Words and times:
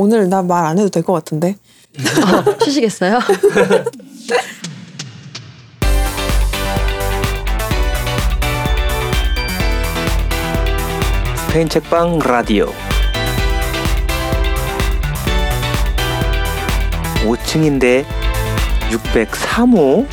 오늘 0.00 0.28
나 0.30 0.42
말 0.42 0.64
안 0.64 0.78
해도 0.78 0.88
될 0.88 1.02
것 1.02 1.12
같은데. 1.12 1.56
아, 2.24 2.44
쉬시겠어요? 2.64 3.18
스페인 11.48 11.68
책방 11.68 12.20
라디오 12.20 12.68
5층인데 17.24 18.04
603호 18.90 20.06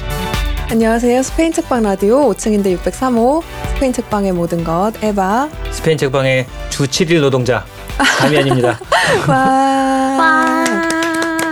안녕하세요. 0.69 1.23
스페인 1.23 1.53
책방 1.53 1.83
라디오 1.83 2.29
5층인데 2.33 2.77
603호 2.81 3.41
스페인 3.73 3.93
책방의 3.93 4.33
모든 4.33 4.63
것 4.63 4.91
에바. 5.01 5.49
스페인 5.71 5.97
책방의 5.97 6.45
주 6.69 6.83
7일 6.85 7.21
노동자 7.21 7.65
다미안입니다. 7.97 8.79
와. 9.27 10.65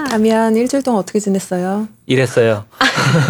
다미안 0.10 0.56
일주일 0.56 0.82
동안 0.84 1.00
어떻게 1.02 1.20
지냈어요? 1.20 1.88
일했어요. 2.06 2.66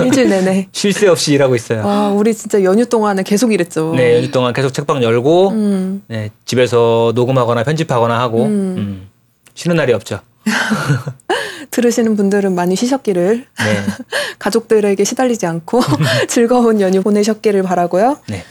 일주일 0.03 0.29
내내. 0.29 0.67
쉴 0.73 0.93
새 0.93 1.07
없이 1.07 1.33
일하고 1.33 1.55
있어요. 1.55 1.85
와, 1.85 2.09
우리 2.09 2.33
진짜 2.33 2.61
연휴 2.63 2.85
동안은 2.85 3.23
계속 3.23 3.51
일했죠. 3.53 3.93
네, 3.95 4.17
연휴 4.17 4.29
동안 4.31 4.53
계속 4.53 4.71
책방 4.71 5.01
열고 5.01 5.49
음. 5.49 6.03
네, 6.07 6.29
집에서 6.45 7.11
녹음하거나 7.15 7.63
편집하거나 7.63 8.19
하고 8.19 8.43
음. 8.45 8.75
음, 8.77 9.09
쉬는 9.55 9.77
날이 9.77 9.93
없죠. 9.93 10.19
들으시는 11.71 12.15
분들은 12.15 12.53
많이 12.53 12.75
쉬셨기를 12.75 13.45
네. 13.57 13.83
가족들에게 14.39 15.03
시달리지 15.03 15.45
않고 15.47 15.81
즐거운 16.27 16.81
연휴 16.81 17.01
보내셨기를 17.01 17.63
바라고요. 17.63 18.19
네. 18.29 18.43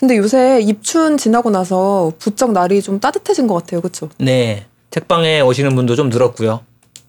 근데 0.00 0.16
요새 0.16 0.60
입춘 0.62 1.18
지나고 1.18 1.50
나서 1.50 2.12
부쩍 2.18 2.52
날이 2.52 2.80
좀 2.80 2.98
따뜻해진 3.00 3.46
것 3.46 3.54
같아요. 3.54 3.80
그렇죠? 3.82 4.08
네. 4.18 4.64
책방에 4.90 5.40
오시는 5.42 5.74
분도 5.76 5.94
좀 5.94 6.08
늘었고요. 6.08 6.60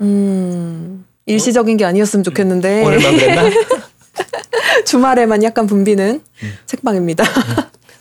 음. 0.02 1.06
일시적인 1.26 1.78
게 1.78 1.86
아니었으면 1.86 2.24
좋겠는데 2.24 2.84
오늘만 2.84 3.16
그랬나? 3.18 3.44
주말에만 4.86 5.42
약간 5.44 5.68
붐비는 5.68 6.22
음. 6.44 6.54
책방입니다. 6.66 7.24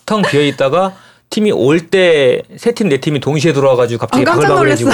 텅 0.06 0.22
비어 0.22 0.42
있다가 0.42 0.94
팀이 1.30 1.52
올 1.52 1.88
때 1.88 2.42
세 2.56 2.72
팀 2.74 2.88
네 2.88 2.98
팀이 3.00 3.20
동시에 3.20 3.52
들어와가지고 3.52 4.00
갑자기 4.00 4.22
아, 4.22 4.24
깜짝 4.32 4.48
바글바글해지고 4.48 4.90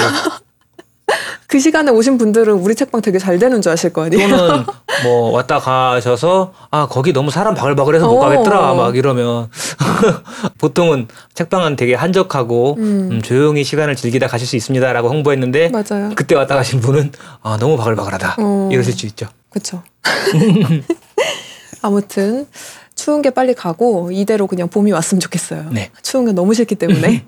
그 1.47 1.59
시간에 1.59 1.89
오신 1.91 2.17
분들은 2.17 2.53
우리 2.55 2.75
책방 2.75 3.01
되게 3.01 3.19
잘 3.19 3.39
되는 3.39 3.61
줄 3.61 3.71
아실 3.71 3.93
거 3.93 4.03
아니에요. 4.03 4.27
또는 4.27 4.65
뭐 5.03 5.31
왔다 5.31 5.59
가셔서 5.59 6.53
아 6.71 6.87
거기 6.87 7.13
너무 7.13 7.31
사람 7.31 7.55
바글바글해서 7.55 8.05
못 8.05 8.17
어. 8.17 8.19
가겠더라 8.19 8.73
막 8.73 8.97
이러면 8.97 9.49
보통은 10.59 11.07
책방은 11.33 11.77
되게 11.77 11.95
한적하고 11.95 12.75
음. 12.79 13.09
음, 13.11 13.21
조용히 13.21 13.63
시간을 13.63 13.95
즐기다 13.95 14.27
가실 14.27 14.45
수 14.45 14.57
있습니다라고 14.57 15.09
홍보했는데 15.09 15.69
맞아요. 15.69 16.11
그때 16.15 16.35
왔다 16.35 16.55
가신 16.55 16.81
분은 16.81 17.13
아 17.41 17.57
너무 17.57 17.77
바글바글하다 17.77 18.35
어. 18.39 18.69
이러실 18.71 18.93
수 18.93 19.05
있죠. 19.05 19.27
그렇죠. 19.49 19.83
아무튼 21.81 22.45
추운 22.95 23.21
게 23.21 23.29
빨리 23.29 23.53
가고 23.53 24.11
이대로 24.11 24.47
그냥 24.47 24.67
봄이 24.67 24.91
왔으면 24.91 25.21
좋겠어요. 25.21 25.67
네. 25.71 25.91
추운 26.01 26.25
게 26.25 26.33
너무 26.33 26.53
싫기 26.53 26.75
때문에. 26.75 27.23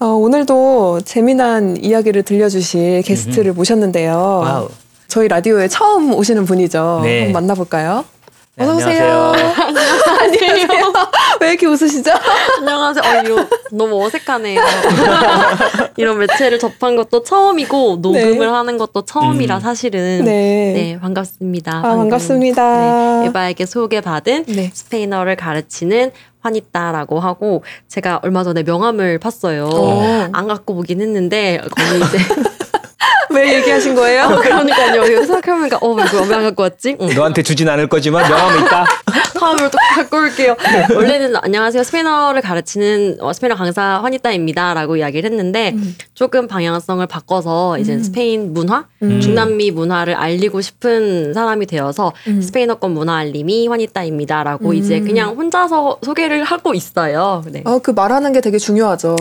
어, 0.00 0.06
오늘도 0.06 1.00
재미난 1.04 1.76
이야기를 1.82 2.22
들려주실 2.22 3.02
게스트를 3.02 3.52
모셨는데요. 3.52 4.14
와우. 4.14 4.68
저희 5.08 5.26
라디오에 5.26 5.66
처음 5.68 6.14
오시는 6.14 6.44
분이죠. 6.44 7.00
네. 7.02 7.24
한번 7.24 7.42
만나볼까요? 7.42 8.04
네, 8.54 8.64
어서 8.64 8.76
오세요. 8.76 9.32
안녕하세요. 9.60 10.92
왜 11.40 11.50
이렇게 11.50 11.66
웃으시죠? 11.66 12.12
안녕하세요. 12.58 13.04
어, 13.04 13.22
이거 13.24 13.46
너무 13.72 14.04
어색하네요. 14.04 14.60
이런 15.96 16.18
매체를 16.18 16.58
접한 16.58 16.96
것도 16.96 17.22
처음이고 17.22 17.98
녹음을 18.00 18.38
네. 18.38 18.46
하는 18.46 18.78
것도 18.78 19.02
처음이라 19.04 19.56
음. 19.56 19.60
사실은 19.60 20.24
네. 20.24 20.72
네, 20.74 20.98
반갑습니다. 21.00 21.78
아, 21.78 21.82
반갑습니다. 21.82 23.20
네, 23.22 23.26
에바에게 23.28 23.66
소개받은 23.66 24.44
네. 24.46 24.70
스페인어를 24.72 25.36
가르치는 25.36 26.10
환이따라고 26.48 27.20
하고 27.20 27.62
제가 27.88 28.20
얼마 28.22 28.44
전에 28.44 28.62
명함을 28.62 29.18
팠어요. 29.18 29.72
어. 29.72 30.28
안 30.32 30.48
갖고 30.48 30.74
보긴 30.74 31.00
했는데 31.00 31.60
거기 31.76 31.98
이제 31.98 32.18
왜 33.30 33.54
얘기하신 33.56 33.94
거예요? 33.94 34.28
그러니까요. 34.42 35.04
이거 35.04 35.24
생각해보니까 35.24 35.78
어 35.80 35.96
이거 36.00 36.22
왜안 36.22 36.42
갖고 36.42 36.62
왔지? 36.62 36.96
응. 37.00 37.14
너한테 37.14 37.42
주진 37.42 37.68
않을 37.68 37.88
거지만 37.88 38.28
명함이 38.28 38.60
있다. 38.62 38.84
다음으로 39.38 39.70
또 39.70 39.78
갖고 39.94 40.16
올게요. 40.18 40.56
원래는 40.94 41.36
안녕하세요. 41.36 41.82
스페인어를 41.84 42.42
가르치는 42.42 43.18
어, 43.20 43.32
스페인어 43.32 43.54
강사 43.54 44.00
환이따입니다라고 44.02 44.96
이야기를 44.96 45.30
했는데 45.30 45.74
조금 46.14 46.48
방향성을 46.48 47.06
바꿔서 47.06 47.78
이제 47.78 47.98
스페인 48.02 48.52
문화, 48.52 48.86
음. 49.02 49.20
중남미 49.20 49.70
문화를 49.70 50.14
알리고 50.14 50.60
싶은 50.60 51.32
사람이 51.34 51.66
되어서 51.66 52.12
음. 52.26 52.40
스페인어권 52.42 52.90
문화 52.92 53.16
알림이 53.18 53.68
환이따입니다라고 53.68 54.70
음. 54.70 54.74
이제 54.74 55.00
그냥 55.00 55.36
혼자서 55.36 55.98
소개를 56.02 56.42
하고 56.44 56.74
있어요. 56.74 57.42
네. 57.46 57.62
어, 57.64 57.78
그 57.78 57.90
말하는 57.92 58.32
게 58.32 58.40
되게 58.40 58.58
중요하죠. 58.58 59.16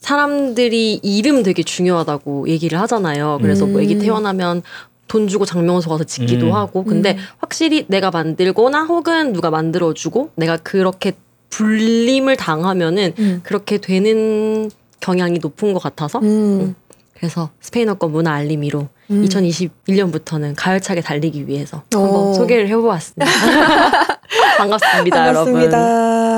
사람들이 0.00 1.00
이름 1.02 1.42
되게 1.42 1.62
중요하다고 1.62 2.48
얘기를 2.48 2.80
하잖아요. 2.80 3.38
그래서 3.40 3.66
뭐 3.66 3.80
애기 3.80 3.94
음. 3.94 4.00
태어나면 4.00 4.62
돈 5.08 5.28
주고 5.28 5.44
장명소 5.44 5.90
가서 5.90 6.04
짓기도 6.04 6.46
음. 6.46 6.54
하고. 6.54 6.84
근데 6.84 7.12
음. 7.12 7.18
확실히 7.38 7.84
내가 7.88 8.10
만들거나 8.10 8.84
혹은 8.84 9.32
누가 9.32 9.50
만들어주고 9.50 10.30
내가 10.36 10.56
그렇게 10.56 11.12
불림을 11.50 12.36
당하면은 12.36 13.12
음. 13.18 13.40
그렇게 13.42 13.78
되는 13.78 14.70
경향이 15.00 15.38
높은 15.40 15.72
것 15.72 15.82
같아서 15.82 16.20
음. 16.20 16.74
그래서 17.14 17.50
스페인어권 17.60 18.12
문화 18.12 18.32
알림이로 18.32 18.88
음. 19.10 19.24
2021년부터는 19.24 20.54
가열차게 20.56 21.02
달리기 21.02 21.48
위해서 21.48 21.82
오. 21.94 21.98
한번 22.00 22.34
소개를 22.34 22.68
해보았습니다. 22.68 23.26
반갑습니다, 24.58 25.28
여러분. 25.28 25.52
반갑습니다. 25.52 26.29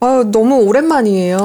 아, 0.00 0.24
너무 0.30 0.62
오랜만이에요. 0.62 1.38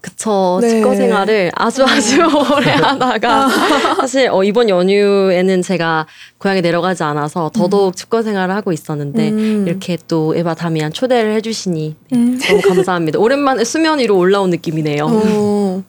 그쵸. 0.00 0.58
네. 0.60 0.70
직거 0.70 0.94
생활을 0.94 1.52
아주 1.54 1.84
아주 1.84 2.20
오래 2.56 2.72
하다가 2.72 3.48
사실 4.00 4.28
어, 4.28 4.42
이번 4.42 4.68
연휴에는 4.68 5.62
제가 5.62 6.06
고향에 6.38 6.60
내려가지 6.60 7.04
않아서 7.04 7.50
더더욱 7.54 7.94
직거 7.94 8.22
생활을 8.22 8.54
하고 8.54 8.72
있었는데 8.72 9.28
음. 9.30 9.64
이렇게 9.68 9.96
또 10.08 10.34
에바 10.34 10.54
다미안 10.54 10.92
초대를 10.92 11.34
해주시니 11.36 11.96
음. 12.14 12.40
너무 12.42 12.60
감사합니다. 12.60 13.20
오랜만에 13.20 13.62
수면 13.62 14.00
위로 14.00 14.18
올라온 14.18 14.50
느낌이네요. 14.50 15.06
어, 15.08 15.84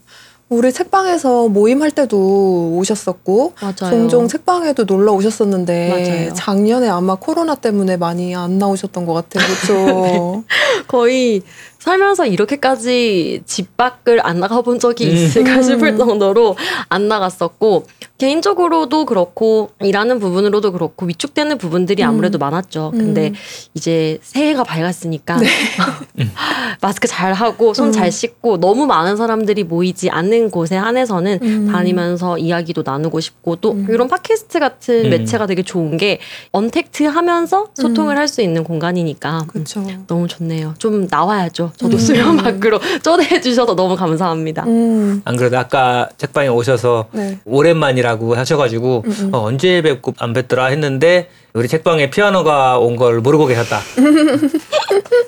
우리 0.50 0.72
책방에서 0.72 1.48
모임할 1.48 1.90
때도 1.92 2.76
오셨었고 2.78 3.54
맞아요. 3.60 3.92
종종 3.92 4.28
책방에도 4.28 4.84
놀러 4.84 5.14
오셨었는데 5.14 5.90
맞아요. 5.90 6.34
작년에 6.36 6.90
아마 6.90 7.16
코로나 7.16 7.56
때문에 7.56 7.98
많이 7.98 8.36
안 8.36 8.60
나오셨던 8.60 9.08
것 9.08 9.14
같아요. 9.14 9.44
네. 9.48 9.56
그렇죠? 9.56 10.44
거의 10.88 11.42
살면서 11.84 12.28
이렇게까지 12.28 13.42
집 13.46 13.76
밖을 13.76 14.26
안 14.26 14.40
나가본 14.40 14.80
적이 14.80 15.10
음. 15.10 15.16
있을까 15.16 15.56
음. 15.56 15.64
싶을 15.64 15.98
정도로 15.98 16.56
안 16.88 17.10
나갔었고 17.10 17.86
개인적으로도 18.24 19.06
그렇고 19.06 19.72
일하는 19.82 20.18
부분으로도 20.20 20.72
그렇고 20.72 21.06
위축되는 21.06 21.58
부분들이 21.58 22.04
음. 22.04 22.08
아무래도 22.08 22.38
많았죠. 22.38 22.92
근데 22.92 23.30
음. 23.30 23.34
이제 23.74 24.18
새해가 24.22 24.64
밝았으니까 24.64 25.38
마스크 26.82 27.06
잘 27.08 27.34
하고 27.34 27.74
손 27.74 27.88
음. 27.88 27.92
잘 27.92 28.12
씻고 28.14 28.60
너무 28.62 28.86
많은 28.86 29.18
사람들이 29.18 29.66
모이지 29.66 30.10
않는 30.10 30.52
곳에 30.52 30.78
한해서는 30.78 31.40
음. 31.42 31.70
다니면서 31.72 32.38
이야기도 32.38 32.84
나누고 32.86 33.20
싶고 33.20 33.58
또 33.58 33.72
음. 33.74 33.88
이런 33.90 34.08
팟캐스트 34.08 34.60
같은 34.60 35.06
음. 35.06 35.10
매체가 35.10 35.46
되게 35.46 35.62
좋은 35.62 35.98
게 35.98 36.20
언택트 36.54 37.04
하면서 37.04 37.68
소통을 37.74 38.18
할 38.18 38.24
수 38.34 38.42
있는 38.42 38.64
공간이니까 38.64 39.46
그렇죠. 39.48 39.86
너무 40.08 40.28
좋네요. 40.28 40.74
좀 40.80 41.08
나와야죠. 41.08 41.74
저도 41.76 41.98
음. 41.98 42.00
수면 42.00 42.38
밖으로 42.38 42.80
초대해 43.04 43.42
주셔서 43.42 43.76
너무 43.76 43.96
감사합니다. 43.96 44.64
음. 44.66 45.22
안 45.26 45.36
그래도 45.36 45.60
아까 45.60 46.10
책방에 46.18 46.48
오셔서 46.48 47.10
네. 47.12 47.38
오랜만이라 47.46 48.13
고 48.18 48.36
하셔가지고 48.36 49.04
음, 49.06 49.12
음. 49.12 49.30
어, 49.34 49.40
언제 49.44 49.82
뵙고 49.82 50.14
안 50.20 50.34
뵙더라 50.34 50.68
했는데 50.68 51.30
우리 51.54 51.68
책방에 51.68 52.10
피아노가 52.10 52.80
온 52.80 52.96
걸 52.96 53.20
모르고 53.22 53.46
계셨다. 53.48 53.80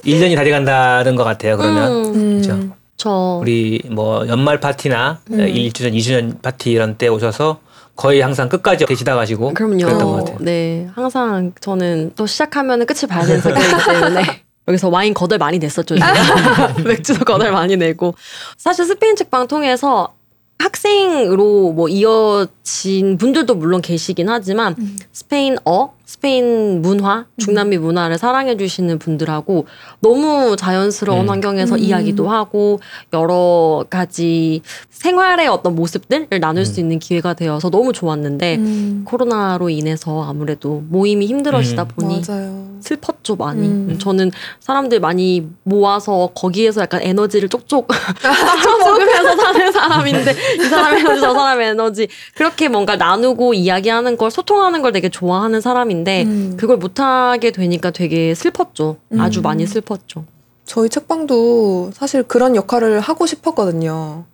1년이 0.06 0.36
다 0.36 0.44
돼간다는 0.44 1.16
것 1.16 1.24
같아요. 1.24 1.58
그러면 1.58 1.92
음, 2.16 2.38
그죠. 2.38 2.60
저 2.98 3.40
우리 3.42 3.82
뭐 3.90 4.28
연말 4.28 4.60
파티나 4.60 5.20
음. 5.32 5.38
1주년, 5.38 5.94
2주년 5.96 6.42
파티 6.42 6.72
이런 6.72 6.98
때 6.98 7.08
오셔서 7.08 7.60
거의 7.96 8.22
항상 8.22 8.50
끝까지 8.50 8.86
계시다 8.86 9.16
가시고 9.16 9.54
그랬던 9.54 9.80
것 9.80 9.96
그럼요. 9.98 10.16
같아요. 10.18 10.38
네, 10.42 10.88
항상 10.96 11.54
저는 11.60 12.12
또 12.16 12.26
시작하면 12.26 12.86
끝을 12.86 13.08
봐야 13.08 13.26
되는 13.26 13.42
성격이기 13.42 13.74
때문에 13.86 14.24
여기서 14.68 14.90
와인 14.90 15.14
거덜 15.14 15.38
많이 15.38 15.60
냈었죠. 15.60 15.96
맥주도 16.86 17.24
거덜 17.24 17.52
많이 17.52 17.78
내고 17.78 18.16
사실 18.58 18.86
스페인 18.86 19.16
책방 19.16 19.48
통해서 19.48 20.14
학생으로 20.60 21.72
뭐 21.74 21.88
이어 21.90 22.48
진 22.66 23.18
분들도 23.18 23.54
물론 23.56 23.80
계시긴 23.80 24.28
하지만 24.28 24.76
음. 24.80 24.98
스페인어 25.12 25.94
스페인 26.06 26.82
문화, 26.82 27.26
중남미 27.38 27.78
문화를 27.80 28.18
사랑해 28.18 28.58
주시는 28.58 29.00
분들하고 29.00 29.66
너무 30.02 30.56
자연스러운 30.56 31.26
음. 31.26 31.30
환경에서 31.30 31.76
음. 31.76 31.80
이야기도 31.80 32.30
하고 32.30 32.80
여러 33.14 33.86
가지 33.90 34.62
생활의 34.90 35.48
어떤 35.48 35.76
모습들을 35.76 36.40
나눌 36.40 36.66
수 36.66 36.80
있는 36.80 37.00
기회가 37.00 37.34
되어서 37.34 37.70
너무 37.70 37.92
좋았는데 37.92 38.56
음, 38.56 39.02
코로나로 39.06 39.70
인해서 39.70 40.24
아무래도 40.24 40.84
모임이 40.90 41.26
힘들어지다 41.28 41.84
음. 41.84 41.88
보니 41.88 42.22
맞아요. 42.28 42.66
슬펐죠 42.82 43.36
많이. 43.36 43.68
음. 43.68 43.98
저는 44.00 44.32
사람들 44.60 45.00
많이 45.00 45.48
모아서 45.64 46.30
거기에서 46.36 46.82
약간 46.82 47.02
에너지를 47.02 47.50
쪽쪽 47.50 47.88
쪽쪽 48.22 48.80
먹으면서 48.80 49.36
사는 49.36 49.72
사람인데 49.72 50.36
이 50.60 50.64
사람 50.66 50.98
에너지 50.98 51.22
저 51.22 51.34
사람 51.34 51.62
에너지 51.62 52.08
그렇게 52.36 52.55
뭔가 52.70 52.96
나누고 52.96 53.54
이야기하는 53.54 54.18
걸 54.18 54.32
소통하는 54.32 54.82
걸 54.82 54.92
되게 54.92 55.10
좋아하는 55.10 55.62
사람인데 55.62 56.24
음. 56.24 56.58
그걸 56.58 56.78
못하게 56.78 57.52
되니까 57.52 57.92
되게 57.92 58.34
슬펐죠. 58.34 58.98
아주 59.20 59.42
음. 59.42 59.44
많이 59.44 59.68
슬펐죠. 59.68 60.26
저희 60.66 60.90
책방도 60.90 61.92
사실 61.94 62.24
그런 62.24 62.56
역할을 62.56 63.00
하고 63.00 63.26
싶었거든요. 63.26 64.26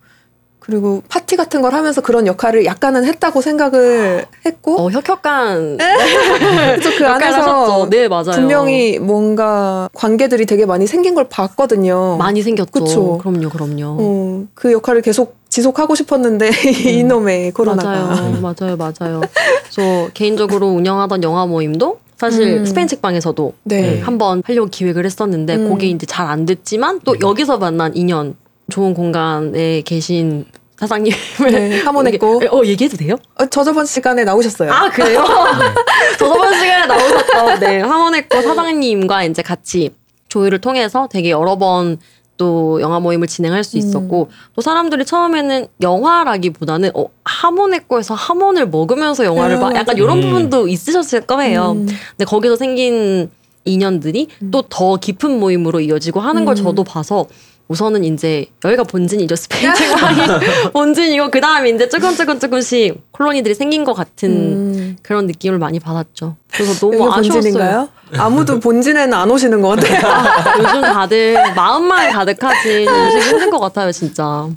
그리고 0.62 1.02
파티 1.08 1.34
같은 1.36 1.60
걸 1.60 1.74
하면서 1.74 2.00
그런 2.00 2.28
역할을 2.28 2.64
약간은 2.64 3.04
했다고 3.04 3.40
생각을 3.40 4.26
했고 4.46 4.80
어 4.80 4.90
혁혁한 4.90 5.76
그래서 6.78 6.98
그 6.98 7.06
안에서. 7.06 7.88
네 7.90 8.06
맞아요. 8.06 8.30
분명히 8.30 9.00
뭔가 9.00 9.88
관계들이 9.92 10.46
되게 10.46 10.64
많이 10.64 10.86
생긴 10.86 11.16
걸 11.16 11.28
봤거든요. 11.28 12.16
많이 12.16 12.42
생겼죠. 12.42 12.70
그쵸. 12.70 13.18
그럼요, 13.18 13.48
그럼요. 13.48 13.96
어, 14.00 14.44
그 14.54 14.70
역할을 14.70 15.02
계속 15.02 15.41
지속하고 15.56 15.94
싶었는데 15.94 16.50
이놈의 16.88 17.50
코로나가 17.52 17.90
맞아요, 17.90 18.40
맞아요, 18.40 18.76
맞아요. 18.78 19.20
그래서 19.70 20.08
개인적으로 20.14 20.68
운영하던 20.68 21.22
영화 21.22 21.44
모임도 21.44 21.98
사실 22.16 22.60
음. 22.60 22.64
스페인 22.64 22.88
책방에서도 22.88 23.52
네. 23.64 24.00
한번 24.00 24.42
하려고 24.46 24.68
기획을 24.70 25.04
했었는데 25.04 25.56
음. 25.56 25.68
그게 25.68 25.88
이제 25.88 26.06
잘 26.06 26.26
안 26.26 26.46
됐지만 26.46 27.00
또 27.04 27.16
여기서 27.20 27.58
만난 27.58 27.94
인연 27.94 28.34
좋은 28.70 28.94
공간에 28.94 29.82
계신 29.82 30.46
사장님을 30.78 31.18
네, 31.52 31.80
하모냈고 31.82 32.40
어 32.50 32.64
얘기해도 32.64 32.96
돼요? 32.96 33.16
어, 33.38 33.44
저 33.46 33.62
저번 33.62 33.84
시간에 33.84 34.24
나오셨어요. 34.24 34.72
아 34.72 34.88
그래요? 34.88 35.22
저 36.18 36.28
저번 36.28 36.54
시간에 36.54 36.86
나오셨던 36.86 37.60
네 37.60 37.80
하모네코 37.82 38.40
사장님과 38.40 39.24
이제 39.24 39.42
같이 39.42 39.90
조율을 40.28 40.62
통해서 40.62 41.08
되게 41.12 41.28
여러 41.30 41.58
번 41.58 41.98
또 42.36 42.80
영화 42.80 42.98
모임을 42.98 43.26
진행할 43.28 43.62
수 43.62 43.76
있었고 43.78 44.30
또 44.54 44.62
사람들이 44.62 45.04
처음에는 45.04 45.66
영화라기보다는 45.80 46.90
어 46.94 47.06
하모네코에서 47.24 48.14
하몬을 48.14 48.68
먹으면서 48.68 49.24
영화를 49.24 49.56
아, 49.56 49.60
봐 49.60 49.70
약간. 49.74 49.96
이런 49.96 50.18
음. 50.18 50.22
부분도 50.22 50.68
있으셨을 50.68 51.22
거예요. 51.22 51.72
음. 51.72 51.86
근데 51.86 52.24
거기서 52.24 52.56
생긴 52.56 53.30
인연들이 53.64 54.28
또 54.50 54.62
더 54.68 54.96
깊은 54.96 55.38
모임으로 55.38 55.80
이어지고 55.80 56.20
하는 56.20 56.44
걸 56.44 56.54
음. 56.54 56.62
저도 56.64 56.82
봐서 56.84 57.26
우선은 57.72 58.04
이제 58.04 58.44
여기가 58.64 58.84
본진이죠 58.84 59.34
스페인 59.34 59.72
책방이 59.74 60.20
본진이고 60.74 61.30
그 61.30 61.40
다음에 61.40 61.70
이제 61.70 61.88
조금 61.88 62.14
조금 62.14 62.38
조금씩 62.38 63.12
콜로니들이 63.12 63.54
생긴 63.54 63.84
것 63.84 63.94
같은 63.94 64.30
음. 64.30 64.96
그런 65.02 65.26
느낌을 65.26 65.58
많이 65.58 65.80
받았죠. 65.80 66.36
그래서 66.52 66.74
너무 66.86 67.10
아쉬웠어요. 67.10 67.88
아무도 68.18 68.60
본진에는 68.60 69.14
안 69.14 69.30
오시는 69.30 69.62
것 69.62 69.68
같아요. 69.68 70.06
아, 70.06 70.54
요즘 70.60 70.82
다들 70.82 71.54
마음만 71.54 72.12
가득하지 72.12 72.84
요즘 72.84 73.20
힘든 73.20 73.50
것 73.50 73.58
같아요 73.58 73.90
진짜. 73.90 74.48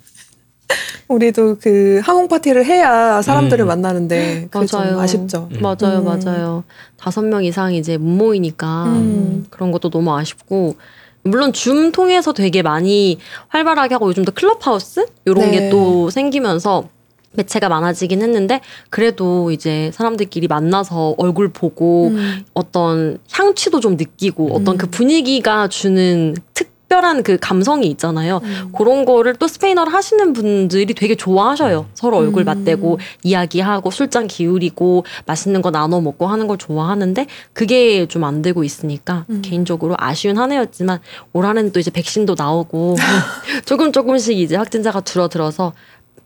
우리도 1.08 1.58
그 1.62 2.02
항공 2.04 2.28
파티를 2.28 2.66
해야 2.66 3.22
사람들을 3.22 3.64
음. 3.64 3.68
만나는데 3.68 4.48
그게 4.50 4.68
맞아요. 4.78 5.00
아쉽죠. 5.00 5.48
음. 5.54 5.62
맞아요, 5.62 6.00
음. 6.00 6.06
맞아요. 6.06 6.64
다섯 6.98 7.22
명 7.22 7.44
이상 7.46 7.74
이제 7.74 7.98
못 7.98 8.10
모이니까 8.10 8.86
음. 8.88 9.46
그런 9.52 9.72
것도 9.72 9.90
너무 9.90 10.14
아쉽고 10.18 10.76
물론 11.26 11.54
줌 11.54 11.92
통해서 11.92 12.34
되게 12.34 12.62
많이 12.62 13.18
활발하게 13.50 13.96
하고 13.96 14.08
요즘도 14.10 14.32
클럽하우스 14.34 15.08
이런 15.26 15.52
네. 15.52 15.60
게또 15.60 16.12
생기면서 16.12 16.88
매체가 17.32 17.68
많아지긴 17.68 18.22
했는데 18.22 18.62
그래도 18.90 19.52
이제 19.52 19.92
사람들끼리 19.94 20.48
만나서 20.48 21.16
얼굴 21.18 21.50
보고 21.50 22.10
음. 22.10 22.46
어떤 22.54 23.18
향취도 23.32 23.80
좀 23.82 23.98
느끼고 23.98 24.56
어떤 24.56 24.76
음. 24.76 24.78
그 24.78 24.88
분위기가 24.88 25.68
주는 25.68 26.36
특 26.54 26.65
별한 26.90 27.24
그 27.24 27.38
감성이 27.40 27.88
있잖아요. 27.88 28.42
음. 28.44 28.72
그런 28.78 29.06
거를 29.06 29.36
또 29.36 29.48
스페인어를 29.48 29.94
하시는 29.94 30.34
분들이 30.34 30.94
되게 30.94 31.16
좋아하셔요. 31.16 31.86
서로 31.94 32.18
얼굴 32.18 32.44
음. 32.44 32.46
맞대고 32.46 33.00
이야기하고 33.24 33.92
술잔 33.92 34.28
기울이고 34.28 35.06
맛있는 35.26 35.62
거 35.62 35.72
나눠 35.72 36.02
먹고 36.02 36.28
하는 36.28 36.48
걸 36.48 36.58
좋아하는데 36.58 37.28
그게 37.54 38.06
좀 38.08 38.26
안 38.26 38.42
되고 38.42 38.64
있으니까 38.64 39.26
음. 39.30 39.42
개인적으로 39.44 39.96
아쉬운 39.98 40.38
한 40.38 40.52
해였지만 40.52 41.00
올 41.34 41.46
한해는 41.46 41.72
또 41.72 41.80
이제 41.80 41.92
백신도 41.92 42.36
나오고 42.38 42.96
조금 43.66 43.92
조금씩 43.92 44.38
이제 44.38 44.56
확진자가 44.56 45.02
줄어들어서 45.02 45.74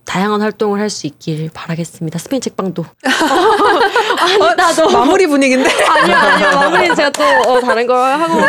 다양한 0.10 0.42
활동을 0.42 0.80
할 0.82 0.90
수 0.90 1.06
있길 1.06 1.52
바라겠습니다. 1.54 2.18
스페인 2.18 2.42
책방도. 2.42 2.84
아니, 4.18 4.38
나도. 4.58 4.90
마무리 4.90 5.28
분위기인데 5.28 5.70
아니요, 5.86 6.16
아니요. 6.18 6.50
마무리는 6.60 6.96
제가 6.96 7.12
또 7.12 7.24
어, 7.24 7.60
다른 7.62 7.86
걸 7.86 7.96
하고. 8.20 8.42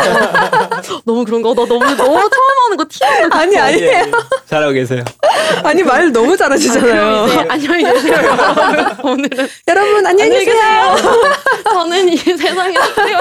너무 1.04 1.22
그런 1.26 1.42
거. 1.42 1.52
너 1.54 1.66
너무, 1.66 1.84
너무 1.84 1.96
처음 1.96 2.64
하는 2.64 2.76
거 2.78 2.84
티난다. 2.88 3.38
아니 3.38 3.58
아니에요. 3.58 4.04
잘하고 4.48 4.72
계세요. 4.72 5.04
아니 5.62 5.82
말 5.82 6.10
너무 6.10 6.34
잘하시잖아요. 6.34 7.46
안녕히 7.50 7.84
계세요. 7.84 8.14
여러분. 8.14 9.10
오늘은 9.10 9.48
여러분 9.68 10.06
안녕히 10.06 10.44
계세요. 10.46 10.96
저는 11.64 12.08
이 12.08 12.16
세상에 12.16 12.74
없어요. 12.78 13.18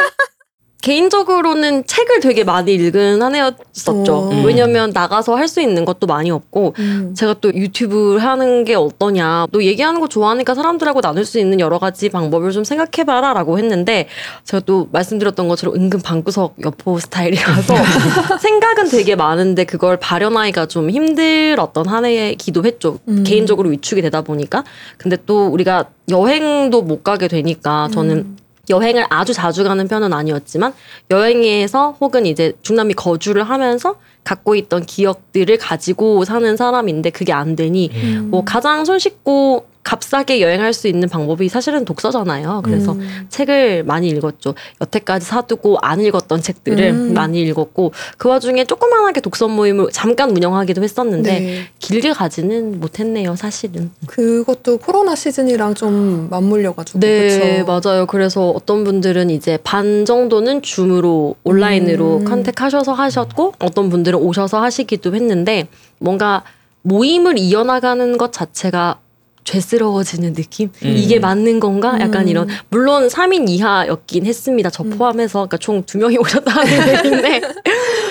개인적으로는 0.81 1.85
책을 1.85 2.21
되게 2.21 2.45
많이 2.45 2.73
읽은 2.73 3.21
한 3.21 3.35
해였었죠. 3.35 4.29
음. 4.31 4.45
왜냐면 4.45 4.91
나가서 4.93 5.35
할 5.35 5.49
수 5.49 5.61
있는 5.61 5.83
것도 5.83 6.05
많이 6.05 6.29
없고 6.29 6.75
음. 6.77 7.15
제가 7.17 7.33
또 7.41 7.51
유튜브 7.55 8.17
하는 8.17 8.63
게 8.65 8.75
어떠냐. 8.75 9.47
너 9.51 9.63
얘기하는 9.63 9.99
거 9.99 10.07
좋아하니까 10.07 10.53
사람들하고 10.53 11.01
나눌 11.01 11.25
수 11.25 11.39
있는 11.39 11.59
여러 11.59 11.79
가지 11.79 12.07
방법을 12.09 12.51
좀 12.51 12.63
생각해봐라 12.63 13.33
라고 13.33 13.57
했는데 13.57 14.07
제가 14.43 14.61
또 14.67 14.87
말씀드렸던 14.91 15.47
것처럼 15.47 15.73
은근 15.75 16.01
방구석 16.01 16.57
여포 16.63 16.99
스타일이라서 16.99 17.73
생각은 18.39 18.89
되게 18.89 19.15
많은데 19.15 19.63
그걸 19.63 19.97
발현하기가 19.97 20.67
좀 20.67 20.91
힘들었던 20.91 21.87
한 21.87 22.05
해이기도 22.05 22.63
했죠. 22.63 22.99
음. 23.07 23.23
개인적으로 23.25 23.69
위축이 23.69 24.03
되다 24.03 24.21
보니까. 24.21 24.63
근데 24.99 25.17
또 25.25 25.47
우리가 25.47 25.85
여행도 26.11 26.83
못 26.83 27.03
가게 27.03 27.27
되니까 27.27 27.89
저는 27.91 28.17
음. 28.17 28.37
여행을 28.69 29.05
아주 29.09 29.33
자주 29.33 29.63
가는 29.63 29.87
편은 29.87 30.13
아니었지만 30.13 30.73
여행에서 31.11 31.97
혹은 31.99 32.25
이제 32.25 32.53
중남미 32.61 32.93
거주를 32.93 33.43
하면서 33.43 33.95
갖고 34.23 34.55
있던 34.55 34.85
기억들을 34.85 35.57
가지고 35.57 36.25
사는 36.25 36.55
사람인데 36.55 37.09
그게 37.09 37.33
안 37.33 37.55
되니 37.55 37.89
음. 37.93 38.27
뭐 38.29 38.43
가장 38.43 38.85
손쉽고 38.85 39.65
값싸게 39.83 40.41
여행할 40.41 40.73
수 40.73 40.87
있는 40.87 41.07
방법이 41.09 41.49
사실은 41.49 41.85
독서잖아요. 41.85 42.61
그래서 42.63 42.91
음. 42.91 43.27
책을 43.29 43.83
많이 43.83 44.09
읽었죠. 44.09 44.53
여태까지 44.81 45.25
사두고 45.25 45.77
안 45.81 46.01
읽었던 46.01 46.41
책들을 46.41 46.89
음. 46.89 47.13
많이 47.13 47.41
읽었고 47.41 47.93
그 48.17 48.29
와중에 48.29 48.65
조그만하게 48.65 49.21
독서 49.21 49.47
모임을 49.47 49.89
잠깐 49.91 50.31
운영하기도 50.31 50.83
했었는데 50.83 51.39
네. 51.39 51.67
길게 51.79 52.11
가지는 52.11 52.79
못했네요, 52.79 53.35
사실은. 53.35 53.91
그것도 54.05 54.77
코로나 54.77 55.15
시즌이랑 55.15 55.75
좀 55.75 56.27
맞물려가지고 56.29 56.99
네, 56.99 57.63
그쵸? 57.63 57.65
맞아요. 57.65 58.05
그래서 58.05 58.49
어떤 58.49 58.83
분들은 58.83 59.29
이제 59.29 59.57
반 59.63 60.05
정도는 60.05 60.61
줌으로 60.61 61.35
온라인으로 61.43 62.17
음. 62.17 62.25
컨택하셔서 62.25 62.93
하셨고 62.93 63.53
어떤 63.59 63.89
분들은 63.89 64.19
오셔서 64.19 64.61
하시기도 64.61 65.15
했는데 65.15 65.67
뭔가 65.99 66.43
모임을 66.81 67.37
이어나가는 67.37 68.17
것 68.17 68.31
자체가 68.31 68.99
죄스러워지는 69.43 70.33
느낌? 70.33 70.69
음. 70.83 70.93
이게 70.95 71.19
맞는 71.19 71.59
건가? 71.59 71.97
약간 71.99 72.23
음. 72.23 72.27
이런 72.27 72.47
물론 72.69 73.07
3인 73.07 73.49
이하였긴 73.49 74.25
했습니다. 74.25 74.69
저 74.69 74.83
음. 74.83 74.91
포함해서 74.91 75.39
그러니까 75.39 75.57
총 75.57 75.83
두 75.85 75.97
명이 75.97 76.17
오셨다는 76.19 76.97
얘기인데 76.97 77.41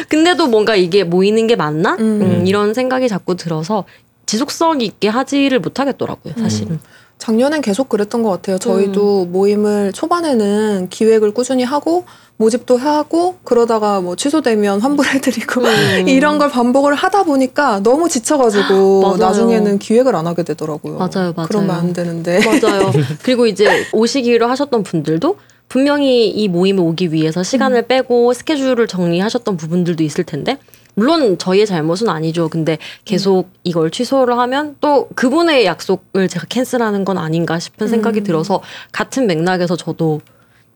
근데도 0.08 0.46
뭔가 0.48 0.74
이게 0.74 1.04
모이는 1.04 1.46
게 1.46 1.54
맞나? 1.56 1.94
음. 2.00 2.20
음, 2.22 2.46
이런 2.46 2.74
생각이 2.74 3.08
자꾸 3.08 3.36
들어서 3.36 3.84
지속성 4.26 4.80
있게 4.80 5.08
하지를 5.08 5.58
못하겠더라고요, 5.60 6.34
사실은. 6.38 6.80
작년엔 7.18 7.60
계속 7.60 7.88
그랬던 7.88 8.22
것 8.22 8.30
같아요. 8.30 8.58
저희도 8.58 9.24
음. 9.24 9.32
모임을 9.32 9.92
초반에는 9.92 10.88
기획을 10.88 11.32
꾸준히 11.32 11.64
하고 11.64 12.04
모집도 12.36 12.76
하고 12.76 13.36
그러다가 13.42 14.00
뭐 14.00 14.14
취소되면 14.14 14.80
환불해드리고 14.80 15.60
음. 15.60 15.66
이런 16.08 16.38
걸 16.38 16.50
반복을 16.50 16.94
하다 16.94 17.24
보니까 17.24 17.80
너무 17.82 18.08
지쳐가지고. 18.08 19.16
나중에는 19.18 19.78
기획을 19.78 20.14
안 20.14 20.26
하게 20.26 20.44
되더라고요. 20.44 20.94
맞아요, 20.94 21.32
맞아요. 21.34 21.48
그러면 21.48 21.70
안 21.70 21.92
되는데. 21.92 22.40
맞아요. 22.44 22.92
그리고 23.22 23.46
이제 23.46 23.84
오시기로 23.92 24.46
하셨던 24.46 24.84
분들도 24.84 25.36
분명히 25.68 26.28
이 26.30 26.48
모임에 26.48 26.80
오기 26.80 27.12
위해서 27.12 27.42
시간을 27.42 27.88
빼고 27.88 28.32
스케줄을 28.32 28.86
정리하셨던 28.86 29.56
부분들도 29.56 30.02
있을 30.02 30.24
텐데 30.24 30.58
물론 30.98 31.38
저희의 31.38 31.64
잘못은 31.64 32.08
아니죠. 32.08 32.48
근데 32.48 32.76
계속 33.04 33.50
이걸 33.62 33.90
취소를 33.92 34.36
하면 34.36 34.74
또 34.80 35.08
그분의 35.14 35.64
약속을 35.64 36.26
제가 36.26 36.46
캔슬하는 36.48 37.04
건 37.04 37.18
아닌가 37.18 37.60
싶은 37.60 37.86
생각이 37.86 38.20
음. 38.20 38.24
들어서 38.24 38.60
같은 38.90 39.28
맥락에서 39.28 39.76
저도 39.76 40.20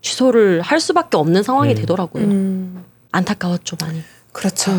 취소를 0.01 0.61
할 0.61 0.79
수밖에 0.79 1.17
없는 1.17 1.43
상황이 1.43 1.73
음. 1.73 1.75
되더라고요. 1.75 2.23
음, 2.23 2.83
안타까웠죠 3.11 3.75
많이. 3.81 4.01
그렇죠. 4.31 4.71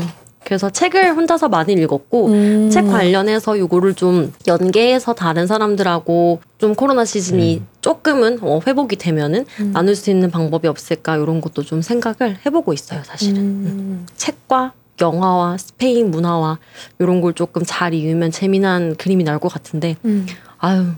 그래서 0.44 0.70
책을 0.70 1.14
혼자서 1.14 1.48
많이 1.48 1.74
읽었고 1.74 2.28
음. 2.28 2.70
책 2.70 2.86
관련해서 2.86 3.58
요거를 3.58 3.94
좀 3.94 4.32
연계해서 4.46 5.14
다른 5.14 5.46
사람들하고 5.46 6.40
좀 6.56 6.74
코로나 6.74 7.04
시즌이 7.04 7.58
음. 7.58 7.66
조금은 7.82 8.38
어, 8.40 8.60
회복이 8.66 8.96
되면은 8.96 9.44
음. 9.60 9.72
나눌 9.72 9.94
수 9.94 10.10
있는 10.10 10.30
방법이 10.30 10.68
없을까 10.68 11.16
이런 11.16 11.40
것도 11.42 11.62
좀 11.62 11.82
생각을 11.82 12.38
해보고 12.44 12.72
있어요 12.72 13.02
사실은 13.04 13.36
음. 13.38 14.06
책과 14.16 14.72
영화와 15.00 15.58
스페인 15.58 16.10
문화와 16.10 16.58
이런 16.98 17.20
걸 17.20 17.32
조금 17.34 17.62
잘 17.64 17.94
이으면 17.94 18.30
재미난 18.30 18.96
그림이 18.96 19.24
나올 19.24 19.38
것 19.38 19.52
같은데 19.52 19.96
음. 20.04 20.26
아유 20.58 20.92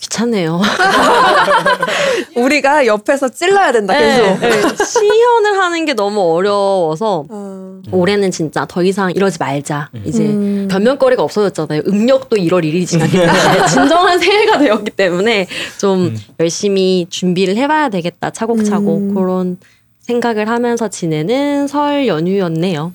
귀찮네요. 0.00 0.60
우리가 2.34 2.86
옆에서 2.86 3.28
찔러야 3.28 3.70
된다 3.70 3.92
계속. 3.92 4.40
네, 4.40 4.48
네. 4.48 4.84
시연을 4.84 5.58
하는 5.58 5.84
게 5.84 5.92
너무 5.92 6.22
어려워서 6.34 7.26
어. 7.28 7.82
올해는 7.92 8.30
진짜 8.30 8.64
더 8.66 8.82
이상 8.82 9.10
이러지 9.10 9.36
말자. 9.38 9.90
이제 10.06 10.24
음. 10.24 10.68
변명거리가 10.70 11.22
없어졌잖아요. 11.22 11.82
음력도 11.86 12.36
1월 12.36 12.64
1일이 12.64 12.86
지났기 12.86 13.12
때문에 13.12 13.66
진정한 13.68 14.18
새해가 14.18 14.58
되었기 14.58 14.90
때문에 14.92 15.46
좀 15.78 15.98
음. 16.06 16.18
열심히 16.40 17.06
준비를 17.10 17.56
해봐야 17.56 17.90
되겠다 17.90 18.30
차곡차곡 18.30 18.98
음. 18.98 19.14
그런 19.14 19.58
생각을 20.00 20.48
하면서 20.48 20.88
지내는 20.88 21.66
설 21.66 22.06
연휴였네요. 22.06 22.92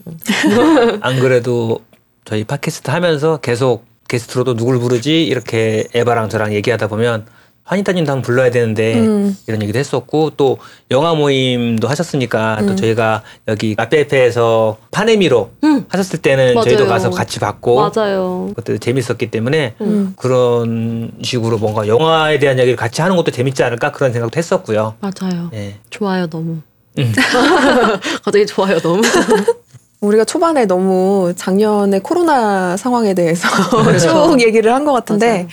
안 1.02 1.20
그래도 1.20 1.80
저희 2.26 2.44
팟캐스트 2.44 2.90
하면서 2.92 3.38
계속 3.38 3.86
게스트로도 4.08 4.56
누굴 4.56 4.80
부르지 4.80 5.24
이렇게 5.24 5.86
에바랑 5.94 6.30
저랑 6.30 6.54
얘기하다 6.54 6.88
보면 6.88 7.26
환희타님도 7.64 8.12
한번 8.12 8.22
불러야 8.22 8.52
되는데 8.52 8.94
음. 9.00 9.36
이런 9.48 9.62
얘기도 9.64 9.80
했었고 9.80 10.32
또 10.38 10.60
영화 10.92 11.16
모임도 11.16 11.88
하셨으니까 11.88 12.58
또 12.62 12.68
음. 12.68 12.76
저희가 12.76 13.24
여기 13.48 13.74
라페페에서 13.76 14.78
파네미로 14.92 15.50
음. 15.64 15.86
하셨을 15.90 16.22
때는 16.22 16.54
맞아요. 16.54 16.64
저희도 16.66 16.88
가서 16.88 17.10
같이 17.10 17.40
봤고 17.40 17.78
맞아요. 17.78 18.52
그것도 18.56 18.78
재밌었기 18.78 19.32
때문에 19.32 19.74
음. 19.82 20.14
그런 20.16 21.14
식으로 21.24 21.58
뭔가 21.58 21.88
영화에 21.88 22.38
대한 22.38 22.58
이야기를 22.58 22.78
같이 22.78 23.02
하는 23.02 23.16
것도 23.16 23.32
재밌지 23.32 23.64
않을까 23.64 23.92
그런 23.92 24.14
생각도 24.14 24.38
했었고요. 24.38 24.96
맞아요. 25.00 25.50
예. 25.56 25.80
좋아요 25.90 26.28
너무. 26.28 26.60
음. 26.98 27.12
갑자기 28.24 28.46
좋아요 28.46 28.80
너무. 28.80 29.02
우리가 30.02 30.24
초반에 30.25 30.66
너무 30.66 31.34
작년의 31.36 32.02
코로나 32.02 32.78
상황에 32.78 33.14
대해서 33.14 33.48
그렇죠. 33.84 34.30
쭉 34.38 34.42
얘기를 34.42 34.74
한 34.74 34.86
것 34.86 34.94
같은데 34.94 35.28
맞아요. 35.34 35.48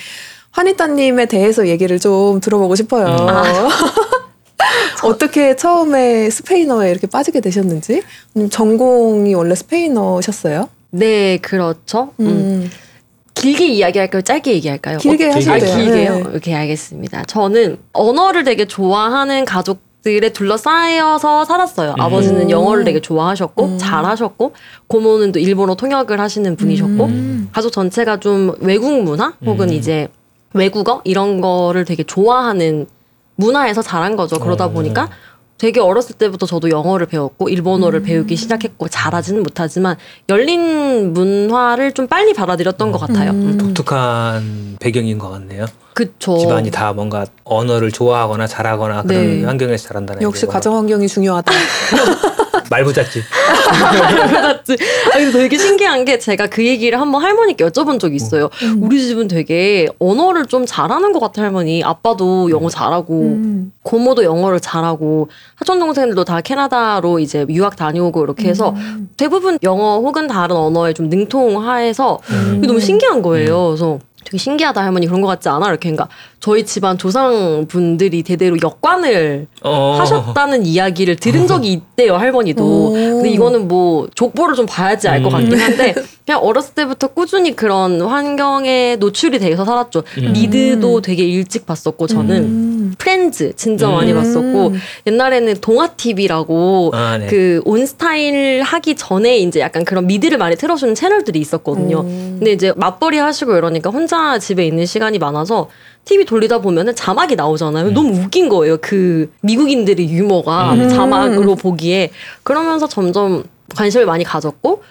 환희따님에 0.50 1.26
대해서 1.26 1.66
얘기를 1.68 1.98
좀 1.98 2.40
들어보고 2.40 2.74
싶어요. 2.74 3.06
음. 3.06 3.28
아. 3.28 3.68
어떻게 5.04 5.56
처음에 5.56 6.28
스페인어에 6.30 6.90
이렇게 6.90 7.06
빠지게 7.06 7.40
되셨는지? 7.40 8.02
전공이 8.50 9.34
원래 9.34 9.54
스페인어셨어요? 9.54 10.68
네 10.90 11.38
그렇죠. 11.38 12.12
음. 12.20 12.26
음. 12.26 12.70
길게 13.34 13.66
이야기할까요? 13.68 14.22
짧게 14.22 14.52
얘기할까요? 14.54 14.98
길게 14.98 15.30
어, 15.30 15.32
하셔도 15.32 15.52
아, 15.52 15.58
돼요. 15.58 15.76
길게요? 15.76 16.14
네. 16.16 16.36
오케이, 16.36 16.54
알겠습니다. 16.54 17.24
저는 17.24 17.78
언어를 17.94 18.44
되게 18.44 18.66
좋아하는 18.66 19.44
가족 19.46 19.80
들에 20.02 20.30
둘러싸여서 20.30 21.44
살았어요. 21.44 21.90
음. 21.90 22.00
아버지는 22.00 22.50
영어를 22.50 22.84
되게 22.84 23.00
좋아하셨고, 23.00 23.64
음. 23.64 23.78
잘하셨고, 23.78 24.52
고모는 24.88 25.32
또 25.32 25.38
일본어 25.38 25.74
통역을 25.74 26.20
하시는 26.20 26.56
분이셨고, 26.56 27.04
음. 27.04 27.48
가족 27.52 27.70
전체가 27.70 28.18
좀 28.18 28.54
외국 28.60 29.02
문화 29.02 29.34
혹은 29.46 29.68
음. 29.68 29.74
이제 29.74 30.08
외국어 30.54 31.00
이런 31.04 31.40
거를 31.40 31.84
되게 31.84 32.02
좋아하는 32.02 32.86
문화에서 33.36 33.80
자란 33.80 34.16
거죠. 34.16 34.38
그러다 34.38 34.66
어. 34.66 34.70
보니까 34.70 35.08
되게 35.56 35.80
어렸을 35.80 36.16
때부터 36.16 36.44
저도 36.44 36.70
영어를 36.70 37.06
배웠고 37.06 37.48
일본어를 37.48 38.00
음. 38.00 38.04
배우기 38.04 38.34
시작했고 38.34 38.88
잘하지는 38.88 39.44
못하지만 39.44 39.96
열린 40.28 41.12
문화를 41.12 41.92
좀 41.92 42.08
빨리 42.08 42.34
받아들였던 42.34 42.90
것 42.90 42.98
같아요. 42.98 43.30
음. 43.30 43.56
독특한 43.58 44.76
배경인 44.80 45.18
것 45.18 45.30
같네요. 45.30 45.66
그쵸. 45.94 46.38
집안이 46.38 46.70
다 46.70 46.92
뭔가 46.92 47.26
언어를 47.44 47.92
좋아하거나 47.92 48.46
잘하거나 48.46 49.02
그런 49.02 49.40
네. 49.40 49.44
환경에서 49.44 49.88
자란다는 49.88 50.22
역시 50.22 50.46
게 50.46 50.52
가정 50.52 50.76
환경이 50.76 51.08
중요하다. 51.08 51.52
말부잣집. 52.72 53.22
맞지. 54.32 54.72
아 55.12 55.18
근데 55.18 55.32
되게 55.32 55.58
신기한 55.58 56.04
게 56.06 56.18
제가 56.18 56.46
그 56.46 56.66
얘기를 56.66 56.98
한번 56.98 57.22
할머니께 57.22 57.66
여쭤본 57.66 58.00
적이 58.00 58.16
있어요. 58.16 58.48
음. 58.62 58.82
우리 58.82 59.00
집은 59.02 59.28
되게 59.28 59.88
언어를 59.98 60.46
좀 60.46 60.64
잘하는 60.64 61.12
것 61.12 61.20
같아 61.20 61.42
할머니. 61.42 61.82
아빠도 61.84 62.50
영어 62.50 62.70
잘하고 62.70 63.20
음. 63.20 63.72
고모도 63.82 64.24
영어를 64.24 64.60
잘하고 64.60 65.28
사촌 65.58 65.78
동생들도 65.80 66.24
다 66.24 66.40
캐나다로 66.40 67.18
이제 67.18 67.44
유학 67.50 67.76
다녀오고 67.76 68.24
이렇게 68.24 68.48
해서 68.48 68.70
음. 68.70 69.10
대부분 69.16 69.58
영어 69.62 69.98
혹은 69.98 70.26
다른 70.26 70.56
언어에 70.56 70.94
좀 70.94 71.08
능통하해서 71.08 72.20
음. 72.30 72.62
너무 72.62 72.80
신기한 72.80 73.20
거예요. 73.20 73.68
그래서 73.68 73.98
되게 74.24 74.38
신기하다 74.38 74.82
할머니 74.82 75.06
그런 75.06 75.20
것 75.20 75.28
같지 75.28 75.48
않아? 75.48 75.68
이렇게 75.68 75.90
그러니까 75.90 76.08
저희 76.42 76.66
집안 76.66 76.98
조상분들이 76.98 78.24
대대로 78.24 78.56
역관을 78.60 79.46
어. 79.62 79.96
하셨다는 80.00 80.66
이야기를 80.66 81.14
들은 81.14 81.46
적이 81.46 81.70
있대요 81.94 82.16
할머니도. 82.16 82.64
오. 82.64 82.92
근데 82.92 83.30
이거는 83.30 83.68
뭐 83.68 84.08
족보를 84.16 84.56
좀 84.56 84.66
봐야지 84.66 85.06
알것 85.06 85.32
음. 85.32 85.38
같긴 85.38 85.60
한데 85.60 85.94
그냥 86.26 86.42
어렸을 86.42 86.74
때부터 86.74 87.08
꾸준히 87.08 87.54
그런 87.54 88.00
환경에 88.00 88.96
노출이 88.96 89.38
돼서 89.38 89.64
살았죠. 89.64 90.02
음. 90.18 90.32
미드도 90.32 91.00
되게 91.00 91.22
일찍 91.22 91.64
봤었고 91.64 92.08
저는 92.08 92.36
음. 92.36 92.94
프렌즈 92.98 93.52
진짜 93.54 93.88
음. 93.88 93.94
많이 93.94 94.12
봤었고 94.12 94.68
음. 94.68 94.80
옛날에는 95.06 95.54
동아 95.60 95.86
TV라고 95.86 96.90
아, 96.92 97.18
네. 97.18 97.26
그 97.28 97.62
온스타일 97.64 98.62
하기 98.62 98.96
전에 98.96 99.38
이제 99.38 99.60
약간 99.60 99.84
그런 99.84 100.08
미드를 100.08 100.38
많이 100.38 100.56
틀어주는 100.56 100.96
채널들이 100.96 101.38
있었거든요. 101.38 102.00
음. 102.00 102.36
근데 102.40 102.50
이제 102.50 102.72
맞벌이 102.74 103.18
하시고 103.18 103.56
이러니까 103.56 103.90
혼자 103.90 104.40
집에 104.40 104.66
있는 104.66 104.86
시간이 104.86 105.20
많아서 105.20 105.68
TV 106.04 106.24
돌리다 106.24 106.60
보면은 106.60 106.94
자막이 106.94 107.36
나오잖아요. 107.36 107.86
음. 107.86 107.94
너무 107.94 108.18
웃긴 108.18 108.48
거예요. 108.48 108.78
그 108.80 109.32
미국인들의 109.42 110.08
유머가 110.10 110.74
음. 110.74 110.88
자막으로 110.88 111.54
보기에 111.54 112.10
그러면서 112.42 112.88
점점 112.88 113.44
관심을 113.74 114.06
많이 114.06 114.24
가졌고 114.24 114.82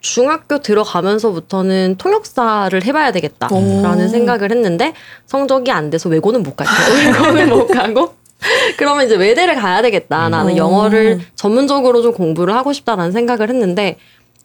중학교 0.00 0.58
들어가면서부터는 0.58 1.96
통역사를 1.96 2.84
해봐야 2.84 3.12
되겠다라는 3.12 4.06
오. 4.06 4.08
생각을 4.08 4.50
했는데 4.50 4.94
성적이 5.26 5.70
안 5.70 5.90
돼서 5.90 6.08
외고는 6.08 6.42
못 6.42 6.56
갔죠. 6.56 6.70
외고는 6.92 7.48
못 7.48 7.68
가고 7.68 8.14
그러면 8.76 9.06
이제 9.06 9.16
외대를 9.16 9.54
가야 9.54 9.82
되겠다. 9.82 10.28
나는 10.28 10.52
음. 10.52 10.56
영어를 10.56 11.20
전문적으로 11.36 12.02
좀 12.02 12.12
공부를 12.12 12.54
하고 12.54 12.72
싶다라는 12.72 13.12
생각을 13.12 13.48
했는데 13.48 13.96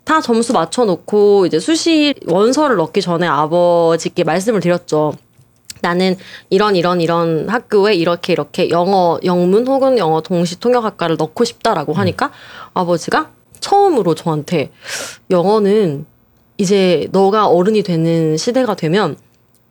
다 0.03 0.21
점수 0.21 0.53
맞춰놓고 0.53 1.47
이제 1.47 1.59
수시 1.59 2.13
원서를 2.27 2.77
넣기 2.77 3.01
전에 3.01 3.27
아버지께 3.27 4.23
말씀을 4.23 4.61
드렸죠. 4.61 5.13
나는 5.81 6.15
이런 6.49 6.75
이런 6.75 7.01
이런 7.01 7.49
학교에 7.49 7.93
이렇게 7.93 8.33
이렇게 8.33 8.69
영어 8.69 9.19
영문 9.23 9.67
혹은 9.67 9.97
영어 9.97 10.21
동시 10.21 10.59
통역학과를 10.59 11.17
넣고 11.17 11.43
싶다라고 11.43 11.93
하니까 11.93 12.31
아버지가 12.73 13.31
처음으로 13.59 14.15
저한테 14.15 14.71
영어는 15.29 16.05
이제 16.57 17.07
너가 17.11 17.47
어른이 17.47 17.83
되는 17.83 18.37
시대가 18.37 18.75
되면 18.75 19.17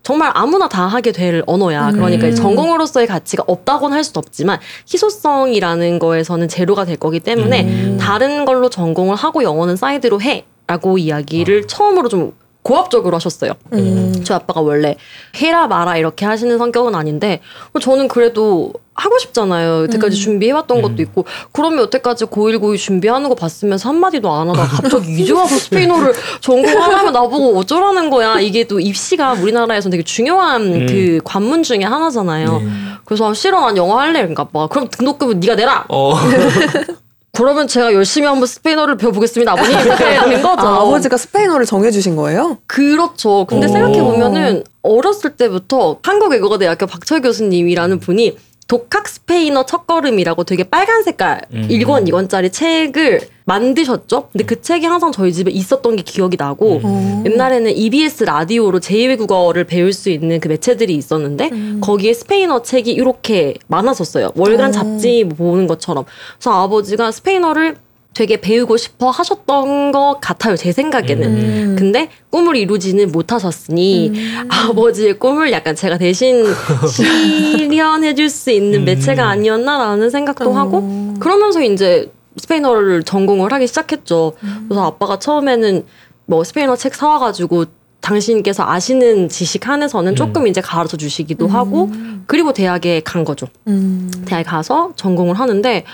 정말 0.06 0.30
아무나 0.34 0.68
다 0.68 0.86
하게 0.86 1.10
될 1.10 1.42
언어야. 1.46 1.90
그러니까 1.90 2.28
음. 2.28 2.34
전공으로서의 2.36 3.08
가치가 3.08 3.42
없다고는 3.44 3.96
할 3.96 4.04
수는 4.04 4.18
없지만 4.18 4.60
희소성이라는 4.88 5.98
거에서는 5.98 6.46
제로가 6.46 6.84
될 6.84 6.96
거기 6.96 7.18
때문에 7.18 7.64
음. 7.64 7.98
다른 8.00 8.44
걸로 8.44 8.70
전공을 8.70 9.16
하고 9.16 9.42
영어는 9.42 9.74
사이드로 9.74 10.20
해라고 10.20 10.98
이야기를 10.98 11.66
처음으로 11.66 12.08
좀 12.08 12.34
고압적으로 12.66 13.14
하셨어요. 13.14 13.52
음. 13.74 14.24
저희 14.24 14.34
아빠가 14.34 14.60
원래 14.60 14.96
해라 15.36 15.68
마라 15.68 15.96
이렇게 15.98 16.26
하시는 16.26 16.58
성격은 16.58 16.96
아닌데 16.96 17.40
어, 17.72 17.78
저는 17.78 18.08
그래도 18.08 18.72
하고 18.92 19.16
싶잖아요. 19.20 19.82
여태까지 19.84 20.16
음. 20.16 20.20
준비해왔던 20.20 20.78
음. 20.78 20.82
것도 20.82 21.02
있고 21.02 21.26
그러면 21.52 21.78
여태까지 21.84 22.24
고1 22.24 22.58
고2 22.58 22.76
준비하는 22.76 23.28
거 23.28 23.36
봤으면서 23.36 23.88
한마디도 23.88 24.28
안 24.32 24.48
하다가 24.48 24.66
갑자기 24.82 25.22
이제 25.22 25.32
와서 25.32 25.54
스페인어를 25.54 26.12
전공하라면 26.40 27.12
나보고 27.12 27.56
어쩌라는 27.56 28.10
거야. 28.10 28.40
이게 28.40 28.64
또 28.64 28.80
입시가 28.80 29.34
우리나라에서 29.34 29.88
되게 29.88 30.02
중요한 30.02 30.62
음. 30.62 30.86
그 30.86 31.20
관문 31.22 31.62
중에 31.62 31.84
하나잖아요. 31.84 32.58
네. 32.58 32.68
그래서 33.04 33.30
아, 33.30 33.34
싫어 33.34 33.60
난 33.60 33.76
영어 33.76 34.00
할래. 34.00 34.22
그러니까 34.22 34.42
아빠 34.42 34.66
그럼 34.66 34.88
등록금은 34.88 35.38
네가 35.38 35.54
내라. 35.54 35.84
어. 35.88 36.14
그러면 37.36 37.68
제가 37.68 37.92
열심히 37.92 38.26
한번 38.26 38.46
스페인어를 38.46 38.96
배워보겠습니다. 38.96 39.52
아버님 39.52 39.78
이렇게 39.78 40.04
된 40.30 40.42
거죠. 40.42 40.66
아, 40.66 40.80
아버지가 40.80 41.16
스페인어를 41.16 41.66
정해주신 41.66 42.16
거예요? 42.16 42.58
그렇죠. 42.66 43.44
근데 43.46 43.66
오. 43.66 43.70
생각해 43.70 44.00
보면은 44.02 44.64
어렸을 44.82 45.36
때부터 45.36 45.98
한국외국어대학교 46.02 46.86
박철 46.86 47.20
교수님이라는 47.22 48.00
분이 48.00 48.36
독학 48.68 49.06
스페인어 49.06 49.64
첫걸음이라고 49.64 50.44
되게 50.44 50.64
빨간 50.64 51.02
색깔 51.02 51.42
음. 51.52 51.68
1권 51.68 52.08
2권짜리 52.08 52.52
책을 52.52 53.20
만드셨죠? 53.44 54.28
근데 54.32 54.44
그 54.44 54.60
책이 54.60 54.86
항상 54.86 55.12
저희 55.12 55.32
집에 55.32 55.52
있었던 55.52 55.94
게 55.94 56.02
기억이 56.02 56.36
나고 56.36 56.80
어. 56.82 57.22
옛날에는 57.24 57.70
EBS 57.76 58.24
라디오로 58.24 58.80
제2외국어를 58.80 59.68
배울 59.68 59.92
수 59.92 60.10
있는 60.10 60.40
그 60.40 60.48
매체들이 60.48 60.94
있었는데 60.94 61.50
음. 61.52 61.80
거기에 61.80 62.12
스페인어 62.12 62.62
책이 62.62 62.90
이렇게 62.90 63.54
많았었어요. 63.68 64.32
월간 64.34 64.70
어. 64.70 64.72
잡지 64.72 65.22
뭐 65.22 65.36
보는 65.36 65.68
것처럼. 65.68 66.04
그래서 66.38 66.64
아버지가 66.64 67.12
스페인어를 67.12 67.76
되게 68.16 68.40
배우고 68.40 68.78
싶어 68.78 69.10
하셨던 69.10 69.92
것 69.92 70.18
같아요. 70.22 70.56
제 70.56 70.72
생각에는. 70.72 71.28
음. 71.28 71.76
근데 71.78 72.08
꿈을 72.30 72.56
이루지는 72.56 73.12
못하셨으니 73.12 74.10
아버지의 74.48 75.18
꿈을 75.18 75.52
약간 75.52 75.76
제가 75.76 75.98
대신 75.98 76.46
실현해 76.88 78.14
줄 78.14 78.30
수 78.30 78.50
있는 78.50 78.80
음. 78.80 78.84
매체가 78.86 79.28
아니었나라는 79.28 80.08
생각도 80.08 80.50
어. 80.50 80.54
하고 80.54 81.14
그러면서 81.20 81.60
이제 81.62 82.10
스페인어를 82.38 83.02
전공을 83.02 83.52
하기 83.52 83.66
시작했죠. 83.66 84.32
그래서 84.66 84.84
아빠가 84.86 85.18
처음에는 85.18 85.84
뭐 86.24 86.42
스페인어 86.42 86.76
책 86.76 86.94
사와가지고 86.94 87.66
당신께서 88.00 88.64
아시는 88.66 89.28
지식 89.28 89.68
한에서는 89.68 90.16
조금 90.16 90.46
이제 90.46 90.60
가르쳐 90.62 90.96
주시기도 90.96 91.48
하고 91.48 91.90
그리고 92.26 92.52
대학에 92.54 93.00
간 93.00 93.24
거죠. 93.24 93.46
음. 93.68 94.10
대학에 94.26 94.42
가서 94.42 94.92
전공을 94.96 95.34
하는데 95.38 95.84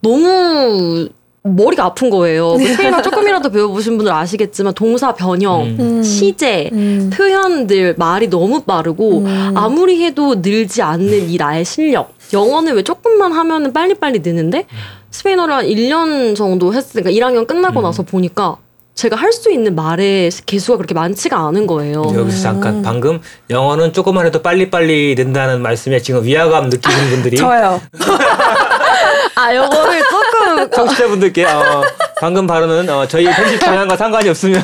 너무 0.00 1.08
머리가 1.44 1.84
아픈 1.86 2.08
거예요. 2.08 2.54
그 2.56 2.64
스페인어 2.66 3.02
조금이라도 3.02 3.50
배워보신 3.50 3.96
분들 3.98 4.12
아시겠지만 4.12 4.74
동사 4.74 5.12
변형, 5.12 5.62
음. 5.62 5.76
음. 5.80 6.02
시제, 6.02 6.70
음. 6.72 7.10
표현들 7.12 7.96
말이 7.98 8.28
너무 8.28 8.62
빠르고 8.62 9.18
음. 9.18 9.52
아무리 9.56 10.04
해도 10.04 10.36
늘지 10.36 10.82
않는 10.82 11.28
이 11.30 11.36
나의 11.36 11.64
실력. 11.64 12.14
영어는 12.32 12.74
왜 12.76 12.82
조금만 12.82 13.32
하면은 13.32 13.72
빨리빨리 13.72 14.20
느는데 14.20 14.66
스페인어를 15.10 15.54
한 15.54 15.66
1년 15.66 16.36
정도 16.36 16.72
했으니까 16.72 17.10
1학년 17.10 17.46
끝나고 17.46 17.80
음. 17.80 17.82
나서 17.82 18.02
보니까 18.02 18.56
제가 18.94 19.16
할 19.16 19.32
수 19.32 19.50
있는 19.50 19.74
말의 19.74 20.30
개수가 20.46 20.76
그렇게 20.76 20.94
많지가 20.94 21.36
않은 21.48 21.66
거예요. 21.66 22.02
여기서 22.14 22.42
잠깐 22.42 22.82
방금 22.82 23.20
영어는 23.50 23.92
조금만 23.94 24.26
해도 24.26 24.42
빨리빨리 24.42 25.14
는다는 25.16 25.60
말씀에 25.62 25.98
지금 26.00 26.22
위화감 26.24 26.68
느끼는 26.68 27.10
분들이 27.10 27.36
저요. 27.38 27.80
아, 29.34 29.52
조금 29.54 29.92
청취자분들께 30.74 31.44
어, 31.44 31.82
방금 32.20 32.46
발언은 32.46 32.88
어, 32.88 33.06
저희 33.06 33.24
편집 33.24 33.60
방향과 33.60 33.96
상관이 33.96 34.28
없으며 34.28 34.60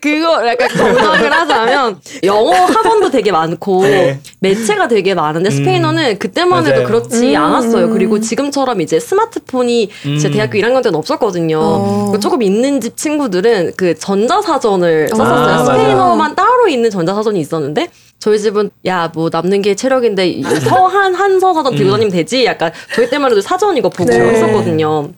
그거 0.00 0.46
약간 0.46 0.68
정정을 0.68 1.32
하자면 1.32 2.00
영어 2.22 2.52
학원도 2.52 3.10
되게 3.10 3.32
많고 3.32 3.82
네. 3.82 4.20
매체가 4.40 4.88
되게 4.88 5.14
많은데 5.14 5.50
스페인어는 5.50 6.18
그때만 6.18 6.66
해도 6.66 6.76
맞아요. 6.76 6.86
그렇지 6.86 7.36
음. 7.36 7.42
않았어요. 7.42 7.90
그리고 7.90 8.20
지금처럼 8.20 8.80
이제 8.80 8.98
스마트폰이 9.00 9.90
제 10.20 10.28
음. 10.28 10.32
대학교 10.32 10.58
1학년 10.58 10.82
때는 10.82 10.94
없었거든요. 10.94 11.58
어. 11.60 12.18
조금 12.20 12.42
있는 12.42 12.80
집 12.80 12.96
친구들은 12.96 13.72
그 13.76 13.98
전자사전을 13.98 15.08
썼었어요. 15.08 15.54
아, 15.54 15.64
스페인어만 15.64 16.34
따로 16.34 16.68
있는 16.68 16.90
전자사전이 16.90 17.40
있었는데 17.40 17.88
저희 18.22 18.38
집은 18.38 18.70
야 18.86 19.10
뭐 19.14 19.28
남는 19.32 19.62
게 19.62 19.74
체력인데 19.74 20.42
서한 20.60 21.12
한 21.16 21.40
서 21.40 21.52
사전 21.52 21.74
들고 21.74 21.90
음. 21.90 21.92
다니면 21.92 22.12
되지. 22.12 22.44
약간 22.44 22.70
저희 22.94 23.10
때만 23.10 23.32
해도 23.32 23.40
사전 23.40 23.76
이거 23.76 23.88
보고 23.88 24.08
네. 24.10 24.16
했었거든요. 24.20 25.10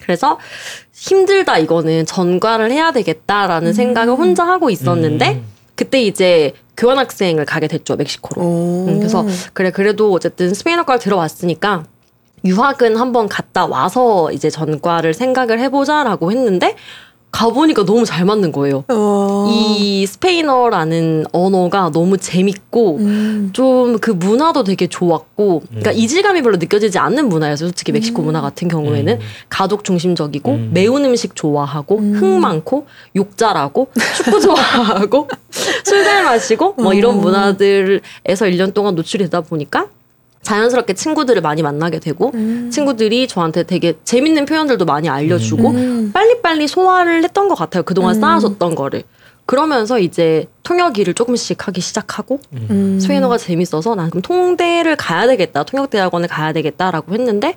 그래서 0.00 0.38
힘들다 0.92 1.58
이거는 1.58 2.06
전과를 2.06 2.70
해야 2.70 2.92
되겠다라는 2.92 3.72
생각을 3.72 4.14
혼자 4.14 4.44
하고 4.46 4.70
있었는데 4.70 5.32
음. 5.32 5.44
그때 5.74 6.00
이제 6.00 6.52
교환학생을 6.76 7.44
가게 7.44 7.66
됐죠 7.66 7.96
멕시코로. 7.96 8.40
오. 8.40 8.86
음, 8.88 8.98
그래서 9.00 9.26
그래 9.52 9.72
그래도 9.72 10.12
어쨌든 10.12 10.54
스페인어과를 10.54 11.00
들어왔으니까 11.00 11.84
유학은 12.44 12.96
한번 12.96 13.28
갔다 13.28 13.66
와서 13.66 14.30
이제 14.30 14.48
전과를 14.48 15.12
생각을 15.14 15.58
해보자라고 15.58 16.30
했는데 16.30 16.76
가보니까 17.34 17.84
너무 17.84 18.04
잘 18.04 18.24
맞는 18.24 18.52
거예요. 18.52 18.84
어. 18.88 19.48
이 19.50 20.06
스페인어라는 20.06 21.26
언어가 21.32 21.90
너무 21.92 22.16
재밌고 22.16 22.98
음. 22.98 23.50
좀그 23.52 24.12
문화도 24.12 24.62
되게 24.62 24.86
좋았고, 24.86 25.62
그러니까 25.66 25.90
음. 25.90 25.96
이질감이 25.96 26.42
별로 26.42 26.56
느껴지지 26.58 26.98
않는 26.98 27.28
문화였어요. 27.28 27.68
솔직히 27.68 27.90
멕시코 27.90 28.22
문화 28.22 28.40
같은 28.40 28.68
경우에는 28.68 29.14
음. 29.14 29.20
가족 29.48 29.82
중심적이고 29.82 30.52
음. 30.52 30.70
매운 30.72 31.04
음식 31.04 31.34
좋아하고 31.34 31.98
음. 31.98 32.14
흥 32.14 32.40
많고 32.40 32.86
욕 33.16 33.36
잘하고 33.36 33.88
축구 34.16 34.40
좋아하고 34.40 35.28
술 35.84 36.04
잘 36.04 36.22
마시고 36.22 36.74
뭐 36.76 36.92
이런 36.94 37.16
음. 37.16 37.20
문화들에서 37.22 38.46
1년 38.46 38.74
동안 38.74 38.94
노출이 38.94 39.24
되다 39.24 39.40
보니까 39.40 39.88
자연스럽게 40.44 40.92
친구들을 40.94 41.42
많이 41.42 41.62
만나게 41.62 41.98
되고 41.98 42.30
음. 42.34 42.70
친구들이 42.72 43.26
저한테 43.26 43.64
되게 43.64 43.94
재밌는 44.04 44.44
표현들도 44.44 44.84
많이 44.84 45.08
알려주고 45.08 45.70
음. 45.70 46.10
빨리빨리 46.12 46.68
소화를 46.68 47.24
했던 47.24 47.48
것 47.48 47.54
같아요. 47.56 47.82
그동안 47.82 48.14
음. 48.14 48.20
쌓아줬던 48.20 48.74
거를. 48.76 49.02
그러면서 49.46 49.98
이제 49.98 50.46
통역 50.62 50.98
일을 50.98 51.14
조금씩 51.14 51.66
하기 51.66 51.80
시작하고 51.80 52.40
음. 52.52 52.98
스페인어가 53.00 53.36
재밌어서 53.36 53.94
난 53.94 54.08
그럼 54.10 54.22
통대를 54.22 54.96
가야 54.96 55.26
되겠다. 55.26 55.64
통역대학원을 55.64 56.28
가야 56.28 56.52
되겠다라고 56.52 57.12
했는데 57.12 57.56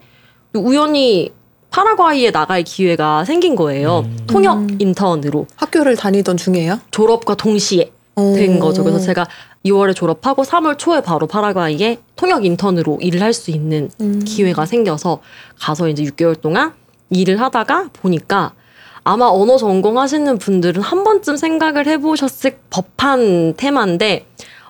우연히 0.54 1.32
파라과이에 1.70 2.32
나갈 2.32 2.64
기회가 2.64 3.24
생긴 3.26 3.56
거예요. 3.56 4.06
음. 4.06 4.18
통역 4.28 4.58
음. 4.58 4.78
인턴으로 4.80 5.48
학교를 5.56 5.96
다니던 5.96 6.38
중이에요? 6.38 6.80
졸업과 6.92 7.36
동시에 7.36 7.92
된 8.18 8.60
거죠. 8.60 8.84
그래서 8.84 9.00
제가 9.00 9.28
2월에 9.66 9.96
졸업하고 9.96 10.44
3월 10.44 10.78
초에 10.78 11.02
바로 11.02 11.28
파라과이에 11.28 12.00
통역 12.16 12.46
인턴으로 12.46 12.98
일을 13.02 13.22
할 13.22 13.34
수 13.34 13.52
있는 13.52 13.92
음. 14.02 14.20
기회가 14.26 14.66
생겨서 14.66 15.20
가서 15.60 15.88
이제 15.88 16.04
6개월 16.04 16.40
동안 16.42 16.74
일을 17.12 17.40
하다가 17.40 17.90
보니까 17.94 18.54
아마 19.04 19.28
언어 19.28 19.58
전공하시는 19.58 20.38
분들은 20.40 20.82
한 20.82 21.04
번쯤 21.04 21.38
생각을 21.38 21.86
해보셨을 21.88 22.58
법한 22.72 23.54
테마인데 23.56 24.26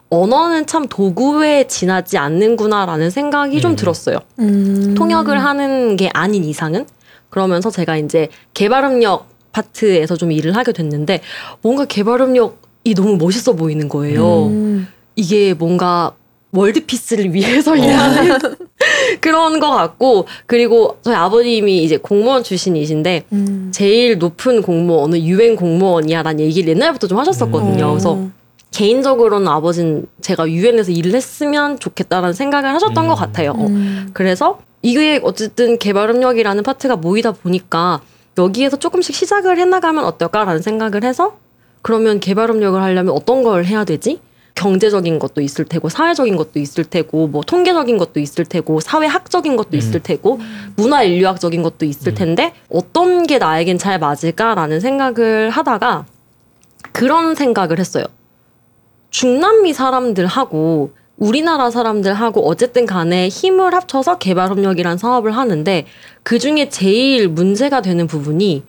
언어는 0.09 0.65
참 0.67 0.87
도구에 0.87 1.67
지나지 1.67 2.17
않는구나라는 2.17 3.09
생각이 3.09 3.61
좀 3.61 3.71
음. 3.71 3.75
들었어요. 3.77 4.17
음. 4.39 4.95
통역을 4.97 5.41
하는 5.43 5.95
게 5.95 6.09
아닌 6.13 6.43
이상은 6.43 6.85
그러면서 7.29 7.69
제가 7.69 7.95
이제 7.97 8.27
개발협력 8.53 9.27
파트에서 9.53 10.15
좀 10.17 10.31
일을 10.31 10.55
하게 10.55 10.71
됐는데 10.73 11.21
뭔가 11.61 11.85
개발협력 11.85 12.66
이 12.87 12.93
너무 12.93 13.17
멋있어 13.17 13.53
보이는 13.53 13.89
거예요. 13.89 14.45
음. 14.45 14.87
이게 15.15 15.53
뭔가 15.53 16.13
월드피스를 16.51 17.33
위해서 17.33 17.75
일하는 17.75 18.39
그런 19.19 19.59
것 19.59 19.69
같고 19.69 20.25
그리고 20.45 20.97
저희 21.01 21.15
아버님이 21.15 21.83
이제 21.83 21.97
공무원 21.97 22.43
출신이신데 22.43 23.23
음. 23.33 23.69
제일 23.73 24.17
높은 24.17 24.61
공무원은 24.61 25.21
유엔 25.23 25.55
공무원이야라는 25.57 26.39
얘기를 26.39 26.69
옛날부터 26.75 27.07
좀 27.07 27.17
하셨었거든요. 27.17 27.85
어. 27.85 27.89
그래서 27.89 28.27
개인적으로는 28.71 29.47
아버지는 29.47 30.05
제가 30.21 30.49
유엔에서 30.49 30.91
일을 30.91 31.13
했으면 31.13 31.79
좋겠다라는 31.79 32.33
생각을 32.33 32.73
하셨던 32.73 33.05
음. 33.05 33.09
것 33.09 33.15
같아요. 33.15 33.51
음. 33.51 34.09
그래서 34.13 34.59
이게 34.81 35.19
어쨌든 35.23 35.77
개발협력이라는 35.77 36.63
파트가 36.63 36.95
모이다 36.95 37.33
보니까 37.33 37.99
여기에서 38.37 38.77
조금씩 38.77 39.15
시작을 39.15 39.57
해나가면 39.57 40.05
어떨까라는 40.05 40.61
생각을 40.61 41.03
해서 41.03 41.37
그러면 41.87 42.19
개발 42.19 42.49
협력을 42.49 42.81
하려면 42.81 43.13
어떤 43.15 43.43
걸 43.43 43.63
해야 43.63 43.85
되지? 43.85 44.19
경제적인 44.55 45.19
것도 45.19 45.39
있을 45.39 45.63
테고 45.63 45.87
사회적인 45.87 46.35
것도 46.35 46.59
있을 46.59 46.83
테고 46.83 47.27
뭐 47.27 47.43
통계적인 47.43 47.97
것도 47.97 48.19
있을 48.19 48.43
테고 48.43 48.81
사회학적인 48.81 49.55
것도 49.55 49.77
있을 49.77 50.03
테고 50.03 50.37
문화 50.75 51.03
인류학적인 51.03 51.63
것도 51.63 51.85
있을 51.85 52.13
텐데 52.13 52.51
어떤 52.69 53.25
게 53.25 53.37
나에겐 53.37 53.77
잘 53.77 53.99
맞을까라는 53.99 54.81
생각을 54.81 55.49
하다가 55.49 56.05
그런 56.91 57.35
생각을 57.35 57.79
했어요. 57.79 58.03
중남미 59.11 59.71
사람들하고 59.71 60.91
우리나라 61.15 61.71
사람들하고 61.71 62.45
어쨌든 62.49 62.85
간에 62.85 63.29
힘을 63.29 63.73
합쳐서 63.73 64.17
개발 64.17 64.49
협력이란 64.49 64.97
사업을 64.97 65.31
하는데 65.31 65.85
그 66.23 66.37
중에 66.37 66.67
제일 66.67 67.29
문제가 67.29 67.79
되는 67.79 68.07
부분이 68.07 68.63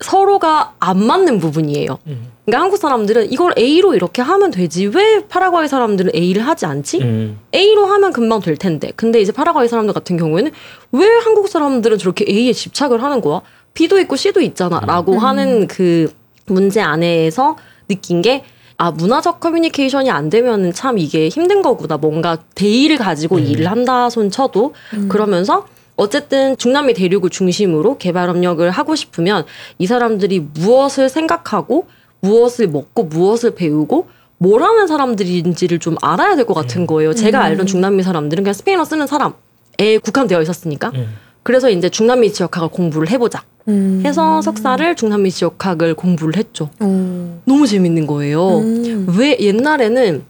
서로가 0.00 0.74
안 0.78 1.04
맞는 1.04 1.38
부분이에요. 1.40 1.98
음. 2.06 2.32
그러니까 2.44 2.62
한국 2.62 2.76
사람들은 2.78 3.32
이걸 3.32 3.52
A로 3.58 3.94
이렇게 3.94 4.22
하면 4.22 4.50
되지 4.50 4.86
왜 4.86 5.24
파라과이 5.28 5.68
사람들은 5.68 6.12
A를 6.14 6.46
하지 6.46 6.66
않지? 6.66 6.98
음. 7.00 7.40
A로 7.54 7.86
하면 7.86 8.12
금방 8.12 8.40
될 8.40 8.56
텐데. 8.56 8.92
근데 8.96 9.20
이제 9.20 9.32
파라과이 9.32 9.68
사람들 9.68 9.92
같은 9.92 10.16
경우에는 10.16 10.52
왜 10.92 11.06
한국 11.24 11.48
사람들은 11.48 11.98
저렇게 11.98 12.24
A에 12.28 12.52
집착을 12.52 13.02
하는 13.02 13.20
거야? 13.20 13.42
B도 13.74 13.98
있고 14.00 14.16
C도 14.16 14.40
있잖아. 14.40 14.80
라고 14.80 15.14
음. 15.14 15.18
하는 15.18 15.66
그 15.66 16.12
문제 16.46 16.80
안에서 16.80 17.56
느낀 17.88 18.22
게 18.22 18.44
아, 18.76 18.92
문화적 18.92 19.40
커뮤니케이션이 19.40 20.08
안 20.10 20.30
되면은 20.30 20.72
참 20.72 20.98
이게 20.98 21.28
힘든 21.28 21.62
거구나. 21.62 21.96
뭔가 21.96 22.38
대의를 22.54 22.96
가지고 22.96 23.36
음. 23.36 23.44
일을 23.44 23.68
한다 23.68 24.08
손 24.08 24.30
쳐도 24.30 24.74
그러면서 25.08 25.66
어쨌든 25.98 26.56
중남미 26.56 26.94
대륙을 26.94 27.28
중심으로 27.28 27.98
개발 27.98 28.28
협력을 28.28 28.68
하고 28.70 28.94
싶으면 28.94 29.44
이 29.78 29.86
사람들이 29.86 30.40
무엇을 30.54 31.08
생각하고 31.08 31.86
무엇을 32.20 32.68
먹고 32.68 33.04
무엇을 33.04 33.54
배우고 33.56 34.06
뭘 34.38 34.62
하는 34.62 34.86
사람들인지를 34.86 35.80
좀 35.80 35.96
알아야 36.00 36.36
될 36.36 36.46
것 36.46 36.54
같은 36.54 36.86
거예요. 36.86 37.12
제가 37.14 37.42
알던 37.42 37.66
중남미 37.66 38.04
사람들은 38.04 38.44
그냥 38.44 38.54
스페인어 38.54 38.84
쓰는 38.84 39.08
사람에 39.08 39.98
국한되어 40.02 40.40
있었으니까. 40.40 40.92
음. 40.94 41.16
그래서 41.42 41.68
이제 41.68 41.88
중남미 41.88 42.32
지역학을 42.32 42.68
공부를 42.68 43.10
해보자 43.10 43.42
음. 43.66 44.02
해서 44.04 44.40
석사를 44.40 44.94
중남미 44.94 45.32
지역학을 45.32 45.94
공부를 45.94 46.36
했죠. 46.36 46.70
음. 46.80 47.40
너무 47.44 47.66
재밌는 47.66 48.06
거예요. 48.06 48.58
음. 48.58 49.06
왜 49.18 49.36
옛날에는 49.40 50.22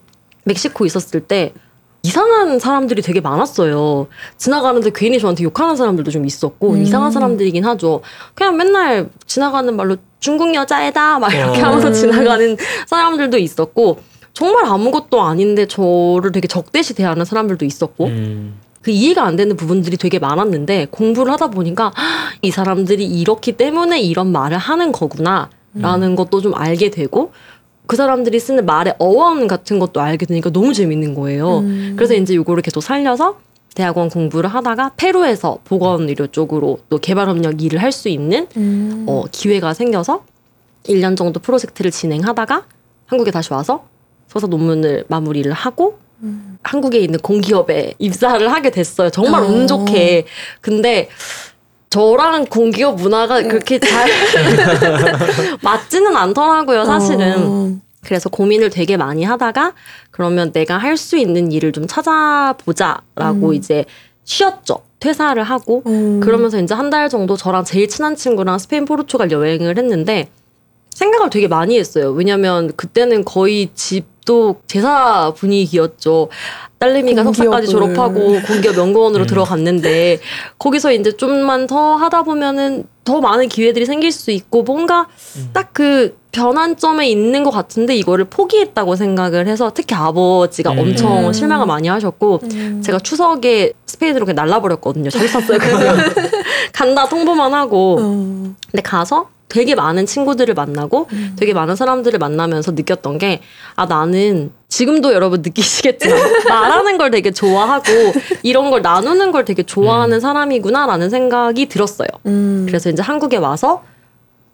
멕시코 0.44 0.86
있었을 0.86 1.20
때 1.20 1.52
이상한 2.02 2.58
사람들이 2.58 3.02
되게 3.02 3.20
많았어요. 3.20 4.06
지나가는데 4.36 4.90
괜히 4.94 5.18
저한테 5.18 5.44
욕하는 5.44 5.76
사람들도 5.76 6.10
좀 6.10 6.24
있었고 6.24 6.72
음. 6.72 6.82
이상한 6.82 7.10
사람들이긴 7.10 7.64
하죠. 7.64 8.02
그냥 8.34 8.56
맨날 8.56 9.08
지나가는 9.26 9.74
말로 9.74 9.96
중국 10.20 10.54
여자애다 10.54 11.18
막 11.18 11.32
이렇게 11.32 11.60
어. 11.60 11.66
하면서 11.66 11.88
음. 11.88 11.92
지나가는 11.92 12.56
사람들도 12.86 13.38
있었고 13.38 14.00
정말 14.32 14.66
아무것도 14.66 15.20
아닌데 15.20 15.66
저를 15.66 16.30
되게 16.32 16.46
적대시 16.46 16.94
대하는 16.94 17.24
사람들도 17.24 17.64
있었고 17.64 18.06
음. 18.06 18.60
그 18.80 18.92
이해가 18.92 19.24
안 19.24 19.34
되는 19.34 19.56
부분들이 19.56 19.96
되게 19.96 20.20
많았는데 20.20 20.86
공부를 20.90 21.32
하다 21.32 21.48
보니까 21.50 21.86
헉, 21.86 21.94
이 22.42 22.50
사람들이 22.50 23.04
이렇기 23.04 23.52
때문에 23.52 24.00
이런 24.00 24.30
말을 24.30 24.56
하는 24.56 24.92
거구나 24.92 25.50
라는 25.74 26.16
것도 26.16 26.40
좀 26.40 26.54
알게 26.54 26.90
되고 26.90 27.32
그 27.88 27.96
사람들이 27.96 28.38
쓰는 28.38 28.66
말의 28.66 28.94
어원 28.98 29.48
같은 29.48 29.78
것도 29.78 30.00
알게 30.02 30.26
되니까 30.26 30.50
너무 30.50 30.74
재밌는 30.74 31.14
거예요. 31.14 31.60
음. 31.60 31.94
그래서 31.96 32.12
이제 32.14 32.34
요거를 32.34 32.62
계속 32.62 32.82
살려서 32.82 33.38
대학원 33.74 34.10
공부를 34.10 34.50
하다가 34.50 34.92
페루에서 34.98 35.60
보건 35.64 36.06
의료 36.06 36.26
쪽으로 36.26 36.80
또 36.90 36.98
개발 36.98 37.28
협력 37.28 37.62
일을 37.62 37.80
할 37.80 37.90
수 37.90 38.10
있는 38.10 38.46
음. 38.58 39.06
어, 39.08 39.24
기회가 39.32 39.72
생겨서 39.72 40.22
1년 40.84 41.16
정도 41.16 41.40
프로젝트를 41.40 41.90
진행하다가 41.90 42.64
한국에 43.06 43.30
다시 43.30 43.54
와서 43.54 43.84
서사 44.26 44.46
논문을 44.48 45.04
마무리를 45.08 45.50
하고 45.52 45.98
음. 46.22 46.58
한국에 46.62 46.98
있는 46.98 47.18
공기업에 47.20 47.94
입사를 47.98 48.46
하게 48.52 48.70
됐어요. 48.70 49.08
정말 49.08 49.44
어. 49.44 49.46
운 49.46 49.66
좋게. 49.66 50.26
근데 50.60 51.08
저랑 51.90 52.46
공기업 52.46 52.96
문화가 52.96 53.42
그렇게 53.42 53.78
잘 53.78 54.08
맞지는 55.62 56.16
않더라고요, 56.16 56.84
사실은. 56.84 57.34
어. 57.38 57.72
그래서 58.04 58.28
고민을 58.28 58.70
되게 58.70 58.96
많이 58.96 59.24
하다가 59.24 59.72
그러면 60.10 60.52
내가 60.52 60.78
할 60.78 60.96
수 60.96 61.16
있는 61.16 61.50
일을 61.52 61.72
좀 61.72 61.86
찾아보자라고 61.86 63.48
음. 63.50 63.54
이제 63.54 63.84
쉬었죠. 64.24 64.80
퇴사를 65.00 65.40
하고 65.42 65.82
음. 65.86 66.20
그러면서 66.20 66.60
이제 66.60 66.74
한 66.74 66.90
달 66.90 67.08
정도 67.08 67.36
저랑 67.36 67.64
제일 67.64 67.88
친한 67.88 68.16
친구랑 68.16 68.58
스페인 68.58 68.84
포르투갈 68.84 69.30
여행을 69.30 69.78
했는데 69.78 70.28
생각을 70.98 71.30
되게 71.30 71.46
많이 71.46 71.78
했어요. 71.78 72.10
왜냐면 72.10 72.72
그때는 72.74 73.24
거의 73.24 73.70
집도 73.74 74.56
제사 74.66 75.32
분위기였죠. 75.36 76.28
딸내미가 76.80 77.22
석사까지. 77.22 77.68
졸업하고 77.68 78.40
공기업 78.42 78.76
연구원으로 78.76 79.24
음. 79.24 79.26
들어갔는데 79.26 80.18
거기서 80.58 80.92
이제 80.92 81.12
좀만 81.16 81.68
더 81.68 81.94
하다 81.94 82.24
보면은 82.24 82.84
더 83.04 83.20
많은 83.20 83.48
기회들이 83.48 83.86
생길 83.86 84.10
수 84.10 84.32
있고 84.32 84.64
뭔가 84.64 85.06
딱그 85.52 86.18
변환점에 86.32 87.08
있는 87.08 87.44
것 87.44 87.52
같은데 87.52 87.94
이거를 87.94 88.24
포기했다고 88.24 88.96
생각을 88.96 89.46
해서 89.46 89.70
특히 89.72 89.94
아버지가 89.94 90.72
음. 90.72 90.78
엄청 90.80 91.28
음. 91.28 91.32
실망을 91.32 91.66
많이 91.66 91.86
하셨고 91.86 92.40
음. 92.42 92.82
제가 92.84 92.98
추석에 92.98 93.72
스페인으로 93.86 94.26
그냥 94.26 94.44
날라버렸거든요. 94.46 95.10
잘 95.10 95.28
샀어요. 95.28 95.58
그냥 95.58 95.96
간다 96.74 97.08
통보만 97.08 97.54
하고. 97.54 97.98
어. 98.00 98.54
근데 98.70 98.82
가서 98.82 99.28
되게 99.48 99.74
많은 99.74 100.06
친구들을 100.06 100.52
만나고 100.54 101.08
음. 101.12 101.36
되게 101.38 101.54
많은 101.54 101.74
사람들을 101.76 102.18
만나면서 102.18 102.72
느꼈던 102.72 103.18
게 103.18 103.40
아 103.78 103.86
나는 103.86 104.50
지금도 104.66 105.12
여러분 105.14 105.40
느끼시겠지만 105.40 106.18
말하는 106.48 106.98
걸 106.98 107.12
되게 107.12 107.30
좋아하고 107.30 107.84
이런 108.42 108.70
걸 108.70 108.82
나누는 108.82 109.30
걸 109.30 109.44
되게 109.44 109.62
좋아하는 109.62 110.18
사람이구나라는 110.18 111.10
생각이 111.10 111.66
들었어요. 111.66 112.08
음. 112.26 112.64
그래서 112.66 112.90
이제 112.90 113.00
한국에 113.02 113.36
와서 113.36 113.84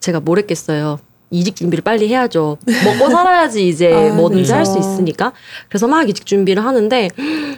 제가 0.01 0.21
뭘 0.21 0.39
했겠어요. 0.41 0.99
이직 1.35 1.57
준비를 1.57 1.83
빨리 1.83 2.09
해야죠. 2.09 2.59
먹고 2.85 3.11
살아야지 3.11 3.69
이제 3.69 3.93
아, 4.11 4.15
뭐든지 4.15 4.53
할수 4.53 4.75
그쵸. 4.75 4.81
있으니까. 4.89 5.33
그래서 5.69 5.87
막 5.87 6.09
이직 6.09 6.27
준비를 6.27 6.65
하는데 6.65 7.09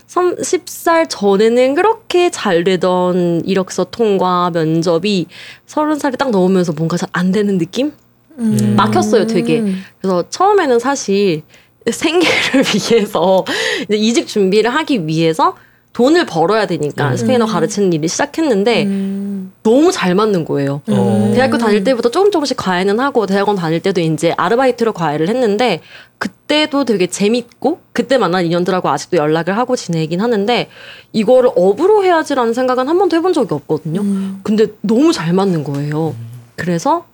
30살 0.08 1.06
전에는 1.08 1.74
그렇게 1.74 2.30
잘 2.30 2.64
되던 2.64 3.42
이력서 3.44 3.84
통과 3.90 4.50
면접이 4.52 5.26
30살이 5.66 6.18
딱 6.18 6.30
넘으면서 6.30 6.72
뭔가 6.72 6.96
잘 6.96 7.06
안 7.12 7.32
되는 7.32 7.56
느낌? 7.56 7.92
음. 8.38 8.74
막혔어요, 8.76 9.26
되게. 9.26 9.62
그래서 10.00 10.28
처음에는 10.28 10.78
사실 10.78 11.42
생계를 11.90 12.64
위해서 12.74 13.44
이제 13.84 13.96
이직 13.96 14.26
준비를 14.26 14.74
하기 14.74 15.06
위해서 15.06 15.56
돈을 15.96 16.26
벌어야 16.26 16.66
되니까 16.66 17.12
음. 17.12 17.16
스페인어 17.16 17.46
가르치는 17.46 17.90
일을 17.90 18.06
시작했는데 18.06 18.84
음. 18.84 19.52
너무 19.62 19.90
잘 19.90 20.14
맞는 20.14 20.44
거예요. 20.44 20.82
어. 20.90 21.32
대학교 21.34 21.56
다닐 21.56 21.84
때부터 21.84 22.10
조금 22.10 22.30
조금씩 22.30 22.58
과외는 22.58 23.00
하고 23.00 23.24
대학원 23.24 23.56
다닐 23.56 23.80
때도 23.80 24.02
이제 24.02 24.34
아르바이트로 24.36 24.92
과외를 24.92 25.30
했는데 25.30 25.80
그때도 26.18 26.84
되게 26.84 27.06
재밌고 27.06 27.80
그때 27.94 28.18
만난 28.18 28.44
인연들하고 28.44 28.90
아직도 28.90 29.16
연락을 29.16 29.56
하고 29.56 29.74
지내긴 29.74 30.20
하는데 30.20 30.68
이거를 31.14 31.48
업으로 31.56 32.04
해야지라는 32.04 32.52
생각은 32.52 32.90
한 32.90 32.98
번도 32.98 33.16
해본 33.16 33.32
적이 33.32 33.54
없거든요. 33.54 34.02
음. 34.02 34.40
근데 34.42 34.66
너무 34.82 35.14
잘 35.14 35.32
맞는 35.32 35.64
거예요. 35.64 36.14
그래서 36.56 37.06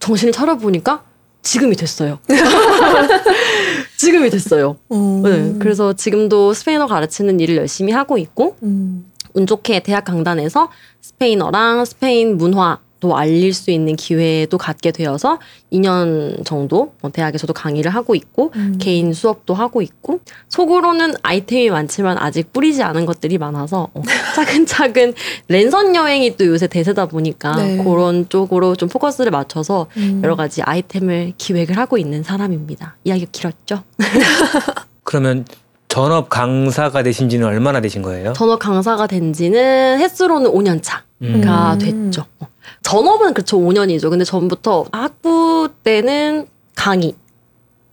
정신을 0.00 0.32
차려보니까 0.32 1.04
지금이 1.44 1.76
됐어요. 1.76 2.18
지금이 3.96 4.30
됐어요. 4.30 4.76
어. 4.88 5.22
네, 5.24 5.54
그래서 5.60 5.92
지금도 5.92 6.52
스페인어 6.54 6.86
가르치는 6.86 7.38
일을 7.38 7.56
열심히 7.56 7.92
하고 7.92 8.18
있고 8.18 8.56
음. 8.62 9.12
운 9.34 9.46
좋게 9.46 9.80
대학 9.80 10.04
강단에서 10.04 10.70
스페인어랑 11.00 11.84
스페인 11.84 12.36
문화 12.36 12.78
도 13.04 13.18
알릴 13.18 13.52
수 13.52 13.70
있는 13.70 13.96
기회도 13.96 14.56
갖게 14.56 14.90
되어서 14.90 15.38
2년 15.70 16.42
정도 16.46 16.94
어, 17.02 17.12
대학에서도 17.12 17.52
강의를 17.52 17.90
하고 17.90 18.14
있고 18.14 18.50
음. 18.56 18.78
개인 18.80 19.12
수업도 19.12 19.52
하고 19.52 19.82
있고 19.82 20.20
속으로는 20.48 21.12
아이템이 21.22 21.68
많지만 21.68 22.16
아직 22.16 22.50
뿌리지 22.54 22.82
않은 22.82 23.04
것들이 23.04 23.36
많아서 23.36 23.88
어, 23.92 24.02
차근차근 24.34 25.12
랜선 25.48 25.94
여행이 25.94 26.38
또 26.38 26.46
요새 26.46 26.66
대세다 26.66 27.04
보니까 27.04 27.56
네. 27.56 27.76
그런 27.76 28.26
쪽으로 28.30 28.74
좀 28.74 28.88
포커스를 28.88 29.30
맞춰서 29.30 29.86
음. 29.98 30.22
여러 30.24 30.34
가지 30.34 30.62
아이템을 30.62 31.34
기획을 31.36 31.76
하고 31.76 31.98
있는 31.98 32.22
사람입니다. 32.22 32.96
이야기가 33.04 33.30
길었죠? 33.32 33.82
그러면 35.04 35.44
전업 35.88 36.30
강사가 36.30 37.02
되신 37.02 37.28
지는 37.28 37.46
얼마나 37.46 37.82
되신 37.82 38.00
거예요? 38.00 38.32
전업 38.32 38.60
강사가 38.60 39.06
된 39.06 39.34
지는 39.34 39.98
횟수로는 40.00 40.50
5년 40.52 40.82
차가 40.82 41.74
음. 41.74 41.78
됐죠. 41.78 42.24
어. 42.40 42.53
전업은 42.82 43.34
그쵸 43.34 43.58
5년이죠. 43.58 44.10
근데 44.10 44.24
전부터 44.24 44.86
학부 44.92 45.68
때는 45.82 46.46
강의, 46.74 47.14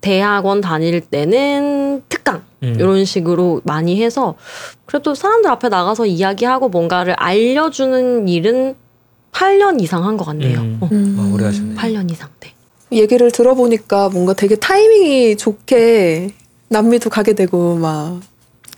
대학원 0.02 0.62
다닐 0.62 1.02
때는 1.02 2.02
특강 2.10 2.42
음. 2.64 2.76
이런 2.80 3.06
식으로 3.06 3.62
많이 3.64 4.02
해서 4.04 4.36
그래도 4.86 5.14
사람들 5.16 5.50
앞에 5.52 5.70
나가서 5.70 6.06
이야기하고 6.08 6.70
뭔가를 6.70 7.14
알려주는 7.18 8.28
일은 8.28 8.76
8년 9.32 9.82
이상 9.82 10.06
한 10.06 10.18
것 10.18 10.26
같네요. 10.26 10.60
음. 10.60 10.78
어, 10.82 10.90
음. 10.92 11.18
아, 11.20 11.34
오래 11.34 11.46
하셨네. 11.46 11.76
8년 11.76 12.12
이상. 12.12 12.30
네. 12.40 12.54
얘기를 12.92 13.32
들어보니까 13.32 14.10
뭔가 14.10 14.34
되게 14.34 14.56
타이밍이 14.56 15.38
좋게 15.38 16.32
남미도 16.68 17.10
가게 17.10 17.34
되고 17.34 17.76
막 17.76 18.20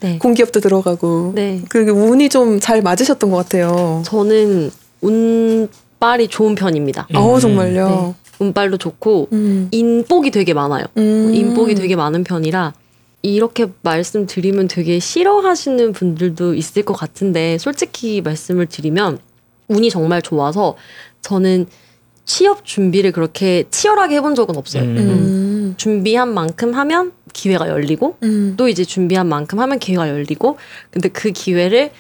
네. 0.02 0.18
공기업도 0.20 0.60
들어가고 0.60 1.32
네. 1.34 1.62
그리고 1.70 1.94
운이 1.98 2.30
좀 2.30 2.60
잘 2.60 2.82
맞으셨던 2.84 3.32
것 3.32 3.38
같아요. 3.38 4.04
저는 4.06 4.70
운 5.02 5.68
빨이 6.04 6.28
좋은 6.28 6.54
편입니다. 6.56 7.08
음. 7.12 7.16
어 7.16 7.40
정말요. 7.40 7.88
네. 7.88 8.14
운빨도 8.40 8.76
좋고 8.78 9.30
음. 9.32 9.70
인복이 9.72 10.32
되게 10.32 10.54
많아요. 10.54 10.84
음. 10.98 11.32
인복이 11.34 11.76
되게 11.76 11.96
많은 11.96 12.26
편이라 12.26 12.74
이렇게 13.22 13.68
말씀드리면 13.84 14.68
되게 14.68 15.00
싫어하시는 15.00 15.94
분들도 15.94 16.56
있을 16.56 16.84
것 16.84 16.94
같은데 16.94 17.58
솔직히 17.58 18.20
말씀을 18.20 18.66
드리면 18.66 19.20
운이 19.70 19.90
정말 19.90 20.22
좋아서 20.22 20.76
저는 21.22 21.68
취업 22.26 22.66
준비를 22.66 23.14
그렇게 23.14 23.64
치열하게 23.72 24.18
해본 24.18 24.36
적은 24.36 24.58
없어요. 24.58 24.84
음. 24.84 24.98
음. 24.98 25.74
준비한 25.78 26.34
만큼 26.34 26.74
하면 26.74 27.14
기회가 27.32 27.70
열리고 27.70 28.18
음. 28.24 28.56
또 28.58 28.68
이제 28.68 28.84
준비한 28.84 29.30
만큼 29.30 29.62
하면 29.62 29.80
기회가 29.80 30.10
열리고 30.10 30.58
근데 30.92 31.08
그 31.08 31.32
기회를 31.32 31.92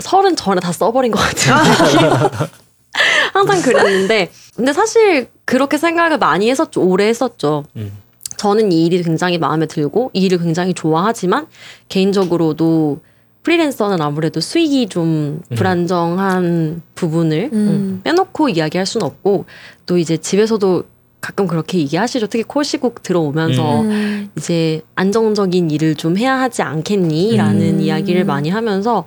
서른 0.00 0.34
전에 0.34 0.60
다 0.60 0.72
써버린 0.72 1.12
것 1.12 1.18
같아요. 1.18 2.30
항상 3.32 3.62
그랬는데 3.62 4.30
근데 4.56 4.72
사실 4.72 5.28
그렇게 5.44 5.78
생각을 5.78 6.18
많이 6.18 6.50
했었죠. 6.50 6.82
오래 6.82 7.06
했었죠. 7.06 7.64
음. 7.76 7.92
저는 8.36 8.72
이 8.72 8.86
일이 8.86 9.02
굉장히 9.02 9.38
마음에 9.38 9.66
들고 9.66 10.10
이 10.14 10.24
일을 10.24 10.38
굉장히 10.38 10.72
좋아하지만 10.72 11.46
개인적으로도 11.88 13.00
프리랜서는 13.42 14.00
아무래도 14.00 14.40
수익이 14.40 14.88
좀 14.88 15.40
음. 15.50 15.56
불안정한 15.56 16.82
부분을 16.94 17.50
음. 17.52 17.58
음, 17.58 18.00
빼놓고 18.04 18.50
이야기할 18.50 18.86
수는 18.86 19.06
없고 19.06 19.46
또 19.86 19.98
이제 19.98 20.16
집에서도 20.16 20.84
가끔 21.20 21.46
그렇게 21.46 21.78
얘기하시죠. 21.78 22.28
특히 22.28 22.42
콜 22.42 22.64
시국 22.64 23.02
들어오면서 23.02 23.82
음. 23.82 24.30
이제 24.36 24.80
안정적인 24.94 25.70
일을 25.70 25.94
좀 25.94 26.16
해야 26.16 26.40
하지 26.40 26.62
않겠니라는 26.62 27.60
음. 27.60 27.80
이야기를 27.80 28.24
많이 28.24 28.48
하면서 28.48 29.04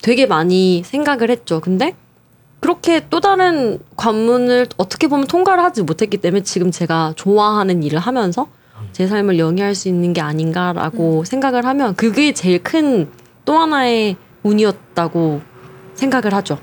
되게 0.00 0.26
많이 0.26 0.82
생각을 0.84 1.30
했죠. 1.30 1.60
근데 1.60 1.94
그렇게 2.60 3.06
또 3.10 3.20
다른 3.20 3.78
관문을 3.96 4.66
어떻게 4.76 5.08
보면 5.08 5.26
통과를 5.26 5.64
하지 5.64 5.82
못했기 5.82 6.18
때문에 6.18 6.42
지금 6.42 6.70
제가 6.70 7.14
좋아하는 7.16 7.82
일을 7.82 7.98
하면서 7.98 8.48
제 8.92 9.06
삶을 9.06 9.38
영위할 9.38 9.74
수 9.74 9.88
있는 9.88 10.12
게 10.12 10.20
아닌가라고 10.20 11.24
생각을 11.24 11.64
하면 11.64 11.94
그게 11.94 12.32
제일 12.32 12.62
큰 12.62 13.10
또 13.50 13.58
하나의 13.58 14.16
운이었다고 14.44 15.40
생각을 15.94 16.34
하죠. 16.34 16.58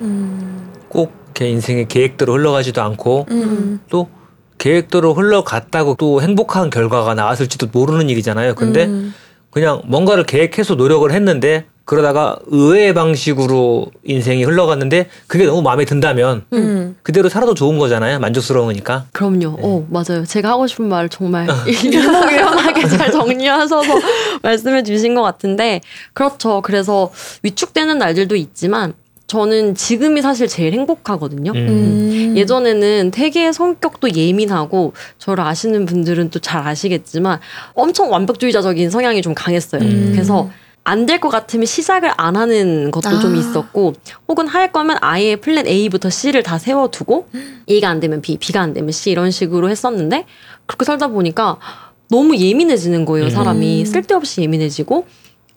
음. 0.00 0.72
꼭제 0.88 1.46
인생의 1.46 1.88
계획대로 1.88 2.32
흘러가지도 2.32 2.80
않고 2.82 3.26
음. 3.30 3.80
또 3.90 4.08
계획대로 4.56 5.12
흘러갔다고 5.12 5.96
또 5.98 6.22
행복한 6.22 6.70
결과가 6.70 7.14
나왔을지도 7.14 7.68
모르는 7.70 8.08
일이잖아요. 8.08 8.54
근데 8.54 8.86
음. 8.86 9.14
그냥 9.50 9.82
뭔가를 9.84 10.24
계획해서 10.24 10.74
노력을 10.74 11.10
했는데 11.12 11.66
그러다가 11.86 12.36
의외의 12.46 12.94
방식으로 12.94 13.86
인생이 14.04 14.42
흘러갔는데 14.42 15.06
그게 15.28 15.46
너무 15.46 15.62
마음에 15.62 15.84
든다면 15.84 16.44
음. 16.52 16.96
그대로 17.04 17.28
살아도 17.28 17.54
좋은 17.54 17.78
거잖아요. 17.78 18.18
만족스러우니까. 18.18 19.06
그럼요. 19.12 19.56
어, 19.62 19.86
맞아요. 19.88 20.24
제가 20.26 20.50
하고 20.50 20.66
싶은 20.66 20.88
말 20.88 21.08
정말 21.08 21.46
일목요연하게 21.66 22.88
잘 22.88 23.12
정리하셔서 23.12 23.94
말씀해 24.42 24.82
주신 24.82 25.14
것 25.14 25.22
같은데, 25.22 25.80
그렇죠. 26.12 26.60
그래서 26.60 27.12
위축되는 27.44 27.98
날들도 27.98 28.34
있지만, 28.34 28.92
저는 29.28 29.74
지금이 29.76 30.22
사실 30.22 30.48
제일 30.48 30.72
행복하거든요. 30.72 31.52
음. 31.52 31.56
음. 31.56 32.34
예전에는 32.36 33.10
되게 33.12 33.52
성격도 33.52 34.12
예민하고 34.14 34.92
저를 35.18 35.44
아시는 35.44 35.86
분들은 35.86 36.30
또 36.30 36.38
잘 36.40 36.66
아시겠지만 36.66 37.40
엄청 37.74 38.10
완벽주의자적인 38.12 38.90
성향이 38.90 39.22
좀 39.22 39.34
강했어요. 39.34 39.82
음. 39.82 40.10
그래서 40.12 40.48
안 40.88 41.04
될 41.06 41.18
것 41.20 41.28
같으면 41.30 41.66
시작을 41.66 42.12
안 42.16 42.36
하는 42.36 42.90
것도 42.92 43.08
아. 43.08 43.18
좀 43.18 43.34
있었고 43.34 43.94
혹은 44.28 44.46
할 44.46 44.70
거면 44.70 44.98
아예 45.00 45.34
플랜 45.36 45.66
A부터 45.66 46.10
C를 46.10 46.42
다 46.44 46.58
세워두고 46.58 47.26
A가 47.68 47.88
안 47.88 47.98
되면 48.00 48.20
B, 48.20 48.36
B가 48.38 48.60
안 48.60 48.72
되면 48.72 48.92
C 48.92 49.10
이런 49.10 49.30
식으로 49.32 49.68
했었는데 49.68 50.26
그렇게 50.66 50.84
살다 50.84 51.08
보니까 51.08 51.58
너무 52.08 52.36
예민해지는 52.36 53.04
거예요, 53.04 53.30
사람이. 53.30 53.80
음. 53.80 53.84
쓸데없이 53.84 54.42
예민해지고 54.42 55.06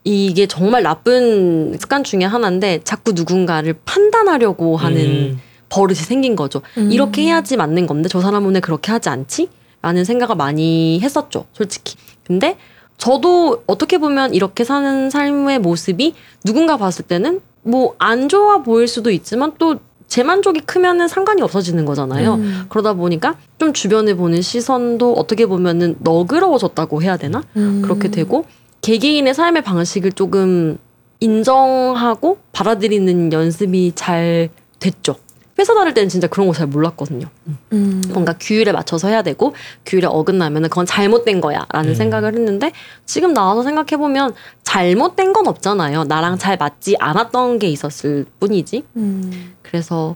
이게 0.03 0.47
정말 0.47 0.81
나쁜 0.81 1.77
습관 1.79 2.03
중에 2.03 2.23
하나인데 2.23 2.79
자꾸 2.83 3.11
누군가를 3.11 3.75
판단하려고 3.85 4.77
하는 4.77 4.99
음. 5.05 5.39
버릇이 5.69 5.97
생긴 5.99 6.35
거죠. 6.35 6.61
음. 6.79 6.91
이렇게 6.91 7.21
해야지 7.23 7.55
맞는 7.55 7.85
건데 7.85 8.09
저 8.09 8.19
사람은 8.19 8.55
왜 8.55 8.59
그렇게 8.61 8.91
하지 8.91 9.09
않지? 9.09 9.49
라는 9.83 10.03
생각을 10.05 10.35
많이 10.35 10.99
했었죠. 11.01 11.45
솔직히. 11.53 11.95
근데 12.25 12.57
저도 12.99 13.63
어떻게 13.65 13.97
보면 13.97 14.35
이렇게 14.35 14.63
사는 14.63 15.09
삶의 15.09 15.59
모습이 15.59 16.13
누군가 16.45 16.77
봤을 16.77 17.03
때는 17.05 17.41
뭐 17.63 17.95
안 17.97 18.29
좋아 18.29 18.61
보일 18.61 18.87
수도 18.87 19.09
있지만 19.09 19.53
또 19.57 19.79
제 20.09 20.23
만족이 20.23 20.61
크면은 20.61 21.07
상관이 21.07 21.41
없어지는 21.43 21.85
거잖아요. 21.85 22.33
음. 22.33 22.65
그러다 22.67 22.93
보니까 22.93 23.37
좀 23.59 23.73
주변에 23.73 24.15
보는 24.15 24.41
시선도 24.41 25.13
어떻게 25.13 25.45
보면은 25.45 25.95
너그러워졌다고 25.99 27.03
해야 27.03 27.15
되나? 27.15 27.43
음. 27.55 27.83
그렇게 27.83 28.09
되고 28.09 28.45
개개인의 28.81 29.35
삶의 29.35 29.63
방식을 29.63 30.13
조금 30.13 30.79
인정하고 31.19 32.39
받아들이는 32.53 33.31
연습이 33.31 33.91
잘 33.93 34.49
됐죠. 34.79 35.15
회사 35.59 35.73
다닐 35.75 35.93
때는 35.93 36.09
진짜 36.09 36.27
그런 36.27 36.47
거 36.47 36.53
잘 36.53 36.67
몰랐거든요. 36.67 37.27
음. 37.73 38.01
뭔가 38.09 38.33
규율에 38.39 38.71
맞춰서 38.71 39.07
해야 39.07 39.21
되고 39.21 39.53
규율에 39.85 40.07
어긋나면 40.07 40.63
그건 40.63 40.85
잘못된 40.85 41.41
거야라는 41.41 41.89
음. 41.91 41.95
생각을 41.95 42.33
했는데 42.33 42.71
지금 43.05 43.33
나와서 43.33 43.63
생각해 43.63 43.97
보면 43.97 44.33
잘못된 44.63 45.33
건 45.33 45.47
없잖아요. 45.47 46.05
나랑 46.05 46.37
잘 46.37 46.57
맞지 46.57 46.95
않았던 46.99 47.59
게 47.59 47.67
있었을 47.69 48.25
뿐이지. 48.39 48.83
음. 48.97 49.55
그래서 49.61 50.15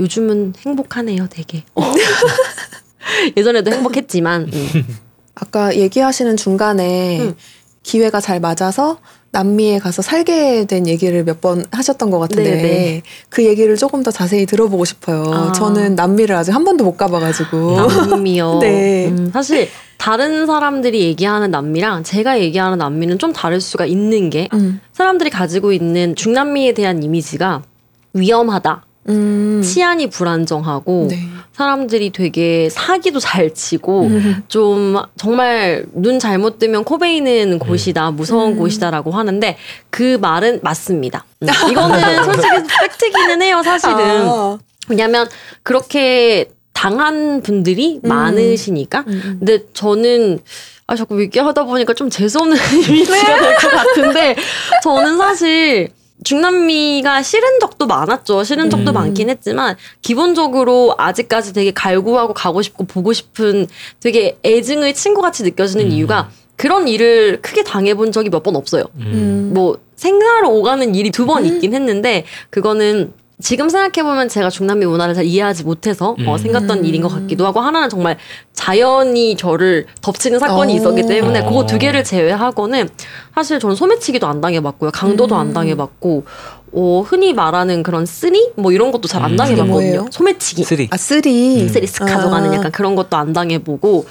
요즘은 0.00 0.54
행복하네요, 0.64 1.26
되게. 1.28 1.64
예전에도 3.36 3.72
행복했지만 3.72 4.50
음. 4.52 4.98
아까 5.34 5.74
얘기하시는 5.74 6.36
중간에 6.36 7.20
음. 7.20 7.36
기회가 7.82 8.20
잘 8.20 8.40
맞아서 8.40 8.98
남미에 9.30 9.78
가서 9.78 10.00
살게 10.02 10.64
된 10.64 10.86
얘기를 10.86 11.22
몇 11.24 11.40
번 11.40 11.64
하셨던 11.70 12.10
것 12.10 12.18
같은데 12.18 12.50
네네. 12.50 13.02
그 13.28 13.44
얘기를 13.44 13.76
조금 13.76 14.02
더 14.02 14.10
자세히 14.10 14.44
들어보고 14.46 14.84
싶어요. 14.84 15.24
아. 15.32 15.52
저는 15.52 15.94
남미를 15.94 16.34
아직 16.34 16.52
한 16.52 16.64
번도 16.64 16.82
못 16.84 16.96
가봐가지고. 16.96 17.76
남미요. 18.10 18.58
네. 18.62 19.06
음, 19.08 19.30
사실 19.32 19.68
다른 19.98 20.46
사람들이 20.46 21.00
얘기하는 21.02 21.50
남미랑 21.52 22.02
제가 22.04 22.40
얘기하는 22.40 22.78
남미는 22.78 23.18
좀 23.18 23.32
다를 23.32 23.60
수가 23.60 23.86
있는 23.86 24.30
게 24.30 24.48
음. 24.52 24.80
사람들이 24.92 25.30
가지고 25.30 25.72
있는 25.72 26.14
중남미에 26.16 26.72
대한 26.74 27.02
이미지가 27.02 27.62
위험하다, 28.14 28.84
음. 29.08 29.62
치안이 29.64 30.08
불안정하고 30.10 31.08
네. 31.10 31.18
사람들이 31.52 32.10
되게 32.10 32.68
사기도 32.70 33.18
잘 33.18 33.52
치고 33.52 34.02
음. 34.06 34.42
좀 34.48 34.96
정말 35.16 35.84
눈 35.92 36.18
잘못 36.18 36.58
뜨면 36.58 36.84
코 36.84 36.98
베이는 36.98 37.58
곳이다, 37.58 38.10
무서운 38.12 38.52
음. 38.52 38.58
곳이다라고 38.58 39.10
하는데 39.10 39.56
그 39.90 40.18
말은 40.20 40.60
맞습니다. 40.62 41.24
음, 41.42 41.48
이거는 41.70 42.24
솔직히 42.24 42.48
팩트기는 42.80 43.42
해요, 43.42 43.62
사실은. 43.64 43.96
아. 44.28 44.58
왜냐면 44.88 45.28
그렇게 45.62 46.48
당한 46.72 47.42
분들이 47.42 48.00
음. 48.04 48.08
많으시니까. 48.08 49.04
음. 49.08 49.36
근데 49.40 49.64
저는 49.72 50.38
아 50.86 50.94
자꾸 50.96 51.20
얘기하다 51.20 51.64
보니까 51.64 51.92
좀 51.92 52.08
재수없는 52.08 52.56
이미지가 52.88 53.40
될 53.40 53.56
것 53.56 53.70
같은데 53.70 54.36
저는 54.82 55.18
사실 55.18 55.88
중남미가 56.24 57.22
싫은 57.22 57.60
적도 57.60 57.86
많았죠. 57.86 58.44
싫은 58.44 58.70
적도 58.70 58.92
음. 58.92 58.94
많긴 58.94 59.30
했지만 59.30 59.76
기본적으로 60.02 60.94
아직까지 60.98 61.52
되게 61.52 61.70
갈구하고 61.70 62.34
가고 62.34 62.60
싶고 62.62 62.84
보고 62.84 63.12
싶은 63.12 63.66
되게 64.00 64.38
애증의 64.44 64.94
친구같이 64.94 65.42
느껴지는 65.44 65.86
음. 65.86 65.90
이유가 65.90 66.30
그런 66.56 66.88
일을 66.88 67.40
크게 67.40 67.62
당해본 67.62 68.10
적이 68.12 68.30
몇 68.30 68.42
번 68.42 68.56
없어요. 68.56 68.84
음. 68.96 69.52
뭐 69.54 69.78
생사로 69.96 70.50
오가는 70.52 70.94
일이 70.94 71.10
두 71.10 71.24
번 71.26 71.44
있긴 71.46 71.72
했는데 71.74 72.24
그거는 72.50 73.12
지금 73.40 73.68
생각해보면 73.68 74.28
제가 74.28 74.50
중남미 74.50 74.86
문화를 74.86 75.14
잘 75.14 75.24
이해하지 75.24 75.62
못해서 75.64 76.10
어, 76.10 76.32
음. 76.32 76.38
생겼던 76.38 76.78
음. 76.78 76.84
일인 76.84 77.02
것 77.02 77.08
같기도 77.08 77.46
하고 77.46 77.60
하나는 77.60 77.88
정말 77.88 78.18
자연이 78.52 79.36
저를 79.36 79.86
덮치는 80.02 80.40
사건이 80.40 80.72
어. 80.72 80.76
있었기 80.76 81.06
때문에 81.06 81.40
어. 81.40 81.44
그거 81.44 81.64
두 81.64 81.78
개를 81.78 82.02
제외하고는 82.02 82.88
사실 83.34 83.60
저는 83.60 83.76
소매치기도 83.76 84.26
안 84.26 84.40
당해봤고요 84.40 84.90
강도도 84.90 85.36
음. 85.36 85.40
안 85.40 85.52
당해봤고 85.52 86.24
어, 86.72 87.04
흔히 87.06 87.32
말하는 87.32 87.82
그런 87.82 88.06
쓰리 88.06 88.50
뭐 88.56 88.72
이런 88.72 88.90
것도 88.90 89.06
잘안 89.08 89.32
음. 89.32 89.36
당해봤거든요? 89.36 90.06
소매치기 90.10 90.64
쓰리. 90.64 90.88
아 90.90 90.96
쓰리. 90.96 91.62
음. 91.62 91.68
쓰리 91.68 91.86
스 91.86 92.00
가져가는 92.00 92.50
아. 92.50 92.54
약간 92.54 92.72
그런 92.72 92.96
것도 92.96 93.16
안 93.16 93.32
당해보고 93.32 94.06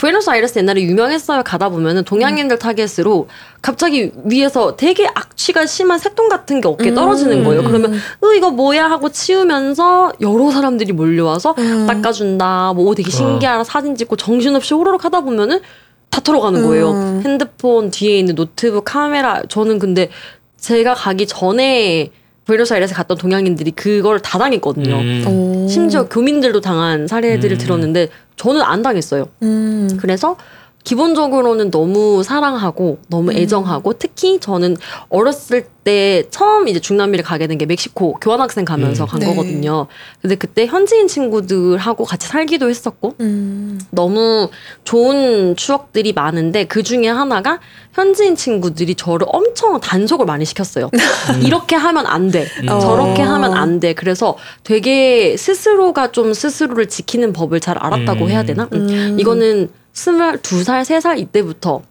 부에노스아이레스 0.00 0.58
옛날에 0.58 0.80
유명했어요. 0.80 1.42
가다 1.42 1.68
보면은 1.68 2.04
동양인들 2.04 2.58
타겟으로 2.58 3.28
갑자기 3.60 4.10
위에서 4.24 4.74
되게 4.74 5.06
악취가 5.06 5.66
심한 5.66 5.98
새똥 5.98 6.30
같은 6.30 6.62
게 6.62 6.68
어깨에 6.68 6.94
떨어지는 6.94 7.44
거예요. 7.44 7.60
음. 7.60 7.66
그러면 7.66 7.92
으 7.92 8.34
이거 8.34 8.50
뭐야 8.50 8.90
하고 8.90 9.10
치우면서 9.10 10.12
여러 10.22 10.50
사람들이 10.50 10.94
몰려와서 10.94 11.54
음. 11.58 11.86
닦아준다. 11.86 12.72
뭐 12.72 12.86
오, 12.86 12.94
되게 12.94 13.10
신기하다 13.10 13.64
사진 13.64 13.94
찍고 13.94 14.16
정신없이 14.16 14.72
호로록 14.72 15.04
하다 15.04 15.20
보면은 15.20 15.60
다 16.08 16.22
털어가는 16.22 16.62
거예요. 16.62 16.92
음. 16.92 17.22
핸드폰 17.22 17.90
뒤에 17.90 18.18
있는 18.18 18.34
노트북 18.36 18.86
카메라 18.86 19.42
저는 19.50 19.78
근데 19.78 20.08
제가 20.56 20.94
가기 20.94 21.26
전에 21.26 22.10
부에노스아이레스 22.46 22.94
갔던 22.94 23.18
동양인들이 23.18 23.72
그걸 23.72 24.18
다 24.20 24.38
당했거든요. 24.38 24.94
음. 24.94 25.24
오. 25.26 25.68
심지어 25.68 26.08
교민들도 26.08 26.62
당한 26.62 27.06
사례들을 27.06 27.56
음. 27.56 27.58
들었는데 27.58 28.08
저는 28.40 28.62
안 28.62 28.80
당했어요. 28.82 29.28
음. 29.42 29.98
그래서 30.00 30.34
기본적으로는 30.84 31.70
너무 31.70 32.22
사랑하고 32.22 32.98
너무 33.08 33.30
음. 33.30 33.36
애정하고 33.36 33.92
특히 33.94 34.40
저는 34.40 34.76
어렸을 35.08 35.66
때 35.84 36.24
처음 36.30 36.68
이제 36.68 36.80
중남미를 36.80 37.24
가게 37.24 37.46
된 37.46 37.60
게 37.60 37.66
멕시코 37.66 38.14
교환학생 38.14 38.64
가면서 38.64 39.04
음. 39.04 39.06
간 39.06 39.20
네. 39.20 39.26
거거든요. 39.26 39.86
근데 40.22 40.34
그때 40.34 40.64
현지인 40.66 41.08
친구들하고 41.08 42.04
같이 42.04 42.26
살기도 42.26 42.70
했었고 42.70 43.16
음. 43.20 43.78
너무 43.90 44.48
좋은 44.84 45.56
추억들이 45.56 46.14
많은데 46.14 46.64
그 46.64 46.82
중에 46.82 47.08
하나가 47.08 47.60
현지인 47.92 48.34
친구들이 48.36 48.94
저를 48.94 49.26
엄청 49.30 49.78
단속을 49.80 50.24
많이 50.24 50.46
시켰어요. 50.46 50.90
이렇게 51.44 51.76
하면 51.76 52.06
안 52.06 52.30
돼. 52.30 52.46
음. 52.62 52.66
저렇게 52.66 53.22
어. 53.22 53.26
하면 53.26 53.52
안 53.52 53.78
돼. 53.80 53.92
그래서 53.92 54.38
되게 54.64 55.36
스스로가 55.36 56.12
좀 56.12 56.32
스스로를 56.32 56.88
지키는 56.88 57.34
법을 57.34 57.60
잘 57.60 57.76
알았다고 57.78 58.24
음. 58.24 58.30
해야 58.30 58.42
되나? 58.44 58.68
음. 58.72 59.18
이거는 59.20 59.68
스물두 60.00 60.64
살, 60.64 60.84
세 60.84 60.98
살 61.00 61.18
이때부터 61.18 61.82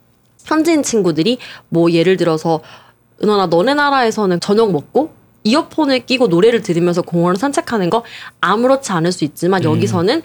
현지인 0.45 0.82
친구들이 0.82 1.38
뭐 1.69 1.91
예를 1.91 2.17
들어서 2.17 2.62
은원아 3.22 3.48
너네 3.48 3.76
나라에서는 3.76 4.39
저녁 4.39 4.72
먹고 4.72 5.12
이어폰을 5.43 6.06
끼고 6.08 6.28
노래를 6.28 6.62
들으면서 6.63 7.04
공원을 7.04 7.38
산책하는 7.38 7.89
거 7.91 8.04
아무렇지 8.41 8.91
않을 8.93 9.12
수 9.12 9.26
있지만 9.26 9.62
음. 9.63 9.76
여기서는 9.76 10.24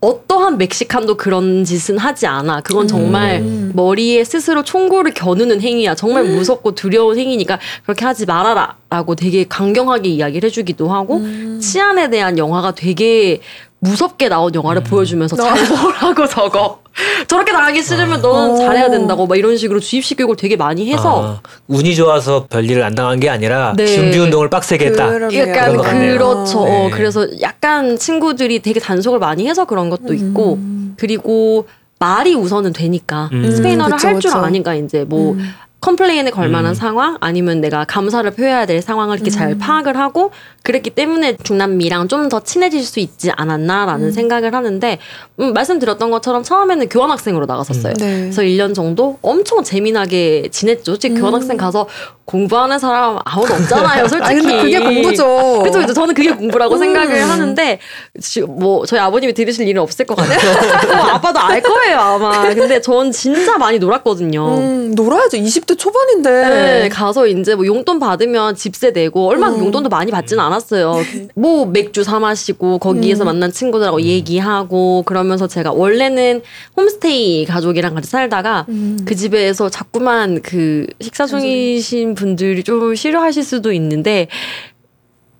어떠한 0.00 0.58
멕시칸도 0.58 1.16
그런 1.16 1.64
짓은 1.64 1.96
하지 1.96 2.26
않아. 2.26 2.60
그건 2.62 2.88
정말 2.88 3.40
음. 3.40 3.72
머리에 3.74 4.24
스스로 4.24 4.64
총구를 4.64 5.14
겨누는 5.14 5.60
행위야. 5.60 5.94
정말 5.94 6.24
무섭고 6.24 6.74
두려운 6.74 7.18
행위니까 7.18 7.58
그렇게 7.84 8.04
하지 8.04 8.26
말아라. 8.26 8.76
라고 8.90 9.14
되게 9.14 9.44
강경하게 9.44 10.08
이야기를 10.08 10.48
해주기도 10.48 10.88
하고, 10.92 11.18
음. 11.18 11.60
치안에 11.62 12.10
대한 12.10 12.36
영화가 12.36 12.74
되게 12.74 13.40
무섭게 13.82 14.28
나온 14.28 14.54
영화를 14.54 14.84
보여주면서 14.84 15.34
잘 15.34 15.54
보라고 15.66 16.26
저거. 16.28 16.78
저렇게 17.26 17.50
당하기 17.50 17.82
싫으면 17.82 18.22
너는 18.22 18.50
어. 18.52 18.56
잘해야 18.56 18.90
된다고 18.90 19.26
막 19.26 19.36
이런 19.36 19.56
식으로 19.56 19.80
주입식 19.80 20.18
교육을 20.18 20.36
되게 20.36 20.56
많이 20.56 20.92
해서 20.92 21.40
아, 21.42 21.48
운이 21.66 21.96
좋아서 21.96 22.46
별일을 22.48 22.84
안 22.84 22.94
당한 22.94 23.18
게 23.18 23.28
아니라 23.28 23.72
네. 23.76 23.86
준비 23.86 24.18
운동을 24.18 24.50
빡세게 24.50 24.86
했다. 24.86 25.10
그러네요. 25.10 25.40
약간 25.40 25.54
그런 25.64 25.76
것 25.78 25.82
같네요. 25.82 26.12
그렇죠. 26.12 26.64
네. 26.64 26.86
어, 26.86 26.90
그래서 26.92 27.26
약간 27.40 27.98
친구들이 27.98 28.60
되게 28.60 28.78
단속을 28.78 29.18
많이 29.18 29.48
해서 29.48 29.64
그런 29.64 29.90
것도 29.90 30.14
있고 30.14 30.58
그리고 30.96 31.66
말이 31.98 32.34
우선은 32.34 32.72
되니까 32.72 33.30
음. 33.32 33.50
스페인어를 33.50 33.96
그쵸, 33.96 34.08
할줄 34.08 34.30
그쵸. 34.30 34.44
아니까 34.44 34.74
이제 34.74 35.04
뭐 35.04 35.36
컴플레인에 35.82 36.30
걸 36.30 36.48
만한 36.48 36.70
음. 36.72 36.74
상황 36.74 37.18
아니면 37.20 37.60
내가 37.60 37.84
감사를 37.84 38.30
표해야 38.30 38.64
될 38.66 38.80
상황을 38.80 39.16
이렇게 39.16 39.30
잘 39.30 39.58
파악을 39.58 39.98
하고 39.98 40.30
그랬기 40.62 40.90
때문에 40.90 41.36
중남미랑 41.42 42.08
좀 42.08 42.22
더 42.28 42.38
친해질 42.40 42.84
수 42.84 43.00
있지 43.00 43.30
않았나라는 43.36 44.12
생각을 44.12 44.54
하는데 44.54 44.98
음, 45.40 45.52
말씀드렸던 45.52 46.12
것처럼 46.12 46.44
처음에는 46.44 46.88
교환학생으로 46.88 47.46
나갔었어요. 47.46 47.94
네. 47.98 48.20
그래서 48.20 48.42
1년 48.42 48.74
정도 48.74 49.18
엄청 49.22 49.64
재미나게 49.64 50.48
지냈죠. 50.52 50.92
솔직히 50.92 51.16
교환학생 51.20 51.56
가서 51.56 51.88
공부하는 52.24 52.78
사람 52.78 53.18
아무도 53.24 53.54
없잖아요. 53.54 54.06
솔직히. 54.08 54.24
아 54.24 54.28
근데 54.40 54.62
그게 54.62 54.78
공부죠. 54.78 55.62
그죠, 55.64 55.80
그죠. 55.80 55.92
저는 55.92 56.14
그게 56.14 56.30
공부라고 56.32 56.74
음. 56.76 56.78
생각을 56.78 57.28
하는데, 57.28 57.78
지- 58.20 58.40
뭐, 58.42 58.86
저희 58.86 59.00
아버님이 59.00 59.34
들으실 59.34 59.66
일은 59.66 59.82
없을 59.82 60.06
것 60.06 60.14
같아요. 60.16 60.38
뭐 60.96 61.06
아빠도 61.08 61.40
알 61.40 61.60
거예요, 61.60 61.98
아마. 61.98 62.54
근데 62.54 62.80
전 62.80 63.10
진짜 63.10 63.58
많이 63.58 63.78
놀았거든요. 63.80 64.56
음, 64.56 64.94
놀아야죠. 64.94 65.36
20대 65.36 65.71
초반인데. 65.76 66.30
네, 66.30 66.88
가서 66.88 67.26
이제 67.26 67.54
뭐 67.54 67.66
용돈 67.66 67.98
받으면 67.98 68.54
집세 68.54 68.90
내고 68.90 69.28
얼마나 69.28 69.58
용돈도 69.58 69.88
많이 69.88 70.10
받지는 70.10 70.42
않았어요. 70.42 70.94
뭐 71.34 71.66
맥주 71.66 72.04
사 72.04 72.18
마시고 72.18 72.78
거기에서 72.78 73.24
만난 73.24 73.52
친구들하고 73.52 74.02
얘기하고 74.02 75.02
그러면서 75.04 75.46
제가 75.46 75.72
원래는 75.72 76.42
홈스테이 76.76 77.44
가족이랑 77.46 77.94
같이 77.94 78.10
살다가 78.10 78.66
그 79.04 79.14
집에서 79.14 79.68
자꾸만 79.68 80.42
그 80.42 80.86
식사 81.00 81.26
중이신 81.26 82.14
분들이 82.14 82.62
좀 82.62 82.94
싫어하실 82.94 83.42
수도 83.42 83.72
있는데 83.72 84.28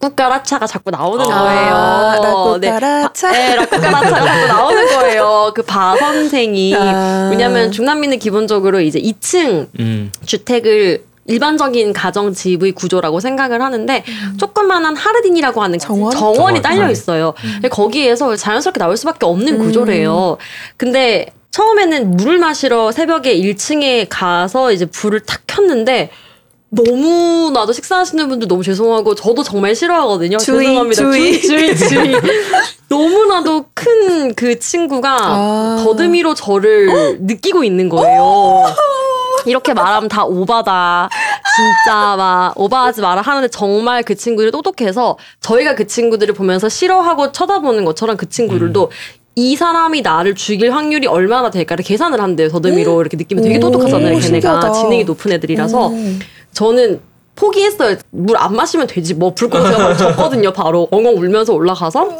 꾸까라차가 0.02 0.66
자꾸 0.66 0.90
나오는 0.90 1.24
아, 1.24 2.18
거예요. 2.18 2.22
라꾸까라차. 2.22 3.30
네, 3.30 3.48
네, 3.50 3.54
라꾸까라차가 3.56 4.24
자꾸 4.26 4.46
나오는 4.48 4.86
거예요. 4.88 5.52
그 5.54 5.62
바 5.62 5.96
선생이. 5.96 6.74
아. 6.74 7.28
왜냐면 7.30 7.70
중남미는 7.70 8.18
기본적으로 8.18 8.80
이제 8.80 8.98
2층 9.00 9.68
음. 9.78 10.10
주택을 10.26 11.04
일반적인 11.26 11.92
가정 11.92 12.34
집의 12.34 12.72
구조라고 12.72 13.20
생각을 13.20 13.62
하는데 13.62 14.02
조그만한 14.38 14.96
하르딘이라고 14.96 15.62
하는 15.62 15.78
정원? 15.78 16.10
정원이 16.10 16.36
정원. 16.36 16.62
딸려 16.62 16.86
네. 16.86 16.92
있어요. 16.92 17.34
근데 17.40 17.68
거기에서 17.68 18.34
자연스럽게 18.34 18.80
나올 18.80 18.96
수밖에 18.96 19.24
없는 19.24 19.60
음. 19.60 19.64
구조래요. 19.66 20.36
근데 20.76 21.26
처음에는 21.52 22.16
물을 22.16 22.38
마시러 22.38 22.90
새벽에 22.90 23.38
1층에 23.38 24.06
가서 24.10 24.72
이제 24.72 24.84
불을 24.86 25.20
탁 25.20 25.42
켰는데 25.46 26.10
너무나도 26.74 27.72
식사하시는 27.74 28.28
분들 28.30 28.48
너무 28.48 28.62
죄송하고 28.62 29.14
저도 29.14 29.42
정말 29.42 29.74
싫어하거든요. 29.74 30.38
주의, 30.38 30.66
죄송합니다. 30.68 31.02
주의. 31.02 31.40
주의, 31.42 31.76
주의. 31.76 32.14
너무나도 32.88 33.66
큰 33.74 34.12
그 34.34 34.58
친구가 34.58 35.08
아. 35.20 35.82
더듬이로 35.84 36.34
저를 36.34 37.18
느끼고 37.20 37.64
있는 37.64 37.88
거예요. 37.88 38.64
이렇게 39.46 39.74
말하면 39.74 40.08
다 40.08 40.24
오바다. 40.24 41.08
진짜 41.56 42.16
막 42.16 42.52
오바하지 42.56 43.00
마라 43.00 43.20
하는데 43.22 43.48
정말 43.48 44.02
그 44.02 44.14
친구들이 44.14 44.50
똑똑해서 44.52 45.18
저희가 45.40 45.74
그 45.74 45.86
친구들을 45.86 46.34
보면서 46.34 46.68
싫어하고 46.68 47.32
쳐다보는 47.32 47.84
것처럼 47.84 48.16
그 48.16 48.28
친구들도 48.28 48.90
이 49.34 49.56
사람이 49.56 50.02
나를 50.02 50.34
죽일 50.34 50.72
확률이 50.72 51.06
얼마나 51.06 51.50
될까를 51.50 51.84
계산을 51.84 52.20
한대요. 52.20 52.48
더듬이로 52.48 53.00
이렇게 53.00 53.16
느끼면 53.16 53.42
되게 53.44 53.56
오, 53.56 53.60
똑똑하잖아요. 53.60 54.18
걔네가 54.18 54.20
신기하다. 54.20 54.72
지능이 54.72 55.04
높은 55.04 55.32
애들이라서 55.32 55.88
음. 55.88 56.20
저는 56.52 57.00
포기했어요. 57.34 57.96
물 58.10 58.36
안 58.36 58.54
마시면 58.54 58.86
되지. 58.86 59.14
뭐 59.14 59.32
불꽃 59.32 59.62
제가 59.64 59.96
졌거든요. 59.96 60.52
바로 60.52 60.86
엉엉 60.90 61.16
울면서 61.16 61.54
올라가서 61.54 62.10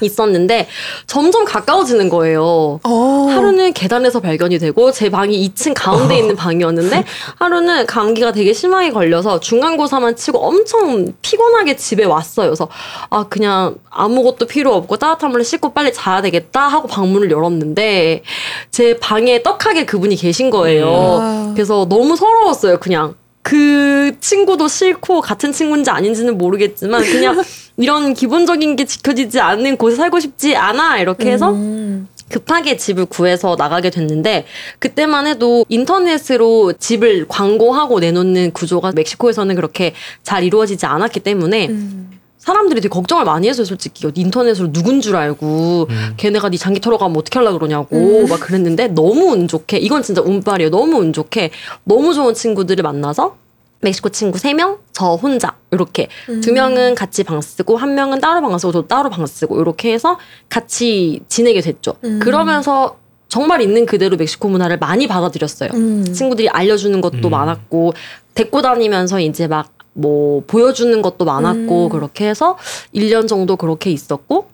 있었는데 0.00 0.68
점점 1.08 1.44
가까워지는 1.44 2.08
거예요. 2.08 2.78
어. 2.84 3.26
하루는 3.28 3.72
계단에서 3.72 4.20
발견이 4.20 4.58
되고 4.60 4.92
제 4.92 5.10
방이 5.10 5.48
2층 5.48 5.74
가운데 5.76 6.16
있는 6.16 6.36
방이었는데 6.36 7.04
하루는 7.40 7.86
감기가 7.86 8.30
되게 8.30 8.52
심하게 8.52 8.90
걸려서 8.92 9.40
중간고사만 9.40 10.14
치고 10.14 10.38
엄청 10.38 11.12
피곤하게 11.22 11.74
집에 11.74 12.04
왔어요. 12.04 12.46
그래서 12.50 12.68
아 13.10 13.26
그냥 13.28 13.74
아무것도 13.90 14.46
필요 14.46 14.74
없고 14.74 14.96
따뜻한 14.96 15.32
물에 15.32 15.42
씻고 15.42 15.72
빨리 15.72 15.92
자야 15.92 16.22
되겠다 16.22 16.68
하고 16.68 16.86
방문을 16.86 17.32
열었는데 17.32 18.22
제 18.70 18.96
방에 18.98 19.42
떡하게 19.42 19.86
그분이 19.86 20.14
계신 20.14 20.50
거예요. 20.50 20.86
아. 21.20 21.50
그래서 21.54 21.84
너무 21.88 22.14
서러웠어요. 22.14 22.78
그냥 22.78 23.14
그 23.42 24.12
친구도 24.20 24.68
싫고 24.68 25.20
같은 25.20 25.52
친구인지 25.52 25.90
아닌지는 25.90 26.38
모르겠지만 26.38 27.02
그냥 27.02 27.42
이런 27.76 28.14
기본적인 28.14 28.76
게 28.76 28.84
지켜지지 28.84 29.40
않는 29.40 29.76
곳에 29.76 29.96
살고 29.96 30.20
싶지 30.20 30.56
않아 30.56 30.98
이렇게 30.98 31.30
해서 31.30 31.50
음. 31.50 32.08
급하게 32.28 32.76
집을 32.76 33.06
구해서 33.06 33.56
나가게 33.58 33.90
됐는데 33.90 34.46
그때만 34.78 35.26
해도 35.26 35.66
인터넷으로 35.68 36.72
집을 36.74 37.26
광고하고 37.28 38.00
내놓는 38.00 38.52
구조가 38.52 38.92
멕시코에서는 38.94 39.54
그렇게 39.54 39.92
잘 40.22 40.44
이루어지지 40.44 40.86
않았기 40.86 41.20
때문에 41.20 41.68
음. 41.68 42.10
사람들이 42.42 42.80
되게 42.80 42.88
걱정을 42.88 43.24
많이 43.24 43.48
했어요, 43.48 43.64
솔직히. 43.64 44.10
인터넷으로 44.12 44.72
누군 44.72 45.00
줄 45.00 45.14
알고, 45.14 45.86
걔네가 46.16 46.48
네 46.50 46.56
장기 46.56 46.80
털어 46.80 46.98
가면 46.98 47.16
어떻게 47.16 47.38
하려고 47.38 47.60
그러냐고, 47.60 48.26
막 48.26 48.40
그랬는데, 48.40 48.88
너무 48.88 49.26
운 49.30 49.46
좋게, 49.46 49.78
이건 49.78 50.02
진짜 50.02 50.22
운빨이에요. 50.22 50.70
너무 50.70 50.98
운 50.98 51.12
좋게, 51.12 51.50
너무 51.84 52.12
좋은 52.14 52.34
친구들을 52.34 52.82
만나서, 52.82 53.36
멕시코 53.80 54.08
친구 54.08 54.38
3명, 54.38 54.78
저 54.90 55.14
혼자, 55.14 55.54
이렇게. 55.70 56.08
두 56.42 56.52
명은 56.52 56.96
같이 56.96 57.22
방 57.22 57.40
쓰고, 57.40 57.76
한 57.76 57.94
명은 57.94 58.18
따로 58.20 58.40
방 58.48 58.58
쓰고, 58.58 58.72
저 58.72 58.82
따로 58.82 59.08
방 59.08 59.24
쓰고, 59.24 59.60
이렇게 59.60 59.92
해서 59.92 60.18
같이 60.48 61.20
지내게 61.28 61.60
됐죠. 61.60 61.94
음. 62.02 62.18
그러면서 62.18 62.96
정말 63.28 63.62
있는 63.62 63.86
그대로 63.86 64.16
멕시코 64.16 64.48
문화를 64.48 64.78
많이 64.78 65.06
받아들였어요. 65.06 65.70
음. 65.74 66.12
친구들이 66.12 66.48
알려주는 66.48 67.00
것도 67.00 67.28
음. 67.28 67.30
많았고 67.30 67.94
데리고 68.34 68.60
다니면서 68.62 69.20
이제 69.20 69.46
막 69.46 69.72
뭐 69.94 70.42
보여주는 70.46 71.00
것도 71.02 71.24
많았고 71.24 71.84
음. 71.86 71.88
그렇게 71.90 72.28
해서 72.28 72.56
1년 72.94 73.28
정도 73.28 73.56
그렇게 73.56 73.90
있었고 73.90 74.48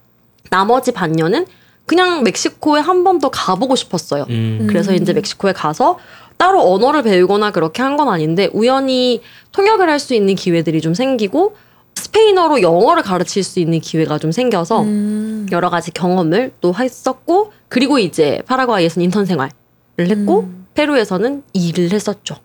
나머지 0.50 0.92
반년은 0.92 1.46
그냥 1.86 2.22
멕시코에 2.22 2.80
한 2.80 3.04
번 3.04 3.18
더 3.18 3.30
가보고 3.30 3.74
싶었어요. 3.76 4.26
음. 4.28 4.66
그래서 4.68 4.92
이제 4.92 5.12
멕시코에 5.12 5.52
가서 5.52 5.98
따로 6.36 6.72
언어를 6.72 7.02
배우거나 7.02 7.50
그렇게 7.50 7.82
한 7.82 7.96
건 7.96 8.08
아닌데 8.08 8.48
우연히 8.52 9.20
통역을 9.52 9.88
할 9.88 9.98
수 9.98 10.14
있는 10.14 10.34
기회들이 10.34 10.80
좀 10.80 10.94
생기고 10.94 11.54
스페인어로 11.94 12.62
영어를 12.62 13.02
가르칠 13.02 13.42
수 13.42 13.58
있는 13.58 13.80
기회가 13.80 14.18
좀 14.18 14.30
생겨서 14.32 14.82
음. 14.82 15.46
여러 15.50 15.68
가지 15.70 15.90
경험을 15.90 16.52
또 16.60 16.74
했었고 16.74 17.52
그리고 17.68 17.98
이제 17.98 18.40
파라과이에서는 18.46 19.04
인턴 19.04 19.24
생활을 19.26 19.50
했고 19.98 20.40
음. 20.42 20.66
페루에서는 20.74 21.42
일을 21.54 21.92
했었죠. 21.92 22.36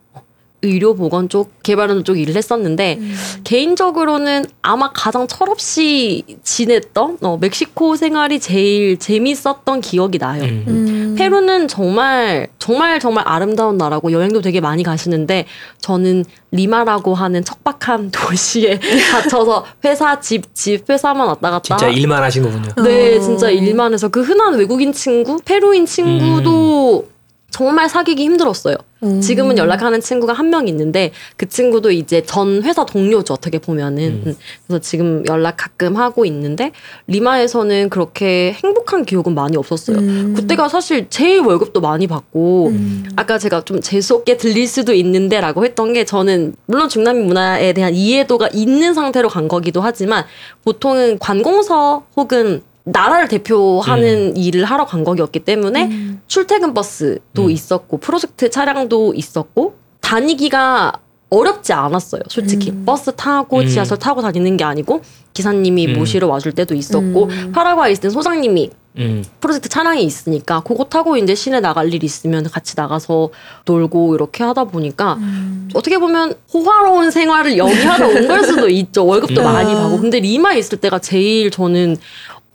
의료 0.63 0.95
보건 0.95 1.29
쪽 1.29 1.61
개발하는 1.61 2.03
쪽 2.03 2.17
일을 2.17 2.35
했었는데 2.35 2.97
음. 2.99 3.15
개인적으로는 3.43 4.45
아마 4.61 4.91
가장 4.93 5.27
철없이 5.27 6.23
지냈던 6.43 7.17
어, 7.21 7.37
멕시코 7.39 7.95
생활이 7.95 8.39
제일 8.39 8.97
재밌었던 8.97 9.81
기억이 9.81 10.17
나요. 10.17 10.43
음. 10.43 10.63
음. 10.67 11.15
페루는 11.17 11.67
정말 11.67 12.47
정말 12.59 12.99
정말 12.99 13.23
아름다운 13.27 13.77
나라고 13.77 14.11
여행도 14.11 14.41
되게 14.41 14.61
많이 14.61 14.83
가시는데 14.83 15.45
저는 15.79 16.25
리마라고 16.51 17.13
하는 17.13 17.43
척박한 17.43 18.11
도시에 18.15 18.79
갇혀서 19.11 19.65
회사 19.85 20.19
집 20.19 20.43
집 20.53 20.89
회사만 20.89 21.27
왔다 21.27 21.51
갔다 21.51 21.77
진짜 21.77 21.87
일만 21.89 22.23
하신 22.23 22.43
거군요. 22.43 22.69
네, 22.83 23.17
어. 23.17 23.19
진짜 23.19 23.49
일만 23.49 23.93
해서 23.93 24.07
그 24.07 24.21
흔한 24.21 24.55
외국인 24.57 24.93
친구, 24.93 25.37
페루인 25.43 25.85
친구도 25.85 27.05
정말 27.53 27.87
사귀기 27.87 28.23
힘들었어요. 28.23 28.75
음. 29.03 29.21
지금은 29.21 29.57
연락하는 29.57 30.01
친구가 30.01 30.33
한 30.33 30.49
명 30.53 30.67
있는데 30.67 31.11
그 31.37 31.47
친구도 31.47 31.91
이제 31.91 32.21
전 32.23 32.61
회사 32.63 32.85
동료죠 32.85 33.33
어떻게 33.33 33.57
보면은 33.59 34.03
음. 34.03 34.23
음. 34.27 34.35
그래서 34.67 34.81
지금 34.81 35.23
연락 35.27 35.57
가끔 35.57 35.95
하고 35.97 36.25
있는데 36.25 36.71
리마에서는 37.07 37.89
그렇게 37.89 38.55
행복한 38.63 39.05
기억은 39.05 39.33
많이 39.35 39.55
없었어요. 39.57 39.97
음. 39.97 40.33
그때가 40.35 40.67
사실 40.67 41.07
제일 41.09 41.41
월급도 41.41 41.79
많이 41.79 42.07
받고 42.07 42.67
음. 42.69 43.05
아까 43.15 43.37
제가 43.37 43.61
좀 43.65 43.81
재수 43.81 44.15
없게 44.15 44.37
들릴 44.37 44.67
수도 44.67 44.93
있는데라고 44.93 45.63
했던 45.63 45.93
게 45.93 46.05
저는 46.05 46.55
물론 46.65 46.89
중남미 46.89 47.23
문화에 47.23 47.73
대한 47.73 47.93
이해도가 47.93 48.49
있는 48.53 48.93
상태로 48.93 49.29
간 49.29 49.47
거기도 49.47 49.81
하지만 49.81 50.25
보통은 50.65 51.19
관공서 51.19 52.03
혹은 52.15 52.61
나라를 52.85 53.27
대표하는 53.29 54.35
일을 54.35 54.65
하러 54.65 54.85
간 54.85 55.03
거였기 55.03 55.39
때문에 55.39 55.85
음. 55.85 56.21
출퇴근 56.27 56.73
버스도 56.73 57.45
음. 57.45 57.49
있었고 57.51 57.97
프로젝트 57.97 58.49
차량도 58.49 59.13
있었고 59.15 59.75
다니기가 60.01 60.93
어렵지 61.29 61.73
않았어요. 61.73 62.21
솔직히 62.27 62.69
음. 62.69 62.83
버스 62.85 63.11
타고 63.15 63.59
음. 63.59 63.67
지하철 63.67 63.97
타고 63.97 64.21
다니는 64.21 64.55
게 64.57 64.63
아니고 64.63 65.01
기사님이 65.33 65.87
음. 65.87 65.93
모시러 65.97 66.27
와줄 66.27 66.51
때도 66.51 66.75
있었고 66.75 67.25
음. 67.25 67.51
파라과이 67.53 67.93
있을 67.93 68.01
땐 68.03 68.11
소장님이 68.11 68.69
음. 68.99 69.23
프로젝트 69.39 69.67
차량이 69.67 70.03
있으니까 70.03 70.59
그거 70.59 70.83
타고 70.83 71.17
이제 71.17 71.33
시내 71.33 71.59
나갈 71.59 71.91
일 71.91 72.03
있으면 72.03 72.43
같이 72.43 72.75
나가서 72.77 73.29
놀고 73.65 74.13
이렇게 74.13 74.43
하다 74.43 74.65
보니까 74.65 75.13
음. 75.15 75.69
어떻게 75.73 75.97
보면 75.97 76.35
호화로운 76.53 77.09
생활을 77.09 77.57
영위하러 77.57 78.07
온 78.09 78.27
걸 78.27 78.43
수도 78.43 78.69
있죠. 78.69 79.03
월급도 79.07 79.41
음. 79.41 79.43
많이 79.43 79.73
받고. 79.73 79.99
근데 80.01 80.19
리마 80.19 80.53
있을 80.53 80.77
때가 80.77 80.99
제일 80.99 81.49
저는 81.49 81.97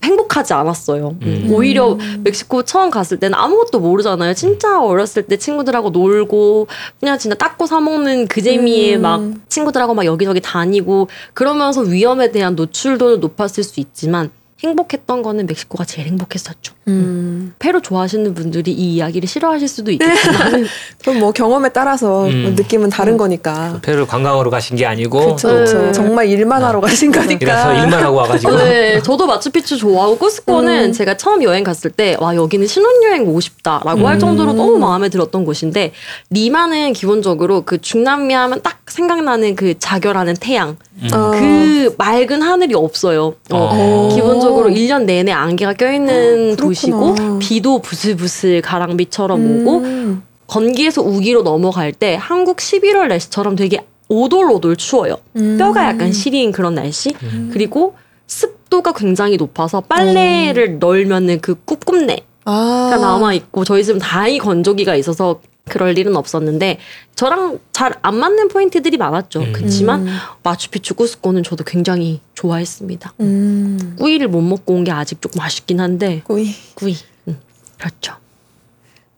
행복하지 0.03 0.53
않았어요. 0.53 1.17
음. 1.23 1.49
오히려 1.51 1.99
멕시코 2.23 2.63
처음 2.63 2.91
갔을 2.91 3.19
때는 3.19 3.35
아무것도 3.35 3.81
모르잖아요. 3.81 4.35
진짜 4.35 4.81
어렸을 4.81 5.25
때 5.25 5.37
친구들하고 5.37 5.91
놀고 5.91 6.69
그냥 7.01 7.19
진짜 7.19 7.37
닦고 7.37 7.67
사 7.67 7.81
먹는 7.81 8.29
그 8.29 8.41
재미에 8.41 8.97
음. 8.97 9.03
막 9.03 9.23
친구들하고 9.49 9.95
막 9.95 10.05
여기저기 10.05 10.41
다니고 10.41 11.09
그러면서 11.35 11.81
위험에 11.81 12.31
대한 12.31 12.55
노출도 12.55 13.17
높았을 13.17 13.65
수 13.65 13.81
있지만 13.81 14.31
행복했던 14.63 15.23
거는 15.23 15.47
멕시코가 15.47 15.85
제일 15.85 16.09
행복했었죠. 16.09 16.75
음. 16.89 17.55
페루 17.59 17.81
좋아하시는 17.81 18.35
분들이 18.35 18.73
이 18.73 18.95
이야기를 18.95 19.29
싫어하실 19.29 19.69
수도 19.69 19.91
있겠지만 19.93 20.67
그럼 21.03 21.19
뭐 21.21 21.33
경험에 21.33 21.69
따라서 21.69 22.27
음. 22.27 22.43
뭐 22.43 22.51
느낌은 22.53 22.91
다른 22.91 23.17
거니까. 23.17 23.79
페루 23.83 24.07
관광으로 24.07 24.51
가신 24.51 24.77
게 24.77 24.85
아니고 24.87 25.21
그렇죠, 25.21 25.49
그렇죠. 25.49 25.79
네. 25.83 25.93
정말 25.93 26.29
일만 26.29 26.63
하러 26.65 26.81
가신 26.81 27.13
거니까. 27.13 27.39
이래서 27.41 27.73
일만 27.75 28.03
하고 28.03 28.17
와가지고 28.17 28.57
네, 28.57 29.01
저도 29.03 29.27
마추픽추 29.27 29.77
좋아하고 29.77 30.19
쿠스코는 30.19 30.87
음. 30.89 30.93
제가 30.93 31.17
처음 31.17 31.43
여행 31.43 31.63
갔을 31.65 31.91
때 31.91 32.17
와 32.19 32.35
여기는 32.35 32.67
신혼여행 32.67 33.29
오고 33.29 33.41
싶다라고 33.41 34.09
할 34.09 34.17
음. 34.17 34.19
정도로 34.19 34.53
너무 34.55 34.79
마음에 34.79 35.09
들었던 35.09 35.45
곳인데 35.45 35.93
리마는 36.31 36.95
기본적으로 36.95 37.63
그 37.63 37.81
중남미 37.81 38.35
하면 38.35 38.61
딱 38.63 38.79
생각나는 38.89 39.55
그 39.55 39.79
자결하는 39.79 40.35
태양 40.41 40.77
음. 41.03 41.09
어. 41.13 41.31
그 41.33 41.95
맑은 41.97 42.43
하늘이 42.43 42.75
없어요. 42.75 43.35
어, 43.51 43.57
어. 43.57 44.09
기본적으로 44.15 44.69
1년 44.71 45.05
내내 45.05 45.33
안개가 45.33 45.75
껴있는 45.75 46.53
어, 46.53 46.57
도시고. 46.57 47.15
비도 47.39 47.81
부슬부슬 47.81 48.61
가랑비처럼 48.63 49.61
오고 49.61 49.79
음. 49.79 50.23
건기에서 50.47 51.03
우기로 51.03 51.43
넘어갈 51.43 51.93
때 51.93 52.17
한국 52.21 52.59
11월 52.59 53.09
날씨처럼 53.09 53.57
되게 53.57 53.85
오돌오돌 54.09 54.77
추워요. 54.77 55.17
음. 55.37 55.57
뼈가 55.59 55.87
약간 55.87 56.13
시린 56.13 56.51
그런 56.53 56.75
날씨. 56.75 57.15
그리고 57.53 57.95
습도가 58.27 58.93
굉장히 58.93 59.37
높아서 59.37 59.81
빨래를 59.83 60.79
널면은 60.79 61.41
그 61.41 61.57
꿉꿉내가 61.67 62.23
아. 62.45 62.99
남아 63.01 63.35
있고 63.35 63.65
저희 63.65 63.85
집은 63.85 63.99
다행히 63.99 64.39
건조기가 64.39 64.95
있어서 64.97 65.41
그럴 65.69 65.97
일은 65.99 66.17
없었는데 66.17 66.79
저랑 67.15 67.59
잘 67.73 67.93
안 68.03 68.17
맞는 68.17 68.49
포인트들이 68.49 68.97
많았죠. 68.97 69.41
음. 69.41 69.53
그렇지만 69.53 70.07
음. 70.09 70.15
마추픽추 70.43 70.95
쿠스코는 70.95 71.43
저도 71.43 71.65
굉장히 71.65 72.21
좋아했습니다. 72.35 73.15
음. 73.21 73.97
꾸이를 73.99 74.29
못 74.29 74.41
먹고 74.41 74.75
온 74.75 74.85
게 74.85 74.91
아직 74.93 75.21
조금 75.21 75.41
아쉽긴 75.41 75.81
한데 75.81 76.23
꾸이. 76.25 76.55
꾸이 76.75 76.97
음, 77.29 77.39
그렇죠. 77.79 78.15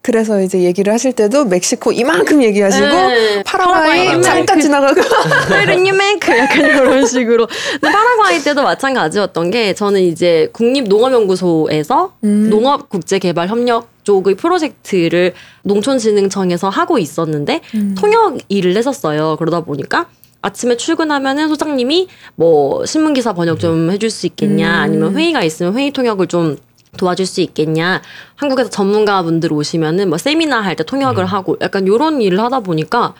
그래서 0.03 0.41
이제 0.41 0.61
얘기를 0.63 0.93
하실 0.93 1.13
때도 1.13 1.45
멕시코 1.45 1.93
이만큼 1.93 2.43
얘기하시고 2.43 2.87
네, 2.87 3.43
파라과이 3.45 4.07
파라과이 4.07 4.23
잠깐. 4.23 4.59
지나가고 4.61 5.01
페르니메크 5.49 6.33
약간 6.39 6.65
이런 6.65 7.07
식으로. 7.07 7.47
근데 7.47 7.93
파라과이 7.93 8.43
때도 8.43 8.63
마찬가지였던 8.63 9.51
게 9.51 9.75
저는 9.75 10.01
이제 10.01 10.49
국립농업연구소에서 10.53 12.15
음. 12.25 12.49
농업국제개발협력 12.49 13.89
쪽의 14.05 14.37
프로젝트를 14.37 15.35
농촌진흥청에서 15.65 16.71
하고 16.71 16.99
있었는데 16.99 17.61
음. 17.75 17.95
통역 17.99 18.39
일을 18.49 18.77
했었어요. 18.77 19.37
그러다 19.39 19.61
보니까 19.61 20.07
아침에 20.43 20.79
출근하면은 20.79 21.49
소장님이 21.49 22.09
뭐 22.37 22.87
신문기사 22.87 23.35
번역 23.35 23.61
좀 23.61 23.91
해줄 23.91 24.09
수 24.09 24.27
있겠냐 24.27 24.67
음. 24.67 24.81
아니면 24.83 25.17
회의가 25.17 25.43
있으면 25.45 25.77
회의 25.77 25.91
통역을 25.91 26.29
좀 26.29 26.57
도와줄 26.97 27.27
수 27.27 27.41
있겠냐 27.41 28.03
한국에서 28.37 28.71
전문가분들 28.71 29.53
오시면은 29.53 30.09
뭐 30.09 30.19
세미나 30.19 30.61
할 30.61 30.77
때 30.77 30.85
통역을 30.85 31.27
하고 31.27 31.57
약간 31.61 31.87
요런 31.87 32.21
일을 32.23 32.41
하다 32.41 32.61
보니까 32.61 33.15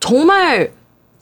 정말 0.00 0.72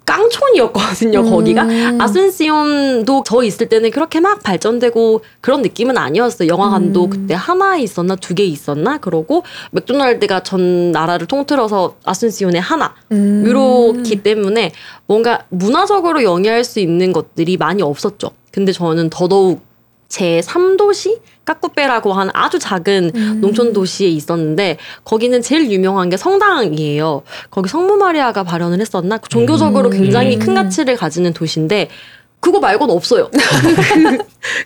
깡촌이었거든요 0.04 1.22
거기가 1.30 1.62
음. 1.64 2.00
아순시온도 2.00 3.22
저 3.24 3.44
있을 3.44 3.68
때는 3.68 3.90
그렇게 3.92 4.18
막 4.18 4.42
발전되고 4.42 5.22
그런 5.40 5.62
느낌은 5.62 5.96
아니었어요 5.96 6.48
영화관도 6.48 7.04
음. 7.04 7.10
그때 7.10 7.34
하나 7.34 7.76
있었나 7.76 8.16
두 8.16 8.34
개 8.34 8.44
있었나 8.44 8.98
그러고 8.98 9.44
맥도날드가 9.72 10.42
전 10.42 10.90
나라를 10.92 11.26
통틀어서 11.28 11.96
아순시온에 12.04 12.58
하나 12.58 12.94
음. 13.12 13.44
이렇기 13.46 14.22
때문에 14.22 14.72
뭔가 15.06 15.44
문화적으로 15.50 16.22
영위할 16.24 16.64
수 16.64 16.80
있는 16.80 17.12
것들이 17.12 17.56
많이 17.56 17.82
없었죠. 17.82 18.30
근데 18.52 18.72
저는 18.72 19.10
더더욱 19.10 19.60
제 20.10 20.40
3도시 20.44 21.20
까꾸페라고 21.46 22.12
하는 22.12 22.30
아주 22.34 22.58
작은 22.58 23.12
음. 23.14 23.38
농촌 23.40 23.72
도시에 23.72 24.08
있었는데 24.08 24.76
거기는 25.04 25.40
제일 25.40 25.70
유명한 25.70 26.10
게 26.10 26.16
성당이에요. 26.18 27.22
거기 27.50 27.68
성모 27.70 27.96
마리아가 27.96 28.42
발현을 28.42 28.80
했었나? 28.80 29.18
종교적으로 29.18 29.88
음. 29.88 29.92
굉장히 29.92 30.38
큰 30.38 30.54
가치를 30.54 30.96
가지는 30.96 31.32
도시인데 31.32 31.88
그거 32.40 32.58
말고는 32.58 32.94
없어요. 32.94 33.30
그, 33.90 34.18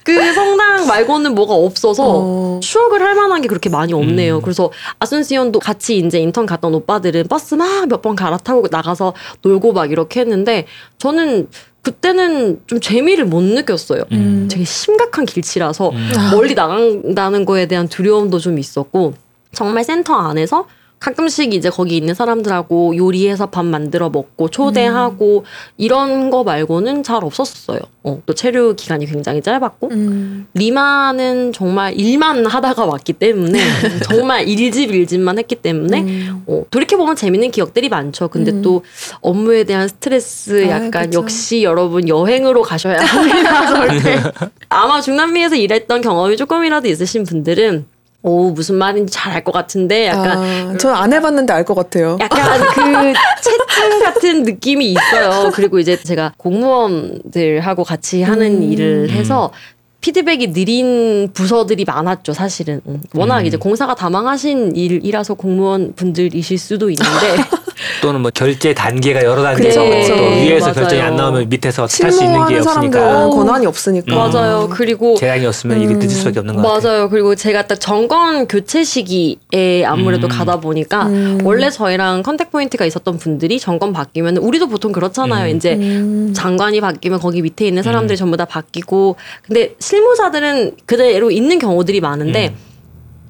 그 0.04 0.32
성당 0.32 0.86
말고는 0.86 1.34
뭐가 1.34 1.54
없어서 1.54 2.04
어. 2.06 2.60
추억을 2.62 3.02
할 3.02 3.14
만한 3.14 3.40
게 3.42 3.48
그렇게 3.48 3.68
많이 3.68 3.92
없네요. 3.92 4.36
음. 4.36 4.42
그래서 4.42 4.70
아순시온도 5.00 5.58
같이 5.58 5.98
이제 5.98 6.20
인턴 6.20 6.46
갔던 6.46 6.72
오빠들은 6.74 7.26
버스 7.28 7.54
막 7.54 7.86
몇 7.88 8.00
번 8.00 8.16
갈아타고 8.16 8.68
나가서 8.70 9.12
놀고 9.42 9.72
막 9.72 9.90
이렇게 9.90 10.20
했는데 10.20 10.66
저는 10.98 11.48
그때는 11.84 12.60
좀 12.66 12.80
재미를 12.80 13.26
못 13.26 13.42
느꼈어요. 13.42 14.02
음. 14.12 14.48
되게 14.50 14.64
심각한 14.64 15.26
길치라서 15.26 15.90
음. 15.90 16.10
멀리 16.32 16.54
나간다는 16.54 17.44
거에 17.44 17.66
대한 17.66 17.88
두려움도 17.88 18.38
좀 18.38 18.58
있었고 18.58 19.14
정말 19.52 19.84
센터 19.84 20.14
안에서 20.14 20.66
가끔씩 21.04 21.52
이제 21.52 21.68
거기 21.68 21.98
있는 21.98 22.14
사람들하고 22.14 22.96
요리해서 22.96 23.44
밥 23.46 23.66
만들어 23.66 24.08
먹고 24.08 24.48
초대하고 24.48 25.44
이런 25.76 26.30
거 26.30 26.44
말고는 26.44 27.02
잘 27.02 27.22
없었어요. 27.22 27.80
어, 28.04 28.22
또 28.24 28.32
체류 28.32 28.74
기간이 28.74 29.04
굉장히 29.04 29.42
짧았고 29.42 29.90
음. 29.90 30.46
리마는 30.54 31.52
정말 31.52 31.92
일만 31.92 32.46
하다가 32.46 32.86
왔기 32.86 33.12
때문에 33.14 33.58
정말 34.04 34.48
일집 34.48 34.94
일집만 34.94 35.38
했기 35.38 35.56
때문에 35.56 36.00
음. 36.00 36.42
어, 36.46 36.64
돌이켜 36.70 36.96
보면 36.96 37.16
재밌는 37.16 37.50
기억들이 37.50 37.90
많죠. 37.90 38.28
근데 38.28 38.50
음. 38.52 38.62
또 38.62 38.82
업무에 39.20 39.64
대한 39.64 39.88
스트레스 39.88 40.64
아, 40.68 40.70
약간 40.70 41.10
그쵸. 41.10 41.20
역시 41.20 41.62
여러분 41.64 42.08
여행으로 42.08 42.62
가셔야 42.62 42.96
합니다. 42.98 43.66
절대. 43.68 44.22
아마 44.70 45.02
중남미에서 45.02 45.56
일했던 45.56 46.00
경험이 46.00 46.38
조금이라도 46.38 46.88
있으신 46.88 47.24
분들은 47.24 47.92
오 48.26 48.50
무슨 48.50 48.76
말인지 48.76 49.12
잘 49.12 49.34
알 49.34 49.44
것 49.44 49.52
같은데 49.52 50.06
약간 50.06 50.38
아, 50.38 50.76
저는 50.78 50.96
안 50.96 51.12
해봤는데 51.12 51.52
알 51.52 51.64
것 51.64 51.74
같아요. 51.74 52.16
약간 52.20 52.60
그 52.74 53.12
채팅 53.42 54.00
같은 54.02 54.42
느낌이 54.44 54.92
있어요. 54.92 55.50
그리고 55.52 55.78
이제 55.78 56.00
제가 56.02 56.32
공무원들하고 56.38 57.84
같이 57.84 58.22
하는 58.22 58.62
음. 58.62 58.72
일을 58.72 59.10
해서 59.10 59.52
피드백이 60.00 60.52
느린 60.52 61.30
부서들이 61.32 61.84
많았죠, 61.84 62.32
사실은. 62.32 62.80
음. 62.86 63.02
워낙 63.14 63.40
음. 63.40 63.46
이제 63.46 63.56
공사가 63.56 63.94
다망하신 63.94 64.74
일이라서 64.76 65.34
공무원 65.34 65.92
분들이실 65.94 66.58
수도 66.58 66.90
있는데. 66.90 67.44
또는 68.02 68.20
뭐 68.20 68.30
결제 68.32 68.74
단계가 68.74 69.22
여러 69.24 69.42
단계 69.42 69.64
그쵸, 69.68 69.84
있고 69.84 69.96
그쵸. 70.00 70.16
또 70.16 70.22
위에서 70.22 70.66
맞아요. 70.66 70.74
결정이 70.74 71.00
안 71.02 71.16
나오면 71.16 71.48
밑에서 71.48 71.82
할수 71.82 72.24
있는 72.24 72.46
게 72.46 72.58
없으니까 72.58 72.70
없으니까. 72.74 73.28
권한이 73.30 73.66
없으니까. 73.66 74.12
음. 74.12 74.32
맞아요. 74.32 74.68
그리고 74.70 75.16
재량이 75.16 75.46
없으면 75.46 75.80
일이 75.80 75.94
음. 75.94 75.98
늦을 75.98 76.10
수밖에 76.10 76.38
없는 76.38 76.54
것 76.56 76.62
같아요. 76.62 76.92
맞아요. 76.92 77.08
그리고 77.08 77.34
제가 77.34 77.66
딱 77.66 77.80
정권 77.80 78.46
교체 78.46 78.84
시기에 78.84 79.84
아무래도 79.86 80.26
음. 80.26 80.28
가다 80.28 80.60
보니까 80.60 81.06
음. 81.06 81.38
원래 81.44 81.70
저희랑 81.70 82.22
contact 82.22 82.50
point가 82.50 82.84
있었던 82.84 83.18
분들이 83.18 83.58
정권 83.58 83.92
바뀌면 83.92 84.38
우리도 84.38 84.68
보통 84.68 84.92
그렇잖아요. 84.92 85.50
음. 85.50 85.56
이제 85.56 85.74
음. 85.74 86.32
장관이 86.34 86.80
바뀌면 86.80 87.20
거기 87.20 87.42
밑에 87.42 87.66
있는 87.66 87.82
사람들이 87.82 88.16
음. 88.16 88.18
전부 88.18 88.36
다 88.36 88.44
바뀌고 88.44 89.16
근데 89.46 89.74
실무자들은 89.78 90.72
그대로 90.86 91.30
있는 91.30 91.58
경우들이 91.58 92.00
많은데 92.00 92.48
음. 92.48 92.73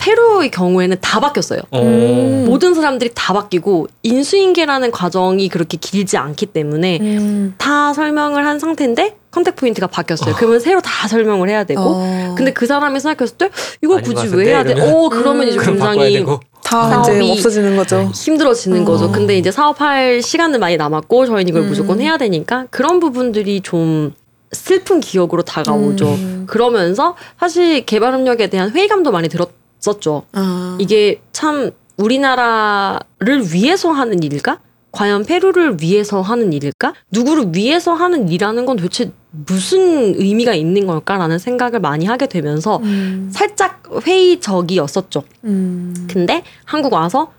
페루의 0.04 0.50
경우에는 0.50 0.98
다 1.00 1.18
바뀌었어요. 1.18 1.60
어. 1.70 1.80
음. 1.80 2.44
모든 2.46 2.74
사람들이 2.74 3.12
다 3.14 3.32
바뀌고 3.32 3.86
인수인계라는 4.02 4.90
과정이 4.90 5.48
그렇게 5.48 5.78
길지 5.78 6.18
않기 6.18 6.46
때문에 6.46 6.98
음. 7.00 7.54
다 7.56 7.94
설명을 7.94 8.44
한 8.46 8.58
상태인데 8.58 9.16
contact 9.30 9.56
point가 9.56 9.86
바뀌었어요. 9.86 10.34
어. 10.34 10.36
그러면 10.36 10.60
새로 10.60 10.82
다 10.82 11.08
설명을 11.08 11.48
해야 11.48 11.64
되고 11.64 11.80
어. 11.80 12.34
근데 12.36 12.52
그 12.52 12.66
사람이 12.66 13.00
생각했을 13.00 13.38
때 13.38 13.48
이걸 13.82 14.02
굳이? 14.02 14.28
왜 14.36 14.48
해야 14.48 14.62
돼? 14.62 14.74
어 14.78 15.08
그러면 15.08 15.48
이제 15.48 15.56
그럼 15.56 15.78
바꿔야 15.78 16.06
굉장히 16.08 16.38
다 16.62 17.00
이제 17.00 17.32
없어지는 17.32 17.74
거죠. 17.76 18.10
힘들어지는 18.14 18.82
어. 18.82 18.84
거죠. 18.84 19.10
근데 19.10 19.38
이제 19.38 19.50
사업할 19.50 20.20
시간은 20.20 20.60
많이 20.60 20.76
남았고 20.76 21.24
저희는 21.24 21.48
이걸 21.48 21.62
음. 21.62 21.68
무조건 21.68 22.00
해야 22.00 22.18
되니까 22.18 22.66
그런 22.70 23.00
부분들이 23.00 23.62
좀 23.62 24.12
슬픈 24.52 25.00
기억으로 25.00 25.42
다가오죠. 25.42 26.06
음. 26.06 26.44
그러면서 26.46 27.16
사실 27.40 27.86
개발 27.86 28.12
협력에 28.12 28.48
대한 28.48 28.70
회의감도 28.70 29.10
많이 29.10 29.28
들었 29.28 29.63
었죠. 29.90 30.24
아. 30.32 30.76
이게 30.80 31.20
참 31.32 31.70
우리나라를 31.96 33.52
위해서 33.52 33.92
하는 33.92 34.22
일일까? 34.22 34.58
과연 34.92 35.24
페루를 35.24 35.78
위해서 35.80 36.20
하는 36.20 36.52
일일까? 36.52 36.94
누구를 37.10 37.54
위해서 37.54 37.94
하는 37.94 38.28
일이라는 38.28 38.64
건 38.64 38.76
도대체 38.76 39.10
무슨 39.30 40.14
의미가 40.14 40.54
있는 40.54 40.86
걸까라는 40.86 41.38
생각을 41.38 41.80
많이 41.80 42.06
하게 42.06 42.28
되면서 42.28 42.76
음. 42.84 43.28
살짝 43.32 43.82
회의적이었었죠. 44.06 45.24
음. 45.44 46.06
근데 46.08 46.44
한국 46.64 46.92
와서 46.92 47.32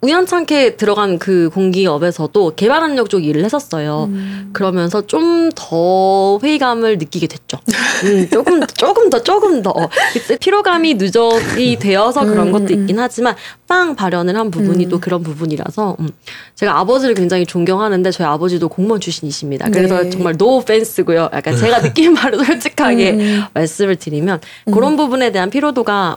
우연찮게 0.00 0.76
들어간 0.76 1.18
그 1.18 1.50
공기업에서도 1.52 2.54
개발협력 2.54 3.10
쪽 3.10 3.24
일을 3.24 3.44
했었어요. 3.44 4.04
음. 4.10 4.50
그러면서 4.52 5.06
좀 5.06 5.38
더 5.54 6.38
회의감을 6.42 6.98
느끼게 6.98 7.26
됐죠. 7.26 7.58
음, 8.04 8.28
조금 8.30 8.64
조금 8.66 9.10
더 9.10 9.22
조금 9.22 9.62
더 9.62 9.72
그때 10.12 10.36
피로감이 10.38 10.94
누적이 10.94 11.76
되어서 11.78 12.24
그런 12.24 12.48
음, 12.48 12.52
것도 12.52 12.66
음, 12.66 12.80
있긴 12.82 12.98
하지만 12.98 13.34
빵 13.66 13.96
발현을 13.96 14.36
한 14.36 14.50
부분이 14.50 14.84
음. 14.86 14.88
또 14.88 15.00
그런 15.00 15.22
부분이라서 15.22 15.96
음. 16.00 16.08
제가 16.54 16.78
아버지를 16.78 17.14
굉장히 17.14 17.44
존경하는데 17.44 18.10
저희 18.10 18.26
아버지도 18.26 18.68
공무원 18.68 19.00
출신이십니다. 19.00 19.68
그래서 19.70 20.02
네. 20.04 20.10
정말 20.10 20.36
노 20.36 20.60
펜스고요. 20.64 21.30
약간 21.32 21.56
제가 21.56 21.80
느낀 21.82 22.14
바로 22.14 22.42
솔직하게 22.44 23.10
음. 23.12 23.42
말씀을 23.54 23.96
드리면 23.96 24.40
그런 24.72 24.96
부분에 24.96 25.32
대한 25.32 25.50
피로도가 25.50 26.16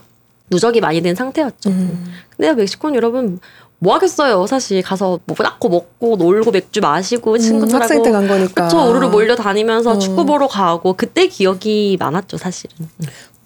누적이 0.49 0.81
많이 0.81 1.01
된 1.01 1.15
상태였죠. 1.15 1.69
음. 1.69 2.13
근데 2.37 2.53
멕시코는 2.53 2.95
여러분 2.95 3.39
뭐 3.83 3.95
하겠어요. 3.95 4.45
사실 4.45 4.83
가서 4.83 5.19
뭐 5.25 5.35
닦고 5.35 5.67
먹고 5.69 6.15
놀고 6.15 6.51
맥주 6.51 6.81
마시고 6.81 7.33
음, 7.33 7.39
친구들하고 7.39 7.81
학생 7.81 8.03
때 8.03 8.11
간 8.11 8.27
거니까. 8.27 8.65
그쵸 8.65 8.87
오르르 8.87 9.07
몰려 9.07 9.35
다니면서 9.35 9.91
어. 9.93 9.97
축구 9.99 10.23
보러 10.23 10.47
가고 10.47 10.93
그때 10.93 11.25
기억이 11.27 11.97
많았죠 11.99 12.37
사실은. 12.37 12.75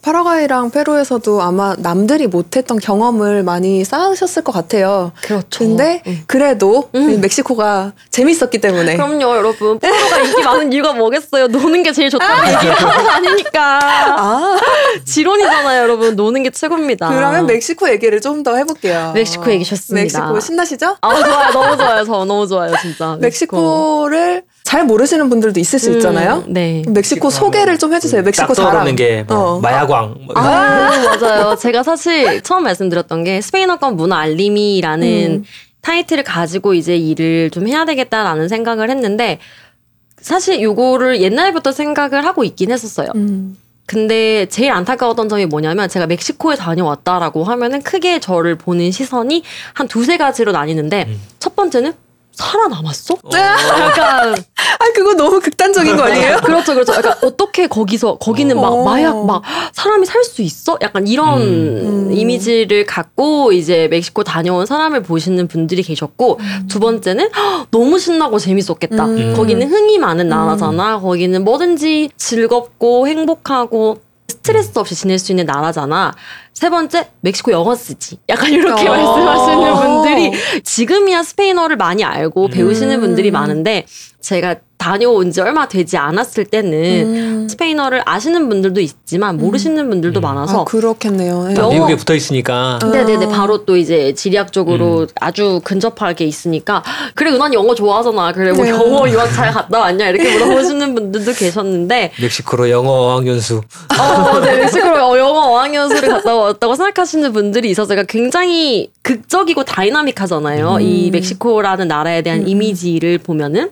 파라과이랑 0.05 0.69
페루에서도 0.69 1.41
아마 1.41 1.75
남들이 1.79 2.27
못했던 2.27 2.77
경험을 2.77 3.41
많이 3.41 3.83
쌓으셨을 3.83 4.43
것 4.43 4.51
같아요. 4.51 5.11
그렇죠. 5.23 5.57
근데 5.65 6.03
음. 6.05 6.21
그래도 6.27 6.89
음. 6.93 7.19
멕시코가 7.21 7.93
재밌었기 8.11 8.61
때문에 8.61 8.97
그럼요 8.97 9.35
여러분 9.35 9.79
포로가 9.79 10.19
인기 10.19 10.43
많은 10.43 10.71
이유가 10.73 10.93
뭐겠어요 10.93 11.47
노는 11.47 11.81
게 11.81 11.91
제일 11.91 12.11
좋다고 12.11 12.47
얘기하는 12.47 12.75
거 13.03 13.09
아니니까 13.09 13.79
아 13.81 14.57
지론이잖아요 15.05 15.81
여러분 15.81 16.15
노는 16.15 16.43
게 16.43 16.51
최고입니다 16.51 17.09
그러면 17.09 17.47
멕시코 17.47 17.89
얘기를 17.89 18.21
좀 18.21 18.35
더 18.45 18.55
해볼게요. 18.57 19.11
멕시코 19.15 19.49
얘기 19.49 19.63
좋습니다. 19.65 20.19
멕시코 20.19 20.39
신나시죠? 20.39 20.97
아 21.01 21.15
좋아요 21.23 21.51
너무 21.51 21.77
좋아요 21.77 22.03
저 22.05 22.25
너무 22.25 22.45
좋아요 22.45 22.75
진짜 22.79 23.17
멕시코를 23.19 24.43
잘 24.65 24.83
모르시는 24.83 25.29
분들도 25.29 25.59
있을 25.59 25.77
수 25.77 25.91
있잖아요. 25.91 26.43
음, 26.47 26.53
네 26.53 26.81
멕시코 26.87 27.29
소개를 27.29 27.77
좀 27.77 27.93
해주세요. 27.93 28.23
멕시코 28.23 28.47
딱 28.47 28.55
자랑. 28.55 28.71
떠오르는 28.71 28.95
게뭐 28.95 29.25
어. 29.29 29.59
마야광 29.59 30.15
뭐 30.25 30.35
아, 30.35 30.89
맞아요. 31.21 31.55
제가 31.55 31.83
사실 31.83 32.41
처음 32.41 32.63
말씀드렸던 32.63 33.23
게 33.23 33.41
스페인어권 33.41 33.95
문화 33.95 34.17
알림이라는 34.17 35.07
음. 35.07 35.43
타이틀을 35.81 36.23
가지고 36.23 36.73
이제 36.73 36.97
일을 36.97 37.51
좀 37.51 37.67
해야 37.67 37.85
되겠다라는 37.85 38.47
생각을 38.49 38.89
했는데 38.89 39.37
사실 40.19 40.59
요거를 40.59 41.21
옛날부터 41.21 41.71
생각을 41.71 42.25
하고 42.25 42.43
있긴 42.43 42.71
했었어요. 42.71 43.09
음. 43.13 43.55
근데 43.85 44.47
제일 44.47 44.71
안타까웠던 44.71 45.29
점이 45.29 45.45
뭐냐면 45.45 45.87
제가 45.87 46.07
멕시코에 46.07 46.55
다녀왔다라고 46.55 47.43
하면은 47.43 47.83
크게 47.83 48.19
저를 48.19 48.55
보는 48.55 48.89
시선이 48.89 49.43
한 49.75 49.87
두세 49.87 50.17
가지로 50.17 50.53
나뉘는데 50.53 51.05
음. 51.07 51.21
첫 51.37 51.55
번째는 51.55 51.93
살아남았어? 52.35 53.13
어. 53.15 53.29
약간 53.37 54.35
아 54.79 54.85
그거 54.93 55.13
너무 55.13 55.39
극단적인 55.39 55.95
거 55.95 56.03
아니에요? 56.03 56.37
그렇죠, 56.43 56.73
그렇죠. 56.73 56.93
약간 56.93 57.13
어떻게 57.23 57.67
거기서 57.67 58.17
거기는 58.17 58.55
막 58.59 58.73
어. 58.73 58.83
마약 58.83 59.25
막 59.25 59.41
사람이 59.73 60.05
살 60.05 60.23
수 60.25 60.41
있어? 60.41 60.77
약간 60.81 61.07
이런 61.07 61.41
음. 61.41 62.11
이미지를 62.11 62.85
갖고 62.85 63.51
이제 63.51 63.87
멕시코 63.89 64.23
다녀온 64.23 64.65
사람을 64.65 65.03
보시는 65.03 65.47
분들이 65.47 65.83
계셨고 65.83 66.39
두 66.67 66.79
번째는 66.79 67.29
"헉, 67.35 67.67
너무 67.71 67.99
신나고 67.99 68.39
재밌었겠다. 68.39 69.05
음. 69.05 69.33
거기는 69.35 69.67
흥이 69.69 69.99
많은 69.99 70.27
나라잖아. 70.27 70.99
거기는 70.99 71.43
뭐든지 71.43 72.09
즐겁고 72.17 73.07
행복하고 73.07 73.97
스트레스 74.27 74.77
없이 74.79 74.95
지낼 74.95 75.19
수 75.19 75.31
있는 75.31 75.45
나라잖아. 75.45 76.13
세 76.55 76.69
번째, 76.69 77.09
멕시코 77.19 77.51
영어 77.51 77.75
쓰지. 77.75 78.17
약간 78.29 78.49
이렇게 78.49 78.87
어. 78.87 78.91
말씀하시는 78.91 79.75
분들이 79.75 80.31
지금이야 80.63 81.21
스페인어를 81.21 81.75
많이 81.75 82.03
알고 82.05 82.47
배우시는 82.47 82.95
음. 82.95 83.01
분들이 83.01 83.29
많은데 83.29 83.85
제가 84.21 84.55
다녀온 84.77 85.31
지 85.31 85.39
얼마 85.41 85.67
되지 85.67 85.97
않았을 85.97 86.45
때는 86.45 86.73
음. 86.73 87.47
스페인어를 87.49 88.01
아시는 88.05 88.49
분들도 88.49 88.81
있지만 88.81 89.37
모르시는 89.37 89.89
분들도 89.89 90.19
음. 90.19 90.21
많아서 90.21 90.61
아 90.61 90.63
그렇겠네요. 90.65 91.43
네. 91.47 91.55
영어- 91.55 91.69
미국에 91.73 91.95
붙어 91.95 92.13
있으니까 92.13 92.79
어. 92.83 92.87
네네네 92.87 93.27
바로 93.29 93.65
또 93.65 93.77
이제 93.77 94.13
지리학적으로 94.13 95.07
아주 95.21 95.61
근접하게 95.63 96.25
있으니까 96.25 96.83
그래 97.15 97.31
은환 97.31 97.53
영어 97.53 97.73
좋아하잖아 97.73 98.31
그래 98.33 98.51
뭐 98.51 98.63
네. 98.65 98.71
영어 98.71 99.07
유학 99.09 99.31
잘 99.33 99.51
갔다 99.51 99.79
왔냐 99.79 100.09
이렇게 100.09 100.31
물어보시는 100.37 100.93
분들도 100.93 101.31
계셨는데 101.33 102.11
멕시코로 102.21 102.69
영어 102.69 102.91
어학연수 102.91 103.61
어, 103.99 104.39
네, 104.39 104.57
멕시코로 104.57 105.07
어, 105.11 105.17
영어 105.17 105.39
어학연수를 105.51 106.09
갔다 106.09 106.35
왔다고 106.45 106.75
생각하시는 106.75 107.33
분들이 107.33 107.69
있어서 107.69 107.89
제가 107.89 108.03
굉장히 108.03 108.91
극적이고 109.01 109.63
다이나믹하잖아요. 109.63 110.79
이 110.81 111.11
멕시코라는 111.11 111.87
나라에 111.87 112.21
대한 112.21 112.47
이미지를 112.47 113.17
보면은. 113.17 113.71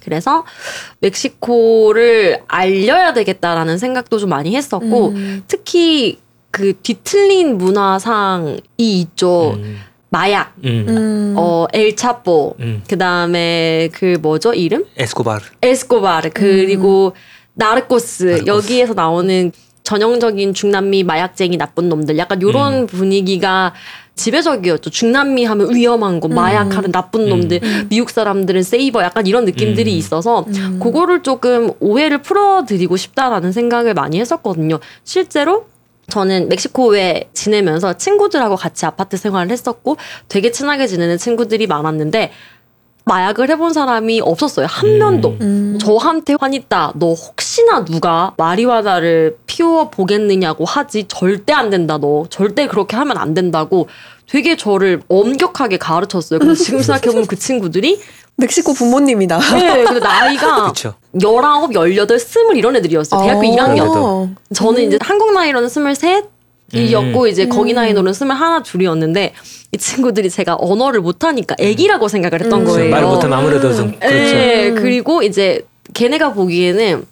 그래서 0.00 0.44
멕시코를 1.00 2.40
알려야 2.46 3.12
되겠다라는 3.12 3.78
생각도 3.78 4.18
좀 4.18 4.30
많이 4.30 4.56
했었고, 4.56 5.08
음. 5.08 5.42
특히 5.48 6.18
그 6.50 6.72
뒤틀린 6.82 7.58
문화상이 7.58 8.60
있죠. 8.78 9.54
음. 9.58 9.78
마약, 10.10 10.54
음. 10.64 10.86
음. 10.88 11.34
어, 11.36 11.66
엘차포, 11.72 12.56
음. 12.60 12.82
그 12.88 12.96
다음에 12.96 13.90
그 13.92 14.16
뭐죠, 14.22 14.54
이름? 14.54 14.86
에스코바르 14.96 15.44
에스코바르 15.60 16.30
그리고 16.32 17.14
나르코스 17.54 18.24
나르코스. 18.24 18.46
여기에서 18.46 18.94
나오는 18.94 19.52
전형적인 19.88 20.52
중남미 20.52 21.04
마약쟁이 21.04 21.56
나쁜 21.56 21.88
놈들 21.88 22.18
약간 22.18 22.42
요런 22.42 22.74
음. 22.74 22.86
분위기가 22.86 23.72
지배적이었죠. 24.16 24.90
중남미 24.90 25.46
하면 25.46 25.74
위험한 25.74 26.20
거, 26.20 26.28
마약하는 26.28 26.92
나쁜 26.92 27.30
놈들, 27.30 27.60
미국 27.88 28.10
사람들은 28.10 28.64
세이버 28.64 29.02
약간 29.02 29.26
이런 29.26 29.46
느낌들이 29.46 29.90
음. 29.90 29.96
있어서 29.96 30.44
음. 30.46 30.78
그거를 30.82 31.22
조금 31.22 31.70
오해를 31.80 32.20
풀어드리고 32.20 32.98
싶다라는 32.98 33.52
생각을 33.52 33.94
많이 33.94 34.20
했었거든요. 34.20 34.78
실제로 35.04 35.68
저는 36.08 36.50
멕시코에 36.50 37.30
지내면서 37.32 37.94
친구들하고 37.96 38.56
같이 38.56 38.84
아파트 38.84 39.16
생활을 39.16 39.50
했었고 39.50 39.96
되게 40.28 40.50
친하게 40.50 40.86
지내는 40.86 41.16
친구들이 41.16 41.66
많았는데 41.66 42.32
마약을 43.08 43.50
해본 43.50 43.72
사람이 43.72 44.20
없었어요. 44.20 44.66
한 44.68 44.88
음. 44.88 44.98
명도. 44.98 45.36
음. 45.40 45.78
저한테 45.80 46.36
환있다. 46.38 46.92
너 46.96 47.14
혹시나 47.14 47.84
누가 47.84 48.32
마리화나를 48.36 49.38
피워 49.46 49.90
보겠느냐고 49.90 50.64
하지. 50.64 51.04
절대 51.08 51.52
안 51.52 51.70
된다. 51.70 51.98
너 51.98 52.26
절대 52.30 52.66
그렇게 52.68 52.96
하면 52.96 53.16
안 53.18 53.34
된다고. 53.34 53.88
되게 54.30 54.56
저를 54.56 55.00
엄격하게 55.08 55.78
가르쳤어요. 55.78 56.38
근데 56.38 56.54
지금 56.54 56.82
생각해보면 56.82 57.26
그 57.26 57.36
친구들이 57.36 57.98
멕시코 58.36 58.74
부모님이다. 58.74 59.38
네, 59.56 59.84
근데 59.84 60.00
나이가 60.00 60.66
그쵸 60.70 60.94
19, 61.14 61.72
18, 61.72 62.16
20 62.16 62.56
이런 62.56 62.76
애들이었어요. 62.76 63.22
대학교 63.22 63.40
어. 63.40 63.42
1학년. 63.42 64.36
저는 64.54 64.82
이제 64.82 64.98
한국 65.00 65.32
나이로는 65.32 65.66
23 65.68 65.94
이었고 66.72 67.26
이제 67.26 67.46
거기 67.46 67.72
나이로는 67.72 68.12
21, 68.12 68.62
둘이었는데 68.64 69.32
이 69.72 69.76
친구들이 69.78 70.28
제가 70.28 70.56
언어를 70.58 71.00
못하니까 71.00 71.56
애기라고 71.58 72.08
생각을 72.08 72.42
했던 72.42 72.60
음. 72.60 72.64
거예요. 72.66 72.90
말 72.90 73.04
못하면 73.04 73.38
아무래도 73.38 73.74
좀 73.74 73.98
그렇죠 73.98 74.14
네, 74.16 74.68
음. 74.70 74.74
그리고 74.74 75.22
이제 75.22 75.62
걔네가 75.94 76.34
보기에는 76.34 77.04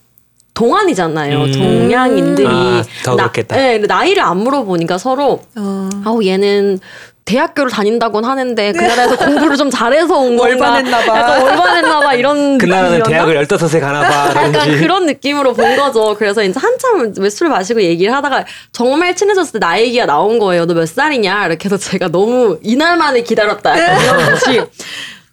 동안이잖아요. 0.53 1.43
음. 1.43 1.53
동양인들이 1.53 2.49
아, 2.49 2.83
더 3.05 3.15
나, 3.15 3.31
그렇겠다. 3.31 3.57
네, 3.57 3.79
나이를 3.79 4.23
안 4.23 4.39
물어보니까 4.39 4.99
서로 4.99 5.41
어. 5.55 5.89
아우 6.05 6.25
얘는 6.25 6.79
대학교를 7.27 7.71
다닌다곤 7.71 8.25
하는데 8.25 8.73
그 8.73 8.79
나라에서 8.83 9.17
공부를 9.17 9.57
좀 9.57 9.69
잘해서 9.69 10.17
온 10.17 10.37
건가 10.37 10.45
월반했나 10.45 10.99
봐. 11.05 11.19
약간 11.19 11.43
월반했나 11.43 12.01
봐 12.01 12.15
이런 12.15 12.57
그 12.59 12.67
나라는 12.67 12.99
느낌이었나? 13.01 13.27
대학을 13.27 13.47
15세 13.47 13.81
가나봐 13.81 14.29
약간 14.47 14.53
그런 14.79 15.07
느낌으로 15.07 15.53
본 15.53 15.77
거죠. 15.77 16.15
그래서 16.17 16.43
이제 16.43 16.59
한참 16.59 17.13
술 17.29 17.49
마시고 17.49 17.83
얘기를 17.83 18.15
하다가 18.15 18.45
정말 18.73 19.15
친해졌을 19.17 19.55
때 19.55 19.59
나이 19.59 19.83
얘기가 19.87 20.07
나온 20.07 20.39
거예요. 20.39 20.65
너 20.65 20.75
몇 20.75 20.87
살이냐? 20.89 21.47
이렇게 21.47 21.67
해서 21.67 21.77
제가 21.77 22.09
너무 22.09 22.59
이날만을 22.63 23.25
기다렸다. 23.25 23.79
약간 23.79 24.05
이런 24.05 24.19
듯이. 24.35 24.63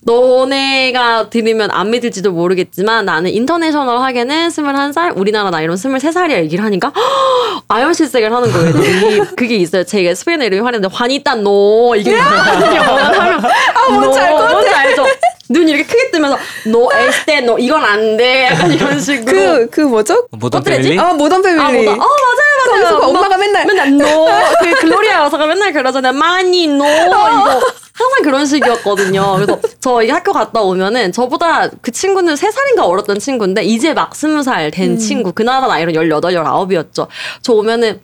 너네가 0.06 1.30
들으면 1.30 1.70
안 1.72 1.90
믿을지도 1.92 2.32
모르겠지만 2.32 3.06
나는 3.06 3.32
international 3.32 4.00
하게는 4.00 4.50
21살, 4.50 5.18
우리나라 5.18 5.50
나이로는 5.50 5.78
23살이야 5.78 6.38
얘기를 6.44 6.64
하니까 6.66 6.92
아연실색을 7.68 8.34
하는 8.34 8.52
거예요. 8.52 8.70
애들이. 8.70 9.20
그게 9.36 9.56
있어요. 9.56 9.84
제가 9.84 10.14
스페인어 10.16 10.46
이름이 10.46 10.62
Juana였는데 10.62 10.94
Juanita 10.96 11.36
no 11.36 11.96
이게 11.96 12.12
뭐냐 12.12 12.82
하면 12.82 13.46
아 13.46 13.90
뭔지 13.92 14.20
알것 14.20 14.40
같아. 14.42 14.52
뭔지 14.54 14.70
알죠? 14.70 15.06
눈 15.50 15.68
이렇게 15.68 15.84
크게 15.86 16.12
뜨면서 16.12 16.38
너 16.68 16.90
에스테 16.94 17.42
너 17.42 17.58
이건 17.58 17.84
안 17.84 18.18
돼. 18.18 18.46
약간 18.46 18.72
이런 18.72 19.00
식으로. 19.00 19.26
그, 19.26 19.70
그 19.70 19.82
뭐죠? 19.82 20.28
모던 20.32 20.62
어때지? 20.62 20.90
패밀리? 20.90 21.00
아, 21.00 21.14
모던 21.14 21.42
패밀리. 21.42 21.62
아, 21.62 21.72
뭐다. 21.72 21.92
어, 21.92 21.96
맞아요, 21.98 22.54
맞아요. 22.58 22.84
거기서 22.84 23.00
그 23.00 23.06
엄마가 23.08 23.38
맨날 23.38 23.66
맨날 23.66 23.98
너, 23.98 24.26
그 24.62 24.72
글로리아 24.82 25.26
여사가 25.26 25.46
맨날 25.46 25.74
그러잖아요. 25.74 26.14
많이 26.14 26.68
너 26.68 26.86
이거 26.86 27.62
항상 27.94 28.24
그런 28.24 28.46
식이었거든요. 28.46 29.36
그래서 29.36 29.60
저 29.80 30.02
이게 30.02 30.12
학교 30.12 30.32
갔다 30.34 30.62
오면은 30.62 31.12
저보다 31.12 31.70
그 31.82 31.92
친구는 31.92 32.36
세살인가 32.36 32.86
어렸던 32.86 33.20
친구인데 33.20 33.64
이제 33.64 33.94
막 33.94 34.16
스무 34.16 34.44
살된 34.44 34.98
친구. 34.98 35.34
그나마 35.34 35.68
나이로 35.68 35.94
18, 35.94 36.22
19이었죠. 36.22 37.08
저 37.42 37.54
오면은 37.54 38.00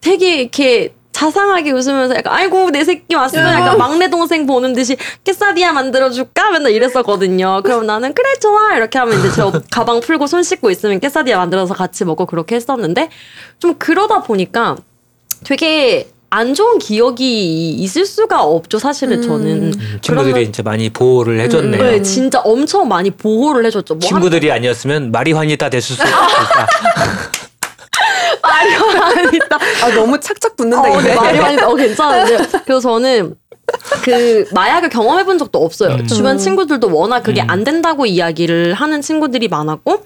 되게 0.00 0.36
이렇게 0.42 0.94
자상하게 1.26 1.70
웃으면서 1.70 2.16
약간 2.16 2.32
아이고 2.32 2.70
내 2.70 2.82
새끼 2.84 3.14
왔어 3.14 3.38
약간 3.38 3.78
막내 3.78 4.10
동생 4.10 4.44
보는 4.44 4.72
듯이 4.72 4.96
깨사디아 5.22 5.72
만들어줄까 5.72 6.50
맨날 6.50 6.72
이랬었거든요. 6.72 7.60
그럼 7.62 7.86
나는 7.86 8.12
그래 8.12 8.34
좋아 8.40 8.74
이렇게 8.76 8.98
하면 8.98 9.20
이제 9.20 9.30
저 9.36 9.52
가방 9.70 10.00
풀고 10.00 10.26
손 10.26 10.42
씻고 10.42 10.70
있으면 10.72 10.98
깨사디아 10.98 11.38
만들어서 11.38 11.74
같이 11.74 12.04
먹고 12.04 12.26
그렇게 12.26 12.56
했었는데 12.56 13.08
좀 13.60 13.74
그러다 13.78 14.22
보니까 14.22 14.76
되게 15.44 16.08
안 16.30 16.54
좋은 16.54 16.78
기억이 16.78 17.70
있을 17.72 18.06
수가 18.06 18.42
없죠 18.42 18.78
사실은 18.78 19.20
저는 19.22 19.46
음, 19.74 19.98
친구들이 20.00 20.32
그러면- 20.32 20.44
진짜 20.44 20.62
많이 20.64 20.88
보호를 20.90 21.38
해줬네요. 21.40 21.82
네, 21.82 22.02
진짜 22.02 22.40
엄청 22.40 22.88
많이 22.88 23.10
보호를 23.10 23.64
해줬죠. 23.66 23.94
뭐 23.94 24.00
친구들이 24.08 24.50
아니었으면 24.50 25.12
마리화니타 25.12 25.68
됐을 25.70 25.94
수 25.94 26.02
있다. 26.02 26.66
말이 28.42 28.74
아니다. 28.74 29.58
아, 29.82 29.94
너무 29.94 30.18
착착 30.18 30.56
붙는다, 30.56 30.82
어, 30.82 31.00
이게. 31.00 31.08
네, 31.08 31.14
말이 31.14 31.38
많이 31.38 31.62
어 31.62 31.74
괜찮은데 31.74 32.36
그래서 32.64 32.80
저는 32.80 33.34
그 34.04 34.46
마약을 34.52 34.88
경험해 34.88 35.24
본 35.24 35.38
적도 35.38 35.64
없어요. 35.64 35.94
음. 35.94 36.06
주변 36.06 36.38
친구들도 36.38 36.94
워낙 36.94 37.22
그게 37.22 37.42
음. 37.42 37.50
안 37.50 37.64
된다고 37.64 38.06
이야기를 38.06 38.74
하는 38.74 39.00
친구들이 39.00 39.48
많았고 39.48 40.04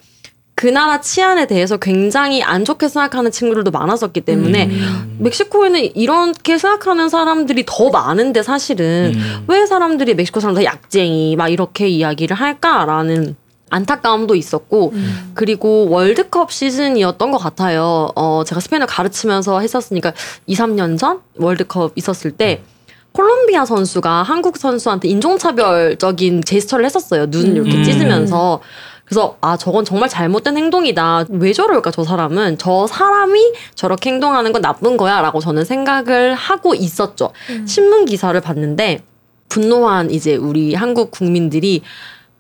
그 0.57 0.67
나라 0.67 1.03
치안에 1.03 1.47
대해서 1.47 1.77
굉장히 1.77 2.43
안 2.43 2.65
좋게 2.65 2.89
생각하는 2.89 3.31
친구들도 3.31 3.71
많았었기 3.71 4.23
때문에 4.23 4.67
음. 4.67 5.19
멕시코에는 5.21 5.95
이렇게 5.95 6.57
생각하는 6.57 7.11
사람들이 7.11 7.65
더 7.67 7.91
많은데 7.91 8.43
사실은 8.43 9.13
음. 9.15 9.45
왜 9.49 9.67
사람들이 9.67 10.15
멕시코 10.15 10.41
사람들 10.41 10.65
약쟁이 10.65 11.37
막 11.37 11.49
이렇게 11.49 11.89
이야기를 11.89 12.35
할까라는 12.37 13.37
안타까움도 13.71 14.35
있었고 14.35 14.93
그리고 15.35 15.89
월드컵 15.91 16.53
시즌이었던 16.53 17.31
것 17.31 17.39
같아요. 17.39 18.11
어 18.15 18.43
제가 18.47 18.61
스페인어 18.61 18.87
가르치면서 18.87 19.61
했었으니까 19.61 20.13
2, 20.47 20.55
3년 20.55 20.99
전 20.99 21.21
월드컵 21.37 21.93
있었을 21.97 22.31
때 22.33 22.63
콜롬비아 23.13 23.65
선수가 23.65 24.23
한국 24.23 24.59
선수한테 24.59 25.09
인종차별적인 25.09 26.45
제스처를 26.45 26.85
했었어요. 26.85 27.31
눈 27.31 27.57
이렇게 27.57 27.77
음. 27.77 27.85
찢으면서. 27.85 28.61
그래서 29.07 29.37
아 29.41 29.57
저건 29.57 29.85
정말 29.85 30.09
잘못된 30.09 30.57
행동이다. 30.57 31.27
왜 31.29 31.53
저럴까 31.53 31.93
저 31.93 32.03
사람은 32.03 32.59
저 32.59 32.89
사람이 32.89 33.53
저렇게 33.77 34.11
행동하는 34.11 34.53
건 34.53 34.63
나쁜 34.63 34.97
거야라고 34.97 35.39
저는 35.39 35.65
생각을 35.65 36.35
하고 36.35 36.75
있었죠. 36.75 37.31
신문 37.67 38.05
기사를 38.05 38.39
봤는데 38.41 39.05
분노한 39.49 40.11
이제 40.11 40.35
우리 40.35 40.75
한국 40.75 41.13
국민들이 41.13 41.83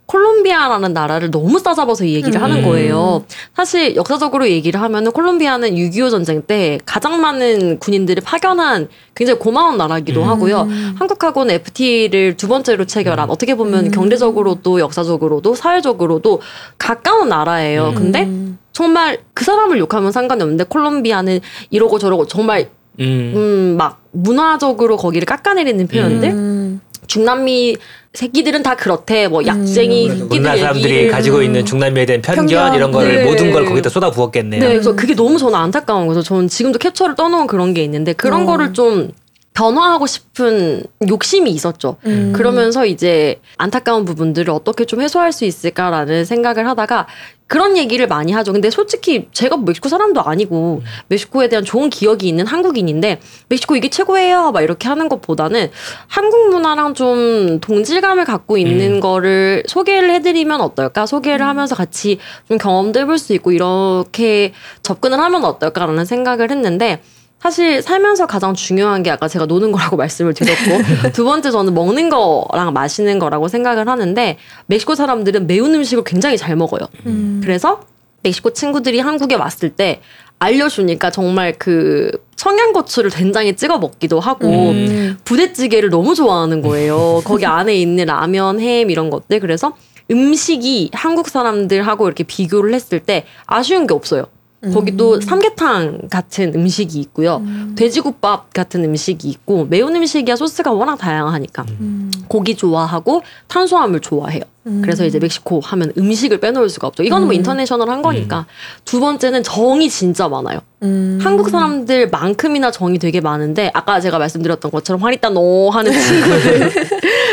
콜롬비아라는 0.06 0.92
나라를 0.92 1.30
너무 1.30 1.58
싸잡아서 1.58 2.04
이 2.04 2.14
얘기를 2.14 2.40
하는 2.40 2.58
음. 2.58 2.64
거예요. 2.64 3.24
사실 3.54 3.96
역사적으로 3.96 4.48
얘기를 4.48 4.80
하면은 4.80 5.12
콜롬비아는 5.12 5.74
6.25 5.74 6.10
전쟁 6.10 6.42
때 6.42 6.78
가장 6.86 7.20
많은 7.20 7.78
군인들을 7.78 8.22
파견한 8.24 8.88
굉장히 9.14 9.38
고마운 9.40 9.76
나라기도 9.76 10.22
하고요. 10.22 10.68
한국하고는 10.96 11.54
FTA를 11.54 12.36
두 12.36 12.48
번째로 12.48 12.84
체결한 12.84 13.30
어떻게 13.30 13.54
보면 13.54 13.90
경제적으로도 13.90 14.80
역사적으로도 14.80 15.54
사회적으로도 15.54 16.40
가까운 16.78 17.28
나라예요. 17.28 17.92
근데 17.96 18.24
음. 18.24 18.58
정말 18.72 19.18
그 19.34 19.44
사람을 19.44 19.78
욕하면 19.78 20.12
상관이 20.12 20.42
없는데 20.42 20.64
콜롬비아는 20.64 21.40
이러고 21.70 21.98
저러고 21.98 22.26
정말 22.26 22.68
음. 23.00 23.32
음막 23.76 24.02
문화적으로 24.12 24.96
거기를 24.96 25.26
깎아내리는 25.26 25.86
표현들 25.88 26.28
음. 26.30 26.80
중남미 27.06 27.76
새끼들은 28.14 28.62
다 28.62 28.74
그렇대. 28.76 29.28
뭐 29.28 29.44
약쟁이 29.46 30.08
그래서 30.08 30.24
새끼들 30.24 30.36
우리나라 30.38 30.58
사람들이 30.58 30.94
얘기를 30.94 31.10
가지고 31.12 31.42
있는 31.42 31.64
중남미에 31.64 32.06
대한 32.06 32.22
편견, 32.22 32.46
편견. 32.46 32.74
이런 32.74 32.92
거를 32.92 33.16
네. 33.16 33.24
모든 33.24 33.50
걸 33.52 33.64
거기다 33.66 33.90
쏟아 33.90 34.10
부었겠네요. 34.10 34.60
네, 34.60 34.68
그래서 34.68 34.96
그게 34.96 35.14
너무 35.14 35.38
저는 35.38 35.54
안타까운 35.54 36.06
거죠. 36.06 36.22
저는 36.22 36.48
지금도 36.48 36.78
캡처를 36.78 37.14
떠놓은 37.14 37.46
그런 37.46 37.74
게 37.74 37.84
있는데 37.84 38.12
그런 38.12 38.42
어. 38.42 38.46
거를 38.46 38.72
좀 38.72 39.10
변화하고 39.56 40.06
싶은 40.06 40.84
욕심이 41.08 41.50
있었죠. 41.50 41.96
음. 42.04 42.34
그러면서 42.36 42.84
이제 42.84 43.40
안타까운 43.56 44.04
부분들을 44.04 44.52
어떻게 44.52 44.84
좀 44.84 45.00
해소할 45.00 45.32
수 45.32 45.46
있을까라는 45.46 46.26
생각을 46.26 46.68
하다가 46.68 47.06
그런 47.46 47.78
얘기를 47.78 48.06
많이 48.06 48.32
하죠. 48.32 48.52
근데 48.52 48.68
솔직히 48.68 49.28
제가 49.32 49.56
멕시코 49.56 49.88
사람도 49.88 50.20
아니고 50.20 50.82
멕시코에 51.08 51.48
대한 51.48 51.64
좋은 51.64 51.88
기억이 51.88 52.28
있는 52.28 52.46
한국인인데 52.46 53.20
멕시코 53.48 53.76
이게 53.76 53.88
최고예요. 53.88 54.52
막 54.52 54.60
이렇게 54.60 54.88
하는 54.88 55.08
것보다는 55.08 55.70
한국 56.06 56.50
문화랑 56.50 56.92
좀 56.92 57.58
동질감을 57.60 58.26
갖고 58.26 58.58
있는 58.58 58.96
음. 58.96 59.00
거를 59.00 59.62
소개를 59.66 60.10
해드리면 60.10 60.60
어떨까? 60.60 61.06
소개를 61.06 61.46
하면서 61.46 61.74
같이 61.74 62.18
좀 62.46 62.58
경험도 62.58 63.00
해볼 63.00 63.16
수 63.16 63.32
있고 63.32 63.52
이렇게 63.52 64.52
접근을 64.82 65.18
하면 65.18 65.44
어떨까라는 65.46 66.04
생각을 66.04 66.50
했는데 66.50 67.00
사실 67.40 67.82
살면서 67.82 68.26
가장 68.26 68.54
중요한 68.54 69.02
게 69.02 69.10
아까 69.10 69.28
제가 69.28 69.46
노는 69.46 69.72
거라고 69.72 69.96
말씀을 69.98 70.34
드렸고 70.34 71.10
두 71.12 71.24
번째 71.24 71.50
저는 71.50 71.74
먹는 71.74 72.08
거랑 72.08 72.72
마시는 72.72 73.18
거라고 73.18 73.48
생각을 73.48 73.88
하는데 73.88 74.38
멕시코 74.66 74.94
사람들은 74.94 75.46
매운 75.46 75.74
음식을 75.74 76.04
굉장히 76.04 76.36
잘 76.36 76.56
먹어요. 76.56 76.88
음. 77.06 77.40
그래서 77.42 77.82
멕시코 78.22 78.52
친구들이 78.52 78.98
한국에 78.98 79.34
왔을 79.36 79.70
때 79.70 80.00
알려주니까 80.38 81.10
정말 81.10 81.54
그 81.58 82.10
청양고추를 82.36 83.10
된장에 83.10 83.54
찍어 83.54 83.78
먹기도 83.78 84.20
하고 84.20 84.48
음. 84.48 85.16
부대찌개를 85.24 85.88
너무 85.88 86.14
좋아하는 86.14 86.60
거예요. 86.60 87.22
거기 87.24 87.46
안에 87.46 87.74
있는 87.74 88.06
라면, 88.06 88.60
햄 88.60 88.90
이런 88.90 89.08
것들. 89.08 89.40
그래서 89.40 89.74
음식이 90.10 90.90
한국 90.92 91.28
사람들하고 91.28 92.06
이렇게 92.06 92.24
비교를 92.24 92.74
했을 92.74 93.00
때 93.00 93.24
아쉬운 93.46 93.86
게 93.86 93.94
없어요. 93.94 94.26
거기 94.72 94.96
또 94.96 95.20
삼계탕 95.20 96.08
같은 96.10 96.52
음식이 96.54 96.98
있고요. 97.00 97.42
돼지국밥 97.76 98.52
같은 98.52 98.84
음식이 98.84 99.28
있고 99.28 99.66
매운 99.66 99.94
음식이야 99.94 100.34
소스가 100.36 100.72
워낙 100.72 100.96
다양하니까 100.96 101.64
음. 101.80 102.10
고기 102.28 102.56
좋아하고 102.56 103.22
탄수화물 103.48 104.00
좋아해요. 104.00 104.42
그래서 104.82 105.04
이제 105.04 105.20
멕시코 105.20 105.60
하면 105.60 105.92
음식을 105.96 106.40
빼놓을 106.40 106.68
수가 106.68 106.88
없죠. 106.88 107.04
이거는 107.04 107.28
뭐 107.28 107.34
음. 107.34 107.36
international 107.36 107.88
한 107.88 108.02
거니까. 108.02 108.46
두 108.84 108.98
번째는 108.98 109.44
정이 109.44 109.88
진짜 109.88 110.28
많아요. 110.28 110.58
음. 110.82 111.20
한국 111.22 111.50
사람들만큼이나 111.50 112.72
정이 112.72 112.98
되게 112.98 113.20
많은데 113.20 113.70
아까 113.74 114.00
제가 114.00 114.18
말씀드렸던 114.18 114.72
것처럼 114.72 115.02
Juanita 115.02 115.30
no 115.30 115.70
하는 115.70 115.92
친구들 115.94 116.70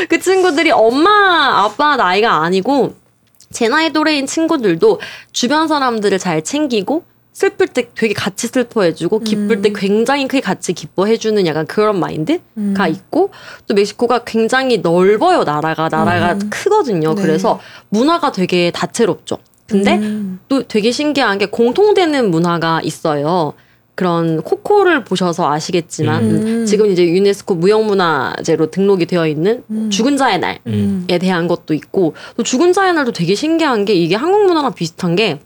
그 0.10 0.20
친구들이 0.20 0.72
엄마 0.72 1.64
아빠 1.64 1.96
나이가 1.96 2.44
아니고 2.44 2.94
제 3.52 3.68
나이 3.68 3.92
또래인 3.92 4.28
친구들도 4.28 5.00
주변 5.32 5.68
사람들을 5.68 6.20
잘 6.20 6.44
챙기고 6.44 7.04
슬플 7.34 7.68
때 7.68 7.90
되게 7.96 8.14
같이 8.14 8.48
슬퍼해주고 8.48 9.20
기쁠 9.20 9.62
때 9.62 9.74
굉장히 9.74 10.28
크게 10.28 10.40
같이 10.40 10.74
기뻐해주는 10.74 11.46
약간 11.48 11.66
그런 11.66 12.00
마인드가 12.00 12.88
있고 12.88 13.32
또 13.68 13.74
멕시코가 13.74 14.24
굉장히 14.24 14.78
넓어요 14.78 15.44
나라가 15.44 15.90
나라가 15.90 16.34
음. 16.34 16.50
크거든요 16.50 17.16
네. 17.16 17.22
그래서 17.22 17.60
문화가 17.90 18.32
되게 18.32 18.72
다채롭죠 18.72 19.40
근데 19.68 19.96
음. 19.96 20.40
또 20.48 20.64
되게 20.64 20.92
신기한 20.92 21.38
게 21.38 21.46
공통되는 21.48 22.30
문화가 22.30 22.82
있어요. 22.84 23.54
그런 23.96 24.42
코코를 24.42 25.04
보셔서 25.04 25.52
아시겠지만 25.52 26.24
음. 26.24 26.66
지금 26.66 26.90
이제 26.90 27.06
유네스코 27.08 27.56
무형문화재로 27.56 28.72
등록이 28.72 29.06
되어 29.06 29.28
있는 29.28 29.64
음. 29.70 29.92
죽은 29.92 30.18
자의 30.18 30.40
날에 30.40 30.60
음. 30.66 31.06
대한 31.08 31.48
것도 31.48 31.76
있고 31.76 32.16
또 32.36 32.42
죽은 32.42 32.74
자의 32.74 32.94
날도 32.94 33.12
되게 33.12 33.36
신기한 33.36 33.86
게 33.86 33.94
이게 33.94 34.16
한국 34.16 34.46
문화랑 34.46 34.74
비슷한 34.74 35.16
게 35.16 35.40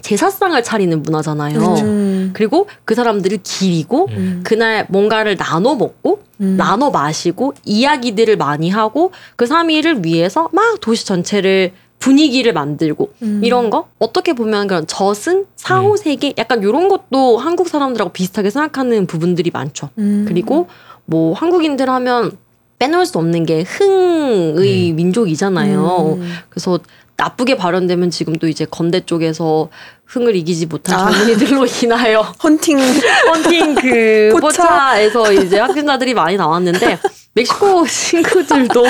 제사상을 0.00 0.62
차리는 0.62 1.02
문화잖아요. 1.02 1.60
음. 1.60 2.30
그리고 2.32 2.66
그 2.84 2.94
사람들을 2.94 3.38
기리고 3.42 4.08
음. 4.10 4.40
그날 4.44 4.86
뭔가를 4.88 5.36
나눠 5.36 5.74
먹고 5.74 6.22
음. 6.40 6.56
나눠 6.56 6.90
마시고 6.90 7.54
이야기들을 7.64 8.36
많이 8.36 8.70
하고 8.70 9.12
그 9.36 9.44
3일을 9.44 10.04
위해서 10.04 10.48
막 10.52 10.80
도시 10.80 11.06
전체를 11.06 11.72
분위기를 11.98 12.52
만들고 12.52 13.10
음. 13.22 13.40
이런 13.42 13.70
거 13.70 13.88
어떻게 13.98 14.32
보면 14.32 14.68
그런 14.68 14.86
저승 14.86 15.46
사후 15.56 15.96
세계 15.96 16.32
약간 16.38 16.62
이런 16.62 16.88
것도 16.88 17.38
한국 17.38 17.68
사람들하고 17.68 18.12
비슷하게 18.12 18.50
생각하는 18.50 19.06
부분들이 19.06 19.50
많죠. 19.50 19.90
음. 19.98 20.24
그리고 20.28 20.68
뭐 21.04 21.32
한국인들 21.34 21.88
하면 21.90 22.32
빼놓을 22.78 23.06
수 23.06 23.18
없는 23.18 23.44
게 23.44 23.62
흥의 23.62 24.92
민족이잖아요. 24.92 26.18
음. 26.20 26.32
그래서 26.48 26.78
나쁘게 27.18 27.56
발언되면 27.56 28.10
지금 28.10 28.36
또 28.36 28.46
이제 28.46 28.64
건대 28.64 29.00
쪽에서 29.00 29.68
흥을 30.06 30.36
이기지 30.36 30.66
못한 30.66 30.98
아. 31.00 31.10
젊은이들로 31.10 31.66
인하여 31.82 32.20
헌팅 32.42 32.78
헌팅 32.78 33.74
그 33.74 34.30
포차. 34.40 34.62
포차에서 34.62 35.32
이제 35.32 35.58
학생자들이 35.58 36.14
많이 36.14 36.36
나왔는데 36.36 36.96
멕시코 37.34 37.84
친구들도 37.86 38.84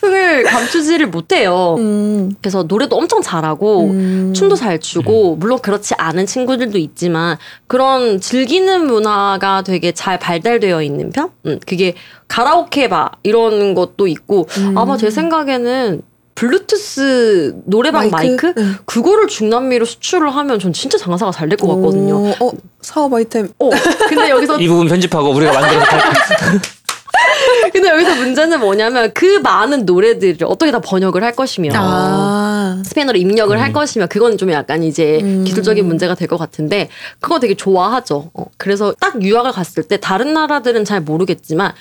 흥을 0.00 0.42
감추지를 0.42 1.06
못해요. 1.06 1.76
음. 1.78 2.34
그래서 2.40 2.64
노래도 2.64 2.96
엄청 2.96 3.22
잘하고 3.22 3.84
음. 3.84 4.32
춤도 4.34 4.56
잘 4.56 4.80
추고 4.80 5.36
물론 5.36 5.60
그렇지 5.60 5.94
않은 5.96 6.26
친구들도 6.26 6.76
있지만 6.76 7.38
그런 7.68 8.20
즐기는 8.20 8.84
문화가 8.86 9.62
되게 9.62 9.92
잘 9.92 10.18
발달되어 10.18 10.82
있는 10.82 11.10
편? 11.10 11.30
음, 11.46 11.60
그게 11.66 11.94
가라오케 12.26 12.88
바 12.88 13.12
이런 13.22 13.74
것도 13.74 14.08
있고 14.08 14.48
음. 14.58 14.76
아마 14.76 14.96
제 14.96 15.08
생각에는 15.10 16.02
블루투스 16.34 17.62
노래방 17.66 18.10
마이크, 18.10 18.52
응. 18.56 18.76
그거를 18.84 19.28
중남미로 19.28 19.84
수출을 19.84 20.34
하면 20.34 20.58
전 20.58 20.72
진짜 20.72 20.98
장사가 20.98 21.30
잘 21.32 21.48
될 21.48 21.56
것 21.58 21.68
같거든요. 21.68 22.16
오, 22.40 22.48
어, 22.48 22.52
사업 22.80 23.12
아이템. 23.14 23.48
어, 23.58 23.70
근데 24.08 24.30
여기서 24.30 24.58
이 24.60 24.66
부분 24.68 24.88
편집하고 24.88 25.30
우리가 25.30 25.52
만들어서 25.52 25.84
갈 25.86 26.00
근데 27.72 27.88
여기서 27.88 28.14
문제는 28.16 28.60
뭐냐면 28.60 29.10
그 29.14 29.38
많은 29.42 29.84
노래들을 29.84 30.38
어떻게 30.44 30.70
다 30.72 30.80
번역을 30.80 31.22
할 31.22 31.32
것이며 31.34 31.70
아. 31.74 32.82
스페인어로 32.84 33.18
입력을 33.18 33.58
할 33.60 33.72
것이며 33.72 34.06
그건 34.08 34.36
좀 34.38 34.50
약간 34.52 34.82
이제 34.82 35.20
음. 35.22 35.44
기술적인 35.44 35.86
문제가 35.86 36.14
될 36.14 36.28
것 36.28 36.38
같은데 36.38 36.88
그거 37.20 37.38
되게 37.40 37.54
좋아하죠. 37.54 38.30
어, 38.34 38.44
그래서 38.56 38.94
딱 38.98 39.22
유학을 39.22 39.52
갔을 39.52 39.82
때 39.82 39.98
다른 39.98 40.32
나라들은 40.32 40.84
잘 40.84 41.00
모르겠지만 41.02 41.72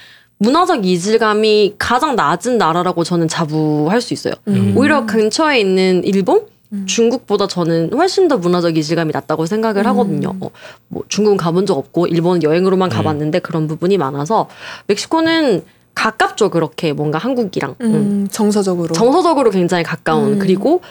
문화적 0.42 0.88
이질감이 0.88 1.76
가장 1.78 2.16
낮은 2.16 2.58
나라라고 2.58 3.04
저는 3.04 3.28
자부할 3.28 4.02
수 4.02 4.16
있어요. 4.16 4.34
음. 4.48 4.74
오히려 4.76 5.06
근처에 5.06 5.60
있는 5.60 6.02
일본, 6.04 6.48
중국보다 6.88 7.46
저는 7.48 7.92
훨씬 7.94 8.28
더 8.28 8.38
문화적 8.38 8.76
이질감이 8.76 9.12
낮다고 9.14 9.46
생각을 9.46 9.86
하거든요. 9.88 10.34
어, 10.40 10.50
뭐 10.88 11.04
중국은 11.10 11.38
가본 11.38 11.68
적 11.68 11.78
없고 11.78 12.08
일본은 12.08 12.42
여행으로만 12.42 12.90
가봤는데 12.90 13.40
그런 13.40 13.68
부분이 13.68 13.98
많아서 13.98 14.48
멕시코는 14.88 15.64
가깝죠 15.94 16.50
그렇게 16.50 16.94
뭔가 16.94 17.20
한국이랑 17.20 17.76
음. 17.82 17.94
음, 17.94 18.28
정서적으로. 18.32 18.94
정서적으로 18.96 19.52
굉장히 19.52 19.84
가까운 19.84 20.34
음. 20.34 20.40
그리고 20.40 20.82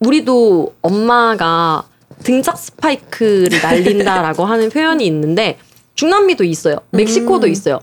우리도 0.00 0.74
엄마가 0.82 1.84
등짝 2.24 2.58
스파이크를 2.58 3.62
날린다라고 3.62 4.44
하는 4.44 4.68
표현이 4.68 5.06
있는데 5.06 5.56
중남미도 5.94 6.44
있어요. 6.44 6.76
멕시코도 6.90 7.46
음. 7.46 7.52
있어요. 7.52 7.80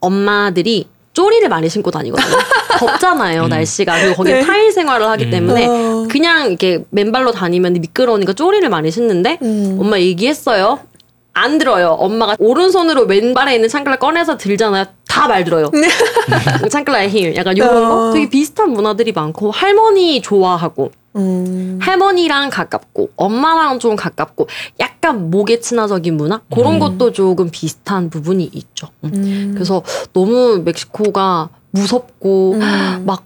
엄마들이 0.00 0.86
쪼리를 1.12 1.48
많이 1.48 1.68
신고 1.68 1.90
다니거든요. 1.90 2.36
덥잖아요, 2.78 3.48
날씨가. 3.48 4.00
그리고 4.00 4.14
거기에 4.14 4.34
네. 4.34 4.40
타일 4.42 4.72
생활을 4.72 5.06
하기 5.08 5.24
음. 5.26 5.30
때문에 5.30 5.66
어. 5.66 6.06
그냥 6.10 6.48
이렇게 6.48 6.84
맨발로 6.90 7.32
다니면 7.32 7.74
미끄러우니까 7.74 8.32
쪼리를 8.32 8.68
많이 8.68 8.90
신는데 8.90 9.38
음. 9.42 9.76
엄마 9.80 9.98
얘기했어요. 9.98 10.78
안 11.32 11.58
들어요. 11.58 11.90
엄마가 11.98 12.36
오른손으로 12.38 13.02
왼발에 13.04 13.54
있는 13.54 13.68
창글라 13.68 13.96
꺼내서 13.96 14.36
들잖아요. 14.36 14.84
다 15.08 15.26
말 15.28 15.44
들어요. 15.44 15.70
창글라의 16.70 17.08
힘. 17.08 17.34
약간 17.36 17.56
이런 17.56 17.76
어. 17.76 17.88
거 17.88 18.12
되게 18.14 18.28
비슷한 18.28 18.70
문화들이 18.70 19.12
많고 19.12 19.50
할머니 19.50 20.22
좋아하고 20.22 20.92
음. 21.16 21.78
할머니랑 21.80 22.50
가깝고 22.50 23.10
엄마랑 23.16 23.78
좀 23.78 23.96
가깝고 23.96 24.46
약간 24.78 25.30
목에 25.30 25.60
친화적인 25.60 26.16
문화 26.16 26.40
그런 26.54 26.78
것도 26.78 27.12
조금 27.12 27.50
비슷한 27.50 28.10
부분이 28.10 28.48
있죠. 28.52 28.88
음. 29.04 29.10
음. 29.14 29.50
그래서 29.54 29.82
너무 30.12 30.62
멕시코가 30.64 31.48
무섭고 31.72 32.54
음. 32.54 33.02
막 33.06 33.24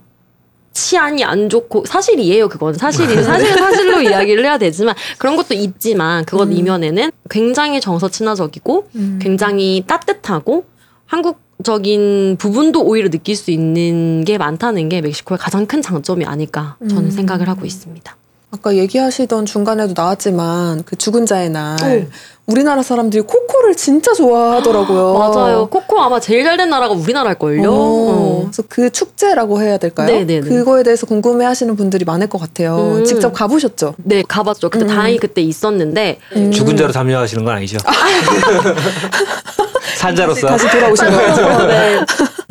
치안이 0.72 1.22
안 1.22 1.48
좋고 1.48 1.84
사실이에요 1.86 2.48
그건 2.48 2.74
사실이 2.74 3.14
사실은 3.22 3.56
사실로 3.56 4.02
이야기를 4.02 4.44
해야 4.44 4.58
되지만 4.58 4.94
그런 5.18 5.36
것도 5.36 5.54
있지만 5.54 6.24
그것 6.24 6.48
이면에는 6.50 7.12
굉장히 7.30 7.80
정서 7.80 8.08
친화적이고 8.08 8.88
음. 8.96 9.18
굉장히 9.22 9.84
따뜻하고 9.86 10.64
한국 11.06 11.43
적인 11.62 12.36
부분도 12.38 12.82
오히려 12.82 13.08
느낄 13.10 13.36
수 13.36 13.50
있는 13.50 14.24
게 14.24 14.38
많다는 14.38 14.88
게 14.88 15.00
멕시코의 15.00 15.38
가장 15.38 15.66
큰 15.66 15.80
장점이 15.82 16.24
아닐까 16.24 16.76
저는 16.88 17.04
음. 17.06 17.10
생각을 17.10 17.48
하고 17.48 17.64
있습니다. 17.64 18.16
아까 18.50 18.76
얘기하시던 18.76 19.46
중간에도 19.46 19.94
나왔지만 19.96 20.84
그 20.84 20.94
죽은 20.94 21.26
자의 21.26 21.50
날 21.50 21.76
오. 21.82 22.06
우리나라 22.46 22.82
사람들이 22.82 23.22
코코를 23.22 23.74
진짜 23.74 24.12
좋아하더라고요. 24.12 25.14
맞아요. 25.14 25.66
코코 25.68 25.98
아마 26.00 26.20
제일 26.20 26.44
잘 26.44 26.56
된 26.56 26.70
나라가 26.70 26.94
우리나라일걸요. 26.94 27.68
어, 27.68 27.74
어. 27.74 28.40
그래서 28.44 28.62
그 28.68 28.90
축제라고 28.90 29.60
해야 29.60 29.76
될까요? 29.78 30.06
네네네. 30.06 30.48
그거에 30.48 30.84
대해서 30.84 31.04
궁금해하시는 31.06 31.74
분들이 31.74 32.04
많을 32.04 32.28
것 32.28 32.38
같아요. 32.38 32.98
음. 32.98 33.04
직접 33.04 33.32
가보셨죠? 33.32 33.94
네, 33.96 34.22
가봤죠. 34.28 34.68
근데 34.70 34.86
음. 34.86 34.94
다행히 34.94 35.18
그때 35.18 35.40
있었는데 35.40 36.18
음. 36.36 36.52
죽은 36.52 36.76
자로 36.76 36.92
담요하시는 36.92 37.44
건 37.44 37.56
아니죠? 37.56 37.78
산자로서 40.04 40.46
다시 40.46 40.68
돌아오신 40.68 41.10
거예요. 41.10 41.32
어, 41.48 41.66
네. 41.66 42.00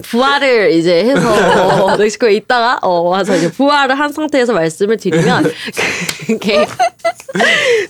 부활을 0.02 0.72
이제 0.72 1.06
해서 1.06 1.86
어, 1.86 1.98
멕시코에 1.98 2.34
있다가 2.36 2.80
어, 2.82 3.02
와서 3.02 3.36
이제 3.36 3.52
부활을 3.52 3.98
한 3.98 4.12
상태에서 4.12 4.54
말씀을 4.54 4.98
드리면 4.98 5.52
그게 6.28 6.66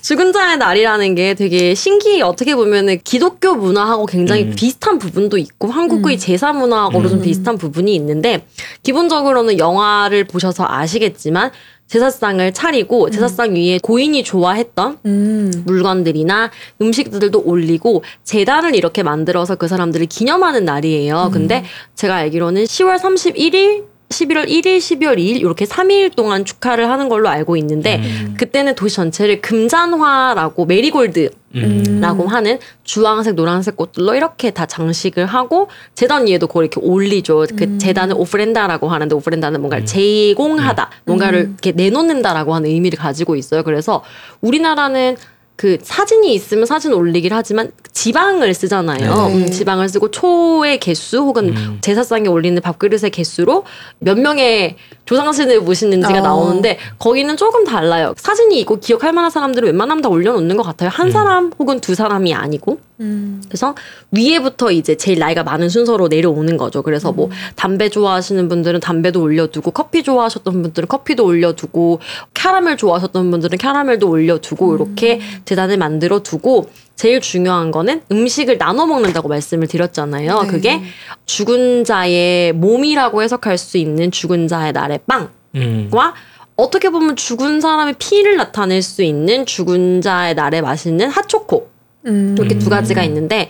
죽은 0.01 0.33
자의 0.33 0.57
날이라는 0.57 1.15
게 1.15 1.33
되게 1.33 1.75
신기해 1.75 2.21
어떻게 2.21 2.55
보면은 2.55 2.99
기독교 3.03 3.55
문화하고 3.55 4.05
굉장히 4.05 4.43
음. 4.43 4.53
비슷한 4.55 4.99
부분도 4.99 5.37
있고 5.37 5.69
한국의 5.69 6.19
제사 6.19 6.51
문화하고도 6.53 7.09
좀 7.09 7.19
음. 7.19 7.23
비슷한 7.23 7.57
부분이 7.57 7.93
있는데 7.95 8.45
기본적으로는 8.83 9.59
영화를 9.59 10.25
보셔서 10.25 10.65
아시겠지만 10.67 11.51
제사상을 11.93 12.51
차리고 12.53 13.11
제사상 13.11 13.53
위에 13.53 13.77
고인이 13.77 14.23
좋아했던 14.23 14.97
음. 15.05 15.63
물건들이나 15.67 16.49
음식들도 16.81 17.43
올리고 17.45 18.03
재단을 18.23 18.73
이렇게 18.73 19.03
만들어서 19.03 19.57
그 19.57 19.67
사람들을 19.67 20.07
기념하는 20.07 20.65
날이에요. 20.65 21.29
근데 21.31 21.63
제가 21.93 22.15
알기로는 22.15 22.63
10월 22.63 22.97
31일 22.97 23.92
11월 24.13 24.47
1일, 24.47 24.77
12월 24.77 25.17
2일 25.17 25.37
이렇게 25.37 25.65
3일 25.65 26.15
동안 26.15 26.45
축하를 26.45 26.89
하는 26.89 27.09
걸로 27.09 27.29
알고 27.29 27.57
있는데 27.57 27.97
음. 27.97 28.35
그때는 28.37 28.75
도시 28.75 28.95
전체를 28.95 29.41
금잔화라고 29.41 30.65
메리골드 30.65 31.29
음. 31.55 31.99
라고 32.01 32.27
하는 32.27 32.59
주황색, 32.83 33.35
노란색 33.35 33.75
꽃들로 33.75 34.15
이렇게 34.15 34.51
다 34.51 34.65
장식을 34.65 35.25
하고 35.25 35.69
제단 35.93 36.27
위에도 36.27 36.47
그걸 36.47 36.65
이렇게 36.65 36.79
올리죠. 36.81 37.45
그 37.55 37.77
제단을 37.77 38.15
ofrenda라고 38.17 38.89
하는데 38.89 39.15
ofrenda는 39.15 39.61
뭔가를 39.61 39.85
제공하다, 39.85 40.89
뭔가를 41.05 41.39
이렇게 41.41 41.71
내놓는다라고 41.71 42.55
하는 42.55 42.69
의미를 42.69 42.97
가지고 42.97 43.35
있어요. 43.35 43.63
그래서 43.63 44.03
우리나라는 44.41 45.15
그 45.55 45.77
사진이 45.81 46.33
있으면 46.33 46.65
사진 46.65 46.93
올리긴 46.93 47.31
하지만 47.31 47.71
지방을 47.91 48.53
쓰잖아요. 48.53 49.27
네. 49.27 49.35
음, 49.35 49.51
지방을 49.51 49.87
쓰고 49.87 50.09
초의 50.09 50.79
개수 50.79 51.19
혹은 51.19 51.55
음. 51.55 51.77
제사상에 51.81 52.27
올리는 52.27 52.59
밥그릇의 52.59 53.11
개수로 53.11 53.63
몇 53.99 54.19
명의 54.19 54.77
조상신을 55.05 55.61
모시는지가 55.61 56.19
어. 56.19 56.21
나오는데 56.21 56.79
거기는 56.97 57.37
조금 57.37 57.65
달라요. 57.65 58.13
사진이 58.17 58.59
있고 58.61 58.79
기억할 58.79 59.13
만한 59.13 59.29
사람들은 59.29 59.67
웬만하면 59.67 60.01
다 60.01 60.09
올려놓는 60.09 60.57
것 60.57 60.63
같아요. 60.63 60.89
한 60.89 61.11
사람 61.11 61.51
혹은 61.59 61.79
두 61.79 61.93
사람이 61.93 62.33
아니고. 62.33 62.79
음. 62.99 63.41
그래서 63.47 63.75
위에부터 64.11 64.71
이제 64.71 64.95
제일 64.95 65.19
나이가 65.19 65.43
많은 65.43 65.67
순서로 65.69 66.07
내려오는 66.07 66.57
거죠. 66.57 66.81
그래서 66.81 67.11
뭐 67.11 67.29
담배 67.55 67.89
좋아하시는 67.89 68.47
분들은 68.47 68.79
담배도 68.79 69.21
올려두고 69.21 69.71
커피 69.71 70.03
좋아하셨던 70.03 70.61
분들은 70.61 70.87
커피도 70.87 71.25
올려두고 71.25 71.99
캐러멜 72.33 72.77
좋아하셨던 72.77 73.29
분들은 73.31 73.57
캐러멜도 73.57 74.09
올려두고 74.09 74.75
이렇게 74.75 75.19
재단을 75.45 75.77
만들어 75.77 76.21
두고 76.23 76.69
제일 76.95 77.21
중요한 77.21 77.71
거는 77.71 78.01
음식을 78.11 78.57
나눠 78.57 78.85
먹는다고 78.85 79.27
말씀을 79.27 79.67
드렸잖아요. 79.67 80.41
네. 80.41 80.47
그게 80.47 80.81
죽은 81.25 81.83
자의 81.83 82.53
몸이라고 82.53 83.23
해석할 83.23 83.57
수 83.57 83.77
있는 83.77 84.11
죽은 84.11 84.47
자의 84.47 84.71
날의 84.71 84.99
빵. 85.07 85.29
음. 85.55 85.89
과 85.91 86.13
어떻게 86.55 86.89
보면 86.89 87.15
죽은 87.15 87.61
사람의 87.61 87.95
피를 87.97 88.37
나타낼 88.37 88.81
수 88.81 89.03
있는 89.03 89.45
죽은 89.45 90.01
자의 90.01 90.35
날에 90.35 90.61
맛있는 90.61 91.09
핫초코 91.09 91.69
음. 92.05 92.35
이렇게 92.37 92.57
두 92.57 92.67
음. 92.67 92.69
가지가 92.69 93.03
있는데 93.03 93.49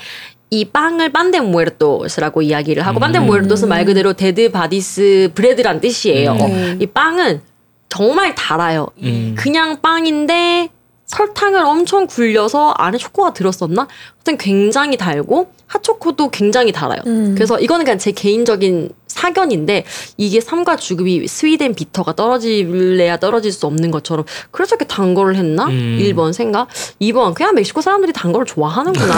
이 0.49 0.65
빵을 0.65 1.11
pan 1.11 1.28
de 1.28 1.39
muertos라고 1.39 2.43
이야기를 2.43 2.85
하고 2.85 2.99
음. 2.99 3.01
pan 3.01 3.12
de 3.12 3.19
muertos 3.19 3.65
말 3.65 3.85
그대로 3.85 4.13
dead 4.13 4.51
bodies 4.51 5.31
bread란 5.33 5.81
뜻이에요. 5.81 6.35
네. 6.35 6.77
이 6.79 6.85
빵은 6.85 7.41
정말 7.89 8.35
달아요. 8.35 8.87
음. 9.01 9.35
그냥 9.37 9.81
빵인데 9.81 10.69
설탕을 11.13 11.63
엄청 11.63 12.07
굴려서 12.07 12.71
안에 12.71 12.97
초코가 12.97 13.33
들었었나? 13.33 13.87
하여튼 14.15 14.37
굉장히 14.37 14.97
달고 14.97 15.51
핫초코도 15.67 16.29
굉장히 16.29 16.71
달아요. 16.71 17.01
음. 17.05 17.33
그래서 17.35 17.59
이거는 17.59 17.85
그냥 17.85 17.97
제 17.97 18.11
개인적인 18.11 18.89
사견인데 19.07 19.85
이게 20.17 20.41
삶과 20.41 20.75
죽음이 20.77 21.27
스위덴 21.27 21.75
비터가 21.75 22.13
떨어질래야 22.13 23.17
떨어질 23.17 23.51
수 23.51 23.67
없는 23.67 23.91
것처럼 23.91 24.25
그래서 24.51 24.75
이렇게 24.75 24.85
단 24.85 25.13
거를 25.13 25.35
했나? 25.35 25.65
음. 25.65 25.99
1번 26.01 26.33
생각. 26.33 26.67
2번 26.99 27.33
그냥 27.35 27.53
멕시코 27.53 27.81
사람들이 27.81 28.11
단 28.11 28.31
거를 28.31 28.45
좋아하는구나. 28.47 29.13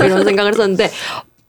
이런 0.04 0.24
생각을 0.24 0.52
했었는데 0.52 0.90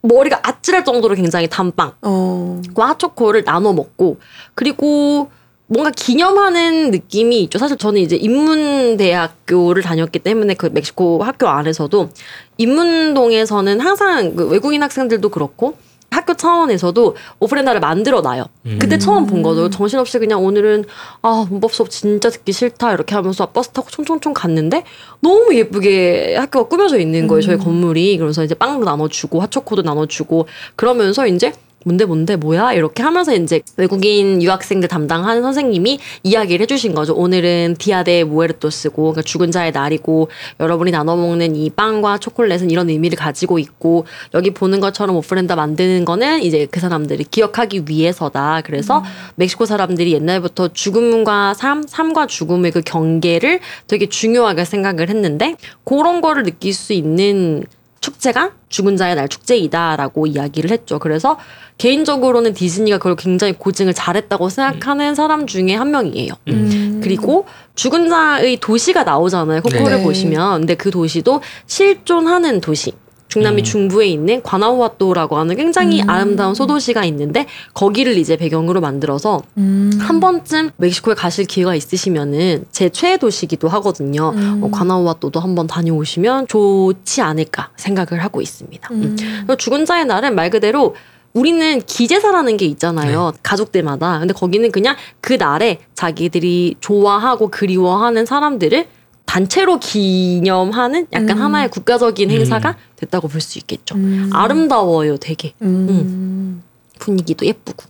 머리가 0.01 0.39
아찔할 0.43 0.85
정도로 0.85 1.15
굉장히 1.15 1.47
단빵. 1.47 1.93
어. 2.03 2.61
과 2.75 2.89
핫초코를 2.89 3.43
나눠 3.43 3.73
먹고 3.73 4.19
그리고 4.53 5.29
뭔가 5.69 5.91
기념하는 5.91 6.89
느낌이 6.89 7.41
있죠. 7.43 7.59
사실 7.59 7.77
저는 7.77 8.01
이제 8.01 8.15
인문대학교를 8.15 9.83
다녔기 9.83 10.19
때문에 10.19 10.55
그 10.55 10.65
멕시코 10.65 11.23
학교 11.23 11.47
안에서도 11.47 12.09
인문동에서는 12.57 13.79
항상 13.79 14.35
그 14.35 14.47
외국인 14.47 14.81
학생들도 14.81 15.29
그렇고 15.29 15.77
학교 16.09 16.33
차원에서도 16.33 17.15
오프렌다를 17.39 17.79
만들어 17.79 18.21
놔요. 18.21 18.45
그때 18.79 18.95
음. 18.95 18.99
처음 18.99 19.25
본 19.27 19.43
거죠. 19.43 19.69
정신없이 19.69 20.17
그냥 20.17 20.43
오늘은 20.43 20.85
아 21.21 21.45
문법 21.47 21.71
수업 21.71 21.91
진짜 21.91 22.31
듣기 22.31 22.51
싫다 22.51 22.93
이렇게 22.93 23.13
하면서 23.13 23.45
버스 23.51 23.69
타고 23.69 23.91
총총총 23.91 24.33
갔는데 24.33 24.83
너무 25.19 25.53
예쁘게 25.53 26.35
학교가 26.35 26.67
꾸며져 26.67 26.97
있는 26.97 27.27
거예요. 27.27 27.43
저희 27.43 27.57
건물이 27.57 28.17
그래서 28.17 28.43
이제 28.43 28.55
빵도 28.55 28.85
나눠주고 28.85 29.39
핫초코도 29.39 29.83
나눠주고 29.83 30.47
그러면서 30.75 31.27
이제 31.27 31.53
뭔데 31.85 32.05
뭔데 32.05 32.35
뭐야 32.35 32.73
이렇게 32.73 33.03
하면서 33.03 33.33
이제 33.33 33.61
외국인 33.77 34.41
유학생들 34.41 34.89
담당하는 34.89 35.41
선생님이 35.41 35.99
이야기를 36.23 36.63
해주신 36.63 36.93
거죠. 36.93 37.15
오늘은 37.15 37.75
디아데 37.79 38.25
모에르토스고 38.25 39.03
그러니까 39.03 39.21
죽은 39.21 39.51
자의 39.51 39.71
날이고 39.71 40.29
여러분이 40.59 40.91
나눠 40.91 41.15
먹는 41.15 41.55
이 41.55 41.69
빵과 41.69 42.17
초콜릿은 42.17 42.69
이런 42.69 42.89
의미를 42.89 43.17
가지고 43.17 43.59
있고 43.59 44.05
여기 44.33 44.51
보는 44.51 44.81
것처럼 44.81 45.15
오프렌다 45.15 45.55
만드는 45.55 46.03
거는 46.03 46.43
이제 46.43 46.67
그 46.69 46.79
사람들이 46.79 47.23
기억하기 47.23 47.83
위해서다. 47.87 48.61
그래서 48.65 49.03
멕시코 49.35 49.65
사람들이 49.65 50.13
옛날부터 50.13 50.69
죽음과 50.69 51.53
삶, 51.53 51.83
삶과 51.87 52.27
죽음의 52.27 52.71
그 52.71 52.81
경계를 52.81 53.61
되게 53.87 54.07
중요하게 54.09 54.65
생각을 54.65 55.09
했는데 55.09 55.55
그런 55.85 56.19
거를 56.19 56.43
느낄 56.43 56.73
수 56.73 56.91
있는 56.93 57.63
축제가 58.01 58.51
죽은 58.69 58.97
자의 58.97 59.15
날 59.15 59.27
축제이다라고 59.27 60.27
이야기를 60.27 60.71
했죠. 60.71 60.99
그래서 60.99 61.37
개인적으로는 61.77 62.53
디즈니가 62.53 62.97
그걸 62.97 63.15
굉장히 63.15 63.53
고증을 63.53 63.93
잘했다고 63.93 64.49
생각하는 64.49 65.15
사람 65.15 65.47
중에 65.47 65.75
한 65.75 65.91
명이에요. 65.91 66.33
음. 66.49 67.01
그리고 67.03 67.45
죽은 67.75 68.09
자의 68.09 68.57
도시가 68.57 69.03
나오잖아요. 69.03 69.61
코코를 69.61 69.97
네. 69.97 70.03
보시면. 70.03 70.61
근데 70.61 70.75
그 70.75 70.91
도시도 70.91 71.41
실존하는 71.67 72.61
도시. 72.61 72.93
중남미 73.29 73.61
음. 73.61 73.63
중부에 73.63 74.07
있는 74.07 74.41
과나우아토라고 74.43 75.37
하는 75.37 75.55
굉장히 75.55 76.01
음. 76.01 76.09
아름다운 76.09 76.53
소도시가 76.53 77.05
있는데 77.05 77.45
거기를 77.73 78.17
이제 78.17 78.35
배경으로 78.35 78.81
만들어서 78.81 79.41
음. 79.57 79.91
한 79.99 80.19
번쯤 80.19 80.71
멕시코에 80.77 81.13
가실 81.13 81.45
기회가 81.45 81.75
있으시면은 81.75 82.65
제 82.71 82.89
최애 82.89 83.17
도시기도 83.17 83.69
하거든요. 83.69 84.33
음. 84.35 84.61
어, 84.63 84.69
과나우아토도 84.71 85.39
한번 85.39 85.67
다녀오시면 85.67 86.47
좋지 86.47 87.21
않을까 87.21 87.69
생각을 87.77 88.23
하고 88.23 88.41
있습니다. 88.41 88.89
음. 88.91 89.15
음. 89.47 89.57
죽은 89.57 89.85
자의 89.85 90.05
날은 90.05 90.35
말 90.35 90.49
그대로 90.49 90.95
우리는 91.33 91.79
기제사라는 91.85 92.57
게 92.57 92.65
있잖아요. 92.65 93.33
가족들마다. 93.43 94.17
근데 94.17 94.33
거기는 94.33 94.71
그냥 94.71 94.95
그 95.21 95.33
날에 95.33 95.77
자기들이 95.93 96.77
좋아하고 96.79 97.49
그리워하는 97.49 98.25
사람들을 98.25 98.87
단체로 99.29 99.77
기념하는 99.77 101.05
약간 101.13 101.37
음. 101.37 101.43
하나의 101.43 101.69
국가적인 101.69 102.31
음. 102.31 102.35
행사가 102.35 102.75
됐다고 102.95 103.27
볼 103.27 103.41
수 103.41 103.59
있겠죠. 103.59 103.93
음. 103.93 104.31
아름다워요, 104.33 105.17
되게. 105.17 105.53
음. 105.61 106.63
분위기도 106.97 107.45
예쁘고. 107.45 107.85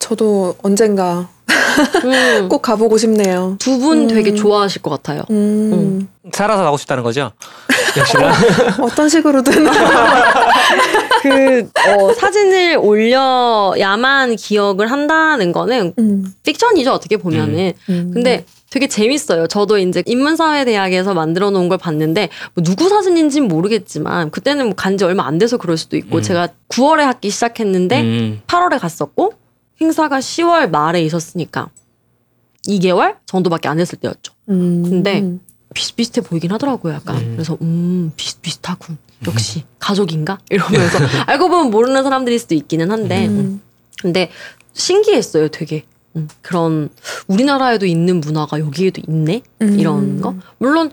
저도 0.00 0.56
언젠가 0.60 1.28
음. 2.04 2.48
꼭 2.50 2.62
가보고 2.62 2.98
싶네요. 2.98 3.54
두분 3.60 4.02
음. 4.02 4.08
되게 4.08 4.34
좋아하실 4.34 4.82
것 4.82 4.90
같아요. 4.90 5.22
음. 5.30 6.08
살아서 6.32 6.64
가고 6.64 6.76
싶다는 6.76 7.04
거죠. 7.04 7.30
역시나. 7.96 8.32
어떤 8.80 9.08
식으로든 9.08 9.52
그 11.22 11.70
어, 11.86 12.12
사진을 12.14 12.78
올려야만 12.82 14.34
기억을 14.34 14.90
한다는 14.90 15.52
거는 15.52 15.94
음. 16.00 16.34
픽션이죠 16.42 16.92
어떻게 16.92 17.16
보면은. 17.16 17.72
음. 17.88 18.10
근데 18.12 18.44
되게 18.72 18.88
재밌어요. 18.88 19.48
저도 19.48 19.76
이제 19.76 20.02
인문사회대학에서 20.06 21.12
만들어 21.12 21.50
놓은 21.50 21.68
걸 21.68 21.76
봤는데 21.76 22.30
뭐 22.54 22.64
누구 22.64 22.88
사진인지는 22.88 23.46
모르겠지만 23.46 24.30
그때는 24.30 24.64
뭐 24.64 24.74
간지 24.74 25.04
얼마 25.04 25.26
안 25.26 25.36
돼서 25.36 25.58
그럴 25.58 25.76
수도 25.76 25.98
있고 25.98 26.16
음. 26.16 26.22
제가 26.22 26.48
9월에 26.70 27.00
학기 27.02 27.28
시작했는데 27.28 28.00
음. 28.00 28.40
8월에 28.46 28.80
갔었고 28.80 29.34
행사가 29.78 30.20
10월 30.20 30.70
말에 30.70 31.02
있었으니까 31.02 31.68
2개월 32.66 33.16
정도밖에 33.26 33.68
안 33.68 33.76
됐을 33.76 33.98
때였죠. 33.98 34.32
음. 34.48 34.82
근데 34.88 35.22
비슷비슷해 35.74 36.26
보이긴 36.26 36.50
하더라고요, 36.52 36.94
약간. 36.94 37.16
음. 37.16 37.32
그래서, 37.32 37.56
음, 37.62 38.12
비슷비슷하군. 38.16 38.98
역시, 39.26 39.64
가족인가? 39.78 40.38
이러면서. 40.50 40.98
알고 41.26 41.48
보면 41.48 41.70
모르는 41.70 42.02
사람들일 42.02 42.38
수도 42.38 42.54
있기는 42.54 42.90
한데. 42.90 43.26
음. 43.26 43.62
근데, 44.02 44.30
신기했어요, 44.74 45.48
되게. 45.48 45.84
음, 46.16 46.28
그런, 46.42 46.88
우리나라에도 47.26 47.86
있는 47.86 48.20
문화가 48.20 48.58
여기에도 48.58 49.00
있네? 49.06 49.42
음. 49.62 49.78
이런 49.78 50.20
거? 50.20 50.34
물론, 50.58 50.90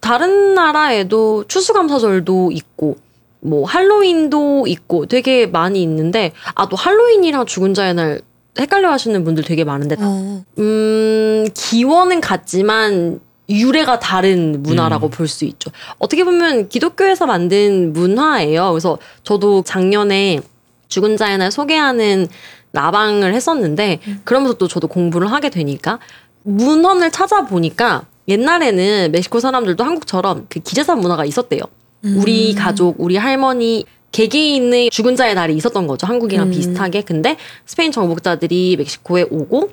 다른 0.00 0.54
나라에도 0.54 1.44
추수감사절도 1.48 2.52
있고, 2.52 2.96
뭐, 3.40 3.66
할로윈도 3.66 4.66
있고, 4.66 5.06
되게 5.06 5.46
많이 5.46 5.82
있는데, 5.82 6.32
아, 6.54 6.68
또 6.68 6.76
할로윈이랑 6.76 7.46
죽은 7.46 7.74
자의 7.74 7.94
날 7.94 8.20
헷갈려 8.58 8.90
하시는 8.90 9.24
분들 9.24 9.44
되게 9.44 9.64
많은데, 9.64 9.96
어. 9.98 10.44
음, 10.58 11.48
기원은 11.54 12.20
같지만 12.20 13.20
유래가 13.48 13.98
다른 13.98 14.62
문화라고 14.62 15.08
음. 15.08 15.10
볼수 15.10 15.44
있죠. 15.44 15.70
어떻게 15.98 16.24
보면 16.24 16.68
기독교에서 16.68 17.26
만든 17.26 17.92
문화예요. 17.92 18.70
그래서 18.70 18.98
저도 19.24 19.62
작년에 19.62 20.40
죽은 20.88 21.16
자의 21.16 21.38
날 21.38 21.50
소개하는 21.50 22.28
라방을 22.72 23.34
했었는데 23.34 24.00
그러면서 24.24 24.54
또 24.54 24.68
저도 24.68 24.88
공부를 24.88 25.30
하게 25.30 25.50
되니까 25.50 25.98
문헌을 26.44 27.10
찾아보니까 27.10 28.06
옛날에는 28.28 29.12
멕시코 29.12 29.40
사람들도 29.40 29.82
한국처럼 29.84 30.46
그 30.48 30.60
기재사 30.60 30.94
문화가 30.94 31.24
있었대요. 31.24 31.60
우리 32.04 32.54
가족, 32.54 32.96
우리 32.98 33.16
할머니 33.16 33.84
개개인의 34.12 34.90
죽은 34.90 35.16
자의 35.16 35.34
날이 35.34 35.56
있었던 35.56 35.86
거죠. 35.86 36.06
한국이랑 36.06 36.48
음. 36.48 36.50
비슷하게. 36.50 37.02
근데 37.02 37.36
스페인 37.64 37.92
정복자들이 37.92 38.76
멕시코에 38.76 39.26
오고 39.30 39.70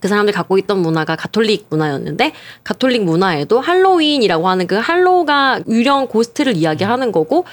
그 0.00 0.08
사람들이 0.08 0.34
갖고 0.34 0.58
있던 0.58 0.80
문화가 0.80 1.16
가톨릭 1.16 1.66
문화였는데 1.70 2.32
가톨릭 2.64 3.04
문화에도 3.04 3.60
할로윈이라고 3.60 4.48
하는 4.48 4.66
그 4.66 4.76
할로가 4.76 5.60
유령 5.68 6.08
고스트를 6.08 6.56
이야기하는 6.56 7.12
거고 7.12 7.44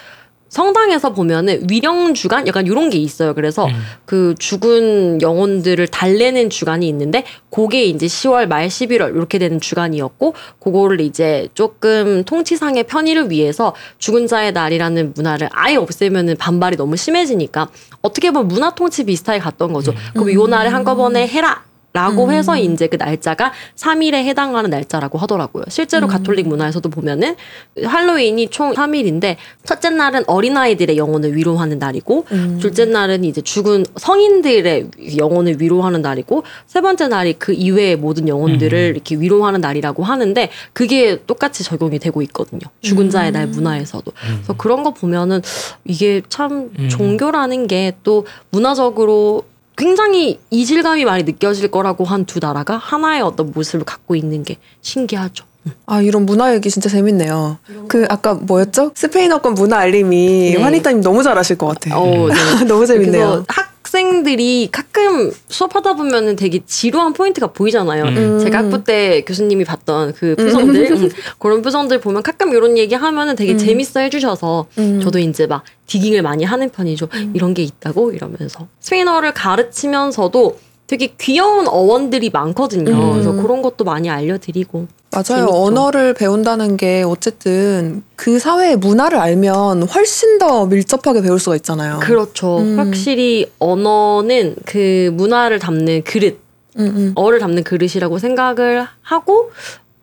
성당에서 0.54 1.14
보면은 1.14 1.66
위령 1.68 2.14
주간 2.14 2.47
약간 2.47 2.68
이런 2.68 2.91
게 2.91 2.99
있어요. 2.99 3.34
그래서 3.34 3.66
음. 3.66 3.72
그 4.06 4.36
죽은 4.38 5.20
영혼들을 5.24 5.88
달래는 5.88 6.51
주간이 6.51 6.88
있는데 6.88 7.24
그게 7.49 7.86
이제 7.86 8.06
10월 8.06 8.45
말 8.45 8.68
11월 8.68 9.16
이렇게 9.16 9.39
되는 9.39 9.60
주간이었고 9.60 10.36
그거를 10.60 11.01
이제 11.01 11.49
조금 11.56 12.24
통치상의 12.24 12.84
편의를 12.84 13.32
위해서 13.32 13.74
죽은 13.97 14.28
자의 14.28 14.51
날이라는 14.51 15.14
문화를 15.16 15.49
아예 15.54 15.76
없애면은 15.76 16.38
반발이 16.38 16.78
너무 16.78 16.97
심해지니까 16.97 17.70
어떻게 18.04 18.30
보면 18.30 18.47
문화 18.47 18.76
통치 18.76 19.06
비슷하게 19.06 19.39
갔던 19.39 19.74
거죠. 19.74 19.91
그럼 20.14 20.34
요 20.34 20.45
날에 20.45 20.70
한꺼번에 20.70 21.28
해라. 21.28 21.64
라고 21.93 22.25
음. 22.25 22.31
해서 22.31 22.57
이제 22.57 22.87
그 22.87 22.97
날짜가 22.97 23.53
3일에 23.75 24.15
해당하는 24.15 24.69
날짜라고 24.69 25.17
하더라고요. 25.17 25.63
실제로 25.69 26.07
가톨릭 26.07 26.47
문화에서도 26.47 26.89
보면은 26.89 27.35
할로윈이 27.83 28.49
총 28.49 28.73
3일인데 28.73 29.37
첫째 29.63 29.89
날은 29.89 30.23
어린아이들의 30.27 30.97
영혼을 30.97 31.35
위로하는 31.35 31.79
날이고 31.79 32.25
음. 32.31 32.57
둘째 32.59 32.85
날은 32.85 33.23
이제 33.23 33.41
죽은 33.41 33.85
성인들의 33.95 34.87
영혼을 35.17 35.61
위로하는 35.61 36.01
날이고 36.01 36.43
세 36.65 36.81
번째 36.81 37.07
날이 37.07 37.33
그 37.33 37.53
이외의 37.53 37.95
모든 37.95 38.27
영혼들을 38.27 38.77
음. 38.77 38.95
이렇게 38.95 39.15
위로하는 39.15 39.61
날이라고 39.61 40.03
하는데 40.03 40.49
그게 40.73 41.23
똑같이 41.25 41.63
적용이 41.63 41.99
되고 41.99 42.21
있거든요. 42.23 42.61
죽은 42.81 43.09
자의 43.09 43.31
날 43.31 43.47
문화에서도. 43.47 44.11
그래서 44.33 44.53
그런 44.57 44.83
거 44.83 44.91
보면은 44.91 45.41
이게 45.85 46.21
참 46.27 46.71
음. 46.77 46.89
종교라는 46.89 47.67
게 47.67 47.93
또 48.03 48.25
문화적으로 48.49 49.43
굉장히 49.76 50.39
이질감이 50.49 51.05
많이 51.05 51.24
느껴질 51.24 51.69
거라고 51.71 52.03
한 52.05 52.26
두 52.26 52.39
나라가 52.39 52.78
하나의 52.78 53.21
어떤 53.21 53.51
모습을 53.53 53.86
갖고 53.86 54.15
있는 54.15 54.43
게 54.43 54.57
신기하죠. 54.82 55.45
아 55.86 56.01
이런 56.01 56.26
문화 56.26 56.53
얘기 56.53 56.69
진짜 56.69 56.89
재밌네요. 56.89 57.57
그 57.88 58.05
아까 58.09 58.34
뭐였죠? 58.34 58.91
스페인어 58.95 59.39
권 59.39 59.53
문화 59.53 59.78
알림이 59.80 60.53
네. 60.55 60.61
환희따님 60.61 61.01
너무 61.01 61.24
잘하실 61.24 61.57
것 61.57 61.67
같아요. 61.67 61.95
어, 61.95 62.28
네. 62.30 62.63
너무 62.65 62.86
재밌네요. 62.86 63.45
그래서 63.45 63.45
학생들이 63.93 64.69
가끔 64.71 65.31
수업하다 65.49 65.93
보면은 65.93 66.35
되게 66.35 66.61
지루한 66.65 67.13
포인트가 67.13 67.47
보이잖아요. 67.47 68.05
음. 68.05 68.39
제가 68.39 68.57
학부 68.59 68.83
때 68.83 69.21
교수님이 69.21 69.65
봤던 69.65 70.13
그 70.13 70.35
표정들 70.35 70.91
음, 70.97 71.09
그런 71.37 71.61
표정들 71.61 72.01
보면 72.01 72.23
가끔 72.23 72.53
이런 72.53 72.75
얘기 72.79 72.95
하면은 72.95 73.35
되게 73.35 73.53
음. 73.53 73.57
재밌어 73.59 73.99
해주셔서 73.99 74.65
음. 74.79 74.99
저도 74.99 75.19
이제 75.19 75.45
막 75.45 75.63
디깅을 75.85 76.23
많이 76.23 76.43
하는 76.43 76.69
편이죠. 76.71 77.07
이런 77.35 77.53
게 77.53 77.61
있다고 77.61 78.11
이러면서 78.13 78.67
스페인어를 78.79 79.33
가르치면서도 79.35 80.57
되게 80.88 81.13
귀여운 81.17 81.67
어원들이 81.67 82.29
많거든요. 82.29 82.91
음. 82.91 83.11
그래서 83.13 83.31
그런 83.34 83.61
것도 83.61 83.84
많이 83.84 84.09
알려드리고 84.09 84.88
맞아요. 85.11 85.23
재밌죠. 85.23 85.63
언어를 85.63 86.13
배운다는 86.13 86.77
게 86.77 87.03
어쨌든 87.03 88.03
그 88.15 88.39
사회의 88.39 88.75
문화를 88.75 89.17
알면 89.17 89.84
훨씬 89.84 90.38
더 90.39 90.65
밀접하게 90.65 91.21
배울 91.21 91.39
수가 91.39 91.55
있잖아요. 91.57 91.99
그렇죠. 91.99 92.59
음. 92.59 92.77
확실히 92.77 93.49
언어는 93.59 94.55
그 94.65 95.11
문화를 95.13 95.59
담는 95.59 96.03
그릇 96.03 96.39
음, 96.79 96.86
음. 96.86 97.11
어를 97.15 97.39
담는 97.39 97.63
그릇이라고 97.63 98.17
생각을 98.17 98.86
하고 99.01 99.51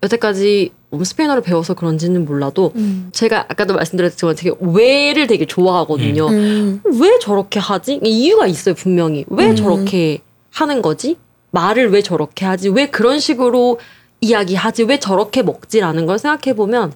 여태까지 0.03 0.73
뭐 0.91 1.05
스페인어를 1.05 1.43
배워서 1.43 1.75
그런지는 1.75 2.25
몰라도 2.25 2.73
음. 2.77 3.11
제가 3.13 3.47
아까도 3.49 3.75
말씀드렸지만 3.75 4.35
되게 4.35 4.53
왜를 4.61 5.27
되게 5.27 5.45
좋아하거든요. 5.47 6.27
음. 6.29 6.81
왜 7.01 7.19
저렇게 7.21 7.61
하지? 7.61 8.01
이유가 8.03 8.47
있어요, 8.47 8.75
분명히. 8.75 9.25
왜 9.29 9.51
음. 9.51 9.57
저렇게 9.57 10.21
하는 10.53 10.83
거지? 10.83 11.17
말을 11.53 11.91
왜 11.91 12.03
저렇게 12.03 12.45
하지? 12.45 12.69
왜 12.69 12.87
그런 12.89 13.19
식으로 13.19 13.79
이야기하지? 14.21 14.85
왜 14.85 14.99
저렇게 14.99 15.43
먹지라는 15.43 16.07
걸 16.07 16.19
생각해 16.19 16.55
보면 16.55 16.93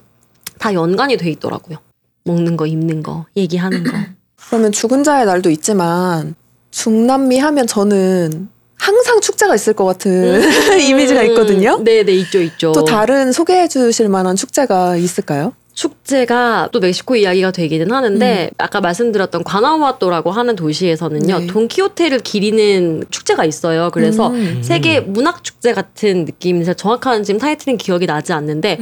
다 0.59 0.73
연관이 0.73 1.17
돼 1.17 1.29
있더라고요. 1.31 1.77
먹는 2.23 2.57
거, 2.57 2.65
입는 2.65 3.03
거, 3.03 3.25
얘기하는 3.35 3.83
거. 3.83 3.91
그러면 4.49 4.71
죽은 4.71 5.03
자의 5.03 5.25
날도 5.25 5.49
있지만 5.49 6.35
중남미 6.71 7.39
하면 7.39 7.67
저는 7.67 8.49
항상 8.77 9.21
축제가 9.21 9.55
있을 9.55 9.73
것 9.73 9.85
같은 9.85 10.41
이미지가 10.79 11.23
있거든요. 11.23 11.81
네, 11.83 12.03
네, 12.03 12.13
있죠, 12.13 12.41
있죠. 12.41 12.71
또 12.73 12.83
다른 12.83 13.31
소개해 13.31 13.67
주실 13.67 14.09
만한 14.09 14.35
축제가 14.35 14.97
있을까요? 14.97 15.53
축제가 15.75 16.69
또 16.71 16.79
멕시코 16.79 17.15
이야기가 17.15 17.51
되기는 17.51 17.91
하는데 17.91 18.49
아까 18.57 18.81
말씀드렸던 18.81 19.43
과나우아토라고 19.43 20.31
하는 20.31 20.55
도시에서는요 20.55 21.39
네. 21.39 21.47
돈키호테를 21.47 22.19
기리는 22.19 23.03
축제가 23.11 23.45
있어요. 23.45 23.91
그래서 23.93 24.29
음. 24.29 24.63
세계 24.63 25.01
문학 25.01 25.43
축제 25.43 25.73
같은 25.73 26.25
느낌인데 26.25 26.73
정확한 26.73 27.23
지금 27.23 27.39
타이틀은 27.39 27.77
기억이 27.77 28.07
나지 28.07 28.33
않는데. 28.33 28.79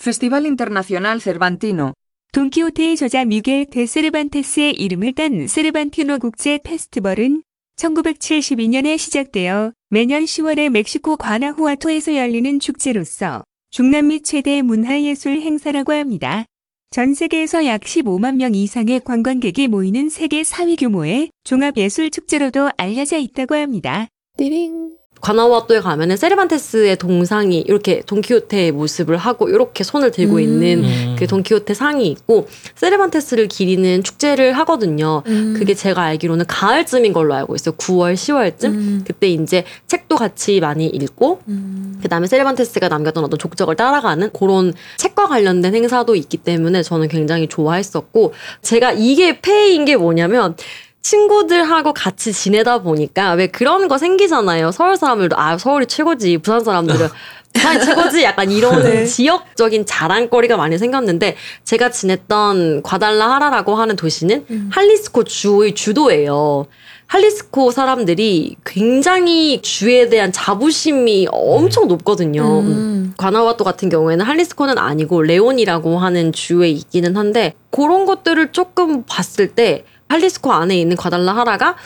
Festival 0.00 0.44
Internacional 0.44 1.20
Cervantino. 1.20 1.92
돈키호테의 2.32 2.96
저자 2.96 3.24
미겔 3.24 3.66
데 3.66 3.86
세르반테스의 3.86 4.72
이름을 4.72 5.12
딴 5.14 5.46
세르반티노 5.46 6.18
국제 6.18 6.58
페스티벌은 6.64 7.42
1972년에 7.76 8.98
시작되어 8.98 9.72
매년 9.90 10.24
10월에 10.24 10.70
멕시코 10.70 11.16
과나후아토에서 11.16 12.16
열리는 12.16 12.58
축제로서 12.58 13.44
중남미 13.72 14.20
최대 14.20 14.60
문화예술 14.60 15.40
행사라고 15.40 15.94
합니다. 15.94 16.44
전 16.90 17.14
세계에서 17.14 17.64
약 17.64 17.80
15만 17.80 18.36
명 18.36 18.54
이상의 18.54 19.00
관광객이 19.00 19.68
모이는 19.68 20.10
세계 20.10 20.42
4위 20.42 20.78
규모의 20.78 21.30
종합예술 21.44 22.10
축제로도 22.10 22.68
알려져 22.76 23.16
있다고 23.16 23.54
합니다. 23.54 24.08
띠링. 24.36 24.91
과나우아토에 25.22 25.80
가면은 25.80 26.16
세르반테스의 26.16 26.96
동상이 26.96 27.60
이렇게 27.60 28.02
돈키호테의 28.04 28.72
모습을 28.72 29.16
하고 29.16 29.48
이렇게 29.48 29.84
손을 29.84 30.10
들고 30.10 30.34
음. 30.34 30.40
있는 30.40 30.84
음. 30.84 31.16
그 31.16 31.28
돈키호테 31.28 31.74
상이 31.74 32.08
있고 32.08 32.48
세르반테스를 32.74 33.46
기리는 33.46 34.02
축제를 34.02 34.52
하거든요. 34.54 35.22
음. 35.28 35.54
그게 35.56 35.74
제가 35.74 36.02
알기로는 36.02 36.46
가을쯤인 36.46 37.12
걸로 37.12 37.34
알고 37.34 37.54
있어요. 37.54 37.76
9월, 37.76 38.14
10월쯤. 38.14 38.64
음. 38.64 39.04
그때 39.06 39.28
이제 39.28 39.64
책도 39.86 40.16
같이 40.16 40.58
많이 40.58 40.86
읽고 40.86 41.40
음. 41.46 42.00
그다음에 42.02 42.26
세르반테스가 42.26 42.88
남겼던 42.88 43.24
어떤 43.24 43.38
족적을 43.38 43.76
따라가는 43.76 44.30
그런 44.32 44.74
책과 44.96 45.28
관련된 45.28 45.72
행사도 45.72 46.16
있기 46.16 46.38
때문에 46.38 46.82
저는 46.82 47.06
굉장히 47.06 47.46
좋아했었고 47.46 48.32
제가 48.60 48.92
이게 48.92 49.40
폐인 49.40 49.84
게 49.84 49.96
뭐냐면 49.96 50.56
친구들하고 51.02 51.92
같이 51.92 52.32
지내다 52.32 52.82
보니까 52.82 53.32
왜 53.32 53.48
그런 53.48 53.88
거 53.88 53.98
생기잖아요. 53.98 54.70
서울 54.70 54.96
사람들도 54.96 55.36
아 55.36 55.58
서울이 55.58 55.86
최고지. 55.86 56.38
부산 56.38 56.62
사람들은 56.64 57.08
부산이 57.52 57.84
최고지. 57.84 58.22
약간 58.22 58.50
이런 58.50 58.82
네. 58.82 59.04
지역적인 59.04 59.84
자랑거리가 59.84 60.56
많이 60.56 60.78
생겼는데 60.78 61.36
제가 61.64 61.90
지냈던 61.90 62.82
과달라하라라고 62.82 63.74
하는 63.74 63.96
도시는 63.96 64.46
음. 64.50 64.70
할리스코 64.72 65.24
주의 65.24 65.74
주도예요. 65.74 66.66
할리스코 67.08 67.72
사람들이 67.72 68.56
굉장히 68.64 69.60
주에 69.60 70.08
대한 70.08 70.32
자부심이 70.32 71.28
엄청 71.30 71.86
높거든요. 71.88 72.60
음. 72.60 73.12
과나와토 73.18 73.64
같은 73.64 73.90
경우에는 73.90 74.24
할리스코는 74.24 74.78
아니고 74.78 75.20
레온이라고 75.20 75.98
하는 75.98 76.32
주에 76.32 76.70
있기는 76.70 77.16
한데 77.16 77.54
그런 77.70 78.06
것들을 78.06 78.52
조금 78.52 79.02
봤을 79.02 79.48
때 79.48 79.84
할리스코 80.12 80.52
안에 80.52 80.78
있는 80.78 80.96
과달라하라가 80.96 81.76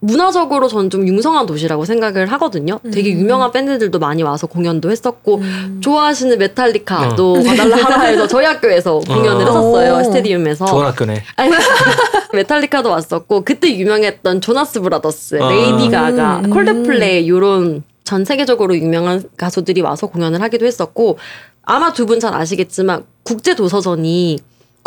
문화적으로 0.00 0.68
저는 0.68 0.90
좀 0.90 1.08
융성한 1.08 1.46
도시라고 1.46 1.84
생각을 1.84 2.30
하거든요. 2.32 2.78
되게 2.92 3.12
음. 3.12 3.20
유명한 3.20 3.50
밴드들도 3.50 3.98
많이 3.98 4.22
와서 4.22 4.46
공연도 4.46 4.90
했었고 4.92 5.36
음. 5.38 5.80
좋아하시는 5.82 6.38
메탈리카도 6.38 7.42
과달라하라에서 7.42 8.26
저희 8.28 8.46
학교에서 8.46 9.00
공연을 9.00 9.44
어. 9.44 9.48
했었어요. 9.48 9.94
오. 9.94 10.04
스테디움에서. 10.04 10.66
좋은 10.66 10.86
학교네. 10.86 11.22
메탈리카도 12.32 12.90
왔었고 12.90 13.42
그때 13.44 13.74
유명했던 13.76 14.40
조나스 14.40 14.80
브라더스, 14.82 15.40
아. 15.42 15.48
레이디 15.48 15.90
가가, 15.90 16.42
음. 16.44 16.50
콜드플레이 16.50 17.28
요런 17.28 17.82
전 18.04 18.24
세계적으로 18.24 18.76
유명한 18.76 19.24
가수들이 19.36 19.80
와서 19.82 20.06
공연을 20.06 20.40
하기도 20.42 20.64
했었고 20.66 21.18
아마 21.62 21.92
두 21.92 22.06
분 22.06 22.20
잘 22.20 22.34
아시겠지만 22.34 23.04
국제 23.24 23.54
도서전이 23.54 24.38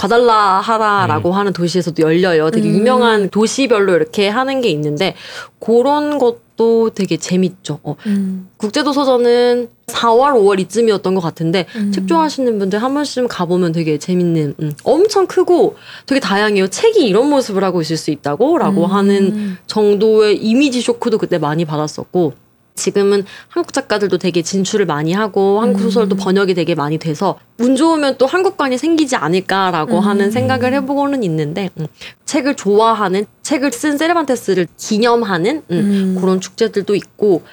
과달라하라라고 0.01 1.31
하는 1.31 1.53
도시에서도 1.53 2.01
열려요. 2.01 2.49
되게 2.49 2.67
음. 2.69 2.75
유명한 2.75 3.29
도시별로 3.29 3.93
이렇게 3.93 4.29
하는 4.29 4.61
게 4.61 4.69
있는데 4.69 5.13
그런 5.59 6.17
것도 6.17 6.89
되게 6.95 7.17
재밌죠. 7.17 7.79
어, 7.83 7.95
음. 8.07 8.49
국제도서전은 8.57 9.69
4월, 9.87 10.33
5월 10.33 10.59
이쯤이었던 10.61 11.13
것 11.13 11.21
같은데 11.21 11.67
음. 11.75 11.91
책 11.91 12.07
좋아하시는 12.07 12.57
분들 12.57 12.81
한 12.81 12.93
번쯤 12.95 13.27
가보면 13.27 13.73
되게 13.73 13.99
재밌는 13.99 14.55
음, 14.59 14.71
엄청 14.83 15.27
크고 15.27 15.75
되게 16.07 16.19
다양해요. 16.19 16.67
책이 16.67 17.05
이런 17.05 17.29
모습을 17.29 17.63
하고 17.63 17.81
있을 17.81 17.97
수 17.97 18.09
있다고 18.09 18.57
라고 18.57 18.85
음. 18.85 18.91
하는 18.91 19.57
정도의 19.67 20.37
이미지 20.37 20.81
쇼크도 20.81 21.19
그때 21.19 21.37
많이 21.37 21.65
받았었고 21.65 22.33
지금은 22.75 23.25
한국 23.49 23.73
작가들도 23.73 24.17
되게 24.17 24.41
진출을 24.41 24.85
많이 24.85 25.13
하고 25.13 25.61
한국 25.61 25.79
음. 25.79 25.83
소설도 25.83 26.15
번역이 26.15 26.53
되게 26.53 26.75
많이 26.75 26.97
돼서 26.97 27.37
운 27.59 27.75
좋으면 27.75 28.17
또 28.17 28.25
한국관이 28.25 28.77
생기지 28.77 29.15
않을까라고 29.15 29.99
음. 29.99 30.03
하는 30.03 30.31
생각을 30.31 30.73
해보고는 30.73 31.23
있는데 31.23 31.69
음, 31.79 31.87
책을 32.25 32.55
좋아하는 32.55 33.25
책을 33.43 33.71
쓴 33.71 33.97
세르반테스를 33.97 34.67
기념하는 34.77 35.63
음, 35.69 36.15
음. 36.15 36.17
그런 36.19 36.41
축제들도 36.41 36.95
있고 36.95 37.43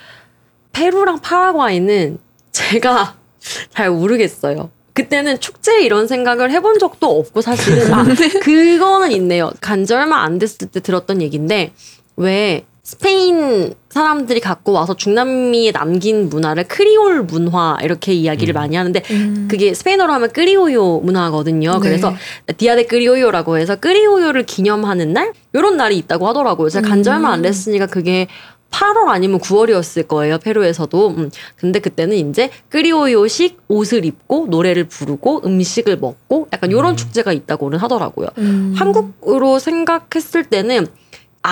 페루랑 0.73 1.21
파라과이는 1.21 2.19
제가 2.53 3.17
잘 3.71 3.91
모르겠어요. 3.91 4.71
그때는 4.93 5.39
축제 5.39 5.83
이런 5.83 6.09
생각을 6.09 6.51
해본 6.51 6.81
적도 6.81 7.19
없고 7.21 7.41
사실은 7.41 7.93
아, 7.95 8.05
그거는 8.43 9.13
있네요. 9.13 9.53
간지 9.61 9.95
얼마 9.95 10.23
안 10.23 10.39
됐을 10.41 10.67
때 10.67 10.81
들었던 10.81 11.23
얘기인데 11.23 11.73
왜 12.17 12.65
스페인 12.89 13.75
사람들이 13.91 14.41
갖고 14.41 14.73
와서 14.73 14.97
중남미에 14.97 15.73
남긴 15.73 16.31
문화를 16.31 16.65
크리올 16.69 17.23
문화 17.23 17.77
이렇게 17.83 18.15
이야기를 18.15 18.55
많이 18.55 18.77
하는데 18.77 19.03
음. 19.11 19.47
그게 19.51 19.75
스페인어로 19.75 20.11
하면 20.11 20.33
끄리오요 20.33 21.01
문화거든요. 21.01 21.73
네. 21.73 21.79
그래서 21.81 22.15
디아데 22.57 22.87
끄리오요라고 22.87 23.59
해서 23.59 23.77
끄리오요를 23.77 24.45
기념하는 24.45 25.13
날 25.13 25.35
이런 25.53 25.77
날이 25.77 25.99
있다고 25.99 26.29
하더라고요. 26.29 26.71
제가 26.71 26.89
간지 26.89 27.11
얼마 27.11 27.31
안 27.31 27.41
음. 27.41 27.43
됐으니까 27.43 27.85
그게 27.89 28.27
8월 28.71 29.09
아니면 29.09 29.39
9월이었을 29.39 30.09
거예요. 30.09 30.39
페루에서도. 30.39 31.09
음. 31.11 31.31
근데 31.57 31.81
그때는 31.81 32.31
이제 32.31 32.49
끄리오요식 32.71 33.65
옷을 33.69 34.07
입고 34.07 34.47
노래를 34.49 34.85
부르고 34.85 35.43
음식을 35.45 35.99
먹고 35.99 36.49
약간 36.55 36.71
이런 36.71 36.95
음. 36.95 36.97
축제가 36.97 37.35
있다고는 37.35 37.79
하더라고요. 37.81 38.29
음. 38.39 38.73
한국으로 38.79 39.59
생각했을 39.59 40.45
때는 40.45 40.87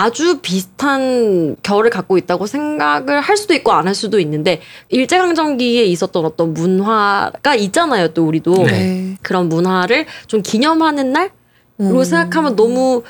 아주 0.01 0.39
비슷한 0.41 1.55
결을 1.63 1.89
갖고 1.89 2.17
있다고 2.17 2.45
생각을 2.45 3.19
할 3.19 3.35
수도 3.35 3.53
있고 3.55 3.71
안 3.71 3.87
할 3.87 3.95
수도 3.95 4.19
있는데 4.19 4.61
일제강점기에 4.89 5.85
있었던 5.85 6.25
어떤 6.25 6.53
문화가 6.53 7.55
있잖아요. 7.55 8.09
또 8.09 8.25
우리도 8.27 8.63
네. 8.65 9.15
그런 9.21 9.47
문화를 9.49 10.05
좀 10.27 10.41
기념하는 10.41 11.13
날로 11.13 11.29
음. 11.79 12.03
생각하면 12.03 12.55
너무 12.55 13.03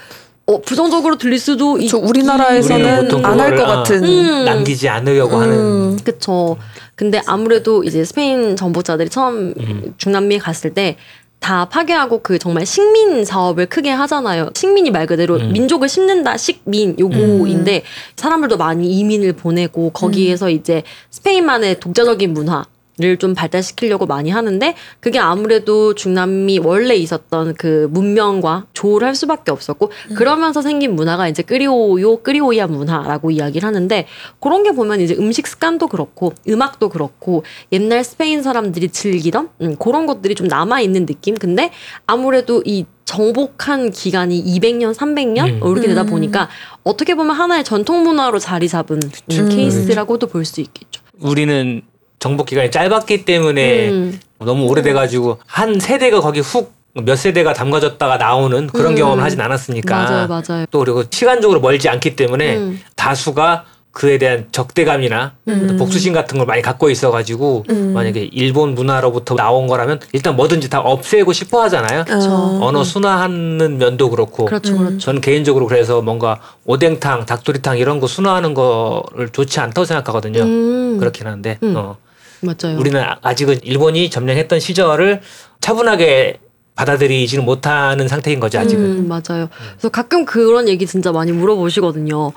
어, 0.46 0.62
부정적으로 0.62 1.18
들릴 1.18 1.40
수도 1.40 1.78
있. 1.78 1.90
저 1.90 1.98
우리나라에서는 1.98 3.26
안 3.26 3.40
할 3.40 3.56
것 3.58 3.66
같은. 3.66 4.04
음. 4.04 4.46
남기지 4.46 4.88
않으려고 4.88 5.36
하는 5.38 5.56
음. 5.58 5.98
그쵸. 6.04 6.56
근데 6.96 7.22
아무래도 7.28 7.84
이제 7.84 8.06
스페인 8.06 8.56
정보자들이 8.56 9.10
처음 9.10 9.54
음. 9.60 9.94
중남미에 9.98 10.38
갔을 10.38 10.74
때 10.74 10.96
다 11.40 11.66
파괴하고 11.66 12.22
그 12.22 12.40
정말 12.40 12.66
식민 12.66 13.24
사업을 13.24 13.68
크게 13.68 13.90
하잖아요. 13.92 14.50
식민이 14.54 14.92
말 14.92 15.06
그대로 15.06 15.36
음. 15.36 15.54
민족을 15.54 15.88
심는다 15.88 16.38
식민 16.38 16.98
요거인데 17.00 17.84
사람들도 18.16 18.58
많이 18.58 19.00
이민을 19.00 19.34
보내고 19.34 19.92
거기에서 19.92 20.50
이제 20.50 20.84
스페인만의 21.12 21.80
독자적인 21.80 22.34
문화 22.34 22.66
를좀 23.00 23.36
발달시키려고 23.36 24.08
많이 24.08 24.32
하는데 24.32 24.76
그게 25.00 25.20
아무래도 25.20 25.94
중남미 25.94 26.60
원래 26.60 26.96
있었던 26.96 27.54
그 27.54 27.88
문명과 27.92 28.66
조를 28.74 29.08
할 29.08 29.14
수밖에 29.14 29.52
없었고 29.52 29.92
그러면서 30.16 30.64
생긴 30.64 30.96
문화가 30.96 31.28
이제 31.28 31.44
끄리오요 31.44 32.18
끄리오이아 32.18 32.66
문화라고 32.66 33.30
이야기를 33.30 33.68
하는데 33.68 34.08
그런 34.40 34.64
게 34.64 34.72
보면 34.72 35.02
이제 35.02 35.16
음식 35.20 35.46
습관도 35.46 35.88
그렇고 35.88 36.34
음악도 36.50 36.90
그렇고 36.90 37.44
옛날 37.72 38.04
스페인 38.04 38.42
사람들이 38.42 38.90
즐기던 38.90 39.50
음, 39.62 39.76
그런 39.78 40.08
것들이 40.08 40.34
좀 40.34 40.48
남아 40.48 40.82
있는 40.82 41.06
느낌. 41.06 41.36
근데 41.36 41.72
아무래도 42.08 42.64
이 42.66 42.86
정복한 43.06 43.92
기간이 43.92 44.44
200년, 44.44 44.94
300년 44.94 45.64
음. 45.64 45.72
이렇게 45.72 45.88
되다 45.88 46.02
음. 46.02 46.08
보니까 46.08 46.50
어떻게 46.84 47.16
보면 47.16 47.36
하나의 47.36 47.64
전통 47.64 48.04
문화로 48.04 48.40
자리 48.40 48.68
잡은 48.68 49.00
음. 49.32 49.50
케이스라고도 49.50 50.28
볼 50.28 50.46
수 50.46 50.62
있겠죠. 50.62 51.02
우리는 51.20 51.82
정복 52.20 52.48
기간이 52.48 52.72
짧았기 52.72 53.26
때문에 53.26 53.90
음. 53.90 54.20
너무 54.40 54.66
오래돼가지고 54.68 55.40
한 55.46 55.80
세대가 55.80 56.22
거기 56.22 56.40
훅 56.40 56.78
몇 57.04 57.16
세대가 57.16 57.54
담가졌다가 57.54 58.18
나오는 58.18 58.68
그런 58.68 58.94
음. 58.94 58.96
경험을 58.96 59.24
하진 59.24 59.40
않았으니까 59.42 59.96
맞아요, 59.96 60.28
맞아요. 60.28 60.66
또 60.72 60.80
그리고 60.80 61.04
시간적으로 61.10 61.60
멀지 61.60 61.90
않기 61.90 62.16
때문에 62.16 62.58
음. 62.58 62.80
다수가 62.96 63.66
그에 63.92 64.20
대한 64.20 64.48
적대감이나 64.52 65.34
음. 65.48 65.78
복수심 65.80 66.14
같은 66.14 66.38
걸 66.38 66.46
많이 66.46 66.62
갖고 66.62 66.92
있어가지고 66.92 67.66
음. 67.72 67.94
만약에 67.94 68.30
일본 68.32 68.76
문화로부터 68.76 69.34
나온 69.34 69.66
거라면 69.66 70.00
일단 70.14 70.36
뭐든지 70.36 70.70
다 70.70 70.82
없애고 70.82 71.34
싶어 71.34 71.64
하잖아요. 71.64 72.06
어. 72.08 72.60
언어 72.62 72.84
순화하는 72.84 73.80
면도 73.80 74.12
그렇고 74.12 74.46
그렇죠, 74.46 74.74
음. 74.74 74.78
그렇죠. 74.78 74.98
저는 75.00 75.22
개인적으로 75.22 75.66
그래서 75.66 76.04
뭔가 76.04 76.40
오뎅탕, 76.66 77.26
닭도리탕 77.26 77.80
이런 77.80 78.00
거 78.00 78.06
순화하는 78.06 78.54
거를 78.54 79.30
좋지 79.32 79.60
않다고 79.60 79.86
생각하거든요. 79.86 80.44
음. 80.44 80.98
그렇긴 81.00 81.26
한데 81.26 81.58
음. 81.64 81.74
어. 81.76 81.98
맞아요. 82.42 82.78
우리는 82.80 83.00
아- 83.02 83.18
아직은 83.22 83.60
일본이 83.64 84.10
점령했던 84.10 84.60
시절을 84.60 85.22
차분하게 85.62 86.40
받아들이지는 86.76 87.44
못하는 87.44 88.08
상태인 88.08 88.40
거죠 88.40 88.60
아직은. 88.60 88.84
음, 88.84 89.08
맞아요. 89.08 89.50
그래서 89.74 89.90
가끔 89.90 90.26
그런 90.26 90.68
얘기 90.68 90.86
진짜 90.86 91.12
많이 91.12 91.32
물어보시거든요. 91.32 92.34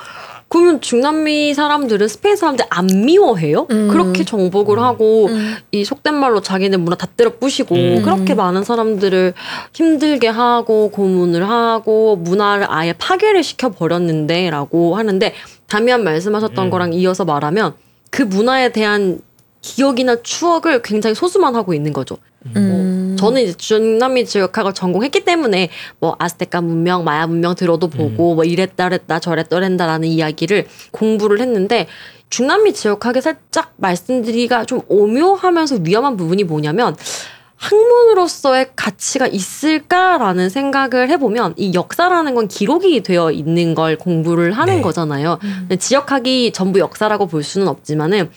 그러면 0.49 0.81
중남미 0.81 1.55
사람들은 1.55 2.09
스페인 2.09 2.35
사람들 2.35 2.65
안 2.71 2.87
미워해요? 2.87 3.69
음. 3.71 3.89
그렇게 3.89 4.25
정복을 4.25 4.81
하고 4.81 5.27
음. 5.29 5.55
이 5.71 5.85
속된 5.85 6.13
말로 6.15 6.41
자기네 6.41 6.77
문화 6.77 6.97
다 6.97 7.07
때려 7.07 7.37
부시고 7.39 7.75
음. 7.77 8.03
그렇게 8.03 8.35
많은 8.35 8.65
사람들을 8.65 9.35
힘들게 9.75 10.27
하고 10.27 10.91
고문을 10.91 11.49
하고 11.49 12.17
문화를 12.17 12.67
아예 12.69 12.93
파괴를 12.95 13.45
시켜 13.45 13.69
버렸는데라고 13.71 14.97
하는데 14.97 15.35
담이한 15.69 16.03
말씀하셨던 16.03 16.67
음. 16.67 16.71
거랑 16.71 16.95
이어서 16.95 17.25
말하면 17.25 17.75
그 18.11 18.23
문화에 18.23 18.73
대한 18.73 19.21
기억이나 19.63 20.17
추억을 20.23 20.83
굉장히 20.83 21.15
소수만 21.15 21.55
하고 21.55 21.75
있는 21.75 21.93
거죠. 21.93 22.19
음. 22.57 23.17
저는 23.19 23.43
이제 23.43 23.53
중남미 23.53 24.25
지역학을 24.25 24.73
전공했기 24.73 25.25
때문에 25.25 25.69
뭐 25.99 26.17
아스테카 26.19 26.63
문명, 26.63 27.05
마야 27.05 27.27
문명 27.27 27.55
들어도 27.55 27.89
보고 27.89 28.35
뭐 28.35 28.45
이랬다랬다 28.45 29.19
저랬더랬다라는 29.19 30.09
이야기를 30.09 30.67
공부를 30.91 31.41
했는데 31.41 31.87
중남미 32.31 32.73
지역학에 32.73 33.21
살짝 33.21 33.75
말씀드리기가 33.77 34.65
좀 34.65 34.81
오묘하면서 34.89 35.81
위험한 35.83 36.17
부분이 36.17 36.45
뭐냐면 36.45 36.97
학문으로서의 37.57 38.71
가치가 38.75 39.27
있을까라는 39.27 40.49
생각을 40.49 41.11
해보면 41.11 41.55
이 41.59 41.75
역사라는 41.75 42.35
건 42.35 42.49
기록이 42.49 43.03
되어 43.03 43.31
있는 43.31 43.75
걸 43.75 43.99
공부를 43.99 44.53
하는 44.53 44.77
네. 44.77 44.81
거잖아요. 44.81 45.39
근데 45.41 45.77
지역학이 45.77 46.53
전부 46.53 46.79
역사라고 46.79 47.27
볼 47.27 47.43
수는 47.43 47.69
없지만은 47.69 48.31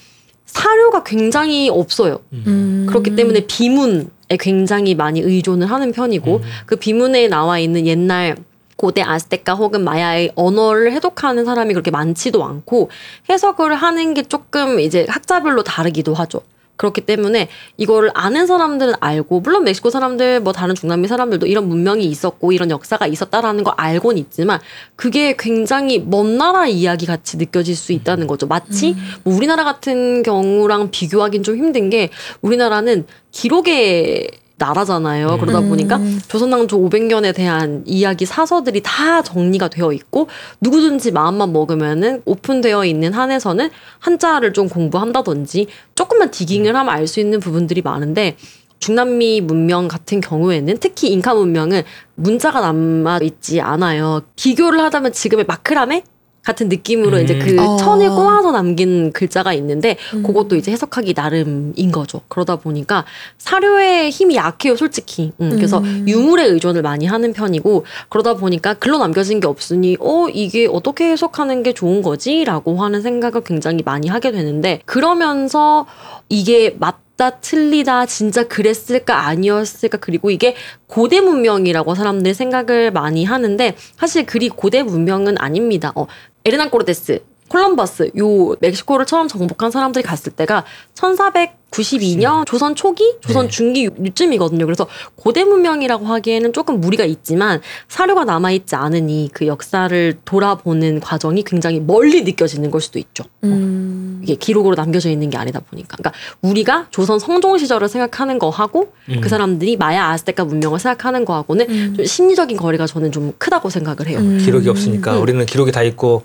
사료가 0.54 1.04
굉장히 1.04 1.70
없어요. 1.70 2.20
음. 2.32 2.86
그렇기 2.88 3.16
때문에 3.16 3.47
비문에 3.47 4.06
굉장히 4.39 4.93
많이 4.93 5.20
의존을 5.20 5.70
하는 5.70 5.91
편이고 5.91 6.41
그 6.66 6.76
비문에 6.76 7.28
나와 7.28 7.58
있는 7.60 7.88
옛날 7.88 8.36
고대 8.76 9.01
아스테카 9.01 9.56
혹은 9.56 9.84
마야의 9.84 10.32
언어를 10.36 10.91
해독하는 10.91 11.45
사람이 11.45 11.74
그렇게 11.74 11.89
많지도 11.89 12.43
않고 12.43 12.89
해석을 13.30 13.74
하는 13.76 14.14
게 14.14 14.24
조금 14.24 14.80
이제 14.80 15.06
학자별로 15.10 15.64
다르기도 15.64 16.14
하죠. 16.14 16.41
그렇기 16.84 17.02
때문에 17.02 17.48
이거를 17.78 18.12
아는 18.14 18.46
사람들은 18.46 18.96
알고 19.00 19.40
물론 19.40 19.64
멕시코 19.64 19.90
사람들 19.90 20.42
뭐 20.42 20.52
다른 20.52 20.76
중남미 20.76 21.08
사람들도 21.08 21.48
이런 21.48 21.70
문명이 21.70 22.04
있었고 22.04 22.52
이런 22.52 22.70
역사가 22.70 23.08
있었다라는 23.08 23.64
걸 23.64 23.74
알고는 23.78 24.18
있지만 24.18 24.60
그게 24.98 25.36
굉장히 25.40 26.00
먼 26.00 26.38
나라 26.38 26.68
이야기 26.68 27.06
같이 27.06 27.38
느껴질 27.38 27.76
수 27.76 27.94
있다는 27.94 28.28
거죠. 28.28 28.48
마치 28.48 28.96
뭐 29.24 29.34
우리나라 29.34 29.64
같은 29.64 30.24
경우랑 30.24 30.92
비교하기는 30.92 31.44
좀 31.44 31.56
힘든 31.56 31.90
게 31.90 32.10
우리나라는 32.42 33.06
기록의 33.32 34.43
나라잖아요. 34.58 35.38
그러다 35.39 35.60
음. 35.60 35.70
보니까 35.70 35.99
조선왕조 36.28 36.78
500년에 36.80 37.34
대한 37.36 37.84
이야기 37.86 38.26
사서들이 38.26 38.82
다 38.84 39.22
정리가 39.22 39.68
되어 39.70 39.91
있고 39.93 40.28
누구든지 40.62 41.12
마음만 41.12 41.51
먹으면은 41.54 42.22
오픈되어 42.26 42.86
있는 42.86 43.14
한에서는 43.14 43.70
한자를 43.99 44.54
좀 44.54 44.70
공부한다든지 44.70 45.68
조금만 45.95 46.32
디깅을 46.32 46.76
하면 46.76 46.93
알 46.93 47.04
수 47.08 47.20
있는 47.20 47.39
부분들이 47.41 47.82
많은데 47.82 48.38
중남미 48.80 49.41
문명 49.41 49.88
같은 49.88 50.20
경우에는 50.20 50.78
특히 50.80 51.10
잉카 51.12 51.34
문명은 51.34 51.84
문자가 52.16 52.60
남아 52.60 53.20
있지 53.24 53.62
않아요. 53.62 54.22
비교를 54.36 54.82
하자면 54.82 55.12
지금의 55.14 55.45
마크라메 55.45 56.04
같은 56.44 56.68
느낌으로 56.70 57.18
음. 57.18 57.24
이제 57.24 57.38
그 57.38 57.60
어. 57.60 57.78
천을 57.78 58.10
꼬아서 58.10 58.52
남긴 58.52 59.12
글자가 59.12 59.54
있는데 59.54 59.98
음. 60.14 60.24
그것도 60.24 60.56
이제 60.56 60.72
해석하기 60.72 61.14
나름인 61.16 61.91
거죠. 61.91 62.22
그러다 62.28 62.58
보니까 62.58 63.06
사료의 63.38 64.10
힘이 64.10 64.36
약해요, 64.36 64.76
솔직히. 64.76 65.32
음, 65.39 65.52
그래서 65.56 65.80
음. 65.80 66.06
유물에 66.08 66.46
의존을 66.46 66.82
많이 66.82 67.06
하는 67.06 67.34
편이고 67.34 67.86
그러다 68.10 68.36
보니까 68.36 68.74
글로 68.74 68.98
남겨진 68.98 69.39
게 69.39 69.48
없으니 69.48 69.98
어 70.00 70.28
이게 70.30 70.68
어떻게 70.70 71.12
해석하는 71.12 71.64
게 71.64 71.74
좋은 71.74 72.02
거지라고 72.02 72.84
하는 72.84 73.02
생각을 73.02 73.44
굉장히 73.44 73.82
많이 73.84 74.10
하게 74.10 74.32
되는데 74.32 74.82
그러면서 74.86 75.86
이게 76.30 76.76
맞 76.80 77.03
다 77.16 77.30
틀리다 77.30 78.05
진짜 78.07 78.47
그랬을까 78.47 79.28
아니었을까 79.28 79.97
그리고 79.99 80.32
이게 80.32 80.55
고대 80.88 81.22
문명이라고 81.22 81.95
사람들이 81.95 82.34
생각을 82.34 82.91
많이 82.91 83.24
하는데 83.24 83.76
사실 83.95 84.26
그리 84.26 84.49
고대 84.49 84.84
문명은 84.84 85.38
아닙니다. 85.38 85.91
어, 85.95 86.07
에르난 86.45 86.70
코르테스 86.70 87.24
콜럼버스 87.48 88.12
요 88.18 88.56
멕시코를 88.60 89.06
처음 89.06 89.28
정복한 89.28 89.72
사람들이 89.72 90.04
갔을 90.04 90.32
때가 90.32 90.64
1492년 90.96 92.46
조선 92.46 92.76
초기, 92.76 93.16
조선 93.20 93.48
네. 93.48 93.52
중기 93.52 93.86
요쯤이거든요. 93.86 94.66
그래서 94.66 94.88
고대 95.16 95.44
문명이라고 95.44 96.06
하기에는 96.06 96.54
조금 96.54 96.80
무리가 96.80 97.04
있지만 97.06 97.62
사료가 97.88 98.26
남아 98.26 98.52
있지 98.52 98.76
않으니 98.76 99.30
그 99.34 99.48
역사를 99.48 100.18
돌아보는 100.26 101.00
과정이 101.00 101.44
굉장히 101.44 101.80
멀리 101.80 102.24
느껴지는 102.24 102.72
걸 102.72 102.82
수도 102.82 103.00
있죠. 103.00 103.24
음. 103.44 104.20
이게 104.24 104.36
기록으로 104.36 104.76
남겨져 104.76 105.10
있는 105.10 105.30
게 105.30 105.38
아니다 105.38 105.60
보니까. 105.60 105.98
그러니까 105.98 106.18
우리가 106.41 106.88
조선 106.91 107.20
성종 107.20 107.58
시절을 107.58 107.89
생각하는 107.89 108.39
거하고 108.39 108.94
음. 109.10 109.22
그 109.22 109.30
사람들이 109.30 109.78
마야 109.78 110.08
아스테카 110.10 110.46
문명을 110.46 110.80
생각하는 110.80 111.26
거하고는 111.26 111.70
음. 111.70 111.94
좀 111.98 112.06
심리적인 112.06 112.58
거리가 112.58 112.88
저는 112.88 113.12
좀 113.12 113.34
크다고 113.38 113.70
생각을 113.70 114.08
해요. 114.08 114.20
음. 114.20 114.38
기록이 114.38 114.70
없으니까 114.70 115.18
음. 115.18 115.22
우리는 115.22 115.46
기록이 115.46 115.72
다 115.72 115.84
있고 115.84 116.24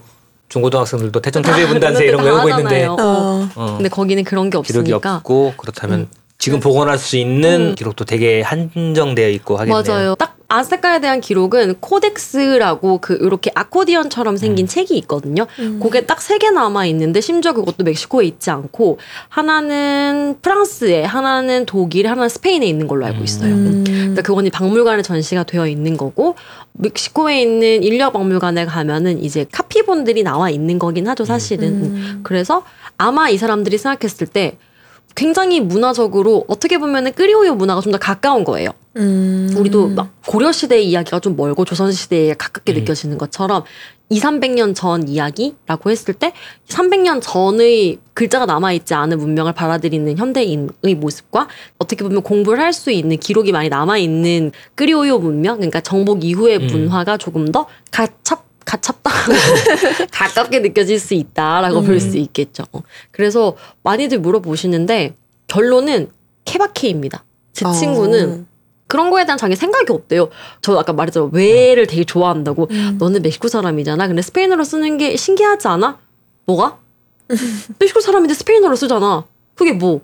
중고등학생들도 0.49 1.21
태천 1.21 1.43
태세 1.43 1.67
분단세 1.67 2.05
이런 2.05 2.23
거다 2.23 2.35
외우고 2.35 2.49
있는데. 2.51 2.87
어. 2.87 3.49
어, 3.55 3.75
근데 3.77 3.89
거기는 3.89 4.23
그런 4.25 4.51
게 4.51 4.61
기록이 4.63 4.93
없으니까. 4.93 5.17
없고 5.17 5.55
그렇다면 5.57 6.01
음. 6.01 6.09
지금 6.39 6.61
복원할 6.61 6.99
수 6.99 7.17
있는 7.17 7.71
음. 7.71 7.75
기록도 7.75 8.05
되게 8.05 8.43
한정되어 8.43 9.29
있고 9.31 9.59
하겠네요. 9.59 9.83
맞아요. 9.83 10.15
딱 10.15 10.38
아스테카에 10.59 11.01
대한 11.01 11.21
기록은 11.21 11.75
코덱스라고 11.81 12.99
그 13.03 13.19
이렇게 13.21 13.51
아코디언처럼 13.55 14.39
생긴 14.39 14.65
음. 14.65 14.67
책이 14.69 14.97
있거든요. 14.99 15.47
음. 15.59 15.79
그게 15.83 16.07
딱 16.07 16.21
세 16.21 16.39
개 16.39 16.51
남아 16.51 16.87
있는데 16.87 17.21
심지어 17.21 17.53
그것도 17.53 17.85
멕시코에 17.85 18.25
있지 18.27 18.51
않고 18.51 18.99
하나는 19.29 20.37
프랑스에, 20.41 21.05
하나는 21.05 21.67
독일에, 21.67 22.09
하나는 22.09 22.29
스페인에 22.29 22.67
있는 22.67 22.87
걸로 22.87 23.05
알고 23.07 23.23
있어요. 23.25 23.53
음. 23.53 23.85
그러니까 23.87 24.23
그건 24.23 24.49
박물관에 24.51 25.03
전시가 25.03 25.45
되어 25.45 25.67
있는 25.67 25.97
거고 25.97 26.35
멕시코에 26.73 27.43
있는 27.43 27.83
인력 27.83 28.15
박물관에 28.15 28.65
가면은 28.67 29.23
이제 29.23 29.45
카피본들이 29.53 30.23
나와 30.23 30.49
있는 30.49 30.79
거긴 30.79 31.09
하죠, 31.09 31.25
사실은. 31.25 31.69
음. 31.69 32.21
그래서 32.23 32.65
아마 32.97 33.29
이 33.29 33.37
사람들이 33.37 33.77
생각했을 33.79 34.27
때 34.27 34.57
굉장히 35.15 35.61
문화적으로 35.61 36.45
어떻게 36.49 36.79
보면은 36.79 37.13
끄리오요 37.13 37.55
문화가 37.55 37.81
좀 37.81 37.93
더 37.93 37.99
가까운 37.99 38.45
거예요. 38.45 38.71
음. 38.97 39.53
우리도 39.57 39.89
막 39.89 40.11
고려 40.27 40.53
시대의 40.53 40.89
이야기가 40.89 41.21
좀 41.21 41.37
멀고 41.37 41.65
조선 41.65 41.91
시대에 41.93 42.35
가깝게 42.35 42.73
음. 42.73 42.79
느껴지는 42.81 43.17
것처럼 43.19 43.65
2, 44.11 44.21
300년 44.21 44.75
전 44.75 45.07
이야기라고 45.09 45.91
했을 45.91 46.15
때 46.15 46.33
300년 46.69 47.21
전의 47.23 47.99
글자가 48.15 48.47
남아 48.47 48.73
있지 48.73 48.95
않은 48.95 49.19
문명을 49.19 49.53
받아들이는 49.53 50.17
현대인의 50.19 50.95
모습과 50.97 51.49
어떻게 51.79 52.03
보면 52.05 52.23
공부를 52.23 52.61
할 52.63 52.73
수 52.73 52.91
있는 52.91 53.17
기록이 53.19 53.53
많이 53.53 53.69
남아 53.69 53.99
있는 53.99 54.51
끄리오요 54.77 55.19
문명 55.19 55.57
그러니까 55.57 55.81
정복 55.81 56.25
이후의 56.25 56.59
음. 56.59 56.67
문화가 56.67 57.17
조금 57.17 57.51
더 57.53 57.67
가찹 57.91 58.39
가찹다 58.69 59.11
가깝게 60.13 60.61
느껴질 60.61 61.01
수 61.01 61.15
있다라고 61.15 61.83
볼수 61.83 62.19
있겠죠. 62.19 62.65
그래서 63.11 63.57
많이들 63.83 64.21
물어보시는데 64.21 65.15
결론은 65.47 66.11
케바케입니다. 66.45 67.25
제 67.55 67.67
어. 67.67 67.73
친구는 67.73 68.47
그런 68.87 69.11
거에 69.11 69.25
대한 69.25 69.39
자기 69.39 69.57
생각이 69.57 69.91
없대요. 69.93 70.29
저 70.61 70.77
아까 70.79 70.93
말했잖아. 70.93 71.31
외를 71.33 71.87
되게 71.87 72.05
좋아한다고. 72.05 72.69
음. 72.71 72.97
너는 72.99 73.23
멕시코 73.23 73.49
사람이잖아. 73.49 74.07
근데 74.07 74.23
스페인어로 74.23 74.65
쓰는 74.65 74.99
게 74.99 75.17
신기하지 75.17 75.69
않아? 75.69 75.99
뭐가? 76.47 76.79
멕시코 77.79 78.01
사람인데 78.01 78.35
스페인어로 78.35 78.77
쓰잖아. 78.77 79.25
그게 79.55 79.73
뭐? 79.73 80.01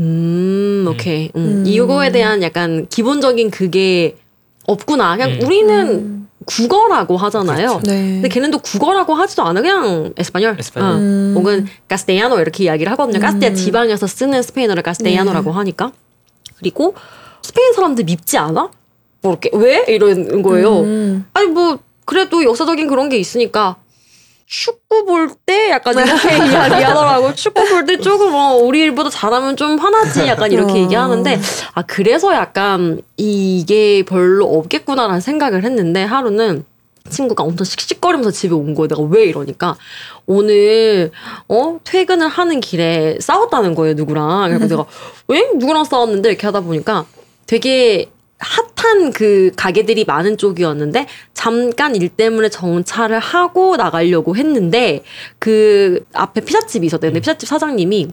음, 0.00 0.86
오케이. 0.88 1.30
음. 1.36 1.40
음. 1.40 1.64
이거에 1.66 2.10
대한 2.10 2.42
약간 2.42 2.86
기본적인 2.88 3.50
그게 3.50 4.16
없구나. 4.66 5.16
그냥 5.16 5.32
음. 5.32 5.42
우리는 5.44 5.88
음. 5.88 6.19
국어라고 6.50 7.16
하잖아요. 7.16 7.68
그렇죠. 7.78 7.80
네. 7.84 8.14
근데 8.14 8.28
걔는 8.28 8.50
또 8.50 8.58
국어라고 8.58 9.14
하지도 9.14 9.42
않아 9.44 9.60
그냥 9.60 10.12
에스파뇰, 10.16 10.56
에스파뇰. 10.58 10.88
어, 10.88 10.96
음. 10.96 11.34
혹은 11.36 11.66
가스테야노 11.88 12.40
이렇게 12.40 12.64
이야기를 12.64 12.90
하거든요. 12.92 13.20
가스테야 13.20 13.52
음. 13.52 13.54
지방에서 13.54 14.06
쓰는 14.06 14.42
스페인어를 14.42 14.82
가스테야노라고 14.82 15.50
네. 15.50 15.56
하니까 15.56 15.92
그리고 16.58 16.94
스페인 17.42 17.72
사람들 17.72 18.04
밉지 18.04 18.36
않아? 18.36 18.70
뭐 19.22 19.32
이렇게 19.32 19.50
왜 19.52 19.84
이러는 19.88 20.42
거예요. 20.42 20.80
음. 20.80 21.26
아니 21.34 21.46
뭐 21.46 21.78
그래도 22.04 22.42
역사적인 22.42 22.88
그런 22.88 23.08
게 23.08 23.16
있으니까 23.16 23.76
축구 24.60 25.04
볼 25.04 25.30
때 25.46 25.70
약간 25.70 25.94
이렇게 25.94 26.10
이야기하더라고. 26.50 27.32
축구 27.36 27.64
볼 27.68 27.86
때 27.86 27.98
조금 28.00 28.34
어 28.34 28.54
우리보다 28.56 29.08
잘하면 29.08 29.56
좀 29.56 29.78
화나지 29.78 30.26
약간 30.26 30.50
이렇게 30.50 30.72
어. 30.72 30.76
얘기하는데 30.76 31.40
아 31.74 31.82
그래서 31.82 32.34
약간 32.34 33.00
이게 33.16 34.02
별로 34.02 34.46
없겠구나라는 34.58 35.20
생각을 35.20 35.62
했는데 35.62 36.02
하루는 36.02 36.64
친구가 37.08 37.44
엄청 37.44 37.64
씩씩거리면서 37.64 38.32
집에 38.32 38.52
온 38.54 38.74
거예요. 38.74 38.88
내가 38.88 39.02
왜 39.02 39.24
이러니까 39.24 39.76
오늘 40.26 41.12
어 41.48 41.78
퇴근을 41.84 42.26
하는 42.26 42.58
길에 42.60 43.18
싸웠다는 43.20 43.76
거예요 43.76 43.94
누구랑. 43.94 44.48
그래서 44.48 44.66
내가 44.66 44.84
왜 45.28 45.48
누구랑 45.54 45.84
싸웠는데 45.84 46.28
이렇게 46.28 46.46
하다 46.48 46.62
보니까 46.62 47.04
되게 47.46 48.10
핫한 48.40 49.12
그 49.12 49.52
가게들이 49.56 50.04
많은 50.04 50.36
쪽이었는데 50.38 51.06
잠깐 51.34 51.94
일 51.94 52.08
때문에 52.08 52.48
정차를 52.48 53.18
하고 53.18 53.76
나가려고 53.76 54.34
했는데 54.36 55.02
그 55.38 56.04
앞에 56.14 56.40
피자집이 56.40 56.86
있었대요. 56.86 57.10
근데 57.10 57.20
피자집 57.20 57.48
사장님이 57.48 58.08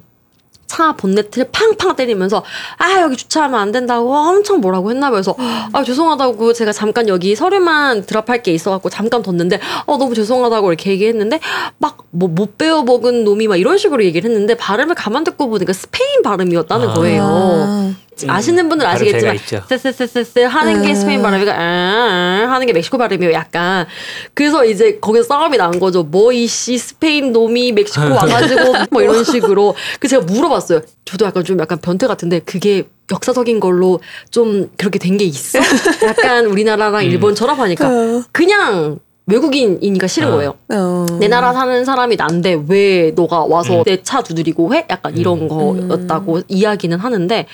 차 0.67 0.93
본네트를 0.93 1.47
팡팡 1.51 1.95
때리면서 1.95 2.43
아 2.77 3.01
여기 3.01 3.15
주차하면 3.17 3.59
안 3.59 3.71
된다고 3.71 4.13
엄청 4.15 4.61
뭐라고 4.61 4.91
했나 4.91 5.09
봐요. 5.09 5.21
그래서 5.21 5.35
아 5.73 5.83
죄송하다고 5.83 6.53
제가 6.53 6.71
잠깐 6.71 7.07
여기 7.07 7.35
서류만 7.35 8.05
드랍할 8.05 8.43
게 8.43 8.53
있어갖고 8.53 8.89
잠깐 8.89 9.23
뒀는데 9.23 9.59
어 9.85 9.97
너무 9.97 10.13
죄송하다고 10.13 10.69
이렇게 10.71 10.91
얘기했는데 10.91 11.39
막 11.79 11.97
뭐 12.11 12.27
못 12.37 12.57
배워 12.57 12.83
먹은 12.83 13.23
놈이 13.23 13.47
막 13.47 13.55
이런 13.57 13.77
식으로 13.77 14.03
얘기를 14.03 14.29
했는데 14.29 14.53
발음을 14.55 14.95
가만 14.95 15.23
듣고 15.23 15.49
보니까 15.49 15.73
스페인 15.73 16.21
발음이었다는 16.23 16.89
아. 16.89 16.93
거예요. 16.93 17.23
아. 17.23 17.93
아시는 18.27 18.67
분들 18.69 18.85
아시겠지만. 18.87 19.37
쎄쎄쎄쎄 19.69 20.43
하는 20.43 20.81
게 20.81 20.89
음. 20.89 20.95
스페인 20.95 21.21
발음이고 21.21 21.51
아, 21.51 21.55
아, 21.55 22.47
하는 22.49 22.65
게 22.65 22.73
멕시코 22.73 22.97
발음이에요 22.97 23.31
약간 23.33 23.85
그래서 24.33 24.65
이제 24.65 24.97
거기서 24.99 25.25
싸움이 25.25 25.57
난 25.57 25.79
거죠 25.79 26.01
뭐 26.03 26.31
이 26.33 26.47
씨 26.47 26.79
스페인 26.79 27.31
놈이 27.31 27.73
멕시코 27.73 28.01
와가지고 28.15 28.73
뭐 28.89 29.03
이런 29.03 29.23
식으로 29.23 29.75
그 29.99 30.07
제가 30.07 30.23
물어봤 30.25 30.56
어요 30.57 30.81
저도 31.05 31.25
약간 31.25 31.43
좀 31.43 31.59
약간 31.59 31.79
변태 31.79 32.07
같은데 32.07 32.39
그게 32.39 32.87
역사적인 33.11 33.59
걸로 33.59 33.99
좀 34.31 34.69
그렇게 34.77 34.99
된 34.99 35.17
게 35.17 35.25
있어 35.25 35.59
약간 36.05 36.45
우리나라랑 36.45 37.05
음. 37.05 37.09
일본처럼 37.09 37.59
하니까 37.59 37.87
어. 37.87 38.23
그냥 38.31 38.99
외국인이니까 39.25 40.07
싫은 40.07 40.29
어. 40.29 40.31
거예요 40.35 40.55
어. 40.69 41.05
내 41.19 41.27
나라 41.27 41.53
사는 41.53 41.83
사람이 41.85 42.15
난데 42.15 42.63
왜 42.67 43.11
너가 43.15 43.45
와서 43.45 43.79
음. 43.79 43.83
내차 43.85 44.21
두드리고 44.23 44.73
해? 44.73 44.85
약간 44.89 45.15
이런 45.17 45.47
거였다고 45.47 46.41
이야기는 46.47 46.97
하는데 46.99 47.45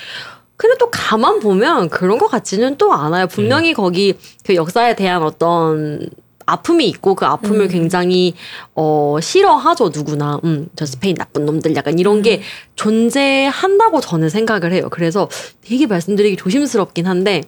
근데 0.56 0.78
또 0.78 0.90
가만 0.92 1.40
보면 1.40 1.90
그런 1.90 2.18
것 2.20 2.28
같지는 2.28 2.78
또 2.78 2.94
않아요. 2.94 3.28
분명히 3.28 3.72
음. 3.72 3.76
거기 3.76 4.14
그 4.46 4.56
역사에 4.56 4.96
대한 4.96 5.24
어떤 5.24 6.08
아픔이 6.46 6.88
있고 6.88 7.16
그 7.16 7.26
아픔을 7.26 7.62
음. 7.62 7.68
굉장히 7.68 8.34
어 8.76 9.18
싫어하죠 9.22 9.90
누구나 9.94 10.40
음저 10.44 10.86
스페인 10.86 11.16
나쁜 11.16 11.46
놈들 11.46 11.76
약간 11.76 12.00
이런 12.00 12.22
게 12.22 12.42
존재한다고 12.76 14.02
저는 14.02 14.30
생각을 14.30 14.74
해요 14.74 14.88
그래서 14.90 15.30
되게 15.62 15.88
말씀드리기 15.88 16.38
조심스럽긴 16.38 17.08
한데 17.08 17.44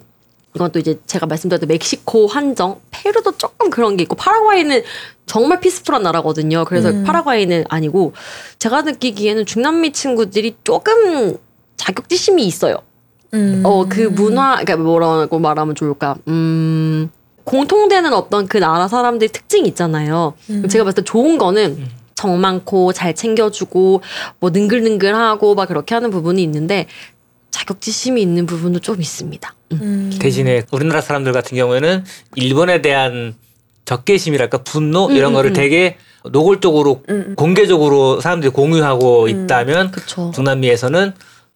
이건 0.56 0.72
또 0.72 0.80
이제 0.80 0.98
제가 1.06 1.26
말씀드렸던 1.26 1.68
멕시코 1.68 2.28
한정, 2.28 2.80
페루도 2.90 3.38
조금 3.38 3.70
그런 3.70 3.98
게 3.98 4.04
있고 4.04 4.16
파라과이는 4.16 4.84
정말 5.26 5.60
피스풀한 5.60 6.02
나라거든요. 6.02 6.64
그래서 6.66 6.90
음. 6.90 7.04
파라과이는 7.04 7.66
아니고 7.68 8.14
제가 8.58 8.84
느끼기에는 8.84 9.46
중남미 9.46 9.92
친구들이 9.92 10.56
조금 10.64 11.38
자격지심이 11.76 12.46
있어요. 12.46 12.78
음. 13.34 13.62
어그 13.66 14.12
문화, 14.16 14.52
그러니까 14.52 14.78
뭐라고 14.78 15.40
말하면 15.40 15.76
좋을까? 15.76 16.16
음. 16.30 17.10
공통되는 17.46 18.14
어떤 18.14 18.48
그 18.48 18.58
나라 18.58 18.88
사람들의 18.88 19.30
특징이 19.30 19.68
있잖아요. 19.70 20.34
음. 20.50 20.68
제가 20.68 20.84
봤을 20.84 20.98
때 20.98 21.04
좋은 21.04 21.38
거는 21.38 21.88
정 22.16 22.40
많고 22.40 22.92
잘 22.94 23.14
챙겨주고 23.14 24.02
뭐 24.40 24.50
능글능글하고 24.50 25.56
막 25.56 25.68
그렇게 25.68 25.96
하는 25.96 26.10
부분이 26.10 26.42
있는데 26.44 26.88
자격지심이 27.52 28.22
있는 28.22 28.46
부분도 28.46 28.80
좀 28.80 29.00
있습니다. 29.00 29.56
음. 29.74 29.80
음. 29.82 30.18
대신에 30.20 30.64
우리나라 30.72 31.02
사람들 31.02 31.32
같은 31.32 31.56
경우에는 31.56 32.04
일본에 32.36 32.82
대한 32.82 33.36
적개심이랄까 33.86 34.60
분노 34.64 35.12
이런 35.12 35.32
음, 35.32 35.34
거를 35.36 35.52
음. 35.52 35.54
되게 35.54 35.98
노골적으로 36.24 37.04
음. 37.10 37.36
공개적으로 37.38 38.20
사람들이 38.20 38.52
공유하고 38.52 39.26
음. 39.26 39.30
있다면 39.30 39.92
그쵸. 39.92 40.32
중남미에서는 40.34 41.14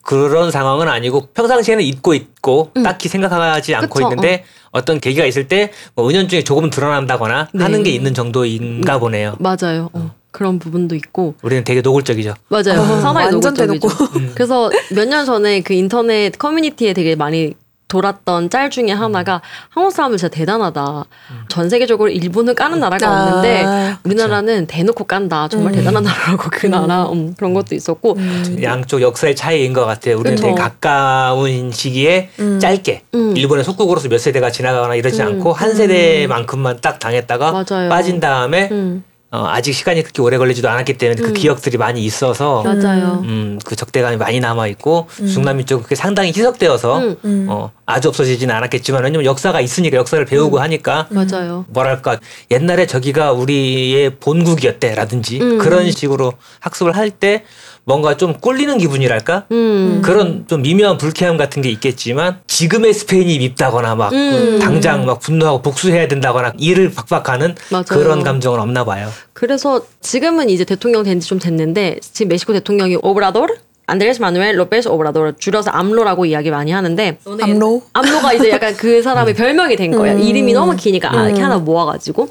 그런 0.10 0.50
상황은 0.50 0.88
아니고 0.88 1.28
평상시에는 1.36 1.84
잊고 1.84 2.16
있고 2.16 2.72
음. 2.78 2.82
딱히 2.82 3.08
생각하지 3.10 3.76
않고 3.76 3.94
그쵸, 3.94 4.08
있는데 4.10 4.44
어. 4.72 4.82
떤 4.82 5.00
계기가 5.00 5.24
있을 5.26 5.48
때 5.48 5.72
뭐 5.94 6.10
은연중에 6.10 6.44
조금 6.44 6.72
드러난다거나 6.72 7.50
네. 7.54 7.64
하는 7.64 7.84
게 7.84 7.92
있는 7.92 8.16
정도인가 8.16 8.98
보네요. 8.98 9.36
맞아요. 9.38 9.92
어, 9.94 10.10
그런 10.32 10.58
부분도 10.58 10.96
있고 10.96 11.36
우리는 11.44 11.64
되게 11.64 11.82
노골적이죠. 11.82 12.34
맞아요. 12.48 12.82
아, 12.82 12.86
상당히 13.02 13.26
완전 13.34 13.54
노골적이죠. 13.54 13.88
대놓고. 13.88 14.18
음. 14.20 14.32
그래서 14.34 14.72
몇 14.96 15.06
년 15.08 15.28
전에 15.28 15.62
그 15.62 15.74
인터넷 15.74 16.36
커뮤니티에 16.40 16.94
되게 16.94 17.14
많이 17.16 17.54
돌았던 17.90 18.50
짤 18.50 18.70
중에 18.70 18.92
하나가 18.92 19.42
한국 19.70 19.92
사람들 19.92 20.18
진짜 20.18 20.30
대단하다. 20.34 21.06
전 21.50 21.70
세계적으로 21.70 22.10
일본을 22.10 22.54
까는 22.54 22.80
나라가 22.80 23.08
아, 23.08 23.24
없는데 23.24 23.98
우리나라는 24.04 24.68
대놓고 24.68 25.04
깐다. 25.04 25.50
정말 25.50 25.74
음. 25.74 25.76
대단한 25.76 26.04
나라라고 26.04 26.50
그 26.52 26.68
나라 26.68 27.10
음, 27.10 27.34
그런 27.36 27.54
것도 27.54 27.76
있었고 27.76 28.14
음. 28.14 28.60
양쪽 28.62 29.02
역사의 29.02 29.36
차이인 29.36 29.74
것 29.74 29.86
같아요. 29.86 30.18
우리는 30.18 30.36
그쵸. 30.36 30.48
되게 30.48 30.56
가까운 30.56 31.72
시기에 31.72 32.30
음. 32.40 32.60
짧게 32.60 33.04
음. 33.16 33.36
일본의 33.36 33.64
속국으로서 33.66 34.08
몇 34.08 34.20
세대가 34.20 34.52
지나가거나 34.52 34.96
이러지 34.96 35.22
음. 35.22 35.28
않고 35.28 35.52
한 35.54 35.74
세대만큼만 35.74 36.80
딱 36.82 37.00
당했다가 37.00 37.52
맞아요. 37.52 37.90
빠진 37.90 38.20
다음에 38.20 38.70
음, 38.72 39.04
어, 39.32 39.46
아직 39.48 39.74
시간이 39.74 40.02
그렇게 40.02 40.24
오래 40.24 40.40
걸리지도 40.40 40.68
않았기 40.70 40.98
때문에 40.98 41.22
그 41.22 41.28
음. 41.30 41.34
기억들이 41.34 41.78
많이 41.78 42.04
있어서 42.04 42.64
맞아요. 42.64 43.22
음, 43.26 43.60
그 43.64 43.76
적대감이 43.76 44.18
많이 44.18 44.40
남아 44.40 44.66
있고 44.68 45.08
음. 45.22 45.28
중남미 45.28 45.66
쪽은 45.66 45.84
그게 45.84 45.94
상당히 45.94 46.30
희석되어서 46.30 46.98
음, 46.98 47.16
음. 47.26 47.46
어, 47.48 47.72
아주 47.86 48.08
없어지지는 48.08 48.56
않았겠지만 48.56 49.04
왜냐면 49.04 49.26
역사가 49.26 49.62
있으니까 49.62 49.98
역사를 49.98 50.24
배우고 50.26 50.60
하니까 50.60 51.08
맞아요. 51.12 51.66
뭐랄까 51.70 52.18
옛날에 52.50 52.88
저기가 52.88 53.32
우리의 53.34 54.16
본국이었대라든지 54.20 55.40
음. 55.42 55.58
그런 55.60 55.92
식으로 55.92 56.34
학습을 56.60 56.96
할 56.96 57.10
때 57.12 57.44
뭔가 57.86 58.18
좀 58.18 58.34
꼴리는 58.34 58.78
기분이랄까 58.78 59.46
음. 59.52 60.02
그런 60.04 60.46
좀 60.48 60.62
미묘한 60.62 60.98
불쾌함 60.98 61.38
같은 61.38 61.62
게 61.62 61.70
있겠지만 61.70 62.40
지금의 62.48 62.94
스페인이 62.94 63.40
밉다거나 63.40 63.96
막 63.96 64.14
음. 64.14 64.60
당장 64.62 65.06
막 65.06 65.20
분노하고 65.20 65.62
복수해야 65.62 66.08
된다거나 66.08 66.54
이를 66.58 66.92
박박 66.92 67.24
가는 67.24 67.56
맞아요. 67.72 67.84
그런 67.88 68.24
감정은 68.24 68.60
없나 68.60 68.84
봐요. 68.86 69.10
그래서 69.34 69.82
지금은 70.02 70.50
이제 70.50 70.66
대통령 70.66 71.04
된 71.04 71.20
지 71.20 71.30
좀 71.30 71.40
됐는데 71.40 72.00
지금 72.02 72.30
멕시코 72.30 72.54
대통령이 72.54 72.98
오브라도르 73.02 73.54
안드레스 73.88 74.22
마누엘 74.22 74.60
로페스 74.60 74.88
오브라도르 74.90 75.34
줄여서 75.40 75.72
암로라고 75.72 76.26
이야기 76.26 76.52
많이 76.52 76.72
하는데 76.72 77.18
암로? 77.42 77.82
암로가 77.94 78.34
이제 78.34 78.52
약간 78.52 78.76
그 78.76 79.02
사람의 79.02 79.34
별명이 79.34 79.76
된 79.76 79.92
거야. 79.92 80.14
음. 80.14 80.20
이름이 80.20 80.54
너무 80.54 80.76
기니까 80.76 81.12
아, 81.12 81.26
이렇게 81.26 81.42
음. 81.42 81.46
하나 81.46 81.58
모아가지고 81.58 82.30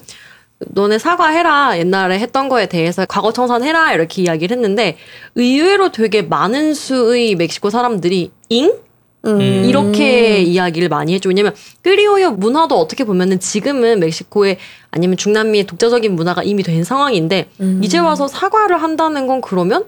너네 0.61 0.99
사과해라 0.99 1.79
옛날에 1.79 2.19
했던 2.19 2.49
거에 2.49 2.67
대해서 2.67 3.07
과거 3.07 3.33
청산해라 3.33 3.93
이렇게 3.93 4.23
이야기를 4.23 4.57
했는데 4.57 4.97
의외로 5.37 5.93
되게 5.93 6.23
많은 6.23 6.75
수의 6.75 7.37
멕시코 7.37 7.71
사람들이 7.71 8.31
잉 8.49 8.73
음. 9.25 9.41
이렇게 9.41 10.41
이야기를 10.41 10.89
많이 10.89 11.15
해줘. 11.15 11.29
왜냐면 11.29 11.55
크리오요 11.83 12.33
문화도 12.33 12.79
어떻게 12.79 13.05
보면은 13.05 13.41
지금은 13.41 14.01
멕시코의 14.01 14.59
아니면 14.91 15.17
중남미의 15.17 15.67
독자적인 15.67 16.15
문화가 16.15 16.43
이미 16.43 16.63
된 16.63 16.85
상황인데 16.85 17.51
음. 17.61 17.81
이제 17.83 17.99
와서 17.99 18.29
사과를 18.29 18.83
한다는 18.83 19.27
건 19.27 19.41
그러면 19.41 19.87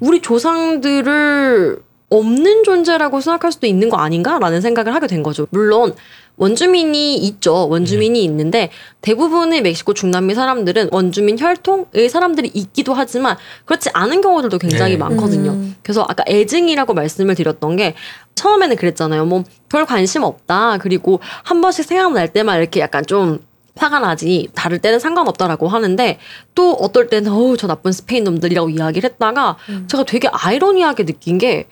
우리 0.00 0.20
조상들을 0.20 1.82
없는 2.10 2.64
존재라고 2.64 3.20
생각할 3.20 3.52
수도 3.52 3.66
있는 3.66 3.88
거 3.88 3.96
아닌가라는 3.96 4.60
생각을 4.60 4.94
하게 4.94 5.06
된 5.06 5.22
거죠. 5.22 5.46
물론 5.50 5.94
원주민이 6.36 7.16
있죠. 7.18 7.68
원주민이 7.68 8.24
있는데 8.24 8.70
대부분의 9.02 9.62
멕시코 9.62 9.92
중남미 9.94 10.34
사람들은 10.34 10.88
원주민 10.90 11.38
혈통의 11.38 12.08
사람들이 12.08 12.50
있기도 12.54 12.94
하지만 12.94 13.36
그렇지 13.66 13.90
않은 13.92 14.20
경우들도 14.22 14.58
굉장히 14.58 14.92
네. 14.92 14.98
많거든요. 14.98 15.50
음. 15.50 15.76
그래서 15.82 16.04
아까 16.08 16.24
애증이라고 16.26 16.94
말씀을 16.94 17.34
드렸던 17.34 17.76
게 17.76 17.94
처음에는 18.34 18.76
그랬잖아요. 18.76 19.24
뭐 19.26 19.44
별 19.70 19.86
관심 19.86 20.24
없다. 20.24 20.78
그리고 20.78 21.20
한 21.44 21.62
번씩 21.62 21.86
생각날 21.86 22.28
때만 22.28 22.58
이렇게 22.58 22.80
약간 22.80 23.06
좀 23.06 23.38
화가 23.76 24.00
나지 24.00 24.48
다를 24.54 24.78
때는 24.80 24.98
상관없다라고 24.98 25.68
하는데 25.68 26.18
또 26.54 26.72
어떨 26.74 27.08
때는 27.08 27.32
어우 27.32 27.56
저 27.56 27.66
나쁜 27.66 27.92
스페인 27.92 28.24
놈들이라고 28.24 28.68
이야기를 28.68 29.08
했다가 29.10 29.56
제가 29.86 30.04
되게 30.04 30.28
아이러니하게 30.30 31.06
느낀 31.06 31.38
게 31.38 31.66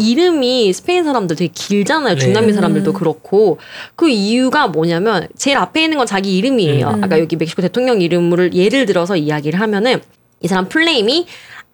이름이 0.00 0.72
스페인 0.72 1.04
사람들 1.04 1.36
되게 1.36 1.50
길잖아요. 1.52 2.16
중남미 2.16 2.48
네. 2.48 2.52
사람들도 2.52 2.92
그렇고 2.92 3.58
그 3.96 4.08
이유가 4.08 4.68
뭐냐면 4.68 5.28
제일 5.36 5.56
앞에 5.56 5.84
있는 5.84 5.98
건 5.98 6.06
자기 6.06 6.36
이름이에요. 6.36 6.88
음. 6.88 7.04
아까 7.04 7.18
여기 7.18 7.36
멕시코 7.36 7.62
대통령 7.62 8.00
이름을 8.00 8.54
예를 8.54 8.86
들어서 8.86 9.16
이야기를 9.16 9.60
하면은 9.60 10.00
이 10.40 10.48
사람 10.48 10.68
full 10.68 10.94
name이 10.94 11.26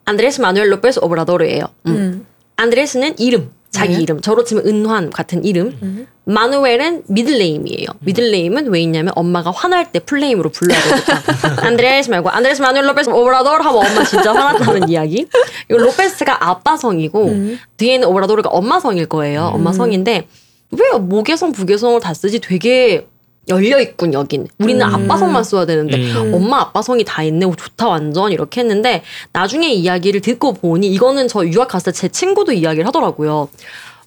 안드레스 0.05 0.41
마누엘 0.41 0.73
로페스 0.73 1.01
오브라도르예요. 1.03 1.65
음. 1.87 1.91
음. 1.91 2.27
안드레스는 2.57 3.19
이름, 3.19 3.51
자기 3.71 3.95
네. 3.95 4.03
이름. 4.03 4.21
저로 4.21 4.45
치면 4.45 4.67
은환 4.67 5.11
같은 5.11 5.45
이름. 5.45 5.79
음. 5.83 6.07
마누엘은 6.25 7.05
middle 7.09 7.40
name이에요. 7.40 7.87
middle 8.01 8.32
name은 8.32 8.69
왜 8.69 8.81
있냐면 8.83 9.13
엄마가 9.17 9.51
화날 9.51 9.91
때 9.91 9.99
full 10.01 10.17
name으로 10.17 10.51
불러야 10.51 10.79
되니까. 10.81 11.23
안드레스 11.67 12.11
말고 12.11 12.31
안드레스 12.31 12.63
마누엘 12.63 12.89
로페스 12.89 13.11
오브라도르 13.11 13.63
하면 13.63 13.87
엄마 13.87 14.05
진짜 14.05 14.33
화났다는 14.33 14.89
이야기. 14.89 15.27
이거 15.71 15.79
로페스가 15.79 16.49
아빠 16.49 16.77
성이고 16.77 17.27
음. 17.27 17.59
뒤에는 17.77 18.07
오브라도르가 18.09 18.51
엄마 18.51 18.79
성일 18.81 19.07
거예요. 19.07 19.51
엄마 19.55 19.73
성인데 19.73 20.27
왜 20.73 20.99
모계성 20.99 21.53
부계성을 21.53 22.01
다 22.01 22.15
쓰지? 22.15 22.39
되게 22.41 23.07
열려 23.51 23.81
있군 23.81 24.15
여긴. 24.15 24.47
우리는 24.59 24.81
음. 24.87 24.95
아빠 24.95 25.17
성만 25.19 25.45
써야 25.45 25.67
되는데 25.67 25.97
음. 25.97 26.33
엄마 26.35 26.61
아빠 26.61 26.81
성이 26.83 27.05
다 27.05 27.23
있네. 27.23 27.45
오, 27.47 27.55
좋다 27.55 27.89
완전 27.89 28.33
이렇게 28.33 28.61
했는데 28.63 29.03
나중에 29.33 29.69
이야기를 29.73 30.21
듣고 30.21 30.55
보니 30.55 30.87
이거는 30.89 31.29
저 31.29 31.45
유학 31.47 31.69
갔을 31.69 31.93
때 31.93 32.01
제 32.01 32.09
친구도 32.09 32.53
이야기를 32.53 32.87
하더라고요. 32.87 33.49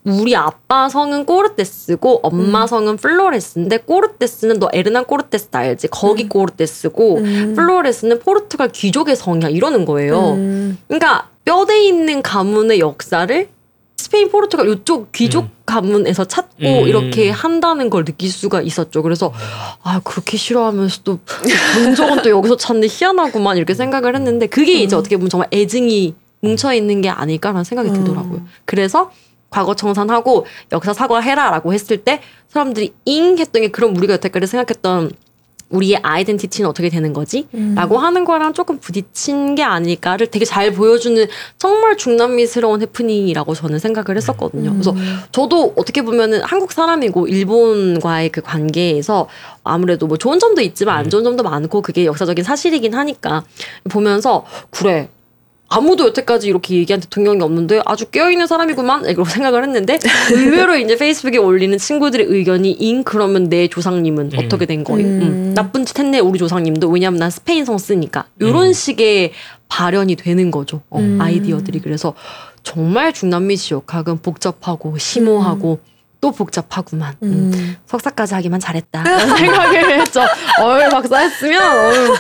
우리 0.06 0.36
아빠 0.36 0.90
성은 0.90 1.26
꼬르테스고 1.26 2.22
엄마 2.24 2.66
성은 2.68 2.98
플로레스인데 2.98 3.78
꼬르테스는 3.80 4.60
너 4.60 4.68
에르난 4.74 5.06
꼬르테스 5.06 5.48
알지? 5.52 5.88
거기 5.90 6.28
꼬르테스고 6.28 7.18
음. 7.20 7.54
플로레스는 7.56 8.20
포르투갈 8.20 8.70
귀족의 8.70 9.16
성이야 9.16 9.50
이러는 9.50 9.86
거예요. 9.86 10.32
음. 10.32 10.78
그러니까 10.88 11.30
뼈대 11.46 11.84
있는 11.84 12.22
가문의 12.22 12.80
역사를 12.80 13.48
스페인, 14.04 14.30
포르투갈 14.30 14.68
이쪽 14.68 15.14
귀족 15.14 15.46
음. 15.46 15.50
가문에서 15.66 16.26
찾고 16.26 16.58
음. 16.60 16.88
이렇게 16.90 17.30
한다는 17.30 17.90
걸 17.90 18.04
느낄 18.04 18.30
수가 18.30 18.62
있었죠. 18.62 19.02
그래서 19.02 19.32
아 19.82 20.02
그렇게 20.04 20.36
싫어하면서 20.36 21.04
또 21.06 21.20
본적은 21.76 22.22
또 22.22 22.30
여기서 22.30 22.58
찾는 22.58 22.90
희한하구만 22.92 23.56
이렇게 23.56 23.74
생각을 23.74 24.14
했는데 24.14 24.48
그게 24.48 24.74
이제 24.74 24.98
어떻게 24.98 25.16
보면 25.16 25.30
정말 25.30 25.48
애증이 25.54 26.16
뭉쳐 26.42 26.74
있는 26.74 27.02
게 27.02 27.08
아닐까라는 27.08 27.64
생각이 27.64 27.92
음. 27.92 27.94
들더라고요. 27.94 28.46
그래서 28.66 29.10
과거 29.50 29.74
청산하고 29.74 30.48
역사 30.74 30.92
사과해라라고 30.92 31.74
했을 31.74 32.04
때 32.04 32.20
사람들이 32.50 32.94
잉 33.06 33.38
했던 33.38 33.62
게 33.62 33.70
그럼 33.70 33.96
우리가 33.96 34.16
여태까지 34.16 34.48
생각했던 34.48 35.12
우리의 35.74 36.00
아이덴티티는 36.04 36.70
어떻게 36.70 36.90
되는 36.90 37.14
거지? 37.14 37.48
음. 37.56 37.74
라고 37.76 37.98
하는 37.98 38.24
거랑 38.24 38.54
조금 38.54 38.78
부딪힌 38.80 39.56
게 39.56 39.64
아닐까를 39.64 40.28
되게 40.28 40.46
잘 40.46 40.72
보여주는 40.72 41.26
정말 41.58 41.98
중남미스러운 41.98 42.82
해프닝이라고 42.82 43.54
저는 43.56 43.80
생각을 43.80 44.16
했었거든요. 44.16 44.70
음. 44.70 44.74
그래서 44.74 44.96
저도 45.32 45.74
어떻게 45.76 46.04
보면은 46.04 46.42
한국 46.44 46.72
사람이고 46.72 47.28
일본과의 47.28 48.30
그 48.30 48.42
관계에서 48.42 49.28
아무래도 49.64 50.08
뭐 50.08 50.18
좋은 50.18 50.40
점도 50.40 50.62
있지만 50.62 50.98
안 50.98 51.10
좋은 51.10 51.24
점도 51.24 51.44
많고 51.44 51.82
그게 51.82 52.06
역사적인 52.06 52.44
사실이긴 52.44 52.94
하니까 52.94 53.44
보면서 53.90 54.46
그래 54.70 55.10
아무도 55.74 56.06
여태까지 56.08 56.48
이렇게 56.48 56.76
얘기한 56.76 57.00
대통령이 57.00 57.42
없는데 57.42 57.82
아주 57.86 58.06
깨어있는 58.06 58.46
사람이구만 58.46 59.06
이렇게 59.06 59.28
생각을 59.28 59.64
했는데 59.64 59.98
의외로 60.32 60.78
이제 60.78 60.96
페이스북에 60.96 61.40
올리는 61.40 61.76
친구들의 61.76 62.28
의견이 62.30 62.72
잉 62.74 63.04
그러면 63.04 63.50
내 63.50 63.68
조상님은 63.68 64.32
음. 64.34 64.40
어떻게 64.40 64.68
된 64.68 64.84
거예요? 64.84 65.08
음. 65.08 65.22
음. 65.22 65.54
나쁜 65.56 65.84
짓 65.84 65.98
했네 65.98 66.20
우리 66.20 66.38
조상님도 66.38 66.90
왜냐면 66.90 67.20
난 67.20 67.32
스페인 67.32 67.66
성 67.66 67.80
쓰니까 67.80 68.26
이런 68.40 68.68
음. 68.68 68.74
식의 68.74 69.32
발현이 69.68 70.16
되는 70.16 70.52
거죠 70.52 70.82
어, 70.92 71.00
음. 71.00 71.20
아이디어들이 71.20 71.80
그래서 71.80 72.14
정말 72.62 73.12
중남미 73.12 73.58
지역학은 73.58 74.20
복잡하고 74.20 75.00
심오하고 75.00 75.80
또 76.22 76.32
복잡하구만 76.32 77.16
음. 77.24 77.52
음. 77.52 77.76
석사까지 77.88 78.36
하기만 78.36 78.60
잘했다 78.60 79.04
생각을 79.38 80.02
했죠 80.02 80.22
어이 80.62 80.88
박사 80.90 81.18
했으면 81.18 81.62
어이, 81.64 82.16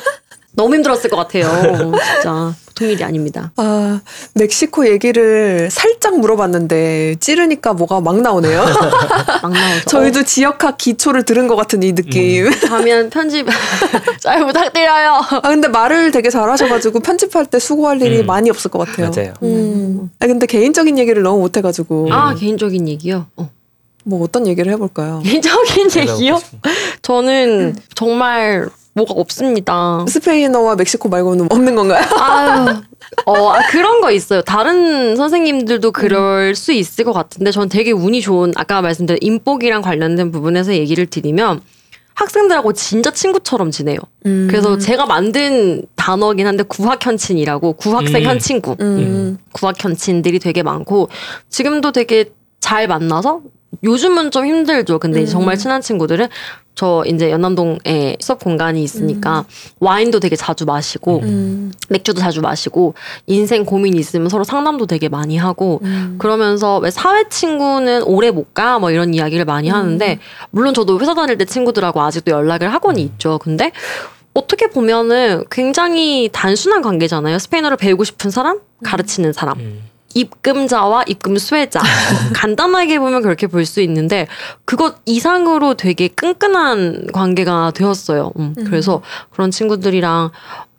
너무 0.53 0.73
힘들었을 0.73 1.09
것 1.11 1.17
같아요 1.17 1.47
진짜 1.91 2.53
보통 2.73 2.89
일이 2.89 3.03
아닙니다 3.03 3.51
아, 3.57 4.01
멕시코 4.33 4.87
얘기를 4.87 5.69
살짝 5.71 6.19
물어봤는데 6.19 7.15
찌르니까 7.19 7.73
뭐가 7.73 8.01
막 8.01 8.19
나오네요. 8.19 8.63
막 9.43 9.51
나오죠 9.51 9.85
저희도 9.87 10.23
지역학 10.23 10.77
기초를 10.77 11.23
들은 11.23 11.47
것 11.47 11.55
같은 11.55 11.83
이 11.83 11.93
느낌. 11.93 12.47
어, 12.47 12.51
다음엔 12.67 13.09
편집 13.11 13.47
잘 14.19 14.45
부탁드려요 14.45 15.21
아 15.29 15.41
근데 15.41 15.67
말을 15.67 16.11
되게 16.11 16.29
잘하셔가지고 16.29 16.99
편집할 17.01 17.45
때 17.45 17.59
수고할 17.59 18.01
일이 18.01 18.21
음. 18.21 18.25
많이 18.25 18.49
없을 18.49 18.71
것 18.71 18.79
같아요. 18.79 19.11
맞아요. 19.15 19.33
음. 19.43 20.09
아 20.19 20.27
근데 20.27 20.45
개인적인 20.47 20.97
얘기를 20.97 21.21
너무 21.21 21.39
못해가지고 21.41 22.09
아 22.11 22.33
개인적인 22.33 22.87
얘기요 22.87 23.27
어. 23.37 23.49
뭐 24.05 24.23
어떤 24.23 24.47
얘기를 24.47 24.71
해볼까요? 24.73 25.21
개인적인 25.23 25.89
얘기요 25.95 26.41
저는 27.01 27.75
정말 27.95 28.69
뭐가 28.93 29.13
없습니다. 29.15 30.05
스페인어와 30.07 30.75
멕시코 30.75 31.09
말고는 31.09 31.47
없는 31.51 31.75
건가요? 31.75 32.03
아유, 32.19 32.81
어, 33.25 33.49
아, 33.49 33.67
그런 33.69 34.01
거 34.01 34.11
있어요. 34.11 34.41
다른 34.41 35.15
선생님들도 35.15 35.91
그럴 35.91 36.55
수 36.55 36.71
있을 36.71 37.03
것 37.03 37.13
같은데, 37.13 37.51
전 37.51 37.69
되게 37.69 37.91
운이 37.91 38.21
좋은, 38.21 38.53
아까 38.55 38.81
말씀드린 38.81 39.19
인복이랑 39.21 39.81
관련된 39.81 40.31
부분에서 40.31 40.73
얘기를 40.73 41.05
드리면, 41.07 41.61
학생들하고 42.13 42.73
진짜 42.73 43.09
친구처럼 43.09 43.71
지내요. 43.71 43.97
음. 44.27 44.47
그래서 44.49 44.77
제가 44.77 45.07
만든 45.07 45.83
단어긴 45.95 46.45
한데, 46.45 46.63
구학현친이라고, 46.63 47.73
구학생 47.73 48.23
음. 48.23 48.27
현친구. 48.27 48.75
음. 48.79 49.37
구학현친들이 49.53 50.37
되게 50.37 50.61
많고, 50.61 51.09
지금도 51.49 51.91
되게 51.91 52.25
잘 52.59 52.87
만나서, 52.87 53.41
요즘은 53.81 54.31
좀 54.31 54.45
힘들죠. 54.45 54.99
근데 54.99 55.21
음. 55.21 55.25
정말 55.25 55.57
친한 55.57 55.81
친구들은 55.81 56.27
저 56.75 57.03
이제 57.05 57.29
연남동에 57.29 58.17
수업 58.19 58.39
공간이 58.43 58.83
있으니까 58.83 59.45
와인도 59.79 60.19
되게 60.19 60.35
자주 60.35 60.65
마시고 60.65 61.19
음. 61.21 61.71
맥주도 61.89 62.19
자주 62.19 62.41
마시고 62.41 62.95
인생 63.27 63.63
고민이 63.63 63.97
있으면 63.99 64.29
서로 64.29 64.43
상담도 64.43 64.87
되게 64.87 65.07
많이 65.07 65.37
하고 65.37 65.81
음. 65.83 66.15
그러면서 66.17 66.79
왜 66.79 66.89
사회 66.89 67.29
친구는 67.29 68.03
오래 68.03 68.31
못 68.31 68.53
가 68.53 68.79
뭐 68.79 68.91
이런 68.91 69.13
이야기를 69.13 69.45
많이 69.45 69.69
음. 69.69 69.75
하는데 69.75 70.19
물론 70.51 70.73
저도 70.73 70.99
회사 70.99 71.13
다닐 71.13 71.37
때 71.37 71.45
친구들하고 71.45 72.01
아직도 72.01 72.31
연락을 72.31 72.73
하고는 72.73 72.99
있죠. 73.01 73.37
근데 73.39 73.71
어떻게 74.33 74.67
보면은 74.67 75.43
굉장히 75.51 76.27
단순한 76.33 76.81
관계잖아요. 76.81 77.37
스페인어를 77.37 77.77
배우고 77.77 78.03
싶은 78.03 78.31
사람, 78.31 78.59
가르치는 78.83 79.31
사람. 79.31 79.59
음. 80.15 80.19
입금자와 80.19 81.03
입금 81.07 81.37
수혜자. 81.37 81.81
간단하게 82.35 82.99
보면 82.99 83.21
그렇게 83.21 83.47
볼 83.47 83.65
수 83.65 83.81
있는데 83.81 84.27
그것 84.65 84.95
이상으로 85.05 85.73
되게 85.75 86.07
끈끈한 86.07 87.07
관계가 87.13 87.71
되었어요. 87.75 88.31
음, 88.39 88.53
그래서 88.65 89.01
그런 89.31 89.51
친구들이랑 89.51 90.31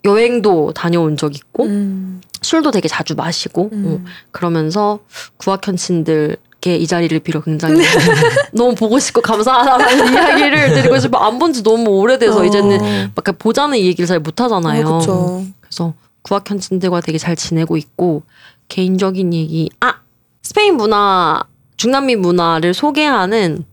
여행도 0.04 0.72
다녀온 0.74 1.16
적 1.16 1.34
있고 1.34 1.64
음. 1.64 2.20
술도 2.42 2.70
되게 2.72 2.88
자주 2.88 3.14
마시고 3.14 3.70
음. 3.72 3.84
어, 4.06 4.10
그러면서 4.32 4.98
구학현친들께 5.38 6.76
이 6.76 6.86
자리를 6.86 7.18
빌어 7.20 7.40
굉장히 7.40 7.80
너무 8.52 8.74
보고 8.74 8.98
싶고 8.98 9.20
감사하다는 9.22 10.12
이야기를 10.12 10.74
드리고 10.74 10.98
싶어 10.98 11.18
안 11.18 11.38
본 11.38 11.52
지 11.52 11.62
너무 11.62 11.90
오래돼서 11.90 12.40
어. 12.40 12.44
이제는 12.44 13.12
막 13.14 13.38
보자는 13.38 13.78
이 13.78 13.86
얘기를 13.86 14.06
잘 14.06 14.20
못하잖아요. 14.20 14.86
어. 15.08 15.44
그래서 15.60 15.94
구학현친들과 16.22 17.00
되게 17.00 17.18
잘 17.18 17.34
지내고 17.36 17.76
있고 17.76 18.22
개인적인 18.68 19.34
얘기 19.34 19.70
아 19.80 19.96
스페인 20.42 20.76
문화 20.76 21.42
중남미 21.76 22.16
문화를 22.16 22.74
소개하는 22.74 23.64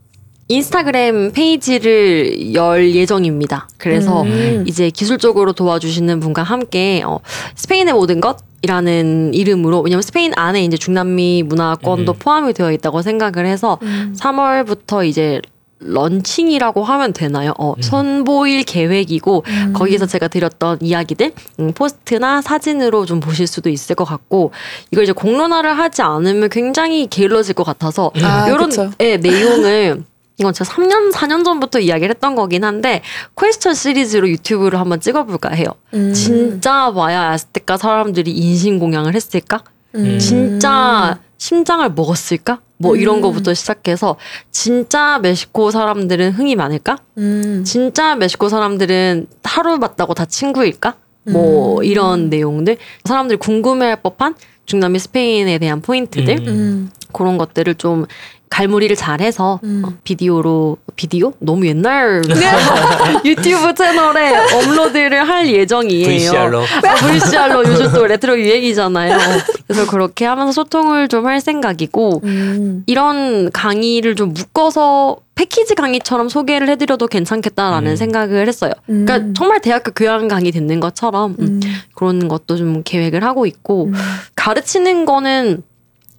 인스타그램 0.48 1.32
페이지를 1.32 2.54
열 2.54 2.94
예정입니다. 2.94 3.68
그래서 3.78 4.22
음. 4.22 4.64
이제 4.66 4.90
기술적으로 4.90 5.52
도와주시는 5.52 6.20
분과 6.20 6.42
함께 6.42 7.02
어, 7.06 7.20
스페인의 7.54 7.94
모든 7.94 8.20
것이라는 8.20 9.32
이름으로 9.32 9.80
왜냐면 9.80 10.02
스페인 10.02 10.32
안에 10.36 10.64
이제 10.64 10.76
중남미 10.76 11.44
문화권도 11.44 12.12
음. 12.12 12.16
포함이 12.18 12.52
되어 12.52 12.70
있다고 12.72 13.02
생각을 13.02 13.46
해서 13.46 13.78
음. 13.82 14.14
3월부터 14.18 15.06
이제 15.06 15.40
launching이라고 15.84 16.84
하면 16.84 17.12
되나요? 17.12 17.52
어, 17.58 17.74
선보일 17.80 18.64
계획이고 18.64 19.44
음. 19.46 19.72
거기서 19.72 20.06
제가 20.06 20.28
드렸던 20.28 20.78
이야기들 20.80 21.32
음, 21.60 21.72
post나 21.74 22.42
사진으로 22.42 23.04
좀 23.06 23.20
보실 23.20 23.46
수도 23.46 23.68
있을 23.68 23.94
것 23.94 24.04
같고 24.04 24.52
이걸 24.90 25.04
이제 25.04 25.12
공론화를 25.12 25.78
하지 25.78 26.02
않으면 26.02 26.48
굉장히 26.48 27.06
게을러질 27.06 27.54
것 27.54 27.64
같아서 27.64 28.10
아, 28.22 28.48
이런. 28.48 28.70
예, 29.00 29.16
내용을 29.16 30.04
이건 30.38 30.52
제가 30.52 30.70
3년 30.70 31.12
4년 31.12 31.44
전부터 31.44 31.78
이야기를 31.80 32.14
했던 32.14 32.34
거긴 32.34 32.64
한데 32.64 33.02
퀘스천 33.38 33.74
시리즈로 33.74 34.28
유튜브를 34.28 34.80
한번 34.80 35.00
찍어볼까 35.00 35.50
해요. 35.50 35.66
음. 35.94 36.12
진짜 36.14 36.90
마야 36.90 37.30
아스테카 37.30 37.76
사람들이 37.76 38.30
인신 38.32 38.78
공양을 38.78 39.14
했을까? 39.14 39.62
음. 39.94 40.18
진짜 40.18 41.18
심장을 41.38 41.88
먹었을까? 41.90 42.60
뭐 42.82 42.96
이런 42.96 43.16
음. 43.16 43.20
거부터 43.22 43.54
시작해서 43.54 44.16
진짜 44.50 45.18
멕시코 45.20 45.70
사람들은 45.70 46.32
흥이 46.32 46.56
많을까? 46.56 46.98
음. 47.18 47.62
진짜 47.64 48.16
멕시코 48.16 48.48
사람들은 48.48 49.28
하루 49.44 49.78
봤다고 49.78 50.14
다 50.14 50.24
친구일까? 50.24 50.96
뭐 51.24 51.78
음. 51.78 51.84
이런 51.84 52.28
내용들 52.28 52.76
사람들이 53.04 53.38
궁금해할 53.38 54.02
법한 54.02 54.34
중남미 54.66 54.98
스페인에 54.98 55.58
대한 55.58 55.80
포인트들 55.80 56.40
음. 56.40 56.48
음. 56.48 56.90
그런 57.12 57.38
것들을 57.38 57.76
좀 57.76 58.06
갈무리를 58.52 58.94
잘해서 58.96 59.60
음. 59.64 59.82
어, 59.84 59.92
비디오로 60.04 60.76
비디오 60.94 61.32
너무 61.38 61.66
옛날 61.66 62.20
유튜브 63.24 63.74
채널에 63.74 64.36
업로드를 64.52 65.26
할 65.26 65.48
예정이에요. 65.48 66.06
VCR로 66.06 66.60
아, 66.60 66.94
VCR로 66.94 67.64
요즘 67.72 67.92
또 67.92 68.06
레트로 68.06 68.38
유행이잖아요. 68.38 69.18
그래서 69.66 69.90
그렇게 69.90 70.26
하면서 70.26 70.52
소통을 70.52 71.08
좀 71.08 71.22
할 71.22 71.40
생각이고 71.40 72.20
음. 72.24 72.82
이런 72.86 73.50
강의를 73.52 74.16
좀 74.16 74.32
묶어서 74.32 75.18
패키지 75.36 75.76
강의처럼 75.76 76.28
소개를 76.28 76.68
해드려도 76.68 77.06
괜찮겠다라는 77.06 77.92
음. 77.92 77.96
생각을 77.96 78.48
했어요. 78.48 78.72
음. 78.90 79.06
그러니까 79.06 79.32
정말 79.38 79.60
대학교 79.60 79.92
교양 79.92 80.26
강의 80.26 80.50
듣는 80.50 80.80
것처럼 80.80 81.36
음, 81.38 81.44
음. 81.44 81.60
그런 81.94 82.26
것도 82.26 82.56
좀 82.56 82.82
계획을 82.82 83.22
하고 83.22 83.46
있고 83.46 83.86
음. 83.86 83.94
가르치는 84.34 85.04
거는 85.06 85.62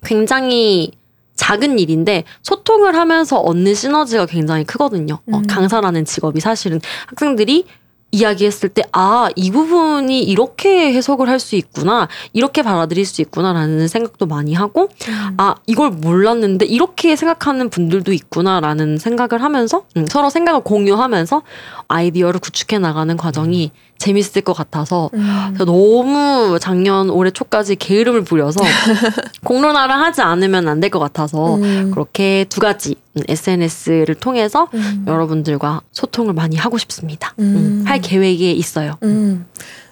굉장히 0.05 0.91
작은 1.35 1.79
일인데 1.79 2.23
소통을 2.41 2.95
하면서 2.95 3.37
얻는 3.37 3.73
시너지가 3.73 4.25
굉장히 4.27 4.63
크거든요. 4.63 5.15
어, 5.31 5.37
음. 5.37 5.47
강사라는 5.47 6.05
직업이 6.05 6.39
사실은 6.39 6.79
학생들이 7.07 7.65
이야기했을 8.13 8.69
때, 8.69 8.83
아, 8.91 9.29
이 9.35 9.49
부분이 9.49 10.21
이렇게 10.21 10.93
해석을 10.93 11.27
할 11.27 11.39
수 11.39 11.55
있구나, 11.55 12.07
이렇게 12.31 12.61
받아들일 12.61 13.07
수 13.07 13.23
있구나라는 13.23 13.87
생각도 13.87 14.27
많이 14.27 14.53
하고, 14.53 14.89
음. 15.09 15.33
아, 15.37 15.55
이걸 15.65 15.89
몰랐는데 15.89 16.65
이렇게 16.65 17.15
생각하는 17.15 17.71
분들도 17.71 18.13
있구나라는 18.13 18.99
생각을 18.99 19.43
하면서, 19.43 19.85
음, 19.97 20.05
서로 20.05 20.29
생각을 20.29 20.61
공유하면서 20.61 21.41
아이디어를 21.87 22.39
구축해 22.39 22.77
나가는 22.77 23.17
과정이 23.17 23.71
재밌을 24.03 24.41
것 24.41 24.51
같아서, 24.51 25.09
음. 25.13 25.55
너무 25.65 26.57
작년 26.59 27.09
올해 27.09 27.31
초까지 27.31 27.77
게으름을 27.77 28.23
부려서 28.25 28.59
공론화를 29.45 29.95
하지 29.95 30.21
않으면 30.21 30.67
안 30.67 30.79
될 30.81 30.89
것 30.89 30.99
같아서 30.99 31.55
음. 31.55 31.91
그렇게 31.91 32.45
두 32.49 32.59
가지 32.59 32.95
SNS를 33.29 34.15
통해서 34.15 34.67
음. 34.73 35.05
여러분들과 35.07 35.81
소통을 35.93 36.33
많이 36.33 36.57
하고 36.57 36.77
싶습니다. 36.77 37.33
음. 37.39 37.43
음, 37.83 37.83
할 37.87 38.01
계획에 38.01 38.51
있어요. 38.51 38.97
음. 39.03 39.45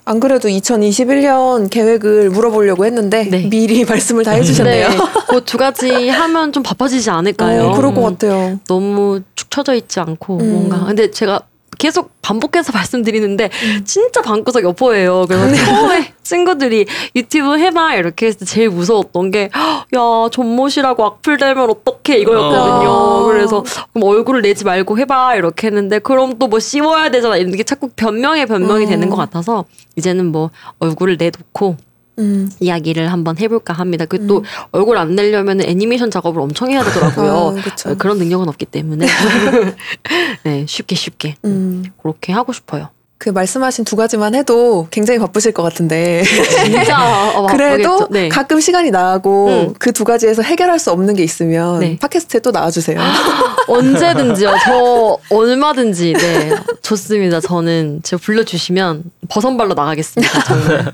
안 0.03 0.19
그래도 0.19 0.49
2021년 0.49 1.69
계획을 1.69 2.31
물어보려고 2.31 2.85
했는데 2.85 3.23
네. 3.29 3.47
미리 3.49 3.85
말씀을 3.85 4.25
다 4.25 4.31
해주셨네요. 4.31 4.89
그두 5.29 5.57
가지 5.57 6.09
하면 6.09 6.51
좀 6.51 6.63
바빠지지 6.63 7.09
않을까요? 7.09 7.67
어, 7.69 7.75
그럴 7.77 7.93
것 7.93 8.01
음, 8.01 8.03
같아요. 8.11 8.59
너무 8.67 9.21
축 9.35 9.49
처져 9.49 9.73
있지 9.75 9.99
않고 10.01 10.39
음. 10.39 10.51
뭔가. 10.51 10.85
근데 10.85 11.09
제가 11.11 11.41
계속 11.81 12.11
반복해서 12.21 12.71
말씀드리는데 12.77 13.49
음. 13.63 13.81
진짜 13.85 14.21
방구석 14.21 14.63
여포예요. 14.63 15.25
그래서 15.27 15.47
네. 15.47 15.55
처음에 15.55 16.13
친구들이 16.21 16.85
유튜브 17.15 17.57
해봐 17.57 17.95
이렇게 17.95 18.27
했을 18.27 18.39
때 18.41 18.45
제일 18.45 18.69
무서웠던 18.69 19.31
게 19.31 19.49
야 19.95 20.29
존못이라고 20.31 21.03
악플되면 21.03 21.69
어떡해 21.71 22.19
이거였거든요. 22.19 22.89
어. 22.89 23.23
그래서 23.25 23.63
그럼 23.93 24.07
얼굴을 24.07 24.41
내지 24.43 24.63
말고 24.63 24.97
해봐 24.99 25.35
이렇게 25.35 25.67
했는데 25.67 25.97
그럼 25.99 26.37
또 26.37 26.51
뭐 26.51 26.59
씌워야 26.59 27.09
되잖아 27.11 27.37
이런 27.37 27.55
게 27.55 27.63
자꾸 27.63 27.89
변명에 27.95 28.45
변명이 28.45 28.85
어. 28.85 28.87
되는 28.89 29.09
것 29.09 29.15
같아서 29.15 29.63
이제는 29.95 30.31
뭐 30.33 30.49
얼굴을 30.79 31.15
내놓고 31.17 31.77
음. 32.21 32.51
이야기를 32.59 33.11
한번 33.11 33.37
해볼까 33.37 33.73
합니다. 33.73 34.05
그또 34.05 34.43
얼굴 34.71 34.97
안 34.97 35.15
내려면 35.15 35.61
애니메이션 35.61 36.11
작업을 36.11 36.41
엄청 36.41 36.71
해야 36.71 36.83
되더라고요. 36.83 37.31
아. 37.31 37.89
어, 37.89 37.95
그런 37.97 38.17
능력은 38.17 38.47
없기 38.47 38.65
때문에 38.65 39.07
네 40.43 40.65
쉽게 40.67 40.95
쉽게 40.95 41.35
음. 41.45 41.83
그렇게 42.01 42.31
하고 42.31 42.53
싶어요. 42.53 42.89
그 43.21 43.29
말씀하신 43.29 43.85
두 43.85 43.95
가지만 43.95 44.33
해도 44.33 44.87
굉장히 44.89 45.19
바쁘실 45.19 45.51
것 45.51 45.61
같은데 45.61 46.23
진짜 46.65 46.97
어, 47.35 47.45
그래도. 47.53 48.07
네. 48.09 48.29
가끔 48.29 48.59
시간이 48.59 48.89
나고 48.89 49.47
음. 49.47 49.73
그두 49.77 50.05
가지에서 50.05 50.41
해결할 50.41 50.79
수 50.79 50.89
없는 50.89 51.13
게 51.15 51.23
있으면 51.23 51.81
네. 51.81 51.97
팟캐스트에 51.99 52.39
또 52.39 52.49
나와주세요. 52.49 52.99
언제든지요. 53.67 54.55
저 54.65 55.19
얼마든지 55.29 56.13
네 56.13 56.55
좋습니다. 56.81 57.39
저는 57.41 58.01
제가 58.01 58.19
불러주시면 58.23 59.03
버선발로 59.29 59.75
나가겠습니다. 59.75 60.43
정말. 60.43 60.93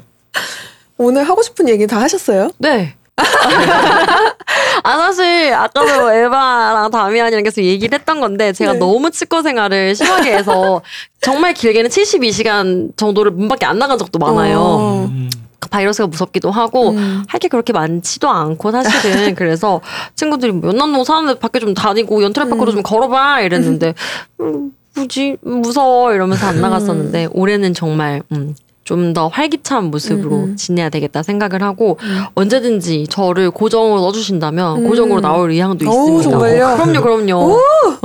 오늘 0.97 1.23
하고 1.23 1.41
싶은 1.41 1.69
얘기 1.69 1.87
다 1.87 1.99
하셨어요? 2.01 2.49
네. 2.57 2.95
아 4.83 4.97
사실 4.97 5.51
아까도 5.53 6.11
에바랑 6.11 6.91
다미안이랑 6.91 7.43
계속 7.43 7.61
얘기를 7.61 7.97
했던 7.97 8.19
건데 8.19 8.53
제가 8.53 8.73
네. 8.73 8.79
너무 8.79 9.09
치과 9.09 9.41
생활을 9.41 9.95
심하게 9.95 10.37
해서 10.37 10.81
정말 11.19 11.55
길게는 11.55 11.89
72시간 11.89 12.95
정도를 12.95 13.31
문 13.31 13.47
밖에 13.47 13.65
안 13.65 13.79
나간 13.79 13.97
적도 13.97 14.19
많아요. 14.19 14.59
어. 14.59 15.05
음. 15.05 15.29
그 15.59 15.69
바이러스가 15.69 16.07
무섭기도 16.07 16.51
하고 16.51 16.91
음. 16.91 17.23
할게 17.27 17.47
그렇게 17.47 17.73
많지도 17.73 18.29
않고 18.29 18.71
사실은 18.71 19.33
그래서 19.35 19.81
친구들이 20.15 20.51
뭐 20.51 20.69
연남동 20.69 21.03
사는데 21.03 21.39
밖에 21.39 21.59
좀 21.59 21.73
다니고 21.73 22.21
연트랙 22.21 22.49
밖으로 22.49 22.71
음. 22.71 22.75
좀 22.75 22.83
걸어봐 22.83 23.41
이랬는데 23.41 23.95
음, 24.41 24.71
굳이 24.93 25.37
무서워 25.41 26.13
이러면서 26.13 26.45
안 26.45 26.61
나갔었는데 26.61 27.29
올해는 27.31 27.73
정말 27.73 28.21
음, 28.31 28.55
좀 28.87 29.13
더 29.13 29.27
활기찬 29.27 29.85
모습으로 29.85 30.35
음, 30.35 30.43
음. 30.43 30.55
지내야 30.55 30.89
되겠다 30.89 31.21
생각을 31.21 31.61
하고 31.61 31.97
음. 32.03 32.23
언제든지 32.35 33.07
저를 33.09 33.51
고정으로 33.51 33.99
넣어주신다면 34.01 34.77
음. 34.77 34.87
고정으로 34.87 35.19
나올 35.19 35.51
의향도 35.51 35.85
오, 35.89 36.19
있습니다. 36.19 36.29
정말요? 36.29 36.77
그럼요, 36.77 37.01
그럼요. 37.01 37.59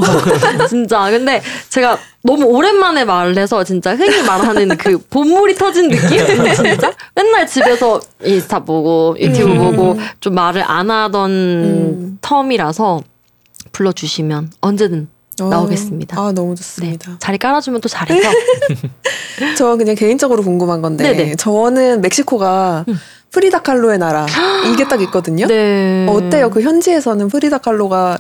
진짜. 0.68 1.10
근데 1.10 1.40
제가 1.68 1.98
너무 2.22 2.46
오랜만에 2.46 3.04
말을 3.04 3.38
해서 3.38 3.62
진짜 3.62 3.94
흔히 3.94 4.22
말하는 4.22 4.76
그 4.76 4.98
본물이 4.98 5.54
터진 5.54 5.88
느낌? 5.88 6.18
진짜? 6.54 6.92
맨날 7.14 7.46
집에서 7.46 8.00
인스타 8.24 8.60
보고 8.60 9.14
유튜브 9.20 9.52
음. 9.52 9.58
보고 9.58 10.00
좀 10.18 10.34
말을 10.34 10.64
안 10.66 10.90
하던 10.90 11.30
음. 11.30 12.18
텀이라서 12.22 13.02
불러주시면 13.70 14.50
언제든 14.60 15.08
어. 15.40 15.48
나오겠습니다. 15.48 16.20
아 16.20 16.32
너무 16.32 16.50
네. 16.50 16.56
좋습니다. 16.56 17.16
자리 17.18 17.38
깔아주면 17.38 17.80
또 17.80 17.88
잘해서. 17.88 18.28
저 19.56 19.76
그냥 19.76 19.94
개인적으로 19.94 20.42
궁금한 20.42 20.82
건데 20.82 21.12
네네. 21.12 21.36
저는 21.36 22.00
멕시코가 22.00 22.84
음. 22.88 22.98
프리다 23.30 23.62
칼로의 23.62 23.98
나라 23.98 24.26
이게 24.72 24.86
딱 24.86 25.00
있거든요. 25.02 25.46
네. 25.46 26.06
어때요? 26.08 26.50
그 26.50 26.60
현지에서는 26.60 27.28
프리다 27.28 27.58
칼로가 27.58 28.18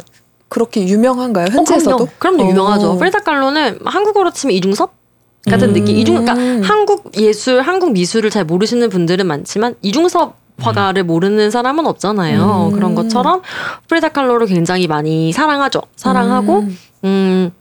그렇게 0.48 0.86
유명한가요? 0.86 1.46
어, 1.46 1.50
현지에서도? 1.50 1.96
그럼요. 2.18 2.36
그럼요. 2.36 2.50
유명하죠. 2.50 2.90
어. 2.92 2.96
프리다 2.96 3.20
칼로는 3.20 3.78
한국어로 3.84 4.32
치면 4.32 4.54
이중섭 4.56 4.92
같은 5.50 5.70
음. 5.70 5.74
느낌. 5.74 5.96
이중 5.96 6.24
그러니까 6.24 6.66
한국 6.66 7.12
예술, 7.16 7.62
한국 7.62 7.92
미술을 7.92 8.30
잘 8.30 8.44
모르시는 8.44 8.88
분들은 8.90 9.26
많지만 9.26 9.74
이중섭 9.82 10.36
화가를 10.58 11.04
모르는 11.04 11.50
사람은 11.50 11.86
없잖아요. 11.86 12.70
음. 12.70 12.74
그런 12.74 12.94
것처럼 12.94 13.42
프리다 13.88 14.10
칼로를 14.10 14.46
굉장히 14.46 14.86
많이 14.86 15.32
사랑하죠. 15.32 15.80
사랑하고 15.96 16.60
음. 16.60 16.78
음. 17.04 17.52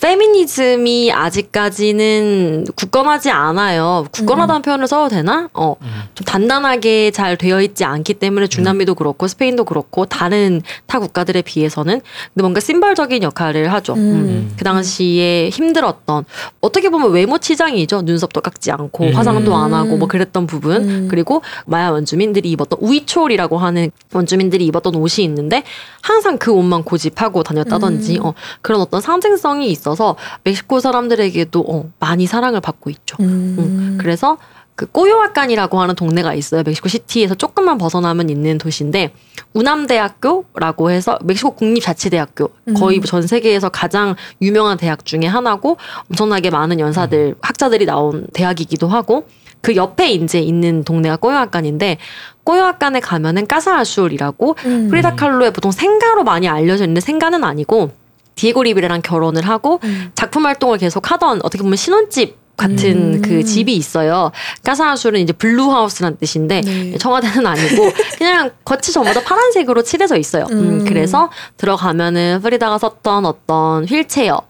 페미니즘이 0.00 1.10
아직까지는 1.12 2.66
굳건하지 2.76 3.30
않아요. 3.30 4.06
굳건하다는 4.12 4.62
표현을 4.62 4.86
써도 4.86 5.08
되나? 5.08 5.48
어, 5.54 5.76
좀 6.14 6.24
단단하게 6.24 7.10
잘 7.12 7.36
되어 7.36 7.62
있지 7.62 7.84
않기 7.84 8.14
때문에 8.14 8.46
중남미도 8.46 8.94
그렇고 8.94 9.26
스페인도 9.26 9.64
그렇고 9.64 10.04
다른 10.04 10.60
타 10.86 10.98
국가들에 10.98 11.42
비해서는 11.42 12.00
근데 12.00 12.42
뭔가 12.42 12.60
심벌적인 12.60 13.22
역할을 13.22 13.72
하죠. 13.72 13.94
음. 13.94 13.98
음. 13.98 14.54
그 14.56 14.64
당시에 14.64 15.48
힘들었던 15.50 16.24
어떻게 16.60 16.90
보면 16.90 17.10
외모 17.12 17.38
치장이죠. 17.38 18.02
눈썹도 18.02 18.40
깎지 18.42 18.70
않고 18.72 19.04
음. 19.04 19.14
화장도 19.14 19.56
안 19.56 19.72
하고 19.72 19.96
뭐 19.96 20.08
그랬던 20.08 20.46
부분 20.46 20.88
음. 20.88 21.08
그리고 21.10 21.42
마야 21.64 21.90
원주민들이 21.90 22.50
입었던 22.50 22.78
우이촐이라고 22.82 23.58
하는 23.58 23.90
원주민들이 24.12 24.66
입었던 24.66 24.94
옷이 24.94 25.24
있는데 25.24 25.62
항상 26.02 26.38
그 26.38 26.52
옷만 26.52 26.84
고집하고 26.84 27.42
다녔다든지 27.42 28.18
음. 28.18 28.26
어, 28.26 28.34
그런 28.60 28.80
어떤 28.80 29.00
상징성이 29.00 29.70
있 29.70 29.85
어서 29.90 30.16
멕시코 30.44 30.80
사람들에게도 30.80 31.60
어, 31.60 31.90
많이 31.98 32.26
사랑을 32.26 32.60
받고 32.60 32.90
있죠. 32.90 33.16
음. 33.20 33.56
음, 33.58 33.98
그래서 34.00 34.38
그 34.76 34.84
꼬요아칸이라고 34.84 35.80
하는 35.80 35.94
동네가 35.94 36.34
있어요. 36.34 36.62
멕시코 36.64 36.88
시티에서 36.88 37.34
조금만 37.34 37.78
벗어나면 37.78 38.28
있는 38.28 38.58
도시인데 38.58 39.12
우남대학교라고 39.54 40.90
해서 40.90 41.18
멕시코 41.24 41.54
국립자치대학교 41.54 42.50
거의 42.76 42.98
음. 42.98 43.02
전 43.02 43.26
세계에서 43.26 43.70
가장 43.70 44.16
유명한 44.42 44.76
대학 44.76 45.06
중에 45.06 45.26
하나고 45.26 45.78
엄청나게 46.10 46.50
많은 46.50 46.78
연사들 46.78 47.36
학자들이 47.40 47.86
나온 47.86 48.26
대학이기도 48.34 48.86
하고 48.86 49.26
그 49.62 49.74
옆에 49.76 50.10
이제 50.10 50.40
있는 50.40 50.84
동네가 50.84 51.16
꼬요아칸인데 51.16 51.96
꼬요아칸에 52.44 53.00
가면은 53.00 53.46
까사아술이라고 53.46 54.56
음. 54.66 54.88
프리다 54.90 55.16
칼로의 55.16 55.54
보통 55.54 55.72
생가로 55.72 56.22
많이 56.22 56.48
알려져 56.48 56.84
있는데 56.84 57.00
생가는 57.00 57.42
아니고 57.42 57.90
디에고 58.36 58.62
리브레랑 58.62 59.02
결혼을 59.02 59.48
하고 59.48 59.80
음. 59.84 60.12
작품 60.14 60.46
활동을 60.46 60.78
계속 60.78 61.10
하던 61.10 61.40
어떻게 61.42 61.62
보면 61.62 61.76
신혼집 61.76 62.36
같은 62.56 63.14
음. 63.16 63.22
그 63.22 63.44
집이 63.44 63.74
있어요. 63.76 64.30
Casa 64.62 64.83
Azul은 64.83 65.20
이제 65.20 65.32
blue 65.34 65.70
house란 65.72 66.16
뜻인데 66.16 66.60
네. 66.62 66.96
청와대는 66.98 67.46
아니고 67.46 67.90
그냥 68.16 68.50
겉이 68.64 68.82
전부 68.92 69.12
다 69.12 69.20
파란색으로 69.22 69.82
칠해져 69.82 70.16
있어요. 70.16 70.46
음, 70.50 70.58
음. 70.80 70.84
그래서 70.86 71.30
들어가면은 71.58 72.40
프리다가 72.42 72.78
썼던 72.78 73.26
어떤 73.26 73.84
휠체어, 73.84 74.40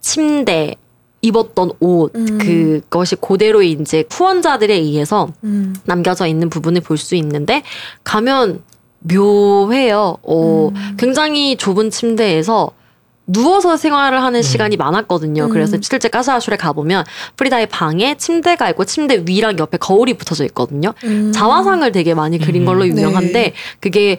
침대, 0.00 0.74
입었던 1.20 1.70
옷 1.78 2.12
음. 2.16 2.38
그것이 2.38 3.14
그대로 3.16 3.62
이제 3.62 4.04
후원자들에 4.10 4.74
의해서 4.74 5.28
음. 5.44 5.74
남겨져 5.84 6.26
있는 6.26 6.50
부분을 6.50 6.80
볼 6.80 6.96
수 6.98 7.14
있는데 7.14 7.62
가면 8.02 8.62
묘해요. 9.00 10.16
어, 10.22 10.68
음. 10.74 10.96
굉장히 10.98 11.56
좁은 11.56 11.90
침대에서 11.90 12.72
누워서 13.26 13.76
생활을 13.76 14.22
하는 14.22 14.42
시간이 14.42 14.76
많았거든요. 14.76 15.44
음. 15.44 15.50
그래서 15.50 15.76
실제 15.80 16.08
Casa 16.08 16.29
Azul에 16.29 16.56
가보면 16.56 17.04
프리다의 17.36 17.66
방에 17.66 18.16
침대가 18.16 18.68
있고 18.70 18.84
침대 18.84 19.24
위랑 19.26 19.58
옆에 19.58 19.78
거울이 19.78 20.14
붙어져 20.14 20.44
있거든요. 20.46 20.92
음. 21.04 21.32
자화상을 21.32 21.90
되게 21.92 22.14
많이 22.14 22.38
그린 22.38 22.62
음. 22.62 22.66
걸로 22.66 22.86
유명한데 22.86 23.32
네. 23.32 23.54
그게 23.80 24.18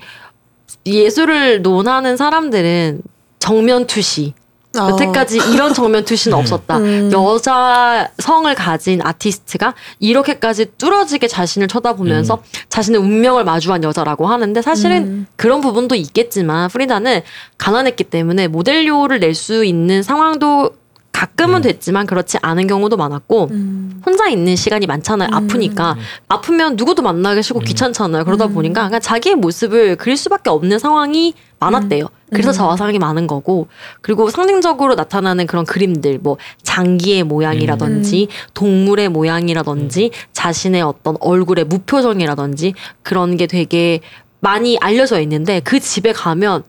예술을 0.85 1.61
논하는 1.61 2.17
사람들은 2.17 3.01
정면 3.39 3.87
투시 3.87 4.33
아. 4.75 4.89
여태까지 4.89 5.39
이런 5.53 5.73
정면 5.73 6.03
투시는 6.03 6.37
음. 6.37 6.39
없었다. 6.39 6.77
음. 6.77 7.11
여자 7.11 8.09
성을 8.17 8.53
가진 8.55 9.01
아티스트가 9.03 9.73
이렇게까지 9.99 10.71
뚫어지게 10.77 11.27
자신을 11.27 11.67
쳐다보면서 11.67 12.41
자신의 12.69 12.99
운명을 13.01 13.43
마주한 13.43 13.83
여자라고 13.83 14.27
하는데 14.27 14.61
사실은 14.61 15.03
음. 15.03 15.27
그런 15.35 15.61
부분도 15.61 15.95
있겠지만 15.95 16.69
프리다는 16.69 17.21
가난했기 17.57 18.05
때문에 18.05 18.47
모델료를 18.47 19.19
낼 19.19 19.33
수 19.33 19.65
있는 19.65 20.03
상황도 20.03 20.71
가끔은 21.11 21.57
음. 21.57 21.61
됐지만 21.61 22.05
그렇지 22.05 22.37
않은 22.41 22.67
경우도 22.67 22.97
많았고 22.97 23.47
음. 23.51 24.01
혼자 24.05 24.27
있는 24.29 24.55
시간이 24.55 24.85
많잖아요. 24.87 25.29
음. 25.29 25.33
아프니까 25.33 25.95
아프면 26.27 26.75
누구도 26.75 27.01
만나기 27.01 27.41
싫고 27.41 27.61
음. 27.61 27.65
귀찮잖아요. 27.65 28.25
그러다 28.25 28.45
음. 28.45 28.53
보니까 28.53 28.85
그냥 28.85 29.01
자기의 29.01 29.35
모습을 29.35 29.95
그릴 29.95 30.17
수밖에 30.17 30.49
없는 30.51 30.77
상황이 30.79 31.33
많았대요. 31.59 32.07
그래서 32.33 32.51
음. 32.51 32.53
자화상이 32.53 32.99
많은 32.99 33.27
거고 33.27 33.67
그리고 34.01 34.29
상징적으로 34.29 34.95
나타나는 34.95 35.47
그런 35.47 35.65
그림들 35.65 36.19
뭐 36.21 36.37
장기의 36.63 37.23
모양이라든지 37.23 38.27
동물의 38.53 39.09
모양이라든지 39.09 40.11
자신의 40.33 40.81
어떤 40.81 41.15
얼굴의 41.19 41.65
무표정이라든지 41.65 42.73
그런 43.03 43.37
게 43.37 43.47
되게 43.47 43.99
많이 44.39 44.77
알려져 44.81 45.21
있는데 45.21 45.61
그 45.61 45.79
집에 45.79 46.11
가면 46.11 46.63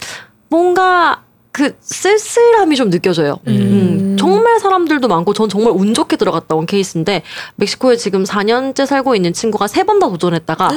뭔가 0.49 1.23
그 1.51 1.77
쓸쓸함이 1.81 2.77
좀 2.77 2.91
느껴져요. 2.91 3.39
음. 3.47 3.53
음, 3.53 4.16
정말 4.19 4.59
사람들도 4.59 5.07
많고 5.09 5.32
전 5.35 5.49
정말 5.49 5.73
운 5.77 5.95
좋게 5.95 6.16
들어갔다 6.16 6.55
온 6.57 6.66
케이스인데 6.66 7.23
멕시코에 7.57 7.97
지금 7.97 8.24
4년째 8.24 8.86
살고 8.86 9.15
있는 9.15 9.32
친구가 9.32 9.66
세 9.69 9.85
번 9.85 9.99
다 10.01 10.09
도전했다가 10.09 10.70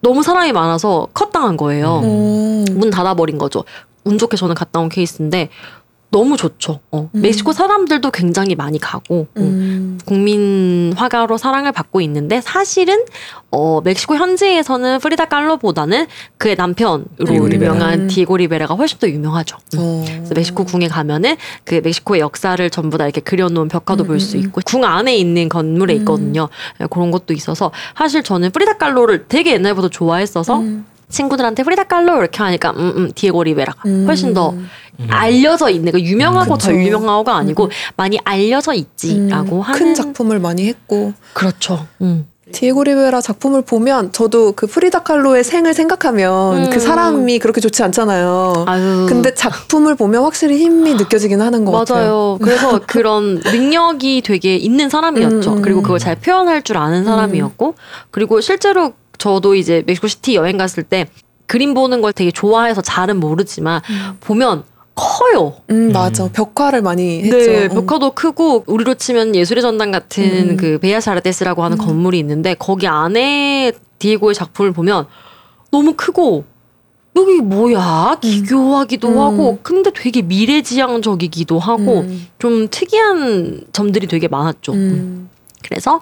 너무 0.00 0.22
사람이 0.22 0.52
많아서 0.52 1.08
컷당한 1.14 1.56
거예요. 1.56 2.00
음. 2.04 2.64
문 2.72 2.90
닫아버린 2.90 3.38
거죠. 3.38 3.64
운 4.04 4.18
좋게 4.18 4.36
저는 4.36 4.54
갔다 4.54 4.80
온 4.80 4.88
케이스인데 4.88 5.50
너무 6.12 6.36
좋죠. 6.36 6.80
어. 6.90 7.08
음. 7.14 7.22
멕시코 7.22 7.54
사람들도 7.54 8.10
굉장히 8.10 8.54
많이 8.54 8.78
가고 8.78 9.28
어, 9.34 9.40
음. 9.40 9.98
국민 10.04 10.92
화가로 10.94 11.38
사랑을 11.38 11.72
받고 11.72 12.02
있는데 12.02 12.42
사실은 12.42 13.02
어 13.50 13.80
멕시코 13.82 14.16
현지에서는 14.16 14.98
프리다 14.98 15.24
칼로보다는 15.24 16.06
그의 16.36 16.54
남편으로 16.54 17.06
디에고 17.26 17.48
리베라. 17.48 17.74
유명한 17.74 18.06
디에고 18.08 18.36
리베라가 18.36 18.74
훨씬 18.74 18.98
더 18.98 19.08
유명하죠. 19.08 19.56
음. 19.74 19.78
어. 19.78 20.04
그래서 20.06 20.34
멕시코 20.34 20.64
궁에 20.64 20.86
가면은 20.86 21.36
그 21.64 21.80
멕시코의 21.82 22.20
역사를 22.20 22.68
전부 22.68 22.98
다 22.98 23.04
이렇게 23.04 23.22
그려놓은 23.22 23.68
벽화도 23.68 24.04
음, 24.04 24.08
볼수 24.08 24.36
음, 24.36 24.42
음. 24.42 24.44
있고 24.44 24.60
궁 24.66 24.84
안에 24.84 25.16
있는 25.16 25.48
건물에 25.48 25.94
음. 25.94 25.98
있거든요. 26.00 26.50
예, 26.82 26.86
그런 26.90 27.10
것도 27.10 27.32
있어서 27.32 27.72
사실 27.96 28.22
저는 28.22 28.50
프리다 28.50 28.76
칼로를 28.76 29.24
되게 29.28 29.52
옛날부터 29.54 29.88
좋아했어서 29.88 30.58
음. 30.60 30.84
친구들한테 31.12 31.62
프리다 31.62 31.84
칼로 31.84 32.18
이렇게 32.18 32.42
하니까 32.42 32.70
음, 32.70 32.92
음 32.96 33.12
디에고 33.14 33.44
리베라가 33.44 33.82
음. 33.86 34.04
훨씬 34.08 34.34
더 34.34 34.50
음. 34.50 34.68
알려져 35.08 35.70
있는 35.70 35.92
그 35.92 36.00
유명하고 36.00 36.54
음, 36.54 36.58
덜. 36.58 36.74
유명하고가 36.74 37.36
아니고 37.36 37.70
많이 37.96 38.18
알려져 38.24 38.72
있지라고 38.74 39.56
음. 39.56 39.60
하는 39.60 39.78
큰 39.78 39.94
작품을 39.94 40.40
많이 40.40 40.66
했고 40.66 41.12
그렇죠. 41.34 41.86
음. 42.00 42.26
디에고 42.52 42.84
리베라 42.84 43.20
작품을 43.20 43.62
보면 43.62 44.12
저도 44.12 44.52
그 44.52 44.66
프리다 44.66 45.02
칼로의 45.02 45.42
생을 45.42 45.74
생각하면 45.74 46.66
음. 46.66 46.70
그 46.70 46.80
사람이 46.80 47.38
그렇게 47.38 47.60
좋지 47.60 47.82
않잖아요. 47.82 48.64
아유. 48.66 49.06
근데 49.08 49.34
작품을 49.34 49.94
보면 49.94 50.22
확실히 50.22 50.58
힘이 50.58 50.94
느껴지긴 50.94 51.40
하는 51.40 51.64
것 51.64 51.72
같아요. 51.72 51.96
맞아요. 51.96 52.38
그래서 52.42 52.80
그런 52.86 53.40
능력이 53.44 54.22
되게 54.22 54.56
있는 54.56 54.90
사람이었죠. 54.90 55.52
음, 55.52 55.56
음. 55.58 55.62
그리고 55.62 55.82
그걸 55.82 55.98
잘 55.98 56.16
표현할 56.16 56.62
줄 56.62 56.76
아는 56.76 57.04
사람이었고, 57.04 57.74
그리고 58.10 58.40
실제로 58.40 58.92
저도 59.22 59.54
이제 59.54 59.84
멕시코 59.86 60.08
시티 60.08 60.34
여행 60.34 60.56
갔을 60.56 60.82
때 60.82 61.06
그림 61.46 61.74
보는 61.74 62.00
걸 62.00 62.12
되게 62.12 62.32
좋아해서 62.32 62.82
잘은 62.82 63.20
모르지만 63.20 63.80
보면 64.18 64.64
커요. 64.96 65.54
음, 65.70 65.92
맞아. 65.92 66.28
벽화를 66.32 66.82
많이 66.82 67.22
했죠. 67.22 67.36
네, 67.36 67.66
어. 67.66 67.68
벽화도 67.68 68.14
크고 68.14 68.64
우리로 68.66 68.94
치면 68.94 69.36
예술의 69.36 69.62
전당 69.62 69.92
같은 69.92 70.50
음. 70.50 70.56
그 70.56 70.78
Bellas 70.80 71.13
Artes라고 71.13 71.62
하는 71.62 71.78
음. 71.78 71.86
건물이 71.86 72.18
있는데 72.18 72.54
거기 72.54 72.88
안에 72.88 73.70
디에고의 74.00 74.34
작품을 74.34 74.72
보면 74.72 75.06
너무 75.70 75.94
크고 75.96 76.42
여기 77.14 77.36
뭐야 77.36 78.18
기괴하기도 78.20 79.08
음. 79.08 79.18
하고 79.18 79.58
근데 79.62 79.92
되게 79.94 80.22
미래지향적이기도 80.22 81.60
하고 81.60 82.00
음. 82.00 82.26
좀 82.40 82.66
특이한 82.68 83.66
점들이 83.72 84.08
되게 84.08 84.26
많았죠. 84.26 84.72
음. 84.72 85.30
그래서 85.62 86.00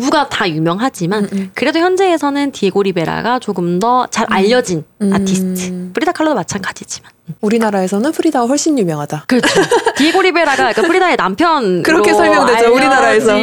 부부가 0.00 0.28
다 0.28 0.48
유명하지만 0.48 1.24
음, 1.24 1.28
음. 1.32 1.50
그래도 1.54 1.78
현재에서는 1.78 2.52
디에고 2.52 2.82
리베라가 2.82 3.38
조금 3.38 3.78
더 3.78 4.06
잘 4.10 4.26
알려진 4.30 4.84
음. 5.02 5.12
아티스트. 5.12 5.90
프리다 5.92 6.12
칼로도 6.12 6.34
마찬가지지만. 6.34 7.10
우리나라에서는 7.40 8.12
프리다가 8.12 8.46
훨씬 8.46 8.78
유명하다. 8.78 9.24
그렇죠. 9.26 9.46
디에고 9.96 10.20
리베라가 10.22 10.56
그러니까 10.56 10.82
프리다의 10.82 11.16
남편 11.16 11.82
그렇게 11.82 12.12
설명되죠, 12.12 12.72
우리나라에서. 12.74 13.34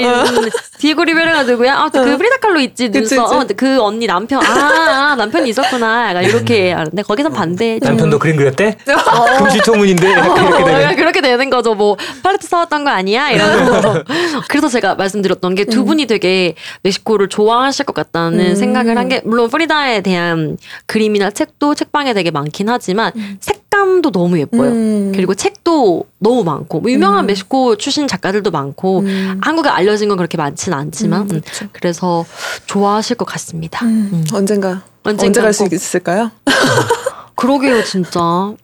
디에고 0.78 1.03
리베라가 1.03 1.44
누구야? 1.44 1.76
아, 1.76 1.90
그 1.90 1.99
어. 1.99 2.18
프리다 2.18 2.38
칼로 2.38 2.60
있지. 2.60 2.88
그치, 2.88 3.16
눈썹. 3.16 3.40
그치. 3.40 3.53
어, 3.53 3.56
그 3.58 3.82
언니 3.82 4.06
남편. 4.08 4.44
아, 4.44 5.12
아, 5.12 5.16
남편이 5.16 5.49
있었구나. 5.49 6.10
약간 6.10 6.24
이렇게 6.24 6.72
하는데 6.72 7.02
거기선 7.03 7.34
반대. 7.34 7.80
남편도 7.82 8.20
그림 8.20 8.36
그렸대? 8.38 8.78
어. 8.88 9.38
금시초문인데 9.40 10.12
이렇게, 10.12 10.41
이렇게 10.41 10.64
되는. 10.64 10.82
약간 10.82 10.95
그렇게 10.98 11.22
되는 11.22 11.49
거죠. 11.49 11.74
뭐 11.76 11.95
팔레트 12.24 12.48
사왔던 12.48 12.84
거 12.84 12.90
아니야? 12.91 13.32
이러면서. 13.32 14.03
그래서 14.49 14.68
제가 14.68 14.95
말씀드렸던 14.95 15.56
게 15.56 15.66
두 15.72 15.86
분이 15.86 16.06
되게 16.08 16.56
멕시코를 16.84 17.30
좋아하실 17.30 17.86
것 17.86 17.94
같다는 17.95 18.40
음. 18.52 18.56
생각을 18.56 18.98
한 18.98 19.08
게 19.12 19.22
물론 19.26 19.49
프리다에 19.49 20.02
대한 20.02 20.58
그림이나 20.86 21.32
책도 21.32 21.76
책방에 21.76 22.14
되게 22.14 22.30
많긴 22.32 22.70
하지만 22.70 23.12
색 23.40 23.62
감도 23.82 24.12
너무 24.12 24.38
예뻐요. 24.40 24.70
음. 24.70 25.12
그리고 25.16 25.34
책도 25.34 26.06
너무 26.20 26.44
많고 26.44 26.82
뭐 26.82 26.91
유명한 26.91 27.26
음. 27.26 27.28
멕시코 27.28 27.76
출신 27.78 28.08
작가들도 28.08 28.52
많고 28.52 28.99
음. 28.99 29.40
한국에 29.41 29.70
알려진 29.70 30.08
건 30.08 30.18
그렇게 30.18 30.38
많진 30.38 30.74
않지만 30.74 31.28
그쵸. 31.28 31.66
그래서 31.72 32.26
좋아하실 32.68 33.18
것 33.18 33.26
같습니다. 33.26 33.86
음. 33.86 34.10
음. 34.14 34.24
언젠가 34.34 34.84
언젠가 35.03 35.26
언제 35.26 35.41
갈수 35.41 35.64
꼭. 35.64 35.74
있을까요? 35.74 36.32
그러게요, 37.36 37.84
진짜. 37.84 38.20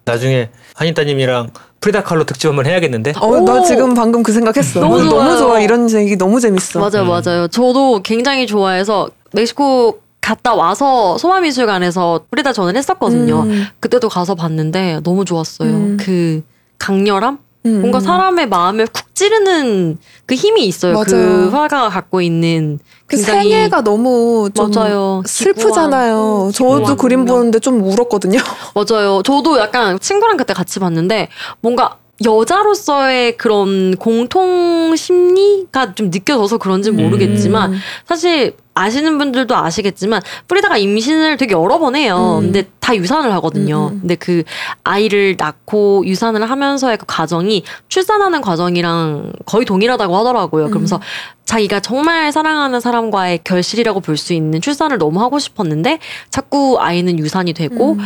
나중에 0.06 0.50
한이따님이랑 0.76 1.50
프리다 1.82 2.04
칼로 2.04 2.24
특집 2.26 2.48
한번 2.48 2.68
해야겠는데? 2.68 3.14
어, 3.20 3.40
나 3.42 3.62
오. 3.62 3.64
지금 3.66 3.96
방금 3.96 4.22
그 4.22 4.32
생각했어. 4.32 4.80
너무 4.82 5.04
너무. 5.04 5.38
좋아. 5.38 5.60
이런 5.60 5.90
얘기 5.92 6.16
너무 6.16 6.40
재밌어. 6.40 6.80
맞아요, 6.80 7.04
음. 7.04 7.08
맞아요. 7.08 7.48
저도 7.48 8.02
굉장히 8.04 8.46
좋아해서 8.46 9.10
멕시코 9.34 10.00
갔다 10.28 10.54
와서 10.56 11.18
소마미술관에서 11.20 12.26
프리다 12.30 12.52
전을 12.52 12.76
했었거든요. 12.76 13.44
음. 13.44 13.66
그때도 13.80 14.10
가서 14.10 14.36
봤는데 14.36 15.00
너무 15.04 15.24
좋았어요. 15.24 15.70
음. 15.70 15.98
그 15.98 16.44
강렬함? 16.80 17.40
음. 17.66 17.80
뭔가 17.80 18.02
사람의 18.02 18.50
마음을 18.50 18.88
쿡 18.88 19.16
찌르는 19.16 19.98
그 20.26 20.36
힘이 20.36 20.66
있어요. 20.66 21.00
그 21.00 21.14
맞아요. 21.16 21.50
화가가 21.50 21.90
갖고 21.90 22.20
있는 22.22 22.78
그 23.06 23.16
생애가 23.16 23.82
너무 23.84 24.50
좀 24.54 24.70
맞아요. 24.72 25.24
슬프잖아요. 25.26 26.50
기구한, 26.52 26.52
저도 26.52 26.76
기구한 26.80 26.98
그림. 26.98 27.26
보는데 27.26 27.60
좀 27.60 27.82
울었거든요. 27.82 28.40
맞아요. 28.76 29.22
저도 29.24 29.58
약간 29.60 29.98
친구랑 29.98 30.36
그때 30.36 30.54
같이 30.54 30.80
봤는데 30.80 31.30
뭔가 31.62 32.00
여자로서의 32.26 33.38
그런 33.38 33.96
공통 33.96 34.96
심리가 34.96 35.94
좀 35.94 36.10
느껴져서 36.10 36.58
그런지 36.58 36.92
는 36.92 37.04
모르겠지만 37.04 37.74
음. 37.74 37.80
사실 38.06 38.56
아시는 38.74 39.18
분들도 39.18 39.56
아시겠지만 39.56 40.22
프리다가 40.48 40.78
임신을 40.78 41.38
되게 41.38 41.54
여러 41.54 41.80
번 41.80 41.96
해요. 41.96 42.38
음. 42.40 42.46
근데 42.46 42.70
다 42.80 42.96
유산을 42.96 43.32
하거든요. 43.34 43.90
음, 43.92 43.94
음. 43.96 44.00
근데 44.02 44.16
그 44.16 44.44
아이를 44.84 45.36
낳고 45.38 46.06
유산을 46.06 46.50
하면서의 46.50 46.98
그 46.98 47.06
과정이 47.08 47.64
출산하는 47.90 48.42
과정이랑 48.42 49.34
거의 49.46 49.66
동일하다고 49.66 50.16
하더라고요. 50.18 50.66
음. 50.66 50.70
그러면서 50.70 51.00
자기가 51.46 51.80
정말 51.80 52.32
사랑하는 52.32 52.80
사람과의 52.80 53.40
결실이라고 53.44 54.00
볼 54.02 54.18
수 54.18 54.34
있는 54.34 54.60
출산을 54.62 54.98
너무 54.98 55.22
하고 55.22 55.38
싶었는데 55.40 56.00
자꾸 56.30 56.78
아이는 56.80 57.20
유산이 57.20 57.54
되고 57.54 57.94
음. 57.94 58.00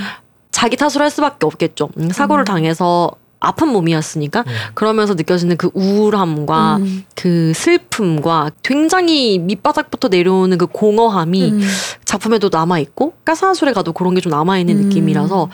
자기 0.52 0.76
탓으로 0.76 1.04
할 1.04 1.10
수밖에 1.10 1.46
없겠죠. 1.46 1.90
음, 1.98 2.10
사고를 2.10 2.44
음. 2.44 2.46
당해서 2.46 3.12
아픈 3.42 3.68
몸이었으니까 3.68 4.46
음. 4.48 4.54
그러면서 4.76 5.14
느껴지는 5.16 5.58
그 5.58 5.70
우울함과 5.74 6.78
음. 6.78 7.04
그 7.16 7.52
슬픔과 7.54 8.52
굉장히 8.64 9.40
밑바닥부터 9.40 10.08
내려오는 10.08 10.58
그 10.58 10.68
공허함이 10.68 11.52
음. 11.52 11.62
작품에도 12.06 12.48
남아 12.50 12.80
있고 12.80 13.14
가사술에 13.26 13.74
가도 13.74 13.92
그런 13.92 14.14
게 14.16 14.22
좀 14.22 14.30
남아 14.30 14.60
있는 14.60 14.78
음. 14.78 14.84
느낌이라서 14.84 15.50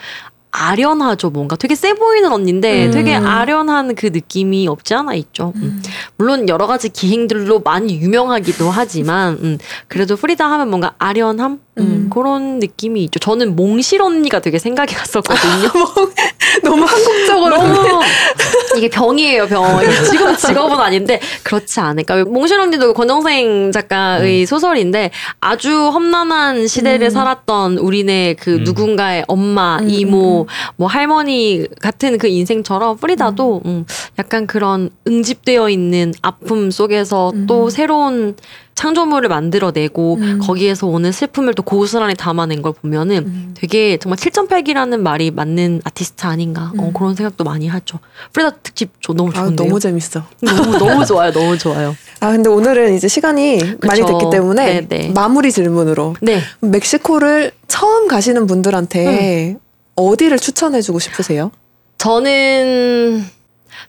아련하죠 0.51 1.29
뭔가 1.29 1.55
되게 1.55 1.75
세 1.75 1.93
보이는 1.93 2.31
언니인데 2.31 2.87
음. 2.87 2.91
되게 2.91 3.13
아련한 3.15 3.95
그 3.95 4.07
느낌이 4.07 4.67
없지 4.67 4.93
않아 4.95 5.13
있죠. 5.15 5.53
음. 5.57 5.81
물론 6.17 6.49
여러 6.49 6.65
가지 6.67 6.89
기행들로 6.89 7.59
많이 7.59 7.95
유명하기도 7.99 8.69
하지만 8.69 9.37
음, 9.41 9.57
그래도 9.87 10.15
프리다 10.15 10.49
하면 10.51 10.69
뭔가 10.69 10.95
아련함 10.97 11.51
음, 11.51 11.59
음. 11.77 12.09
그런 12.11 12.59
느낌이 12.59 13.03
있죠. 13.05 13.19
저는 13.19 13.55
몽실 13.55 14.01
언니가 14.01 14.39
되게 14.39 14.57
생각이 14.57 14.95
갔었거든요. 14.95 15.69
너무 16.63 16.83
한국적으로. 16.85 17.57
너무 17.57 18.01
이게 18.77 18.89
병이에요 18.89 19.47
병. 19.47 19.81
이게 19.83 19.91
지금 20.05 20.35
직업은 20.35 20.79
아닌데 20.79 21.19
그렇지 21.43 21.79
않을까. 21.79 22.23
몽실 22.25 22.59
언니도 22.59 22.93
권정생 22.93 23.71
작가의 23.71 24.45
소설인데 24.45 25.11
아주 25.39 25.71
험난한 25.71 26.67
시대를 26.67 27.07
음. 27.07 27.09
살았던 27.09 27.77
우리네 27.77 28.35
그 28.39 28.55
음. 28.55 28.63
누군가의 28.63 29.25
엄마, 29.27 29.79
음, 29.79 29.89
이모, 29.89 30.47
뭐 30.75 30.87
할머니 30.87 31.65
같은 31.81 32.17
그 32.17 32.27
인생처럼 32.27 32.97
프리다도 32.97 33.61
음, 33.65 33.85
약간 34.19 34.47
그런 34.47 34.89
응집되어 35.07 35.69
있는 35.69 36.13
아픔 36.21 36.71
속에서 36.71 37.31
또 37.47 37.65
음. 37.65 37.69
새로운 37.69 38.35
창조물을 38.77 39.27
만들어내고 39.27 40.17
음. 40.21 40.39
거기에서 40.39 40.85
오는 40.85 41.11
슬픔을 41.11 41.55
또 41.55 41.63
고스란히 41.63 42.13
담아낸 42.13 42.61
걸 42.61 42.73
보면은 42.73 43.17
음. 43.25 43.53
되게 43.57 43.97
정말 43.97 44.17
7.8기라는 44.17 44.99
말이 44.99 45.31
맞는 45.31 45.81
아티스트 45.83 46.27
아닌가 46.27 46.71
어, 46.77 46.83
음. 46.83 46.93
그런 46.93 47.15
생각도 47.15 47.43
많이 47.43 47.67
하죠. 47.67 47.97
프리다 48.33 48.51
특집 48.61 48.91
저 49.01 49.13
너무 49.13 49.31
아, 49.31 49.33
좋은데요. 49.33 49.67
너무 49.67 49.79
재밌어. 49.79 50.23
너무 50.41 50.77
너무 50.77 51.05
좋아요. 51.07 51.31
너무 51.31 51.57
좋아요. 51.57 51.95
아 52.21 52.31
근데 52.31 52.51
오늘은 52.51 52.93
이제 52.93 53.07
시간이 53.07 53.57
많이 53.81 54.01
그쵸. 54.01 54.05
됐기 54.05 54.29
때문에 54.31 54.81
네, 54.81 54.87
네. 54.87 55.09
마무리 55.11 55.51
질문으로 55.51 56.15
네. 56.21 56.39
멕시코를 56.59 57.53
처음 57.67 58.07
가시는 58.07 58.45
분들한테 58.45 59.57
어디를 59.95 60.37
추천해주고 60.37 60.99
싶으세요? 60.99 61.49
저는 61.97 63.25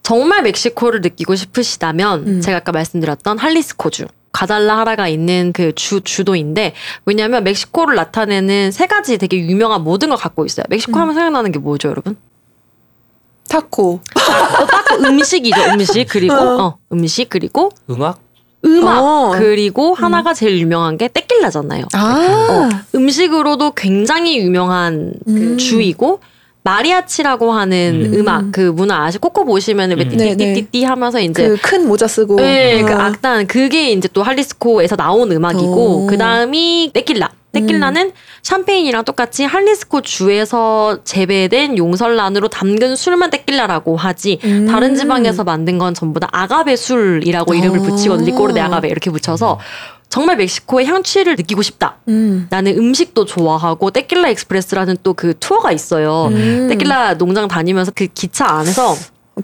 정말 0.03 0.43
멕시코를 0.45 1.03
느끼고 1.03 1.35
싶으시다면 1.35 2.27
음. 2.27 2.41
제가 2.41 2.57
아까 2.57 2.73
말씀드렸던 2.73 3.37
할리스코주 3.37 4.07
가달라하라가 4.39 5.09
있는 5.09 5.53
그 5.53 5.73
주 5.75 6.01
주도인데 6.01 6.73
왜냐하면 7.07 7.45
멕시코를 7.45 7.95
나타내는 7.97 8.71
세 8.73 8.87
가지 8.87 9.19
되게 9.19 9.39
유명한 9.39 9.83
모든 9.83 10.09
걸 10.11 10.19
갖고 10.19 10.45
있어요. 10.47 10.65
멕시코 10.69 10.99
음. 10.99 11.03
하면 11.03 11.15
생각나는 11.15 11.53
게 11.53 11.59
뭐죠, 11.59 11.89
여러분? 11.89 12.17
타코. 13.49 14.01
딱 14.15 15.01
음식이죠, 15.05 15.61
음식 15.73 16.07
그리고 16.09 16.35
어. 16.35 16.63
어, 16.63 16.79
음식 16.93 17.29
그리고 17.31 17.71
음악? 17.91 18.21
음악 18.65 18.99
어. 19.03 19.31
그리고 19.39 19.95
하나가 19.95 20.35
제일 20.35 20.59
유명한 20.59 20.97
게 20.99 21.09
떼낄라잖아요. 21.09 21.87
아. 21.95 22.69
음식으로도 22.95 23.73
굉장히 23.73 24.39
유명한 24.39 25.15
그 25.25 25.31
음. 25.33 25.59
주이고 25.59 26.21
마리아치라고 26.65 27.53
하는 27.53 28.13
음. 28.13 28.21
음. 28.21 28.29
악그 28.29 28.61
문화 28.75 29.05
아시 29.05 29.19
코코 29.19 29.45
보시면은 29.45 29.97
왜 29.99 30.05
음. 30.05 30.11
띠띠띠띠 30.11 30.85
하면서 30.85 31.21
이제 31.21 31.49
그 31.49 31.57
큰 31.63 31.87
모자 31.87 32.07
쓰고. 32.07 32.37
네, 32.37 32.83
그 32.83 32.93
어. 32.93 32.99
악단 32.99 33.47
그게 33.47 33.91
이제 33.93 34.09
또 34.13 34.23
할리스코에서 34.23 34.97
나온 34.97 35.31
음악이고 35.33 36.05
오. 36.05 36.07
그 36.07 36.17
다음이 36.19 36.91
떼낄라. 36.95 37.31
떼낄라는 37.51 38.13
샴페인이랑 38.43 39.05
똑같이 39.05 39.45
할리스코 39.45 40.03
주에서 40.03 40.99
재배된 41.05 41.79
용설란으로 41.79 42.49
담근 42.49 42.95
술만 42.95 43.31
떼낄라라고 43.31 43.97
하지 43.97 44.39
음. 44.45 44.67
다른 44.71 44.95
지방에서 44.95 45.45
만든 45.45 45.79
건 45.79 45.95
전부 45.95 46.21
다 46.21 46.29
아가베 46.31 46.77
술이라고 46.77 47.55
이름을 47.55 47.79
오. 47.79 47.83
붙이거든요. 47.85 48.27
리꼬르 48.27 48.53
데 48.53 48.61
아가베 48.61 48.89
이렇게 48.89 49.11
붙여서 49.11 49.59
정말 50.11 50.37
멕시코의 50.39 50.87
향취를 50.87 51.37
느끼고 51.37 51.63
싶다. 51.63 51.97
음. 52.09 52.47
나는 52.51 52.79
음식도 52.79 53.25
좋아하고 53.27 53.91
Tequila 53.91 54.29
Express라는 54.31 54.97
또 55.03 55.13
그 55.15 55.35
투어가 55.39 55.73
있어요. 55.73 56.29
음. 56.31 56.67
떼낄라 56.69 57.15
농장 57.19 57.49
다니면서 57.49 57.93
그 57.95 58.07
기차 58.15 58.47
안에서 58.47 58.95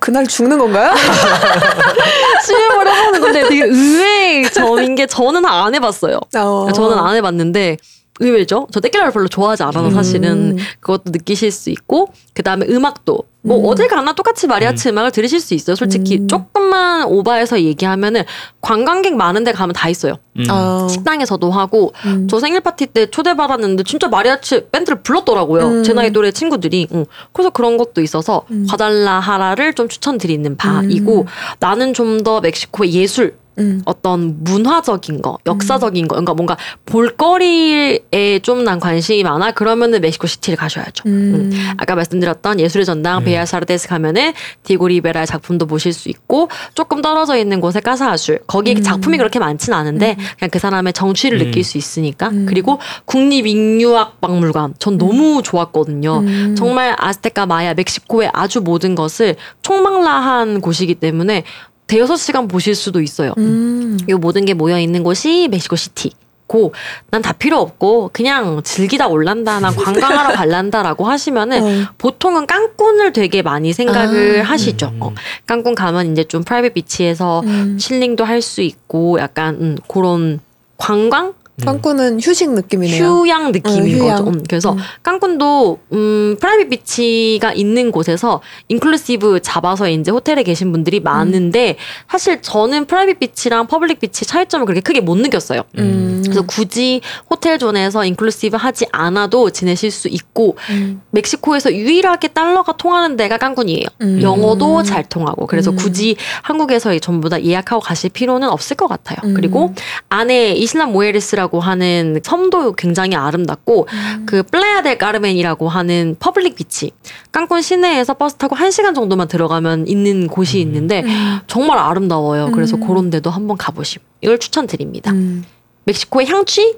그날 0.00 0.26
죽는 0.26 0.58
건가요? 0.58 0.92
시음을 2.46 2.88
해보는 2.96 3.20
건데 3.20 3.48
되게 3.48 3.64
의외의 3.64 4.50
점인 4.52 4.94
게 4.94 5.06
저는 5.06 5.44
안 5.44 5.74
해봤어요. 5.74 6.18
어. 6.36 6.68
저는 6.74 6.98
안 6.98 7.14
해봤는데 7.16 7.76
의외죠. 8.20 8.68
저 8.70 8.80
떼낄라를 8.80 9.12
별로 9.12 9.26
좋아하지 9.28 9.64
않아서 9.64 9.90
사실은 9.90 10.52
음. 10.52 10.56
그것도 10.80 11.04
느끼실 11.06 11.50
수 11.50 11.70
있고 11.70 12.08
그 12.32 12.42
다음에 12.42 12.64
음악도 12.68 13.24
뭐 13.42 13.58
음. 13.58 13.66
어딜 13.66 13.88
가나 13.88 14.14
똑같이 14.14 14.46
마리아치 14.46 14.88
음. 14.88 14.98
악을 14.98 15.10
들으실 15.10 15.38
수 15.40 15.52
있어요. 15.52 15.76
솔직히 15.76 16.18
음. 16.18 16.28
조금만 16.28 17.04
오바해서 17.06 17.60
얘기하면은 17.60 18.22
관광객 18.62 19.16
많은데 19.16 19.52
가면 19.52 19.74
다 19.74 19.88
있어요. 19.88 20.14
음. 20.38 20.44
어. 20.50 20.88
식당에서도 20.88 21.50
하고 21.50 21.92
음. 22.06 22.26
저 22.28 22.40
생일 22.40 22.60
파티 22.60 22.86
때 22.86 23.06
초대받았는데 23.06 23.82
진짜 23.82 24.08
마리아치 24.08 24.68
밴드를 24.70 25.02
불렀더라고요. 25.02 25.66
음. 25.66 25.82
제 25.82 25.92
나이 25.92 26.10
또래 26.10 26.30
친구들이. 26.30 26.88
응. 26.94 27.04
그래서 27.32 27.50
그런 27.50 27.76
것도 27.76 28.00
있어서 28.00 28.44
음. 28.50 28.66
과달라하라를 28.70 29.74
좀 29.74 29.88
추천드리는 29.88 30.56
바이고 30.56 31.26
나는 31.60 31.92
좀 31.92 32.14
더 32.24 32.40
멕시코의 32.40 32.94
예술 32.94 33.36
음. 33.58 33.82
어떤 33.84 34.42
문화적인 34.42 35.22
거, 35.22 35.38
역사적인 35.46 36.08
거, 36.08 36.14
그러니까 36.16 36.34
뭔가 36.34 36.56
볼거리에 36.86 38.40
좀 38.42 38.64
난 38.64 38.80
관심이 38.80 39.22
많아. 39.22 39.52
그러면은 39.52 40.00
멕시코 40.00 40.26
시티를 40.26 40.56
가셔야죠. 40.56 41.04
음. 41.06 41.50
음. 41.52 41.74
아까 41.76 41.94
말씀드렸던 41.94 42.58
예술의 42.60 42.86
전당 42.86 43.18
음. 43.18 43.24
Bellas 43.24 43.59
Artes 43.59 43.88
가면은 43.88 44.32
디고 44.62 44.88
리베라의 44.88 45.26
작품도 45.26 45.66
보실 45.66 45.92
수 45.92 46.08
있고 46.08 46.48
조금 46.74 47.02
떨어져 47.02 47.36
있는 47.36 47.60
곳에 47.60 47.80
까사아술 47.80 48.40
거기 48.46 48.72
음. 48.72 48.82
작품이 48.82 49.18
그렇게 49.18 49.38
많지는 49.38 49.76
않은데 49.76 50.16
그냥 50.38 50.50
그 50.50 50.58
사람의 50.58 50.94
정취를 50.94 51.40
음. 51.40 51.44
느낄 51.46 51.62
수 51.62 51.78
있으니까 51.78 52.28
음. 52.28 52.46
그리고 52.48 52.78
국립인류학 53.04 54.20
박물관 54.20 54.74
전 54.78 54.96
너무 54.98 55.42
좋았거든요. 55.42 56.18
음. 56.20 56.54
정말 56.56 56.96
아스테카 56.98 57.46
마야 57.46 57.74
멕시코의 57.74 58.30
아주 58.32 58.60
모든 58.60 58.94
것을 58.94 59.36
총망라한 59.62 60.60
곳이기 60.60 60.94
때문에 60.96 61.44
대여섯 61.86 62.18
시간 62.18 62.48
보실 62.48 62.74
수도 62.74 63.00
있어요. 63.00 63.32
음. 63.38 63.98
요 64.08 64.18
모든 64.18 64.44
게 64.44 64.54
모여 64.54 64.78
있는 64.78 65.02
곳이 65.02 65.48
멕시코 65.50 65.76
시티. 65.76 66.12
고, 66.46 66.74
난 67.10 67.22
다 67.22 67.32
필요 67.32 67.58
없고, 67.58 68.10
그냥 68.12 68.60
즐기다 68.62 69.08
올란다, 69.08 69.60
난 69.60 69.72
관광하러 69.74 70.34
갈란다라고 70.34 71.06
하시면은, 71.06 71.62
어. 71.62 71.88
보통은 71.96 72.46
깡꾼을 72.46 73.14
되게 73.14 73.40
많이 73.40 73.72
생각을 73.72 74.42
아. 74.42 74.44
하시죠. 74.50 74.90
음. 74.94 75.02
어, 75.02 75.14
깡꾼 75.46 75.74
가면 75.74 76.12
이제 76.12 76.22
좀 76.24 76.44
private 76.44 76.74
beach에서 76.74 77.40
음. 77.46 77.78
힐링도 77.80 78.24
할 78.24 78.42
수 78.42 78.60
있고, 78.60 79.18
약간, 79.20 79.54
음, 79.58 79.76
그런 79.88 80.38
관광? 80.76 81.32
깡꾼은 81.62 82.20
휴식 82.20 82.50
느낌이네요. 82.52 83.04
휴양 83.04 83.52
느낌인 83.52 83.82
어, 83.82 83.86
휴양. 83.86 84.16
거죠. 84.16 84.30
음, 84.30 84.42
그래서 84.48 84.72
음. 84.72 84.78
깡꾼도 85.02 85.78
음 85.92 86.36
private 86.40 86.68
beach가 86.68 87.52
있는 87.52 87.92
곳에서 87.92 88.40
inclusive 88.68 89.40
잡아서 89.40 89.88
이제 89.88 90.10
호텔에 90.10 90.42
계신 90.42 90.72
분들이 90.72 90.98
많은데 90.98 91.76
사실 92.10 92.42
저는 92.42 92.86
private 92.86 93.20
beach랑 93.20 93.68
public 93.68 94.00
beach 94.00 94.24
차이점을 94.26 94.66
그렇게 94.66 94.80
크게 94.80 95.00
못 95.00 95.16
느꼈어요. 95.16 95.62
음. 95.78 96.22
그래서 96.24 96.42
굳이 96.42 97.00
hotel 97.30 97.58
zone에서 97.58 98.04
inclusive 98.04 98.56
하지 98.56 98.86
않아도 98.90 99.50
지내실 99.50 99.90
수 99.92 100.08
있고 100.08 100.56
음. 100.70 101.02
멕시코에서 101.10 101.72
유일하게 101.72 102.28
달러가 102.28 102.76
통하는 102.76 103.16
데가 103.16 103.38
깡꾼이에요. 103.38 103.86
음. 104.00 104.22
영어도 104.22 104.82
잘 104.82 105.04
통하고 105.08 105.46
그래서 105.46 105.70
음. 105.70 105.76
굳이 105.76 106.16
한국에서 106.42 106.98
전부 106.98 107.28
다 107.28 107.40
예약하고 107.42 107.80
가실 107.80 108.10
필요는 108.10 108.48
없을 108.48 108.76
것 108.76 108.88
같아요. 108.88 109.18
음. 109.24 109.34
그리고 109.34 109.72
안에 110.08 110.52
Isla 110.52 110.92
Mujeres라고 110.92 111.60
하는 111.60 112.20
섬도 112.22 112.72
굉장히 112.72 113.14
아름답고 113.16 113.86
음. 113.90 114.26
그 114.26 114.42
Playa 114.42 114.82
del 114.82 114.98
Carmen이라고 114.98 115.68
하는 115.68 116.16
public 116.18 116.56
beach 116.56 116.92
깡꾼 117.32 117.62
시내에서 117.62 118.14
버스 118.14 118.36
타고 118.36 118.56
1시간 118.56 118.94
정도만 118.94 119.28
들어가면 119.28 119.86
있는 119.88 120.26
곳이 120.26 120.60
있는데 120.60 121.02
음. 121.04 121.40
정말 121.46 121.78
아름다워요. 121.78 122.50
그래서 122.52 122.76
음. 122.76 122.86
그런 122.86 123.10
데도 123.10 123.30
한번 123.30 123.56
가보심. 123.56 124.02
이걸 124.20 124.38
추천드립니다. 124.38 125.12
음. 125.12 125.44
멕시코의 125.84 126.26
향취 126.26 126.76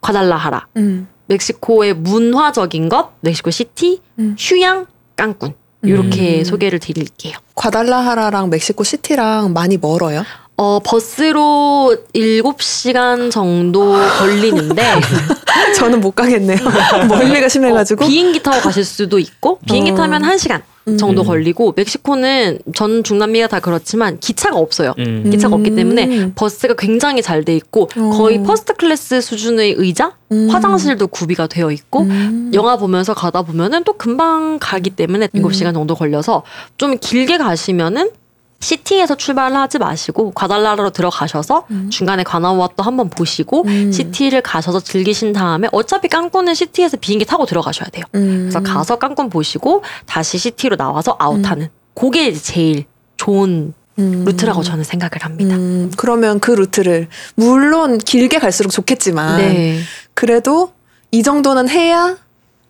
과달라하라. 0.00 0.66
음. 0.76 1.08
멕시코의 1.26 1.94
문화적인 1.94 2.88
것, 2.88 3.10
멕시코 3.20 3.50
시티, 3.50 4.00
음. 4.18 4.34
휴양, 4.38 4.86
깡꾼. 5.16 5.54
이렇게 5.82 6.40
음. 6.40 6.44
소개를 6.44 6.78
드릴게요. 6.78 7.34
과달라하라랑 7.54 8.50
멕시코 8.50 8.84
시티랑 8.84 9.52
많이 9.52 9.78
멀어요? 9.78 10.24
어, 10.60 10.78
버스로 10.84 11.96
7시간 12.14 13.30
정도 13.30 13.94
걸리는데 14.18 14.82
저는 15.74 16.00
못 16.00 16.10
가겠네요. 16.10 16.58
멀미가 17.08 17.48
심해 17.48 17.72
가지고. 17.72 18.04
어, 18.04 18.08
비행기 18.08 18.42
타고 18.42 18.60
가실 18.60 18.84
수도 18.84 19.18
있고 19.18 19.58
비행기 19.66 19.92
어. 19.92 19.94
타면 19.94 20.20
1시간 20.20 20.60
정도 20.98 21.22
음. 21.22 21.26
걸리고 21.26 21.72
멕시코는 21.76 22.58
전 22.74 23.02
중남미가 23.02 23.46
다 23.46 23.60
그렇지만 23.60 24.18
기차가 24.18 24.58
없어요. 24.58 24.92
음. 24.98 25.30
기차가 25.30 25.54
없기 25.54 25.74
때문에 25.74 26.04
음. 26.04 26.32
버스가 26.34 26.74
굉장히 26.76 27.22
잘 27.22 27.42
돼 27.44 27.56
있고 27.56 27.88
어. 27.96 28.10
거의 28.10 28.42
퍼스트 28.42 28.74
클래스 28.74 29.22
수준의 29.22 29.76
의자, 29.78 30.12
음. 30.30 30.50
화장실도 30.50 31.06
구비가 31.06 31.46
되어 31.46 31.70
있고 31.70 32.02
음. 32.02 32.50
영화 32.52 32.76
보면서 32.76 33.14
가다 33.14 33.42
보면은 33.42 33.82
또 33.84 33.94
금방 33.94 34.58
가기 34.60 34.90
때문에 34.90 35.28
음. 35.34 35.42
7시간 35.42 35.72
정도 35.72 35.94
걸려서 35.94 36.42
좀 36.76 36.98
길게 36.98 37.38
가시면은 37.38 38.10
시티에서 38.60 39.16
출발을 39.16 39.56
하지 39.56 39.78
마시고 39.78 40.32
과달라로 40.32 40.90
들어가셔서 40.90 41.66
중간에 41.88 42.22
과나후아또 42.22 42.82
한번 42.82 43.08
보시고 43.08 43.64
음. 43.66 43.90
시티를 43.90 44.42
가셔서 44.42 44.80
즐기신 44.80 45.32
다음에 45.32 45.68
어차피 45.72 46.08
깐쿤은 46.08 46.54
시티에서 46.54 46.98
비행기 46.98 47.24
타고 47.24 47.46
들어가셔야 47.46 47.88
돼요. 47.88 48.04
음. 48.14 48.48
그래서 48.50 48.60
가서 48.60 48.98
깐쿤 48.98 49.30
보시고 49.30 49.82
다시 50.06 50.36
시티로 50.36 50.76
나와서 50.76 51.16
아웃하는 51.18 51.68
그게 51.94 52.28
이제 52.28 52.40
제일 52.40 52.84
좋은 53.16 53.72
음. 53.98 54.24
루트라고 54.24 54.62
저는 54.62 54.84
생각을 54.84 55.22
합니다. 55.22 55.56
음, 55.56 55.90
그러면 55.96 56.38
그 56.40 56.50
루트를 56.52 57.08
물론 57.34 57.98
길게 57.98 58.38
갈수록 58.38 58.70
좋겠지만 58.70 59.38
네. 59.38 59.80
그래도 60.14 60.72
이 61.10 61.22
정도는 61.22 61.68
해야 61.68 62.16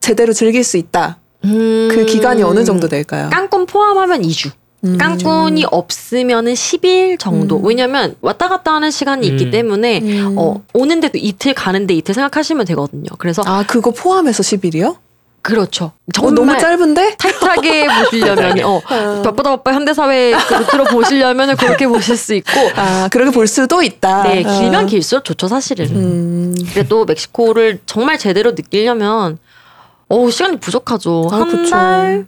제대로 0.00 0.32
즐길 0.32 0.64
수 0.64 0.76
있다. 0.76 1.18
음. 1.44 1.88
그 1.90 2.04
기간이 2.06 2.42
어느 2.42 2.64
정도 2.64 2.88
될까요? 2.88 3.30
깐쿤 3.30 3.66
포함하면 3.66 4.22
2주. 4.22 4.50
음. 4.84 4.96
깐쿤이 4.98 5.66
없으면은 5.70 6.54
10일 6.54 7.18
정도. 7.18 7.58
음. 7.58 7.64
왜냐면 7.66 8.14
왔다 8.20 8.48
갔다 8.48 8.74
하는 8.74 8.90
시간이 8.90 9.26
있기 9.26 9.46
음. 9.46 9.50
때문에 9.50 10.00
음. 10.00 10.34
어, 10.38 10.62
오는데도 10.72 11.18
이틀 11.18 11.54
가는데 11.54 11.94
이틀 11.94 12.14
생각하시면 12.14 12.66
되거든요. 12.66 13.08
그래서 13.18 13.42
아 13.44 13.64
그거 13.66 13.90
포함해서 13.90 14.42
10일이요? 14.42 14.96
그렇죠. 15.42 15.86
어, 15.86 15.92
정말 16.12 16.34
너무 16.34 16.58
짧은데? 16.58 17.16
타이트하게 17.16 17.86
보시려면 18.04 18.64
어, 18.64 18.80
바쁘다 19.22 19.50
바빠 19.56 19.72
현대사회 19.72 20.32
그 20.32 20.54
루트로 20.54 20.84
보시려면 20.84 21.56
그렇게 21.56 21.86
보실 21.86 22.16
수 22.16 22.34
있고 22.34 22.50
아 22.76 23.08
그렇게 23.10 23.30
볼 23.30 23.46
수도 23.46 23.82
있다. 23.82 24.24
네 24.24 24.42
길면 24.42 24.74
아. 24.74 24.86
길수록 24.86 25.24
좋죠 25.24 25.48
사실은. 25.48 25.86
음. 25.86 26.54
근데 26.56 26.82
또 26.88 27.04
멕시코를 27.06 27.80
정말 27.86 28.18
제대로 28.18 28.50
느끼려면 28.52 29.38
어우 30.08 30.30
시간이 30.30 30.58
부족하죠. 30.58 31.28
아, 31.30 31.36
한 31.36 31.48
그쵸. 31.48 31.70
달. 31.70 32.26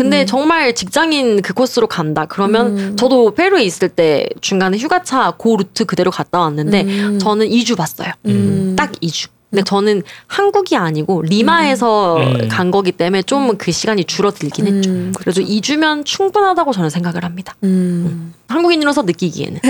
근데 0.00 0.22
음. 0.22 0.26
정말 0.26 0.74
직장인 0.74 1.42
그 1.42 1.52
코스로 1.52 1.86
간다. 1.86 2.24
그러면 2.24 2.78
음. 2.78 2.96
저도 2.96 3.34
페루에 3.34 3.62
있을 3.64 3.90
때 3.90 4.26
중간에 4.40 4.78
휴가차 4.78 5.32
그 5.32 5.54
루트 5.58 5.84
그대로 5.84 6.10
갔다 6.10 6.40
왔는데 6.40 6.82
음. 6.84 7.18
저는 7.18 7.46
2주 7.50 7.76
봤어요. 7.76 8.10
음. 8.24 8.74
딱 8.78 8.92
2주. 8.92 9.28
근데 9.50 9.62
저는 9.62 10.02
한국이 10.26 10.74
아니고 10.76 11.20
리마에서 11.22 12.16
음. 12.16 12.48
간 12.48 12.70
거기 12.70 12.92
때문에 12.92 13.20
좀 13.22 13.58
그 13.58 13.72
시간이 13.72 14.04
줄어들긴 14.04 14.66
했죠. 14.68 14.90
음, 14.90 15.12
그래도 15.14 15.42
2주면 15.42 16.06
충분하다고 16.06 16.72
저는 16.72 16.88
생각을 16.88 17.24
합니다. 17.24 17.54
음. 17.64 18.32
한국인으로서 18.48 19.02
느끼기에는. 19.02 19.60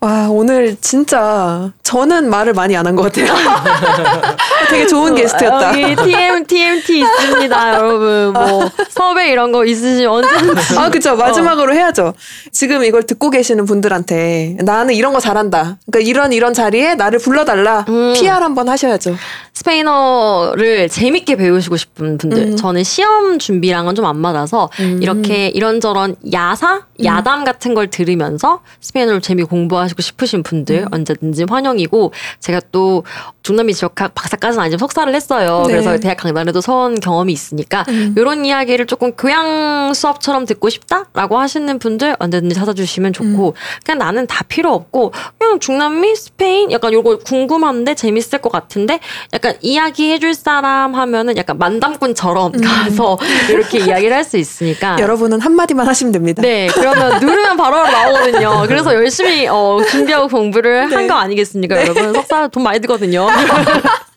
와 0.00 0.28
오늘 0.30 0.76
진짜 0.80 1.72
저는 1.92 2.30
말을 2.30 2.54
많이 2.54 2.74
안 2.74 2.86
한 2.86 2.96
것 2.96 3.02
같아요. 3.12 3.26
되게 4.70 4.86
좋은 4.86 5.14
게스트였다. 5.14 5.80
여기 5.82 5.94
TM, 5.96 6.46
TMT 6.46 7.00
있습니다, 7.00 7.68
여러분. 7.76 8.32
뭐, 8.32 8.70
섭외 8.88 9.30
이런 9.30 9.52
거 9.52 9.64
있으시면 9.66 10.10
언제든지. 10.10 10.78
아, 10.78 10.88
그죠. 10.88 11.16
마지막으로 11.16 11.74
해야죠. 11.74 12.14
지금 12.50 12.82
이걸 12.84 13.02
듣고 13.02 13.28
계시는 13.28 13.66
분들한테 13.66 14.56
나는 14.62 14.94
이런 14.94 15.12
거 15.12 15.20
잘한다. 15.20 15.76
그러니까 15.90 16.08
이런 16.08 16.32
이런 16.32 16.54
자리에 16.54 16.94
나를 16.94 17.18
불러달라. 17.18 17.84
음. 17.90 18.14
PR 18.14 18.28
한번 18.42 18.68
하셔야죠. 18.70 19.14
스페인어를 19.54 20.88
재밌게 20.88 21.36
배우시고 21.36 21.76
싶은 21.76 22.16
분들. 22.18 22.38
음. 22.52 22.56
저는 22.56 22.84
시험 22.84 23.38
준비랑은 23.38 23.94
좀 23.94 24.02
안 24.02 24.16
맞아서 24.18 24.68
이렇게 25.00 25.46
이런저런 25.46 26.16
야사, 26.32 26.82
야담 27.04 27.44
같은 27.44 27.72
걸 27.74 27.86
들으면서 27.88 28.60
스페인어를 28.80 29.20
재미 29.20 29.44
공부하시고 29.44 30.02
싶으신 30.02 30.42
분들 30.42 30.86
언제든지 30.90 31.44
환영이 31.48 31.81
고 31.86 32.12
제가 32.40 32.60
또 32.72 33.04
중남미 33.42 33.74
지역학 33.74 34.14
박사까지는 34.14 34.62
아니지만 34.62 34.78
석사를 34.78 35.14
했어요. 35.14 35.64
네. 35.66 35.72
그래서 35.74 35.98
대학 35.98 36.16
강단에도 36.16 36.60
선 36.60 36.98
경험이 37.00 37.32
있으니까 37.32 37.84
이런 38.16 38.44
이야기를 38.44 38.86
조금 38.86 39.12
교양 39.12 39.92
수업처럼 39.94 40.46
듣고 40.46 40.68
싶다라고 40.70 41.38
하시는 41.38 41.78
분들 41.78 42.16
언제든지 42.18 42.54
찾아주시면 42.54 43.12
좋고 43.12 43.54
그냥 43.84 43.98
나는 43.98 44.26
다 44.26 44.44
필요 44.48 44.72
없고 44.72 45.12
그냥 45.38 45.60
중남미 45.60 46.14
스페인 46.16 46.72
약간 46.72 46.92
요거 46.92 47.18
궁금한데 47.18 47.94
재밌을 47.94 48.40
것 48.40 48.50
같은데 48.50 49.00
약간 49.34 49.54
이야기 49.60 50.10
해줄 50.10 50.34
사람 50.34 50.94
하면은 50.94 51.36
약간 51.36 51.58
만담꾼처럼 51.58 52.52
가서 52.60 53.18
이렇게 53.50 53.78
이야기를 53.78 54.16
할 54.16 54.22
수 54.22 54.36
있으니까 54.38 54.96
여러분은 55.00 55.40
한마디만 55.40 55.86
하시면 55.86 56.12
됩니다. 56.12 56.42
네, 56.42 56.68
그러면 56.72 57.18
누르면 57.20 57.56
바로 57.56 57.82
나오거든요. 57.82 58.64
그래서 58.68 58.94
열심히 58.94 59.48
어, 59.48 59.78
준비하고 59.90 60.28
공부를 60.28 60.88
네. 60.88 60.94
한거 60.94 61.14
아니겠습니까, 61.14 61.71
여러분? 61.80 62.12
석사 62.14 62.48
돈 62.48 62.62
많이 62.62 62.80
들거든요. 62.80 63.26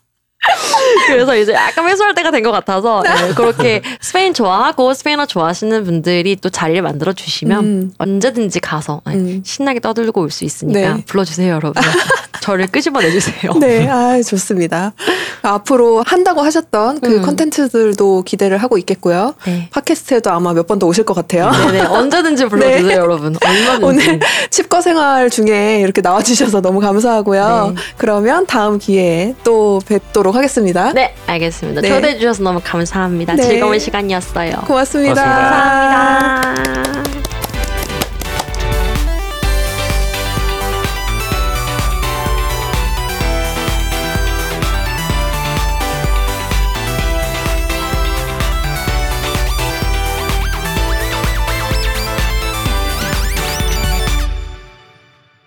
그래서 1.08 1.36
이제 1.36 1.54
약간 1.54 1.88
회수할 1.90 2.14
때가 2.16 2.32
된 2.32 2.46
것 2.46 2.52
같아서 2.52 3.02
네, 3.02 3.34
그렇게 3.34 3.82
스페인 4.00 4.34
좋아하고 4.34 4.94
스페인어 4.94 5.26
좋아하시는 5.26 5.84
분들이 5.84 6.36
또 6.36 6.50
자리를 6.50 6.80
만들어 6.84 7.12
주시면 7.14 7.66
음. 7.66 7.94
언제든지 7.98 8.60
가서 8.60 9.02
네, 9.08 9.14
음. 9.16 9.42
신나게 9.44 9.80
떠들고 9.80 10.22
올 10.22 10.30
수 10.30 10.44
있으니까 10.46 10.80
네. 10.96 11.04
불러주세요, 11.08 11.54
여러분. 11.56 11.82
저를 12.42 12.68
끄집어내 12.68 13.10
주세요. 13.10 13.54
네, 13.60 13.88
아 13.90 14.22
좋습니다. 14.22 14.94
앞으로 15.42 16.04
한다고 16.06 16.42
하셨던 16.42 17.00
그 17.00 17.18
음. 17.18 17.22
컨텐츠들도 17.24 18.24
기대를 18.24 18.58
하고 18.60 18.78
있겠고요. 18.78 19.34
네. 19.46 19.68
팟캐스트에도 19.72 20.30
아마 20.32 20.54
몇 20.54 20.68
번 20.68 20.78
더 20.78 20.86
오실 20.88 21.06
것 21.06 21.14
같아요. 21.16 21.50
네네 21.52 21.82
언제든지 21.86 22.46
불러주세요, 22.50 22.88
네. 22.88 22.94
여러분. 22.96 23.36
얼마든지. 23.44 23.84
오늘 23.86 24.20
칩거 24.52 24.82
생활 24.82 25.30
중에 25.32 25.80
이렇게 25.82 26.02
나와주셔서 26.02 26.62
너무 26.62 26.80
감사하고요. 26.82 27.74
네. 27.76 27.82
그러면 27.98 28.46
다음 28.46 28.78
기회에 28.78 29.34
또 29.44 29.80
뵙도록 29.88 30.35
하겠습니다. 30.36 30.94
네, 30.94 31.14
알겠습니다. 31.28 31.82
네. 31.82 31.90
초대해 31.90 32.18
주셔서 32.18 32.44
너무 32.44 32.60
감사합니다. 32.64 33.36
네. 33.36 33.44
즐거운 33.44 33.80
시간이었어요. 33.80 34.64
고맙습니다. 34.68 35.24
감사합니다. 35.24 37.16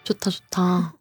좋다, 0.05 0.31
좋다. 0.31 0.98